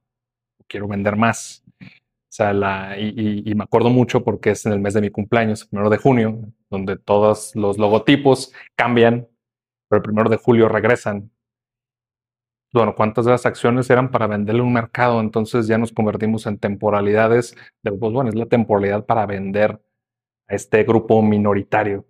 quiero 0.69 0.87
vender 0.87 1.17
más. 1.17 1.65
O 1.81 1.87
sea, 2.29 2.53
la, 2.53 2.99
y, 2.99 3.55
me 3.55 3.65
acuerdo 3.65 3.89
mucho 3.89 4.23
porque 4.23 4.51
es 4.51 4.67
en 4.67 4.73
el 4.73 4.81
mes 4.81 4.93
de 4.93 5.01
mi 5.01 5.09
cumpleaños, 5.09 5.63
el 5.63 5.69
primero 5.69 5.89
de 5.89 5.97
junio, 5.97 6.41
donde 6.69 6.99
todos 6.99 7.57
los 7.57 7.79
logotipos 7.79 8.53
cambian, 8.77 9.29
pero 9.89 9.97
el 9.97 10.03
primero 10.03 10.29
de 10.29 10.37
julio 10.37 10.69
regresan. 10.69 11.31
Bueno, 12.75 12.97
¿cuántas 12.97 13.25
de 13.25 13.31
las 13.31 13.47
acciones 13.47 13.89
eran 13.89 14.11
para 14.11 14.27
venderle 14.27 14.61
un 14.61 14.73
mercado? 14.73 15.21
Entonces 15.21 15.69
ya 15.69 15.79
nos 15.79 15.93
convertimos 15.93 16.45
en 16.47 16.59
temporalidades 16.59 17.57
de, 17.85 17.93
pues 17.93 18.13
bueno, 18.13 18.31
es 18.31 18.35
la 18.35 18.47
temporalidad 18.47 19.07
para 19.07 19.27
vender 19.27 19.81
a 20.49 20.55
este 20.57 20.83
grupo 20.83 21.23
minoritario. 21.23 22.05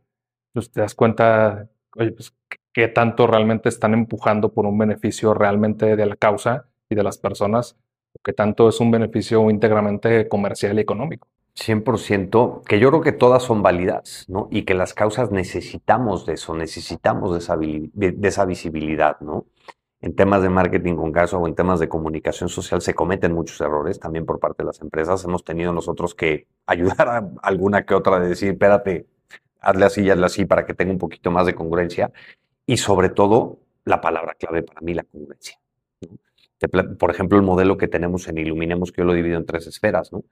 Entonces 0.48 0.72
te 0.72 0.80
das 0.80 0.94
cuenta, 0.94 1.68
oye, 1.96 2.12
pues, 2.12 2.34
qué 2.72 2.88
tanto 2.88 3.26
realmente 3.26 3.68
están 3.68 3.92
empujando 3.92 4.54
por 4.54 4.64
un 4.64 4.78
beneficio 4.78 5.34
realmente 5.34 5.96
de 5.96 6.06
la 6.06 6.16
causa 6.16 6.66
y 6.88 6.94
de 6.94 7.02
las 7.02 7.18
personas 7.18 7.76
que 8.24 8.32
tanto 8.32 8.66
es 8.66 8.80
un 8.80 8.90
beneficio 8.90 9.50
íntegramente 9.50 10.28
comercial 10.28 10.78
y 10.78 10.80
económico. 10.80 11.28
100%, 11.56 12.62
que 12.66 12.80
yo 12.80 12.88
creo 12.88 13.02
que 13.02 13.12
todas 13.12 13.42
son 13.42 13.62
válidas, 13.62 14.24
¿no? 14.28 14.48
Y 14.50 14.62
que 14.62 14.72
las 14.72 14.94
causas 14.94 15.30
necesitamos 15.30 16.24
de 16.24 16.32
eso, 16.34 16.54
necesitamos 16.54 17.34
de 17.34 18.28
esa 18.28 18.44
visibilidad, 18.46 19.20
¿no? 19.20 19.44
En 20.04 20.14
temas 20.14 20.42
de 20.42 20.50
marketing 20.50 20.96
con 20.96 21.12
caso 21.12 21.38
o 21.38 21.48
en 21.48 21.54
temas 21.54 21.80
de 21.80 21.88
comunicación 21.88 22.50
social 22.50 22.82
se 22.82 22.92
cometen 22.92 23.32
muchos 23.32 23.58
errores 23.62 23.98
también 23.98 24.26
por 24.26 24.38
parte 24.38 24.62
de 24.62 24.66
las 24.66 24.82
empresas. 24.82 25.24
Hemos 25.24 25.44
tenido 25.44 25.72
nosotros 25.72 26.14
que 26.14 26.46
ayudar 26.66 27.08
a 27.08 27.30
alguna 27.42 27.86
que 27.86 27.94
otra 27.94 28.20
de 28.20 28.28
decir, 28.28 28.50
espérate, 28.50 29.06
hazle 29.60 29.86
así 29.86 30.02
y 30.02 30.10
hazle 30.10 30.26
así 30.26 30.44
para 30.44 30.66
que 30.66 30.74
tenga 30.74 30.92
un 30.92 30.98
poquito 30.98 31.30
más 31.30 31.46
de 31.46 31.54
congruencia. 31.54 32.12
Y 32.66 32.76
sobre 32.76 33.08
todo, 33.08 33.60
la 33.86 34.02
palabra 34.02 34.34
clave 34.34 34.62
para 34.62 34.82
mí, 34.82 34.92
la 34.92 35.04
congruencia 35.04 35.58
por 36.98 37.10
ejemplo, 37.10 37.38
el 37.38 37.44
modelo 37.44 37.76
que 37.76 37.88
tenemos 37.88 38.28
en 38.28 38.38
Iluminemos, 38.38 38.92
que 38.92 39.02
yo 39.02 39.04
lo 39.04 39.14
divido 39.14 39.36
en 39.36 39.46
tres 39.46 39.66
esferas, 39.66 40.12
¿no? 40.12 40.24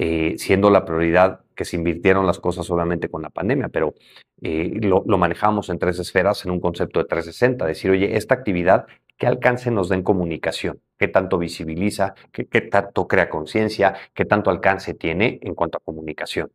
Eh, 0.00 0.34
siendo 0.38 0.70
la 0.70 0.84
prioridad 0.84 1.40
que 1.56 1.64
se 1.64 1.76
invirtieron 1.76 2.24
las 2.24 2.38
cosas 2.38 2.70
obviamente 2.70 3.08
con 3.08 3.20
la 3.20 3.30
pandemia, 3.30 3.68
pero 3.68 3.94
eh, 4.42 4.78
lo, 4.80 5.02
manejamos 5.18 5.70
en 5.70 5.78
tres 5.78 5.98
esferas 5.98 6.44
en 6.44 6.52
un 6.52 6.60
concepto 6.60 7.00
de 7.00 7.06
360, 7.06 7.66
decir, 7.66 7.90
oye, 7.90 8.16
esta 8.16 8.34
actividad, 8.34 8.86
¿qué 9.18 9.26
alcance 9.26 9.70
nos 9.70 9.88
da 9.88 9.96
en 9.96 10.02
comunicación? 10.02 10.80
¿Qué 10.96 11.08
tanto 11.08 11.38
visibiliza? 11.38 12.14
¿Qué, 12.32 12.46
qué 12.46 12.62
tanto 12.62 13.06
crea 13.06 13.28
conciencia? 13.28 13.94
¿Qué 14.14 14.24
tanto 14.24 14.50
alcance 14.50 14.94
tiene 14.94 15.38
en 15.42 15.54
cuanto 15.54 15.78
a 15.78 15.80
comunicación? 15.80 16.50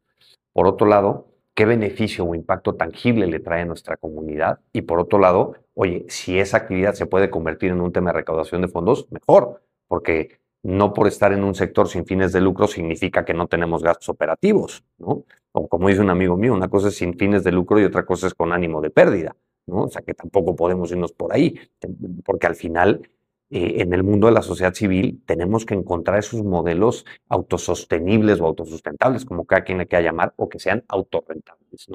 Por 0.53 0.67
otro 0.67 0.87
lado, 0.87 1.27
qué 1.53 1.65
beneficio 1.65 2.25
o 2.25 2.35
impacto 2.35 2.75
tangible 2.75 3.27
le 3.27 3.39
trae 3.39 3.61
a 3.61 3.65
nuestra 3.65 3.97
comunidad. 3.97 4.59
Y 4.71 4.83
por 4.83 4.99
otro 4.99 5.19
lado, 5.19 5.55
oye, 5.73 6.05
si 6.09 6.39
esa 6.39 6.57
actividad 6.57 6.93
se 6.93 7.05
puede 7.05 7.29
convertir 7.29 7.71
en 7.71 7.81
un 7.81 7.91
tema 7.91 8.11
de 8.11 8.17
recaudación 8.17 8.61
de 8.61 8.67
fondos, 8.67 9.07
mejor, 9.11 9.61
porque 9.87 10.39
no 10.63 10.93
por 10.93 11.07
estar 11.07 11.33
en 11.33 11.43
un 11.43 11.55
sector 11.55 11.89
sin 11.89 12.05
fines 12.05 12.31
de 12.31 12.41
lucro 12.41 12.67
significa 12.67 13.25
que 13.25 13.33
no 13.33 13.47
tenemos 13.47 13.83
gastos 13.83 14.09
operativos, 14.09 14.83
¿no? 14.97 15.25
O 15.51 15.67
como 15.67 15.89
dice 15.89 16.01
un 16.01 16.09
amigo 16.09 16.37
mío, 16.37 16.53
una 16.53 16.69
cosa 16.69 16.87
es 16.87 16.95
sin 16.95 17.17
fines 17.17 17.43
de 17.43 17.51
lucro 17.51 17.79
y 17.79 17.83
otra 17.83 18.05
cosa 18.05 18.27
es 18.27 18.33
con 18.33 18.53
ánimo 18.53 18.81
de 18.81 18.89
pérdida, 18.89 19.35
¿no? 19.67 19.83
O 19.83 19.89
sea 19.89 20.01
que 20.01 20.13
tampoco 20.13 20.55
podemos 20.55 20.91
irnos 20.91 21.11
por 21.13 21.33
ahí, 21.33 21.59
porque 22.25 22.47
al 22.47 22.55
final 22.55 23.01
eh, 23.49 23.81
en 23.81 23.93
el 23.93 24.03
mundo 24.03 24.27
de 24.27 24.33
la 24.33 24.41
sociedad 24.41 24.73
civil 24.73 25.21
tenemos 25.25 25.65
que 25.65 25.75
encontrar 25.75 26.17
esos 26.17 26.43
modelos 26.43 27.05
autosostenibles 27.29 28.41
o 28.41 28.45
autosustentables, 28.47 29.25
como 29.25 29.45
cada 29.45 29.63
quien 29.63 29.77
le 29.77 29.87
quiera 29.87 30.03
llamar, 30.03 30.33
o 30.37 30.49
que 30.49 30.59
sean 30.59 30.83
autorrentables. 30.87 31.87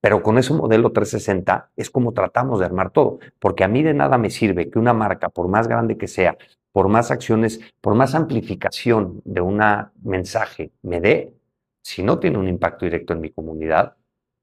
Pero 0.00 0.22
con 0.22 0.36
ese 0.38 0.52
modelo 0.52 0.92
360 0.92 1.70
es 1.76 1.90
como 1.90 2.12
tratamos 2.12 2.58
de 2.60 2.66
armar 2.66 2.90
todo, 2.90 3.20
porque 3.38 3.64
a 3.64 3.68
mí 3.68 3.82
de 3.82 3.94
nada 3.94 4.18
me 4.18 4.30
sirve 4.30 4.68
que 4.70 4.78
una 4.78 4.92
marca, 4.92 5.28
por 5.30 5.48
más 5.48 5.68
grande 5.68 5.96
que 5.96 6.08
sea, 6.08 6.36
por 6.72 6.88
más 6.88 7.10
acciones, 7.10 7.60
por 7.80 7.94
más 7.94 8.14
amplificación 8.14 9.22
de 9.24 9.40
un 9.40 9.60
mensaje 10.02 10.72
me 10.82 11.00
dé, 11.00 11.34
si 11.82 12.02
no 12.02 12.18
tiene 12.18 12.38
un 12.38 12.48
impacto 12.48 12.84
directo 12.84 13.12
en 13.14 13.20
mi 13.20 13.30
comunidad, 13.30 13.96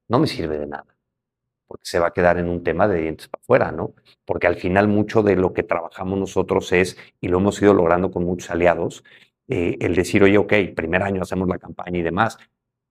no 0.08 0.18
me 0.18 0.26
sirve 0.26 0.58
de 0.58 0.66
nada 0.66 0.89
porque 1.70 1.84
se 1.86 2.00
va 2.00 2.08
a 2.08 2.12
quedar 2.12 2.36
en 2.36 2.48
un 2.48 2.64
tema 2.64 2.88
de 2.88 3.00
dientes 3.00 3.28
para 3.28 3.42
afuera, 3.42 3.70
¿no? 3.70 3.94
Porque 4.24 4.48
al 4.48 4.56
final 4.56 4.88
mucho 4.88 5.22
de 5.22 5.36
lo 5.36 5.52
que 5.52 5.62
trabajamos 5.62 6.18
nosotros 6.18 6.72
es, 6.72 6.96
y 7.20 7.28
lo 7.28 7.38
hemos 7.38 7.62
ido 7.62 7.74
logrando 7.74 8.10
con 8.10 8.24
muchos 8.24 8.50
aliados, 8.50 9.04
eh, 9.46 9.76
el 9.80 9.94
decir, 9.94 10.24
oye, 10.24 10.36
ok, 10.36 10.52
primer 10.74 11.04
año 11.04 11.22
hacemos 11.22 11.48
la 11.48 11.60
campaña 11.60 12.00
y 12.00 12.02
demás, 12.02 12.38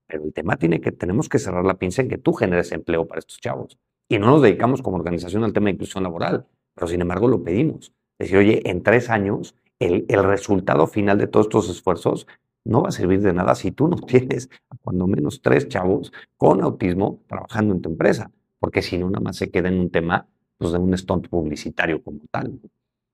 pero 0.07 0.23
el 0.23 0.31
tema 0.31 0.55
tiene 0.55 0.79
que, 0.79 0.93
tenemos 0.93 1.27
que 1.27 1.39
cerrar 1.39 1.65
la 1.65 1.73
pinza 1.73 2.03
en 2.03 2.07
que 2.07 2.17
tú 2.17 2.31
generes 2.31 2.71
empleo 2.71 3.05
para 3.05 3.19
estos 3.19 3.41
chavos. 3.41 3.77
Y 4.07 4.17
no 4.17 4.27
nos 4.27 4.41
dedicamos 4.41 4.81
como 4.81 4.95
organización 4.95 5.43
al 5.43 5.51
tema 5.51 5.65
de 5.65 5.71
inclusión 5.71 6.03
laboral, 6.03 6.47
pero 6.73 6.87
sin 6.87 7.01
embargo 7.01 7.27
lo 7.27 7.43
pedimos. 7.43 7.91
Decir, 8.17 8.37
oye, 8.37 8.61
en 8.63 8.81
tres 8.81 9.09
años, 9.09 9.57
el, 9.79 10.05
el 10.07 10.23
resultado 10.23 10.87
final 10.87 11.17
de 11.17 11.27
todos 11.27 11.47
estos 11.47 11.69
esfuerzos 11.69 12.27
no 12.63 12.83
va 12.83 12.89
a 12.89 12.93
servir 12.93 13.19
de 13.19 13.33
nada 13.33 13.55
si 13.55 13.71
tú 13.71 13.89
no 13.89 13.97
tienes 14.07 14.49
a 14.69 14.77
cuando 14.77 15.05
menos 15.05 15.41
tres 15.41 15.67
chavos 15.67 16.13
con 16.37 16.63
autismo 16.63 17.19
trabajando 17.27 17.73
en 17.73 17.81
tu 17.81 17.89
empresa 17.89 18.31
porque 18.59 18.81
si 18.81 18.97
no, 18.97 19.09
nada 19.09 19.21
más 19.21 19.37
se 19.37 19.49
queda 19.49 19.69
en 19.69 19.79
un 19.79 19.89
tema 19.89 20.27
pues, 20.57 20.71
de 20.71 20.77
un 20.79 20.97
stunt 20.97 21.27
publicitario 21.27 22.03
como 22.03 22.19
tal. 22.31 22.59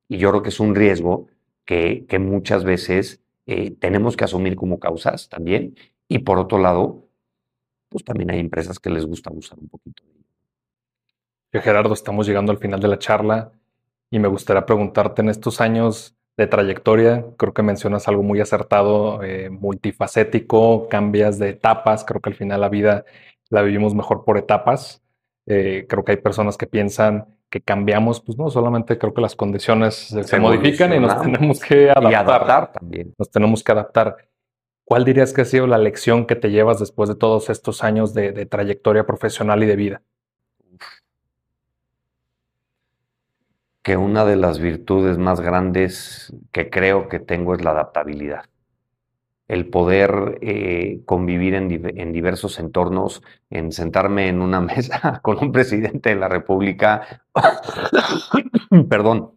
Y 0.07 0.17
yo 0.17 0.30
creo 0.31 0.43
que 0.43 0.49
es 0.49 0.59
un 0.59 0.76
riesgo 0.76 1.27
que, 1.65 2.05
que 2.07 2.19
muchas 2.19 2.63
veces 2.63 3.22
eh, 3.45 3.72
tenemos 3.72 4.17
que 4.17 4.23
asumir 4.23 4.55
como 4.55 4.80
causas 4.80 5.30
también. 5.30 5.76
Y 6.07 6.19
por 6.19 6.39
otro 6.39 6.59
lado, 6.59 7.07
pues 7.89 8.03
también 8.03 8.31
hay 8.31 8.39
empresas 8.39 8.80
que 8.80 8.89
les 8.89 9.05
gusta 9.05 9.31
usar 9.31 9.59
un 9.59 9.69
poquito. 9.69 10.03
Gerardo, 11.61 11.93
estamos 11.93 12.27
llegando 12.27 12.51
al 12.51 12.57
final 12.57 12.80
de 12.80 12.88
la 12.88 12.99
charla 12.99 13.51
y 14.09 14.19
me 14.19 14.27
gustaría 14.27 14.65
preguntarte 14.65 15.22
en 15.22 15.30
estos 15.30 15.61
años 15.61 16.15
de 16.38 16.47
trayectoria, 16.47 17.26
creo 17.38 17.53
que 17.53 17.63
mencionas 17.63 18.07
algo 18.09 18.23
muy 18.23 18.41
acertado, 18.41 19.23
eh, 19.23 19.49
multifacético, 19.49 20.89
cambias 20.89 21.39
de 21.39 21.49
etapas, 21.49 22.03
creo 22.03 22.19
que 22.19 22.30
al 22.30 22.35
final 22.35 22.59
la 22.59 22.69
vida 22.69 23.05
la 23.49 23.61
vivimos 23.61 23.95
mejor 23.95 24.26
por 24.26 24.38
etapas. 24.38 25.01
Eh, 25.47 25.85
creo 25.88 26.03
que 26.03 26.13
hay 26.13 26.17
personas 26.17 26.57
que 26.57 26.65
piensan 26.65 27.27
que 27.49 27.61
cambiamos, 27.61 28.22
pues 28.22 28.38
no, 28.38 28.49
solamente 28.49 28.97
creo 28.97 29.13
que 29.13 29.22
las 29.22 29.35
condiciones 29.35 29.95
se, 29.95 30.39
modifican 30.39 30.93
y 30.93 30.99
nos 30.99 31.22
tenemos 31.22 31.59
que 31.63 31.89
adaptar. 31.89 32.11
Y 32.11 32.15
adaptar 32.15 32.72
también. 32.73 33.13
Nos 33.17 33.30
tenemos 33.30 33.63
que 33.63 33.72
adaptar. 33.72 34.17
¿Cuál 34.84 35.05
dirías 35.05 35.34
que 35.34 35.41
ha 35.41 35.45
sido 35.45 35.67
la 35.67 35.77
lección 35.77 36.26
que 36.26 36.35
te 36.35 36.51
llevas 36.51 36.80
después 36.80 37.09
de 37.09 37.15
todos 37.15 37.49
estos 37.49 37.84
años 37.84 38.13
de, 38.13 38.45
trayectoria 38.45 39.05
profesional 39.05 39.63
y 39.63 39.67
de 39.67 39.76
vida? 39.76 40.01
Que 43.81 43.97
una 43.97 44.26
de 44.26 44.35
las 44.35 44.59
virtudes 44.59 45.17
más 45.17 45.41
grandes 45.41 46.34
que 46.51 46.69
creo 46.69 47.07
que 47.07 47.19
tengo 47.19 47.53
es 47.53 47.63
la 47.63 47.72
adaptabilidad 47.72 48.45
el 49.47 49.67
poder 49.69 50.39
eh, 50.41 51.01
convivir 51.05 51.53
en, 51.53 52.11
diversos 52.11 52.59
entornos, 52.59 53.22
en 53.49 53.72
sentarme 53.72 54.27
en 54.27 54.41
una 54.41 54.61
mesa 54.61 55.19
con 55.22 55.38
un 55.39 55.51
presidente 55.51 56.09
de 56.09 56.15
la 56.15 56.27
República, 56.27 57.23
perdón, 58.89 59.31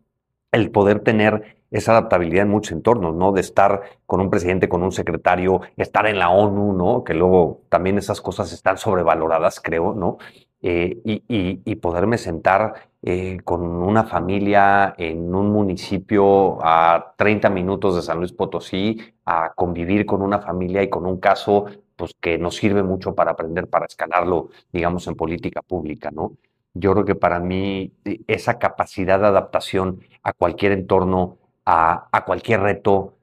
el 0.53 0.71
poder 0.71 1.01
tener 1.01 1.59
esa 1.71 1.93
adaptabilidad 1.93 2.45
en 2.45 2.51
muchos 2.51 2.73
entornos, 2.73 3.15
¿no? 3.15 3.33
De 3.33 3.43
estar 3.43 3.83
con 4.07 4.21
un 4.21 4.31
presidente, 4.31 4.71
con 4.71 4.83
un 4.83 4.93
secretario, 4.93 5.61
estar 5.77 6.07
en 6.07 6.19
la 6.19 6.31
ONU, 6.31 6.73
¿no? 6.73 7.05
Que 7.05 7.13
luego 7.13 7.61
también 7.69 7.99
esas 7.99 8.23
cosas 8.23 8.53
están 8.53 8.79
sobrevaloradas, 8.79 9.61
creo, 9.61 9.93
¿no? 9.95 10.17
Eh, 10.61 11.01
y, 11.05 11.75
poderme 11.77 12.19
sentar 12.19 12.91
eh, 13.03 13.39
con 13.45 13.63
una 13.63 14.03
familia 14.05 14.93
en 14.99 15.33
un 15.33 15.53
municipio 15.53 16.59
a 16.61 17.15
30 17.17 17.49
minutos 17.51 17.95
de 17.95 18.03
San 18.03 18.19
Luis 18.19 18.33
Potosí, 18.33 18.99
a 19.25 19.53
convivir 19.55 20.05
con 20.05 20.21
una 20.21 20.41
familia 20.41 20.83
y 20.83 20.91
con 20.91 21.07
un 21.07 21.21
caso 21.21 21.67
pues, 21.95 22.13
que 22.21 22.39
nos 22.39 22.57
sirve 22.57 22.83
mucho 22.83 23.15
para 23.15 23.33
aprender, 23.33 23.69
para 23.69 23.87
escalarlo, 23.87 24.49
digamos, 24.73 25.07
en 25.07 25.15
política 25.15 25.63
pública, 25.63 26.11
¿no? 26.11 26.33
Yo 26.75 26.93
creo 26.93 27.05
que 27.05 27.15
para 27.15 27.39
mí 27.39 27.93
eh, 28.05 28.21
esa 28.27 28.59
capacidad 28.59 29.21
de 29.21 29.27
adaptación 29.27 30.01
a 30.25 30.33
cualquier 30.33 30.73
entorno, 30.73 31.39
a, 31.65 32.25
cualquier 32.27 32.61
reto, 32.63 33.15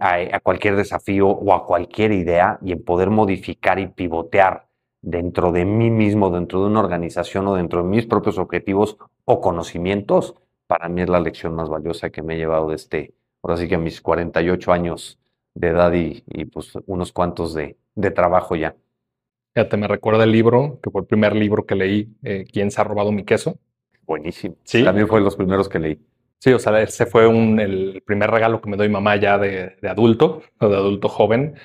a, 0.00 0.14
a 0.32 0.40
cualquier 0.40 0.76
desafío 0.76 1.28
o 1.28 1.54
a 1.54 1.66
cualquier 1.66 2.12
idea 2.12 2.58
y 2.62 2.72
en 2.72 2.84
poder 2.84 3.08
modificar 3.10 3.78
y 3.78 3.86
pivotear 3.86 4.66
dentro 5.04 5.52
de 5.52 5.66
mí 5.66 5.90
mismo, 5.90 6.30
dentro 6.30 6.60
de 6.60 6.66
una 6.66 6.80
organización 6.80 7.46
o 7.46 7.54
dentro 7.54 7.82
de 7.82 7.88
mis 7.88 8.06
propios 8.06 8.38
objetivos 8.38 8.96
o 9.26 9.40
conocimientos, 9.40 10.34
para 10.66 10.88
mí 10.88 11.02
es 11.02 11.10
la 11.10 11.20
lección 11.20 11.54
más 11.54 11.68
valiosa 11.68 12.10
que 12.10 12.22
me 12.22 12.34
he 12.34 12.38
llevado 12.38 12.70
de 12.70 12.76
este, 12.76 13.14
ahora 13.42 13.58
sí 13.58 13.68
que 13.68 13.74
a 13.74 13.78
mis 13.78 14.00
48 14.00 14.72
años 14.72 15.18
de 15.54 15.68
edad 15.68 15.92
y, 15.92 16.22
pues 16.46 16.72
unos 16.86 17.12
cuantos 17.12 17.52
de, 17.52 17.76
de 17.94 18.10
trabajo 18.10 18.56
ya. 18.56 18.74
te 19.52 19.76
me 19.76 19.86
recuerda 19.86 20.24
el 20.24 20.32
libro, 20.32 20.80
que 20.82 20.90
fue 20.90 21.02
el 21.02 21.06
primer 21.06 21.36
libro 21.36 21.66
que 21.66 21.74
leí, 21.74 22.08
eh, 22.22 22.44
¿Quién 22.50 22.70
se 22.70 22.80
ha 22.80 22.84
robado 22.84 23.12
mi 23.12 23.24
queso? 23.24 23.58
Buenísimo. 24.06 24.56
Sí. 24.64 24.82
También 24.82 25.06
fue 25.06 25.20
de 25.20 25.24
los 25.24 25.36
primeros 25.36 25.68
que 25.68 25.78
leí. 25.78 25.98
Sí, 26.38 26.52
o 26.52 26.58
sea, 26.58 26.80
ese 26.80 27.06
fue 27.06 27.26
un, 27.26 27.60
el 27.60 28.02
primer 28.04 28.30
regalo 28.30 28.60
que 28.60 28.70
me 28.70 28.76
doy 28.76 28.88
mamá 28.88 29.16
ya 29.16 29.38
de, 29.38 29.76
de 29.80 29.88
adulto 29.88 30.42
o 30.58 30.68
de 30.68 30.76
adulto 30.76 31.08
joven. 31.08 31.56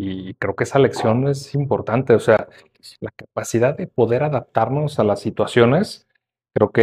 Y 0.00 0.34
creo 0.34 0.54
que 0.54 0.62
esa 0.62 0.78
lección 0.78 1.26
es 1.26 1.56
importante, 1.56 2.14
o 2.14 2.20
sea, 2.20 2.46
la 3.00 3.10
capacidad 3.10 3.76
de 3.76 3.86
poder 3.86 4.22
adaptarnos 4.22 4.98
a 4.98 5.04
las 5.04 5.20
situaciones. 5.20 6.06
Creo 6.54 6.70
que, 6.70 6.82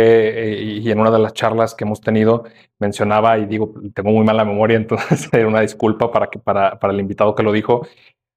eh, 0.51 0.61
y 0.61 0.91
en 0.91 0.99
una 0.99 1.11
de 1.11 1.19
las 1.19 1.33
charlas 1.33 1.75
que 1.75 1.83
hemos 1.83 2.01
tenido, 2.01 2.45
mencionaba, 2.79 3.37
y 3.37 3.45
digo, 3.45 3.73
tengo 3.93 4.11
muy 4.11 4.25
mala 4.25 4.45
memoria, 4.45 4.77
entonces 4.77 5.29
una 5.45 5.61
disculpa 5.61 6.11
para, 6.11 6.27
que, 6.27 6.39
para, 6.39 6.79
para 6.79 6.93
el 6.93 6.99
invitado 6.99 7.35
que 7.35 7.43
lo 7.43 7.51
dijo, 7.51 7.87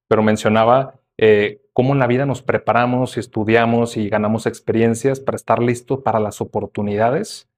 pero 0.07 0.23
mencionaba 0.23 0.95
eh, 1.17 1.61
cómo 1.73 1.93
en 1.93 1.99
la 1.99 2.07
vida 2.07 2.25
nos 2.25 2.41
preparamos 2.41 3.17
y 3.17 3.19
estudiamos 3.19 3.97
y 3.97 4.09
ganamos 4.09 4.45
experiencias 4.45 5.19
para 5.19 5.35
estar 5.35 5.61
listos 5.61 5.99
para 5.99 6.19
las 6.19 6.41
oportunidades 6.41 7.49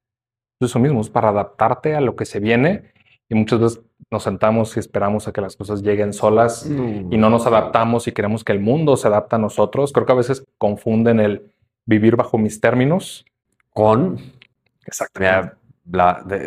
eso 0.65 0.79
mismo, 0.79 1.01
es 1.01 1.09
para 1.09 1.29
adaptarte 1.29 1.95
a 1.95 2.01
lo 2.01 2.15
que 2.15 2.25
se 2.25 2.39
viene 2.39 2.93
y 3.31 3.35
muchas 3.35 3.59
veces 3.61 3.81
nos 4.11 4.23
sentamos 4.23 4.75
y 4.75 4.81
esperamos 4.81 5.25
a 5.25 5.31
que 5.31 5.39
las 5.39 5.55
cosas 5.55 5.81
lleguen 5.81 6.11
solas 6.11 6.65
y 6.65 7.17
no 7.17 7.29
nos 7.29 7.47
adaptamos 7.47 8.05
y 8.09 8.11
queremos 8.11 8.43
que 8.43 8.51
el 8.51 8.59
mundo 8.59 8.97
se 8.97 9.07
adapte 9.07 9.37
a 9.37 9.39
nosotros. 9.39 9.93
Creo 9.93 10.05
que 10.05 10.11
a 10.11 10.15
veces 10.15 10.45
confunden 10.57 11.21
el 11.21 11.49
vivir 11.85 12.17
bajo 12.17 12.37
mis 12.37 12.59
términos 12.59 13.25
con 13.69 14.17
exactamente 14.85 15.55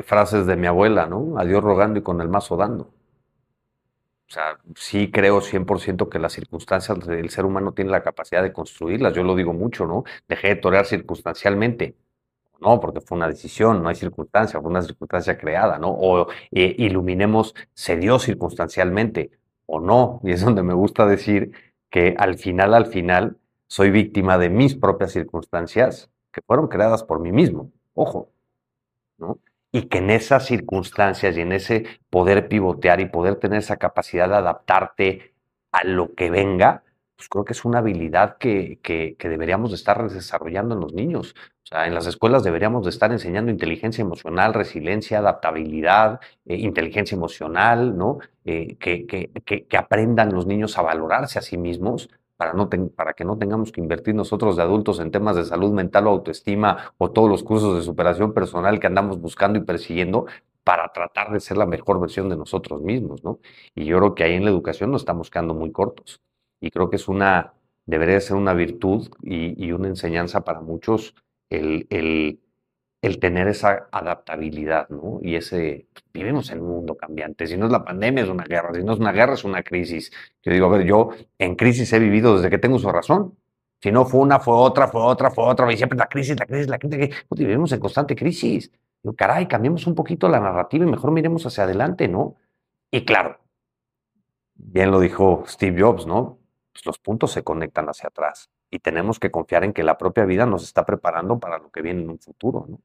frases 0.02 0.44
de 0.46 0.56
mi 0.56 0.66
abuela, 0.66 1.06
¿no? 1.06 1.38
A 1.38 1.46
Dios 1.46 1.64
rogando 1.64 2.00
y 2.00 2.02
con 2.02 2.20
el 2.20 2.28
mazo 2.28 2.58
dando. 2.58 2.90
O 4.28 4.32
sea, 4.34 4.58
sí 4.76 5.10
creo 5.10 5.40
100% 5.40 6.10
que 6.10 6.18
las 6.18 6.34
circunstancias 6.34 6.98
del 7.06 7.30
ser 7.30 7.46
humano 7.46 7.72
tienen 7.72 7.92
la 7.92 8.02
capacidad 8.02 8.42
de 8.42 8.52
construirlas. 8.52 9.14
Yo 9.14 9.22
lo 9.22 9.34
digo 9.36 9.54
mucho, 9.54 9.86
¿no? 9.86 10.04
Dejé 10.28 10.48
de 10.48 10.56
torear 10.56 10.84
circunstancialmente 10.84 11.96
no, 12.64 12.80
porque 12.80 13.00
fue 13.00 13.16
una 13.16 13.28
decisión, 13.28 13.82
no 13.82 13.88
hay 13.90 13.94
circunstancia, 13.94 14.60
fue 14.60 14.70
una 14.70 14.82
circunstancia 14.82 15.36
creada, 15.36 15.78
¿no? 15.78 15.90
O 15.90 16.28
eh, 16.50 16.74
iluminemos, 16.78 17.54
se 17.74 17.96
dio 17.96 18.18
circunstancialmente 18.18 19.30
o 19.66 19.80
no, 19.80 20.20
y 20.24 20.32
es 20.32 20.42
donde 20.42 20.62
me 20.62 20.74
gusta 20.74 21.06
decir 21.06 21.52
que 21.90 22.14
al 22.18 22.36
final, 22.38 22.74
al 22.74 22.86
final, 22.86 23.36
soy 23.66 23.90
víctima 23.90 24.38
de 24.38 24.48
mis 24.48 24.74
propias 24.74 25.12
circunstancias 25.12 26.10
que 26.32 26.40
fueron 26.42 26.68
creadas 26.68 27.04
por 27.04 27.20
mí 27.20 27.32
mismo, 27.32 27.70
ojo, 27.94 28.30
¿no? 29.18 29.38
Y 29.70 29.82
que 29.88 29.98
en 29.98 30.10
esas 30.10 30.46
circunstancias 30.46 31.36
y 31.36 31.40
en 31.40 31.52
ese 31.52 31.84
poder 32.08 32.48
pivotear 32.48 33.00
y 33.00 33.06
poder 33.06 33.36
tener 33.36 33.58
esa 33.58 33.76
capacidad 33.76 34.28
de 34.28 34.36
adaptarte 34.36 35.34
a 35.72 35.84
lo 35.84 36.14
que 36.14 36.30
venga, 36.30 36.83
pues 37.16 37.28
creo 37.28 37.44
que 37.44 37.52
es 37.52 37.64
una 37.64 37.78
habilidad 37.78 38.38
que, 38.38 38.80
que, 38.82 39.16
deberíamos 39.28 39.70
de 39.70 39.76
estar 39.76 40.10
desarrollando 40.10 40.74
en 40.74 40.80
los 40.80 40.94
niños. 40.94 41.34
O 41.62 41.66
sea, 41.66 41.86
en 41.86 41.94
las 41.94 42.06
escuelas 42.06 42.42
deberíamos 42.42 42.84
de 42.84 42.90
estar 42.90 43.12
enseñando 43.12 43.50
inteligencia 43.50 44.02
emocional, 44.02 44.52
resiliencia, 44.52 45.18
adaptabilidad, 45.18 46.20
eh, 46.44 46.56
inteligencia 46.56 47.16
emocional, 47.16 47.96
¿no? 47.96 48.18
Eh, 48.44 48.76
que, 48.78 49.06
que, 49.06 49.76
aprendan 49.76 50.32
los 50.32 50.46
niños 50.46 50.76
a 50.78 50.82
valorarse 50.82 51.38
a 51.38 51.42
sí 51.42 51.56
mismos 51.56 52.10
para, 52.36 52.52
no 52.52 52.68
para 52.68 53.14
que 53.14 53.24
no 53.24 53.38
tengamos 53.38 53.72
que 53.72 53.80
invertir 53.80 54.14
nosotros 54.14 54.56
de 54.56 54.62
adultos 54.62 54.98
en 55.00 55.10
temas 55.10 55.36
de 55.36 55.44
salud 55.44 55.72
mental 55.72 56.06
o 56.06 56.10
autoestima 56.10 56.92
o 56.98 57.10
todos 57.12 57.30
los 57.30 57.44
cursos 57.44 57.76
de 57.76 57.82
superación 57.82 58.34
personal 58.34 58.80
que 58.80 58.86
andamos 58.88 59.20
buscando 59.20 59.58
y 59.58 59.62
persiguiendo 59.62 60.26
para 60.64 60.92
tratar 60.92 61.32
de 61.32 61.40
ser 61.40 61.56
la 61.58 61.66
mejor 61.66 62.00
versión 62.00 62.28
de 62.28 62.36
nosotros 62.36 62.82
mismos, 62.82 63.22
¿no? 63.22 63.38
Y 63.74 63.84
yo 63.84 63.98
creo 63.98 64.14
que 64.14 64.24
ahí 64.24 64.34
en 64.34 64.44
la 64.44 64.50
educación 64.50 64.90
nos 64.90 65.02
estamos 65.02 65.30
quedando 65.30 65.54
muy 65.54 65.72
cortos 65.72 66.22
y 66.64 66.70
creo 66.70 66.88
que 66.88 66.96
es 66.96 67.08
una, 67.08 67.52
debería 67.84 68.18
ser 68.20 68.36
una 68.36 68.54
virtud 68.54 69.08
y, 69.22 69.70
una 69.72 69.88
enseñanza 69.88 70.44
para 70.44 70.60
muchos 70.60 71.14
el, 71.50 71.86
el, 71.90 73.18
tener 73.20 73.48
esa 73.48 73.88
adaptabilidad, 73.92 74.88
¿no? 74.88 75.18
Y 75.20 75.36
ese, 75.36 75.88
vivimos 76.14 76.50
en 76.50 76.62
un 76.62 76.68
mundo 76.68 76.96
cambiante, 76.96 77.46
si 77.46 77.58
no 77.58 77.66
es 77.66 77.72
la 77.72 77.84
pandemia 77.84 78.24
es 78.24 78.30
una 78.30 78.44
guerra, 78.44 78.72
si 78.74 78.82
no 78.82 78.94
es 78.94 78.98
una 78.98 79.12
guerra 79.12 79.34
es 79.34 79.44
una 79.44 79.62
crisis. 79.62 80.10
Yo 80.42 80.52
digo, 80.52 80.66
a 80.66 80.78
ver, 80.78 80.86
yo 80.86 81.10
en 81.38 81.54
crisis 81.54 81.92
he 81.92 81.98
vivido 81.98 82.36
desde 82.36 82.48
que 82.48 82.58
tengo 82.58 82.78
su 82.78 82.90
razón. 82.90 83.36
Si 83.82 83.92
no 83.92 84.06
fue 84.06 84.20
una, 84.20 84.40
fue 84.40 84.54
otra, 84.54 84.88
fue 84.88 85.02
otra, 85.02 85.30
fue 85.30 85.44
otra, 85.44 85.70
y 85.70 85.76
siempre 85.76 85.98
la 85.98 86.06
crisis, 86.06 86.38
la 86.40 86.46
crisis, 86.46 86.68
la 86.68 86.78
crisis. 86.78 87.14
vivimos 87.30 87.72
en 87.72 87.80
constante 87.80 88.16
crisis. 88.16 88.72
Caray, 89.18 89.46
cambiemos 89.46 89.86
un 89.86 89.94
poquito 89.94 90.30
la 90.30 90.40
narrativa 90.40 90.86
y 90.86 90.88
mejor 90.88 91.10
miremos 91.10 91.44
hacia 91.44 91.64
adelante, 91.64 92.08
¿no? 92.08 92.36
Y 92.90 93.04
claro, 93.04 93.38
bien 94.54 94.90
lo 94.90 95.00
dijo 95.00 95.44
Steve 95.46 95.82
Jobs, 95.82 96.06
¿no? 96.06 96.38
Pues 96.74 96.84
los 96.84 96.98
puntos 96.98 97.30
se 97.30 97.42
conectan 97.42 97.88
hacia 97.88 98.08
atrás 98.08 98.50
y 98.70 98.80
tenemos 98.80 99.20
que 99.20 99.30
confiar 99.30 99.64
en 99.64 99.72
que 99.72 99.84
la 99.84 99.96
propia 99.96 100.24
vida 100.24 100.44
nos 100.44 100.64
está 100.64 100.84
preparando 100.84 101.38
para 101.38 101.58
lo 101.58 101.70
que 101.70 101.80
viene 101.80 102.02
en 102.02 102.10
un 102.10 102.18
futuro. 102.18 102.66
¿no? 102.68 102.80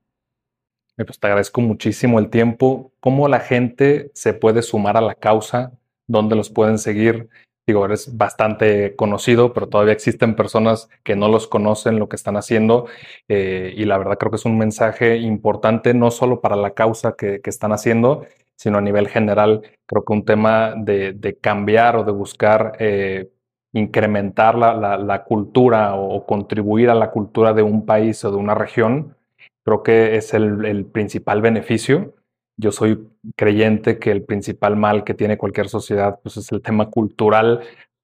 Pues 0.95 1.19
te 1.19 1.27
agradezco 1.27 1.61
muchísimo 1.61 2.19
el 2.19 2.29
tiempo. 2.29 2.91
¿Cómo 2.99 3.27
la 3.27 3.39
gente 3.39 4.11
se 4.13 4.33
puede 4.33 4.61
sumar 4.61 4.95
a 4.97 5.01
la 5.01 5.15
causa? 5.15 5.71
¿Dónde 6.07 6.35
los 6.35 6.51
pueden 6.51 6.77
seguir? 6.77 7.29
Digo, 7.65 7.85
eres 7.85 8.17
bastante 8.17 8.95
conocido, 8.95 9.53
pero 9.53 9.67
todavía 9.67 9.93
existen 9.93 10.35
personas 10.35 10.89
que 11.03 11.15
no 11.15 11.27
los 11.27 11.47
conocen 11.47 11.99
lo 11.99 12.09
que 12.09 12.15
están 12.15 12.37
haciendo. 12.37 12.85
Eh, 13.27 13.73
y 13.75 13.85
la 13.85 13.97
verdad 13.97 14.17
creo 14.19 14.31
que 14.31 14.37
es 14.37 14.45
un 14.45 14.57
mensaje 14.57 15.17
importante, 15.17 15.93
no 15.95 16.11
solo 16.11 16.41
para 16.41 16.55
la 16.55 16.75
causa 16.75 17.15
que, 17.15 17.41
están 17.45 17.71
haciendo, 17.71 18.25
sino 18.55 18.77
a 18.77 18.81
nivel 18.81 19.07
general. 19.07 19.63
Creo 19.87 20.03
que 20.03 20.13
un 20.13 20.25
tema 20.25 20.75
de, 20.75 21.37
cambiar 21.41 21.95
o 21.95 22.03
de 22.03 22.11
buscar 22.11 22.73
eh, 22.79 23.29
incrementar 23.73 24.57
la, 24.57 25.23
cultura 25.23 25.95
o, 25.95 26.25
contribuir 26.25 26.89
a 26.89 26.95
la 26.95 27.11
cultura 27.11 27.53
de 27.53 27.63
un 27.63 27.85
país 27.85 28.23
o 28.25 28.31
de 28.31 28.37
una 28.37 28.55
región, 28.55 29.15
creo 29.63 29.83
que 29.83 30.15
es 30.15 30.33
el, 30.33 30.85
principal 30.85 31.41
beneficio. 31.41 32.15
Yo 32.57 32.71
soy 32.71 33.07
creyente 33.35 33.99
que 33.99 34.11
el 34.11 34.23
principal 34.23 34.75
mal 34.75 35.03
que 35.03 35.13
tiene 35.13 35.37
cualquier 35.37 35.69
sociedad 35.69 36.19
pues, 36.21 36.37
es 36.37 36.51
el 36.51 36.61
tema 36.61 36.89
cultural, 36.89 37.61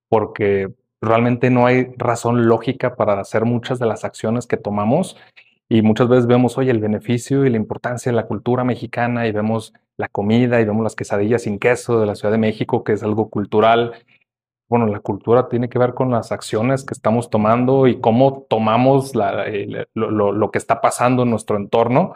porque 0.07 0.71
realmente 1.01 1.49
no 1.49 1.65
hay 1.65 1.87
razón 1.97 2.47
lógica 2.47 2.95
para 2.95 3.19
hacer 3.19 3.45
muchas 3.45 3.79
de 3.79 3.85
las 3.85 4.05
acciones 4.05 4.47
que 4.47 4.57
tomamos 4.57 5.17
y 5.67 5.81
muchas 5.81 6.07
veces 6.07 6.27
vemos, 6.27 6.57
hoy 6.57 6.69
el 6.69 6.79
beneficio 6.79 7.45
y 7.45 7.49
la 7.49 7.57
importancia 7.57 8.11
de 8.11 8.15
la 8.15 8.27
cultura 8.27 8.63
mexicana 8.63 9.27
y 9.27 9.31
vemos 9.31 9.73
la 9.97 10.07
comida 10.07 10.61
y 10.61 10.65
vemos 10.65 10.83
las 10.83 10.95
quesadillas 10.95 11.43
sin 11.43 11.57
queso 11.57 11.99
de 11.99 12.05
la 12.05 12.15
Ciudad 12.15 12.31
de 12.31 12.37
México, 12.37 12.83
que 12.83 12.93
es 12.93 13.01
algo 13.01 13.29
cultural, 13.29 13.93
bueno, 14.67 14.87
la 14.87 14.99
cultura 14.99 15.47
tiene 15.47 15.69
que 15.69 15.77
ver 15.79 15.93
con 15.93 16.09
las 16.11 16.31
acciones 16.31 16.83
que 16.83 16.93
estamos 16.93 17.29
tomando 17.29 17.87
y 17.87 17.99
cómo 17.99 18.45
tomamos 18.49 19.13
lo, 19.13 20.51
que 20.51 20.57
está 20.57 20.81
pasando 20.81 21.23
en 21.23 21.29
nuestro 21.29 21.57
entorno. 21.57 22.13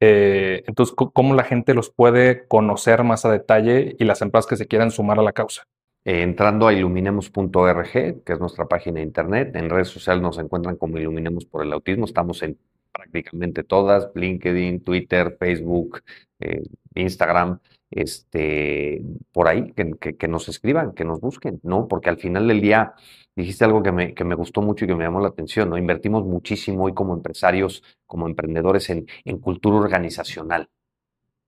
Eh, 0.00 0.62
entonces, 0.66 0.94
¿cómo 0.94 1.34
la 1.34 1.44
gente 1.44 1.74
los 1.74 1.90
puede 1.90 2.46
conocer 2.46 3.02
más 3.02 3.24
a 3.24 3.32
detalle 3.32 3.96
y 3.98 4.04
las 4.04 4.22
empresas 4.22 4.48
que 4.48 4.56
se 4.56 4.66
quieran 4.66 4.90
sumar 4.92 5.18
a 5.18 5.22
la 5.22 5.32
causa? 5.32 5.64
Eh, 6.04 6.22
entrando 6.22 6.68
a 6.68 6.72
iluminemos.org, 6.72 7.92
que 7.92 8.32
es 8.32 8.40
nuestra 8.40 8.66
página 8.66 8.96
de 9.00 9.02
internet. 9.02 9.54
En 9.56 9.68
redes 9.68 9.88
sociales 9.88 10.22
nos 10.22 10.38
encuentran 10.38 10.76
como 10.76 10.96
Iluminemos 10.96 11.44
por 11.44 11.64
el 11.64 11.72
Autismo. 11.72 12.04
Estamos 12.06 12.42
en 12.42 12.56
prácticamente 12.92 13.64
todas, 13.64 14.10
LinkedIn, 14.14 14.82
Twitter, 14.82 15.36
Facebook, 15.38 16.02
eh, 16.38 16.62
Instagram 16.94 17.58
este, 17.90 19.02
por 19.32 19.48
ahí, 19.48 19.72
que, 19.72 20.28
nos 20.28 20.48
escriban, 20.48 20.92
que 20.92 21.04
nos 21.04 21.20
busquen, 21.20 21.60
¿no? 21.62 21.88
Porque 21.88 22.08
al 22.08 22.18
final 22.18 22.46
del 22.46 22.60
día 22.60 22.94
dijiste 23.34 23.64
algo 23.64 23.82
que 23.82 23.92
me, 23.92 24.14
que 24.14 24.24
me 24.24 24.34
gustó 24.34 24.62
mucho 24.62 24.84
y 24.84 24.88
que 24.88 24.94
me 24.94 25.04
llamó 25.04 25.20
la 25.20 25.28
atención, 25.28 25.70
¿no? 25.70 25.78
Invertimos 25.78 26.24
muchísimo 26.24 26.84
hoy 26.84 26.94
como 26.94 27.14
empresarios, 27.14 27.82
como 28.06 28.26
emprendedores 28.26 28.90
en, 28.90 29.06
en 29.24 29.38
cultura 29.38 29.76
organizacional. 29.76 30.68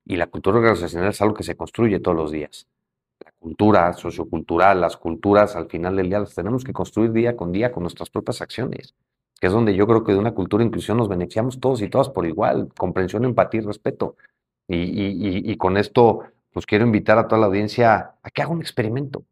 Y 0.05 0.17
la 0.17 0.27
cultura 0.27 0.59
organizacional 0.59 1.11
es 1.11 1.23
algo 1.23 1.35
que 1.35 1.45
se 1.45 1.57
construye 1.57 2.01
todos 2.01 2.17
los 2.17 2.33
días. 2.33 2.67
La 3.25 3.33
cultura 3.39 3.93
sociocultural, 3.93 4.81
las 4.81 4.97
culturas, 4.97 5.55
al 5.55 5.69
final 5.69 5.95
del 5.97 6.09
día 6.09 6.19
las 6.19 6.35
tenemos 6.35 6.65
que 6.65 6.73
construir 6.73 7.13
día 7.13 7.37
con 7.37 7.53
día 7.53 7.71
con 7.71 7.85
nuestras 7.85 8.11
propias 8.11 8.43
acciones, 8.43 8.97
que 9.41 9.47
es 9.47 9.53
donde 9.53 9.77
yo 9.77 9.87
creo 9.87 10.03
que 10.03 10.13
de 10.13 10.19
una 10.19 10.35
cultura 10.35 10.63
de 10.63 10.69
inclusión 10.69 10.97
nos 10.97 11.09
beneficiamos 11.09 11.61
todos 11.61 11.83
y 11.83 11.89
todas 11.89 12.09
por 12.09 12.27
igual, 12.27 12.69
comprensión, 12.77 13.25
empatía 13.25 13.61
y 13.61 13.65
respeto. 13.65 14.17
Y, 14.69 15.57
con 15.57 15.77
esto, 15.77 16.21
pues 16.53 16.67
quiero 16.67 16.85
invitar 16.85 17.19
a 17.19 17.29
toda 17.29 17.41
la 17.41 17.47
audiencia 17.47 18.15
a 18.23 18.31
que 18.31 18.43
haga 18.43 18.53
un 18.53 18.61
experimento. 18.61 19.25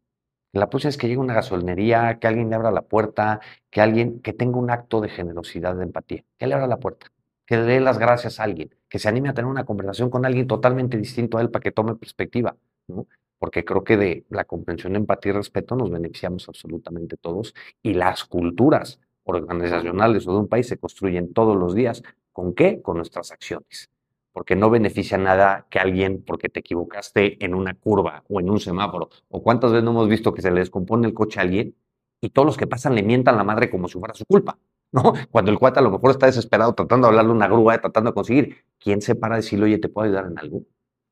La 0.53 0.69
próxima 0.69 0.89
es 0.89 0.97
que 0.97 1.07
llegue 1.07 1.19
una 1.19 1.33
gasolinería, 1.33 2.19
que 2.19 2.27
alguien 2.27 2.49
le 2.49 2.55
abra 2.55 2.71
la 2.71 2.81
puerta, 2.81 3.39
que 3.69 3.79
alguien 3.81 4.19
que 4.21 4.33
tenga 4.33 4.57
un 4.57 4.69
acto 4.69 4.99
de 4.99 5.09
generosidad, 5.09 5.75
de 5.75 5.83
empatía, 5.83 6.25
que 6.37 6.47
le 6.47 6.53
abra 6.55 6.67
la 6.67 6.77
puerta, 6.77 7.11
que 7.45 7.55
le 7.57 7.63
dé 7.63 7.79
las 7.79 7.97
gracias 7.97 8.39
a 8.39 8.43
alguien, 8.43 8.75
que 8.89 8.99
se 8.99 9.07
anime 9.07 9.29
a 9.29 9.33
tener 9.33 9.49
una 9.49 9.63
conversación 9.63 10.09
con 10.09 10.25
alguien 10.25 10.47
totalmente 10.47 10.97
distinto 10.97 11.37
a 11.37 11.41
él 11.41 11.49
para 11.49 11.63
que 11.63 11.71
tome 11.71 11.95
perspectiva, 11.95 12.57
¿no? 12.87 13.07
Porque 13.39 13.63
creo 13.63 13.83
que 13.83 13.97
de 13.97 14.25
la 14.29 14.43
comprensión, 14.43 14.95
empatía 14.95 15.31
y 15.31 15.35
respeto 15.35 15.75
nos 15.75 15.89
beneficiamos 15.89 16.47
absolutamente 16.49 17.17
todos 17.17 17.55
y 17.81 17.93
las 17.93 18.25
culturas 18.25 18.99
organizacionales 19.23 20.27
o 20.27 20.33
de 20.33 20.39
un 20.39 20.47
país 20.47 20.67
se 20.67 20.77
construyen 20.77 21.33
todos 21.33 21.55
los 21.55 21.73
días. 21.73 22.03
¿Con 22.33 22.53
qué? 22.53 22.81
Con 22.81 22.97
nuestras 22.97 23.31
acciones 23.31 23.90
porque 24.33 24.55
no 24.55 24.69
beneficia 24.69 25.17
nada 25.17 25.67
que 25.69 25.79
alguien, 25.79 26.23
porque 26.25 26.49
te 26.49 26.61
equivocaste 26.61 27.43
en 27.43 27.53
una 27.53 27.73
curva 27.73 28.23
o 28.29 28.39
en 28.39 28.49
un 28.49 28.59
semáforo, 28.59 29.09
o 29.29 29.43
cuántas 29.43 29.71
veces 29.71 29.83
no 29.83 29.91
hemos 29.91 30.07
visto 30.07 30.33
que 30.33 30.41
se 30.41 30.51
le 30.51 30.59
descompone 30.59 31.07
el 31.07 31.13
coche 31.13 31.39
a 31.39 31.43
alguien 31.43 31.75
y 32.21 32.29
todos 32.29 32.45
los 32.45 32.57
que 32.57 32.67
pasan 32.67 32.95
le 32.95 33.03
mientan 33.03 33.37
la 33.37 33.43
madre 33.43 33.69
como 33.69 33.87
si 33.87 33.99
fuera 33.99 34.13
su 34.13 34.25
culpa. 34.25 34.57
¿no? 34.91 35.13
Cuando 35.29 35.51
el 35.51 35.59
cuate 35.59 35.79
a 35.79 35.83
lo 35.83 35.91
mejor 35.91 36.11
está 36.11 36.25
desesperado 36.25 36.73
tratando 36.73 37.07
de 37.07 37.11
hablarle 37.11 37.31
una 37.31 37.47
grúa, 37.47 37.79
tratando 37.79 38.11
de 38.11 38.13
conseguir, 38.13 38.57
¿quién 38.79 39.01
se 39.01 39.15
para 39.15 39.35
a 39.35 39.37
decirle, 39.37 39.65
oye, 39.65 39.77
te 39.77 39.89
puedo 39.89 40.05
ayudar 40.05 40.25
en 40.25 40.37
algo? 40.37 40.63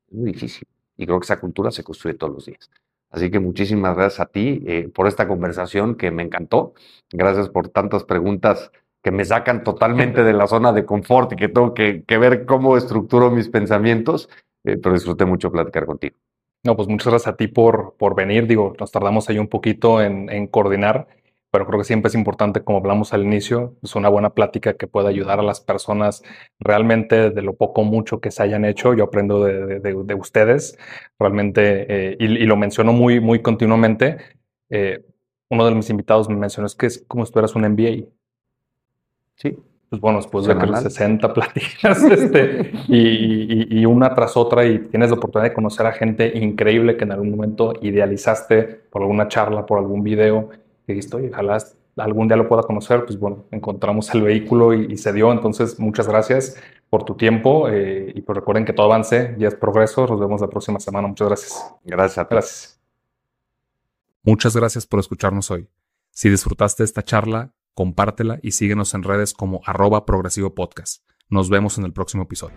Es 0.08 0.14
muy 0.14 0.32
difícil. 0.32 0.68
Y 0.96 1.06
creo 1.06 1.18
que 1.18 1.24
esa 1.24 1.40
cultura 1.40 1.70
se 1.70 1.82
construye 1.82 2.16
todos 2.16 2.32
los 2.32 2.46
días. 2.46 2.70
Así 3.10 3.30
que 3.30 3.40
muchísimas 3.40 3.96
gracias 3.96 4.20
a 4.20 4.26
ti 4.26 4.62
eh, 4.66 4.88
por 4.94 5.08
esta 5.08 5.26
conversación 5.26 5.96
que 5.96 6.10
me 6.10 6.22
encantó. 6.22 6.74
Gracias 7.10 7.48
por 7.48 7.68
tantas 7.68 8.04
preguntas 8.04 8.70
que 9.02 9.10
me 9.10 9.24
sacan 9.24 9.64
totalmente 9.64 10.24
de 10.24 10.32
la 10.32 10.46
zona 10.46 10.72
de 10.72 10.84
confort 10.84 11.32
y 11.32 11.36
que 11.36 11.48
tengo 11.48 11.74
que, 11.74 12.04
ver 12.06 12.44
cómo 12.44 12.76
estructuro 12.76 13.30
mis 13.30 13.48
pensamientos, 13.48 14.28
eh, 14.64 14.76
pero 14.76 14.94
disfruté 14.94 15.24
mucho 15.24 15.50
platicar 15.50 15.86
contigo. 15.86 16.16
No, 16.64 16.76
pues 16.76 16.88
muchas 16.88 17.08
gracias 17.08 17.32
a 17.32 17.36
ti 17.36 17.48
por, 17.48 17.94
por 17.98 18.14
venir. 18.14 18.46
Digo, 18.46 18.74
nos 18.78 18.92
tardamos 18.92 19.28
ahí 19.28 19.38
un 19.38 19.48
poquito 19.48 20.02
en, 20.02 20.28
en 20.28 20.46
coordinar 20.46 21.06
pero 21.50 21.66
creo 21.66 21.78
que 21.78 21.84
siempre 21.84 22.08
es 22.08 22.14
importante, 22.14 22.62
como 22.62 22.78
hablamos 22.78 23.12
al 23.12 23.24
inicio, 23.24 23.76
es 23.82 23.96
una 23.96 24.08
buena 24.08 24.34
plática 24.34 24.74
que 24.74 24.86
pueda 24.86 25.08
ayudar 25.08 25.40
a 25.40 25.42
las 25.42 25.60
personas 25.60 26.22
realmente 26.60 27.30
de 27.30 27.42
lo 27.42 27.56
poco 27.56 27.82
mucho 27.82 28.20
que 28.20 28.30
se 28.30 28.42
hayan 28.44 28.64
hecho. 28.64 28.94
Yo 28.94 29.04
aprendo 29.04 29.44
de, 29.44 30.14
ustedes 30.14 30.78
realmente, 31.18 32.12
eh, 32.12 32.16
y, 32.20 32.46
lo 32.46 32.56
menciono 32.56 32.92
muy, 32.92 33.18
muy 33.20 33.42
continuamente. 33.42 34.18
Eh, 34.70 35.04
uno 35.50 35.66
de 35.66 35.74
mis 35.74 35.90
invitados 35.90 36.28
me 36.28 36.36
mencionó 36.36 36.66
es 36.66 36.76
que 36.76 36.86
es 36.86 37.04
como 37.08 37.26
si 37.26 37.32
tú 37.32 37.40
eras 37.40 37.56
un 37.56 37.62
MBA. 37.62 38.06
Sí. 39.40 39.58
Pues 39.88 40.00
bueno, 40.00 40.18
después 40.18 40.46
de 40.46 40.56
que 40.56 40.66
60 40.66 41.32
pláticas 41.34 42.02
este, 42.04 42.70
y, 42.86 43.80
y, 43.80 43.86
una 43.86 44.14
tras 44.14 44.36
otra 44.36 44.64
y 44.64 44.78
tienes 44.78 45.10
la 45.10 45.16
oportunidad 45.16 45.50
de 45.50 45.54
conocer 45.54 45.84
a 45.84 45.92
gente 45.92 46.38
increíble 46.38 46.96
que 46.96 47.02
en 47.02 47.10
algún 47.10 47.32
momento 47.32 47.72
idealizaste 47.82 48.62
por 48.62 49.02
alguna 49.02 49.26
charla, 49.26 49.66
por 49.66 49.78
algún 49.78 50.04
video 50.04 50.50
que 50.86 50.92
dijiste, 50.92 51.16
oye, 51.16 51.30
ojalá 51.32 51.58
algún 51.96 52.28
día 52.28 52.36
lo 52.36 52.48
pueda 52.48 52.62
conocer, 52.62 53.04
pues 53.04 53.18
bueno, 53.18 53.46
encontramos 53.50 54.14
el 54.14 54.22
vehículo 54.22 54.74
y, 54.74 54.96
se 54.96 55.12
dio. 55.12 55.32
Entonces, 55.32 55.78
muchas 55.78 56.06
gracias 56.06 56.56
por 56.88 57.04
tu 57.04 57.14
tiempo 57.14 57.68
eh, 57.68 58.12
y 58.14 58.20
pues 58.20 58.36
recuerden 58.36 58.64
que 58.64 58.72
todo 58.72 58.86
avance 58.86 59.34
y 59.38 59.44
es 59.44 59.54
progreso. 59.54 60.06
Nos 60.06 60.20
vemos 60.20 60.40
la 60.40 60.48
próxima 60.48 60.78
semana. 60.80 61.08
Muchas 61.08 61.28
gracias. 61.28 61.74
Gracias. 61.84 62.28
Gracias. 62.28 62.80
Muchas 64.22 64.56
gracias 64.56 64.86
por 64.86 65.00
escucharnos 65.00 65.50
hoy. 65.50 65.68
Si 66.10 66.28
disfrutaste 66.28 66.84
esta 66.84 67.02
charla, 67.02 67.52
compártela 67.74 68.38
y 68.42 68.52
síguenos 68.52 68.94
en 68.94 69.02
redes 69.02 69.32
como 69.32 69.60
arroba 69.64 70.06
progresivo 70.06 70.54
podcast. 70.54 71.02
Nos 71.28 71.48
vemos 71.48 71.78
en 71.78 71.84
el 71.84 71.92
próximo 71.92 72.24
episodio. 72.24 72.56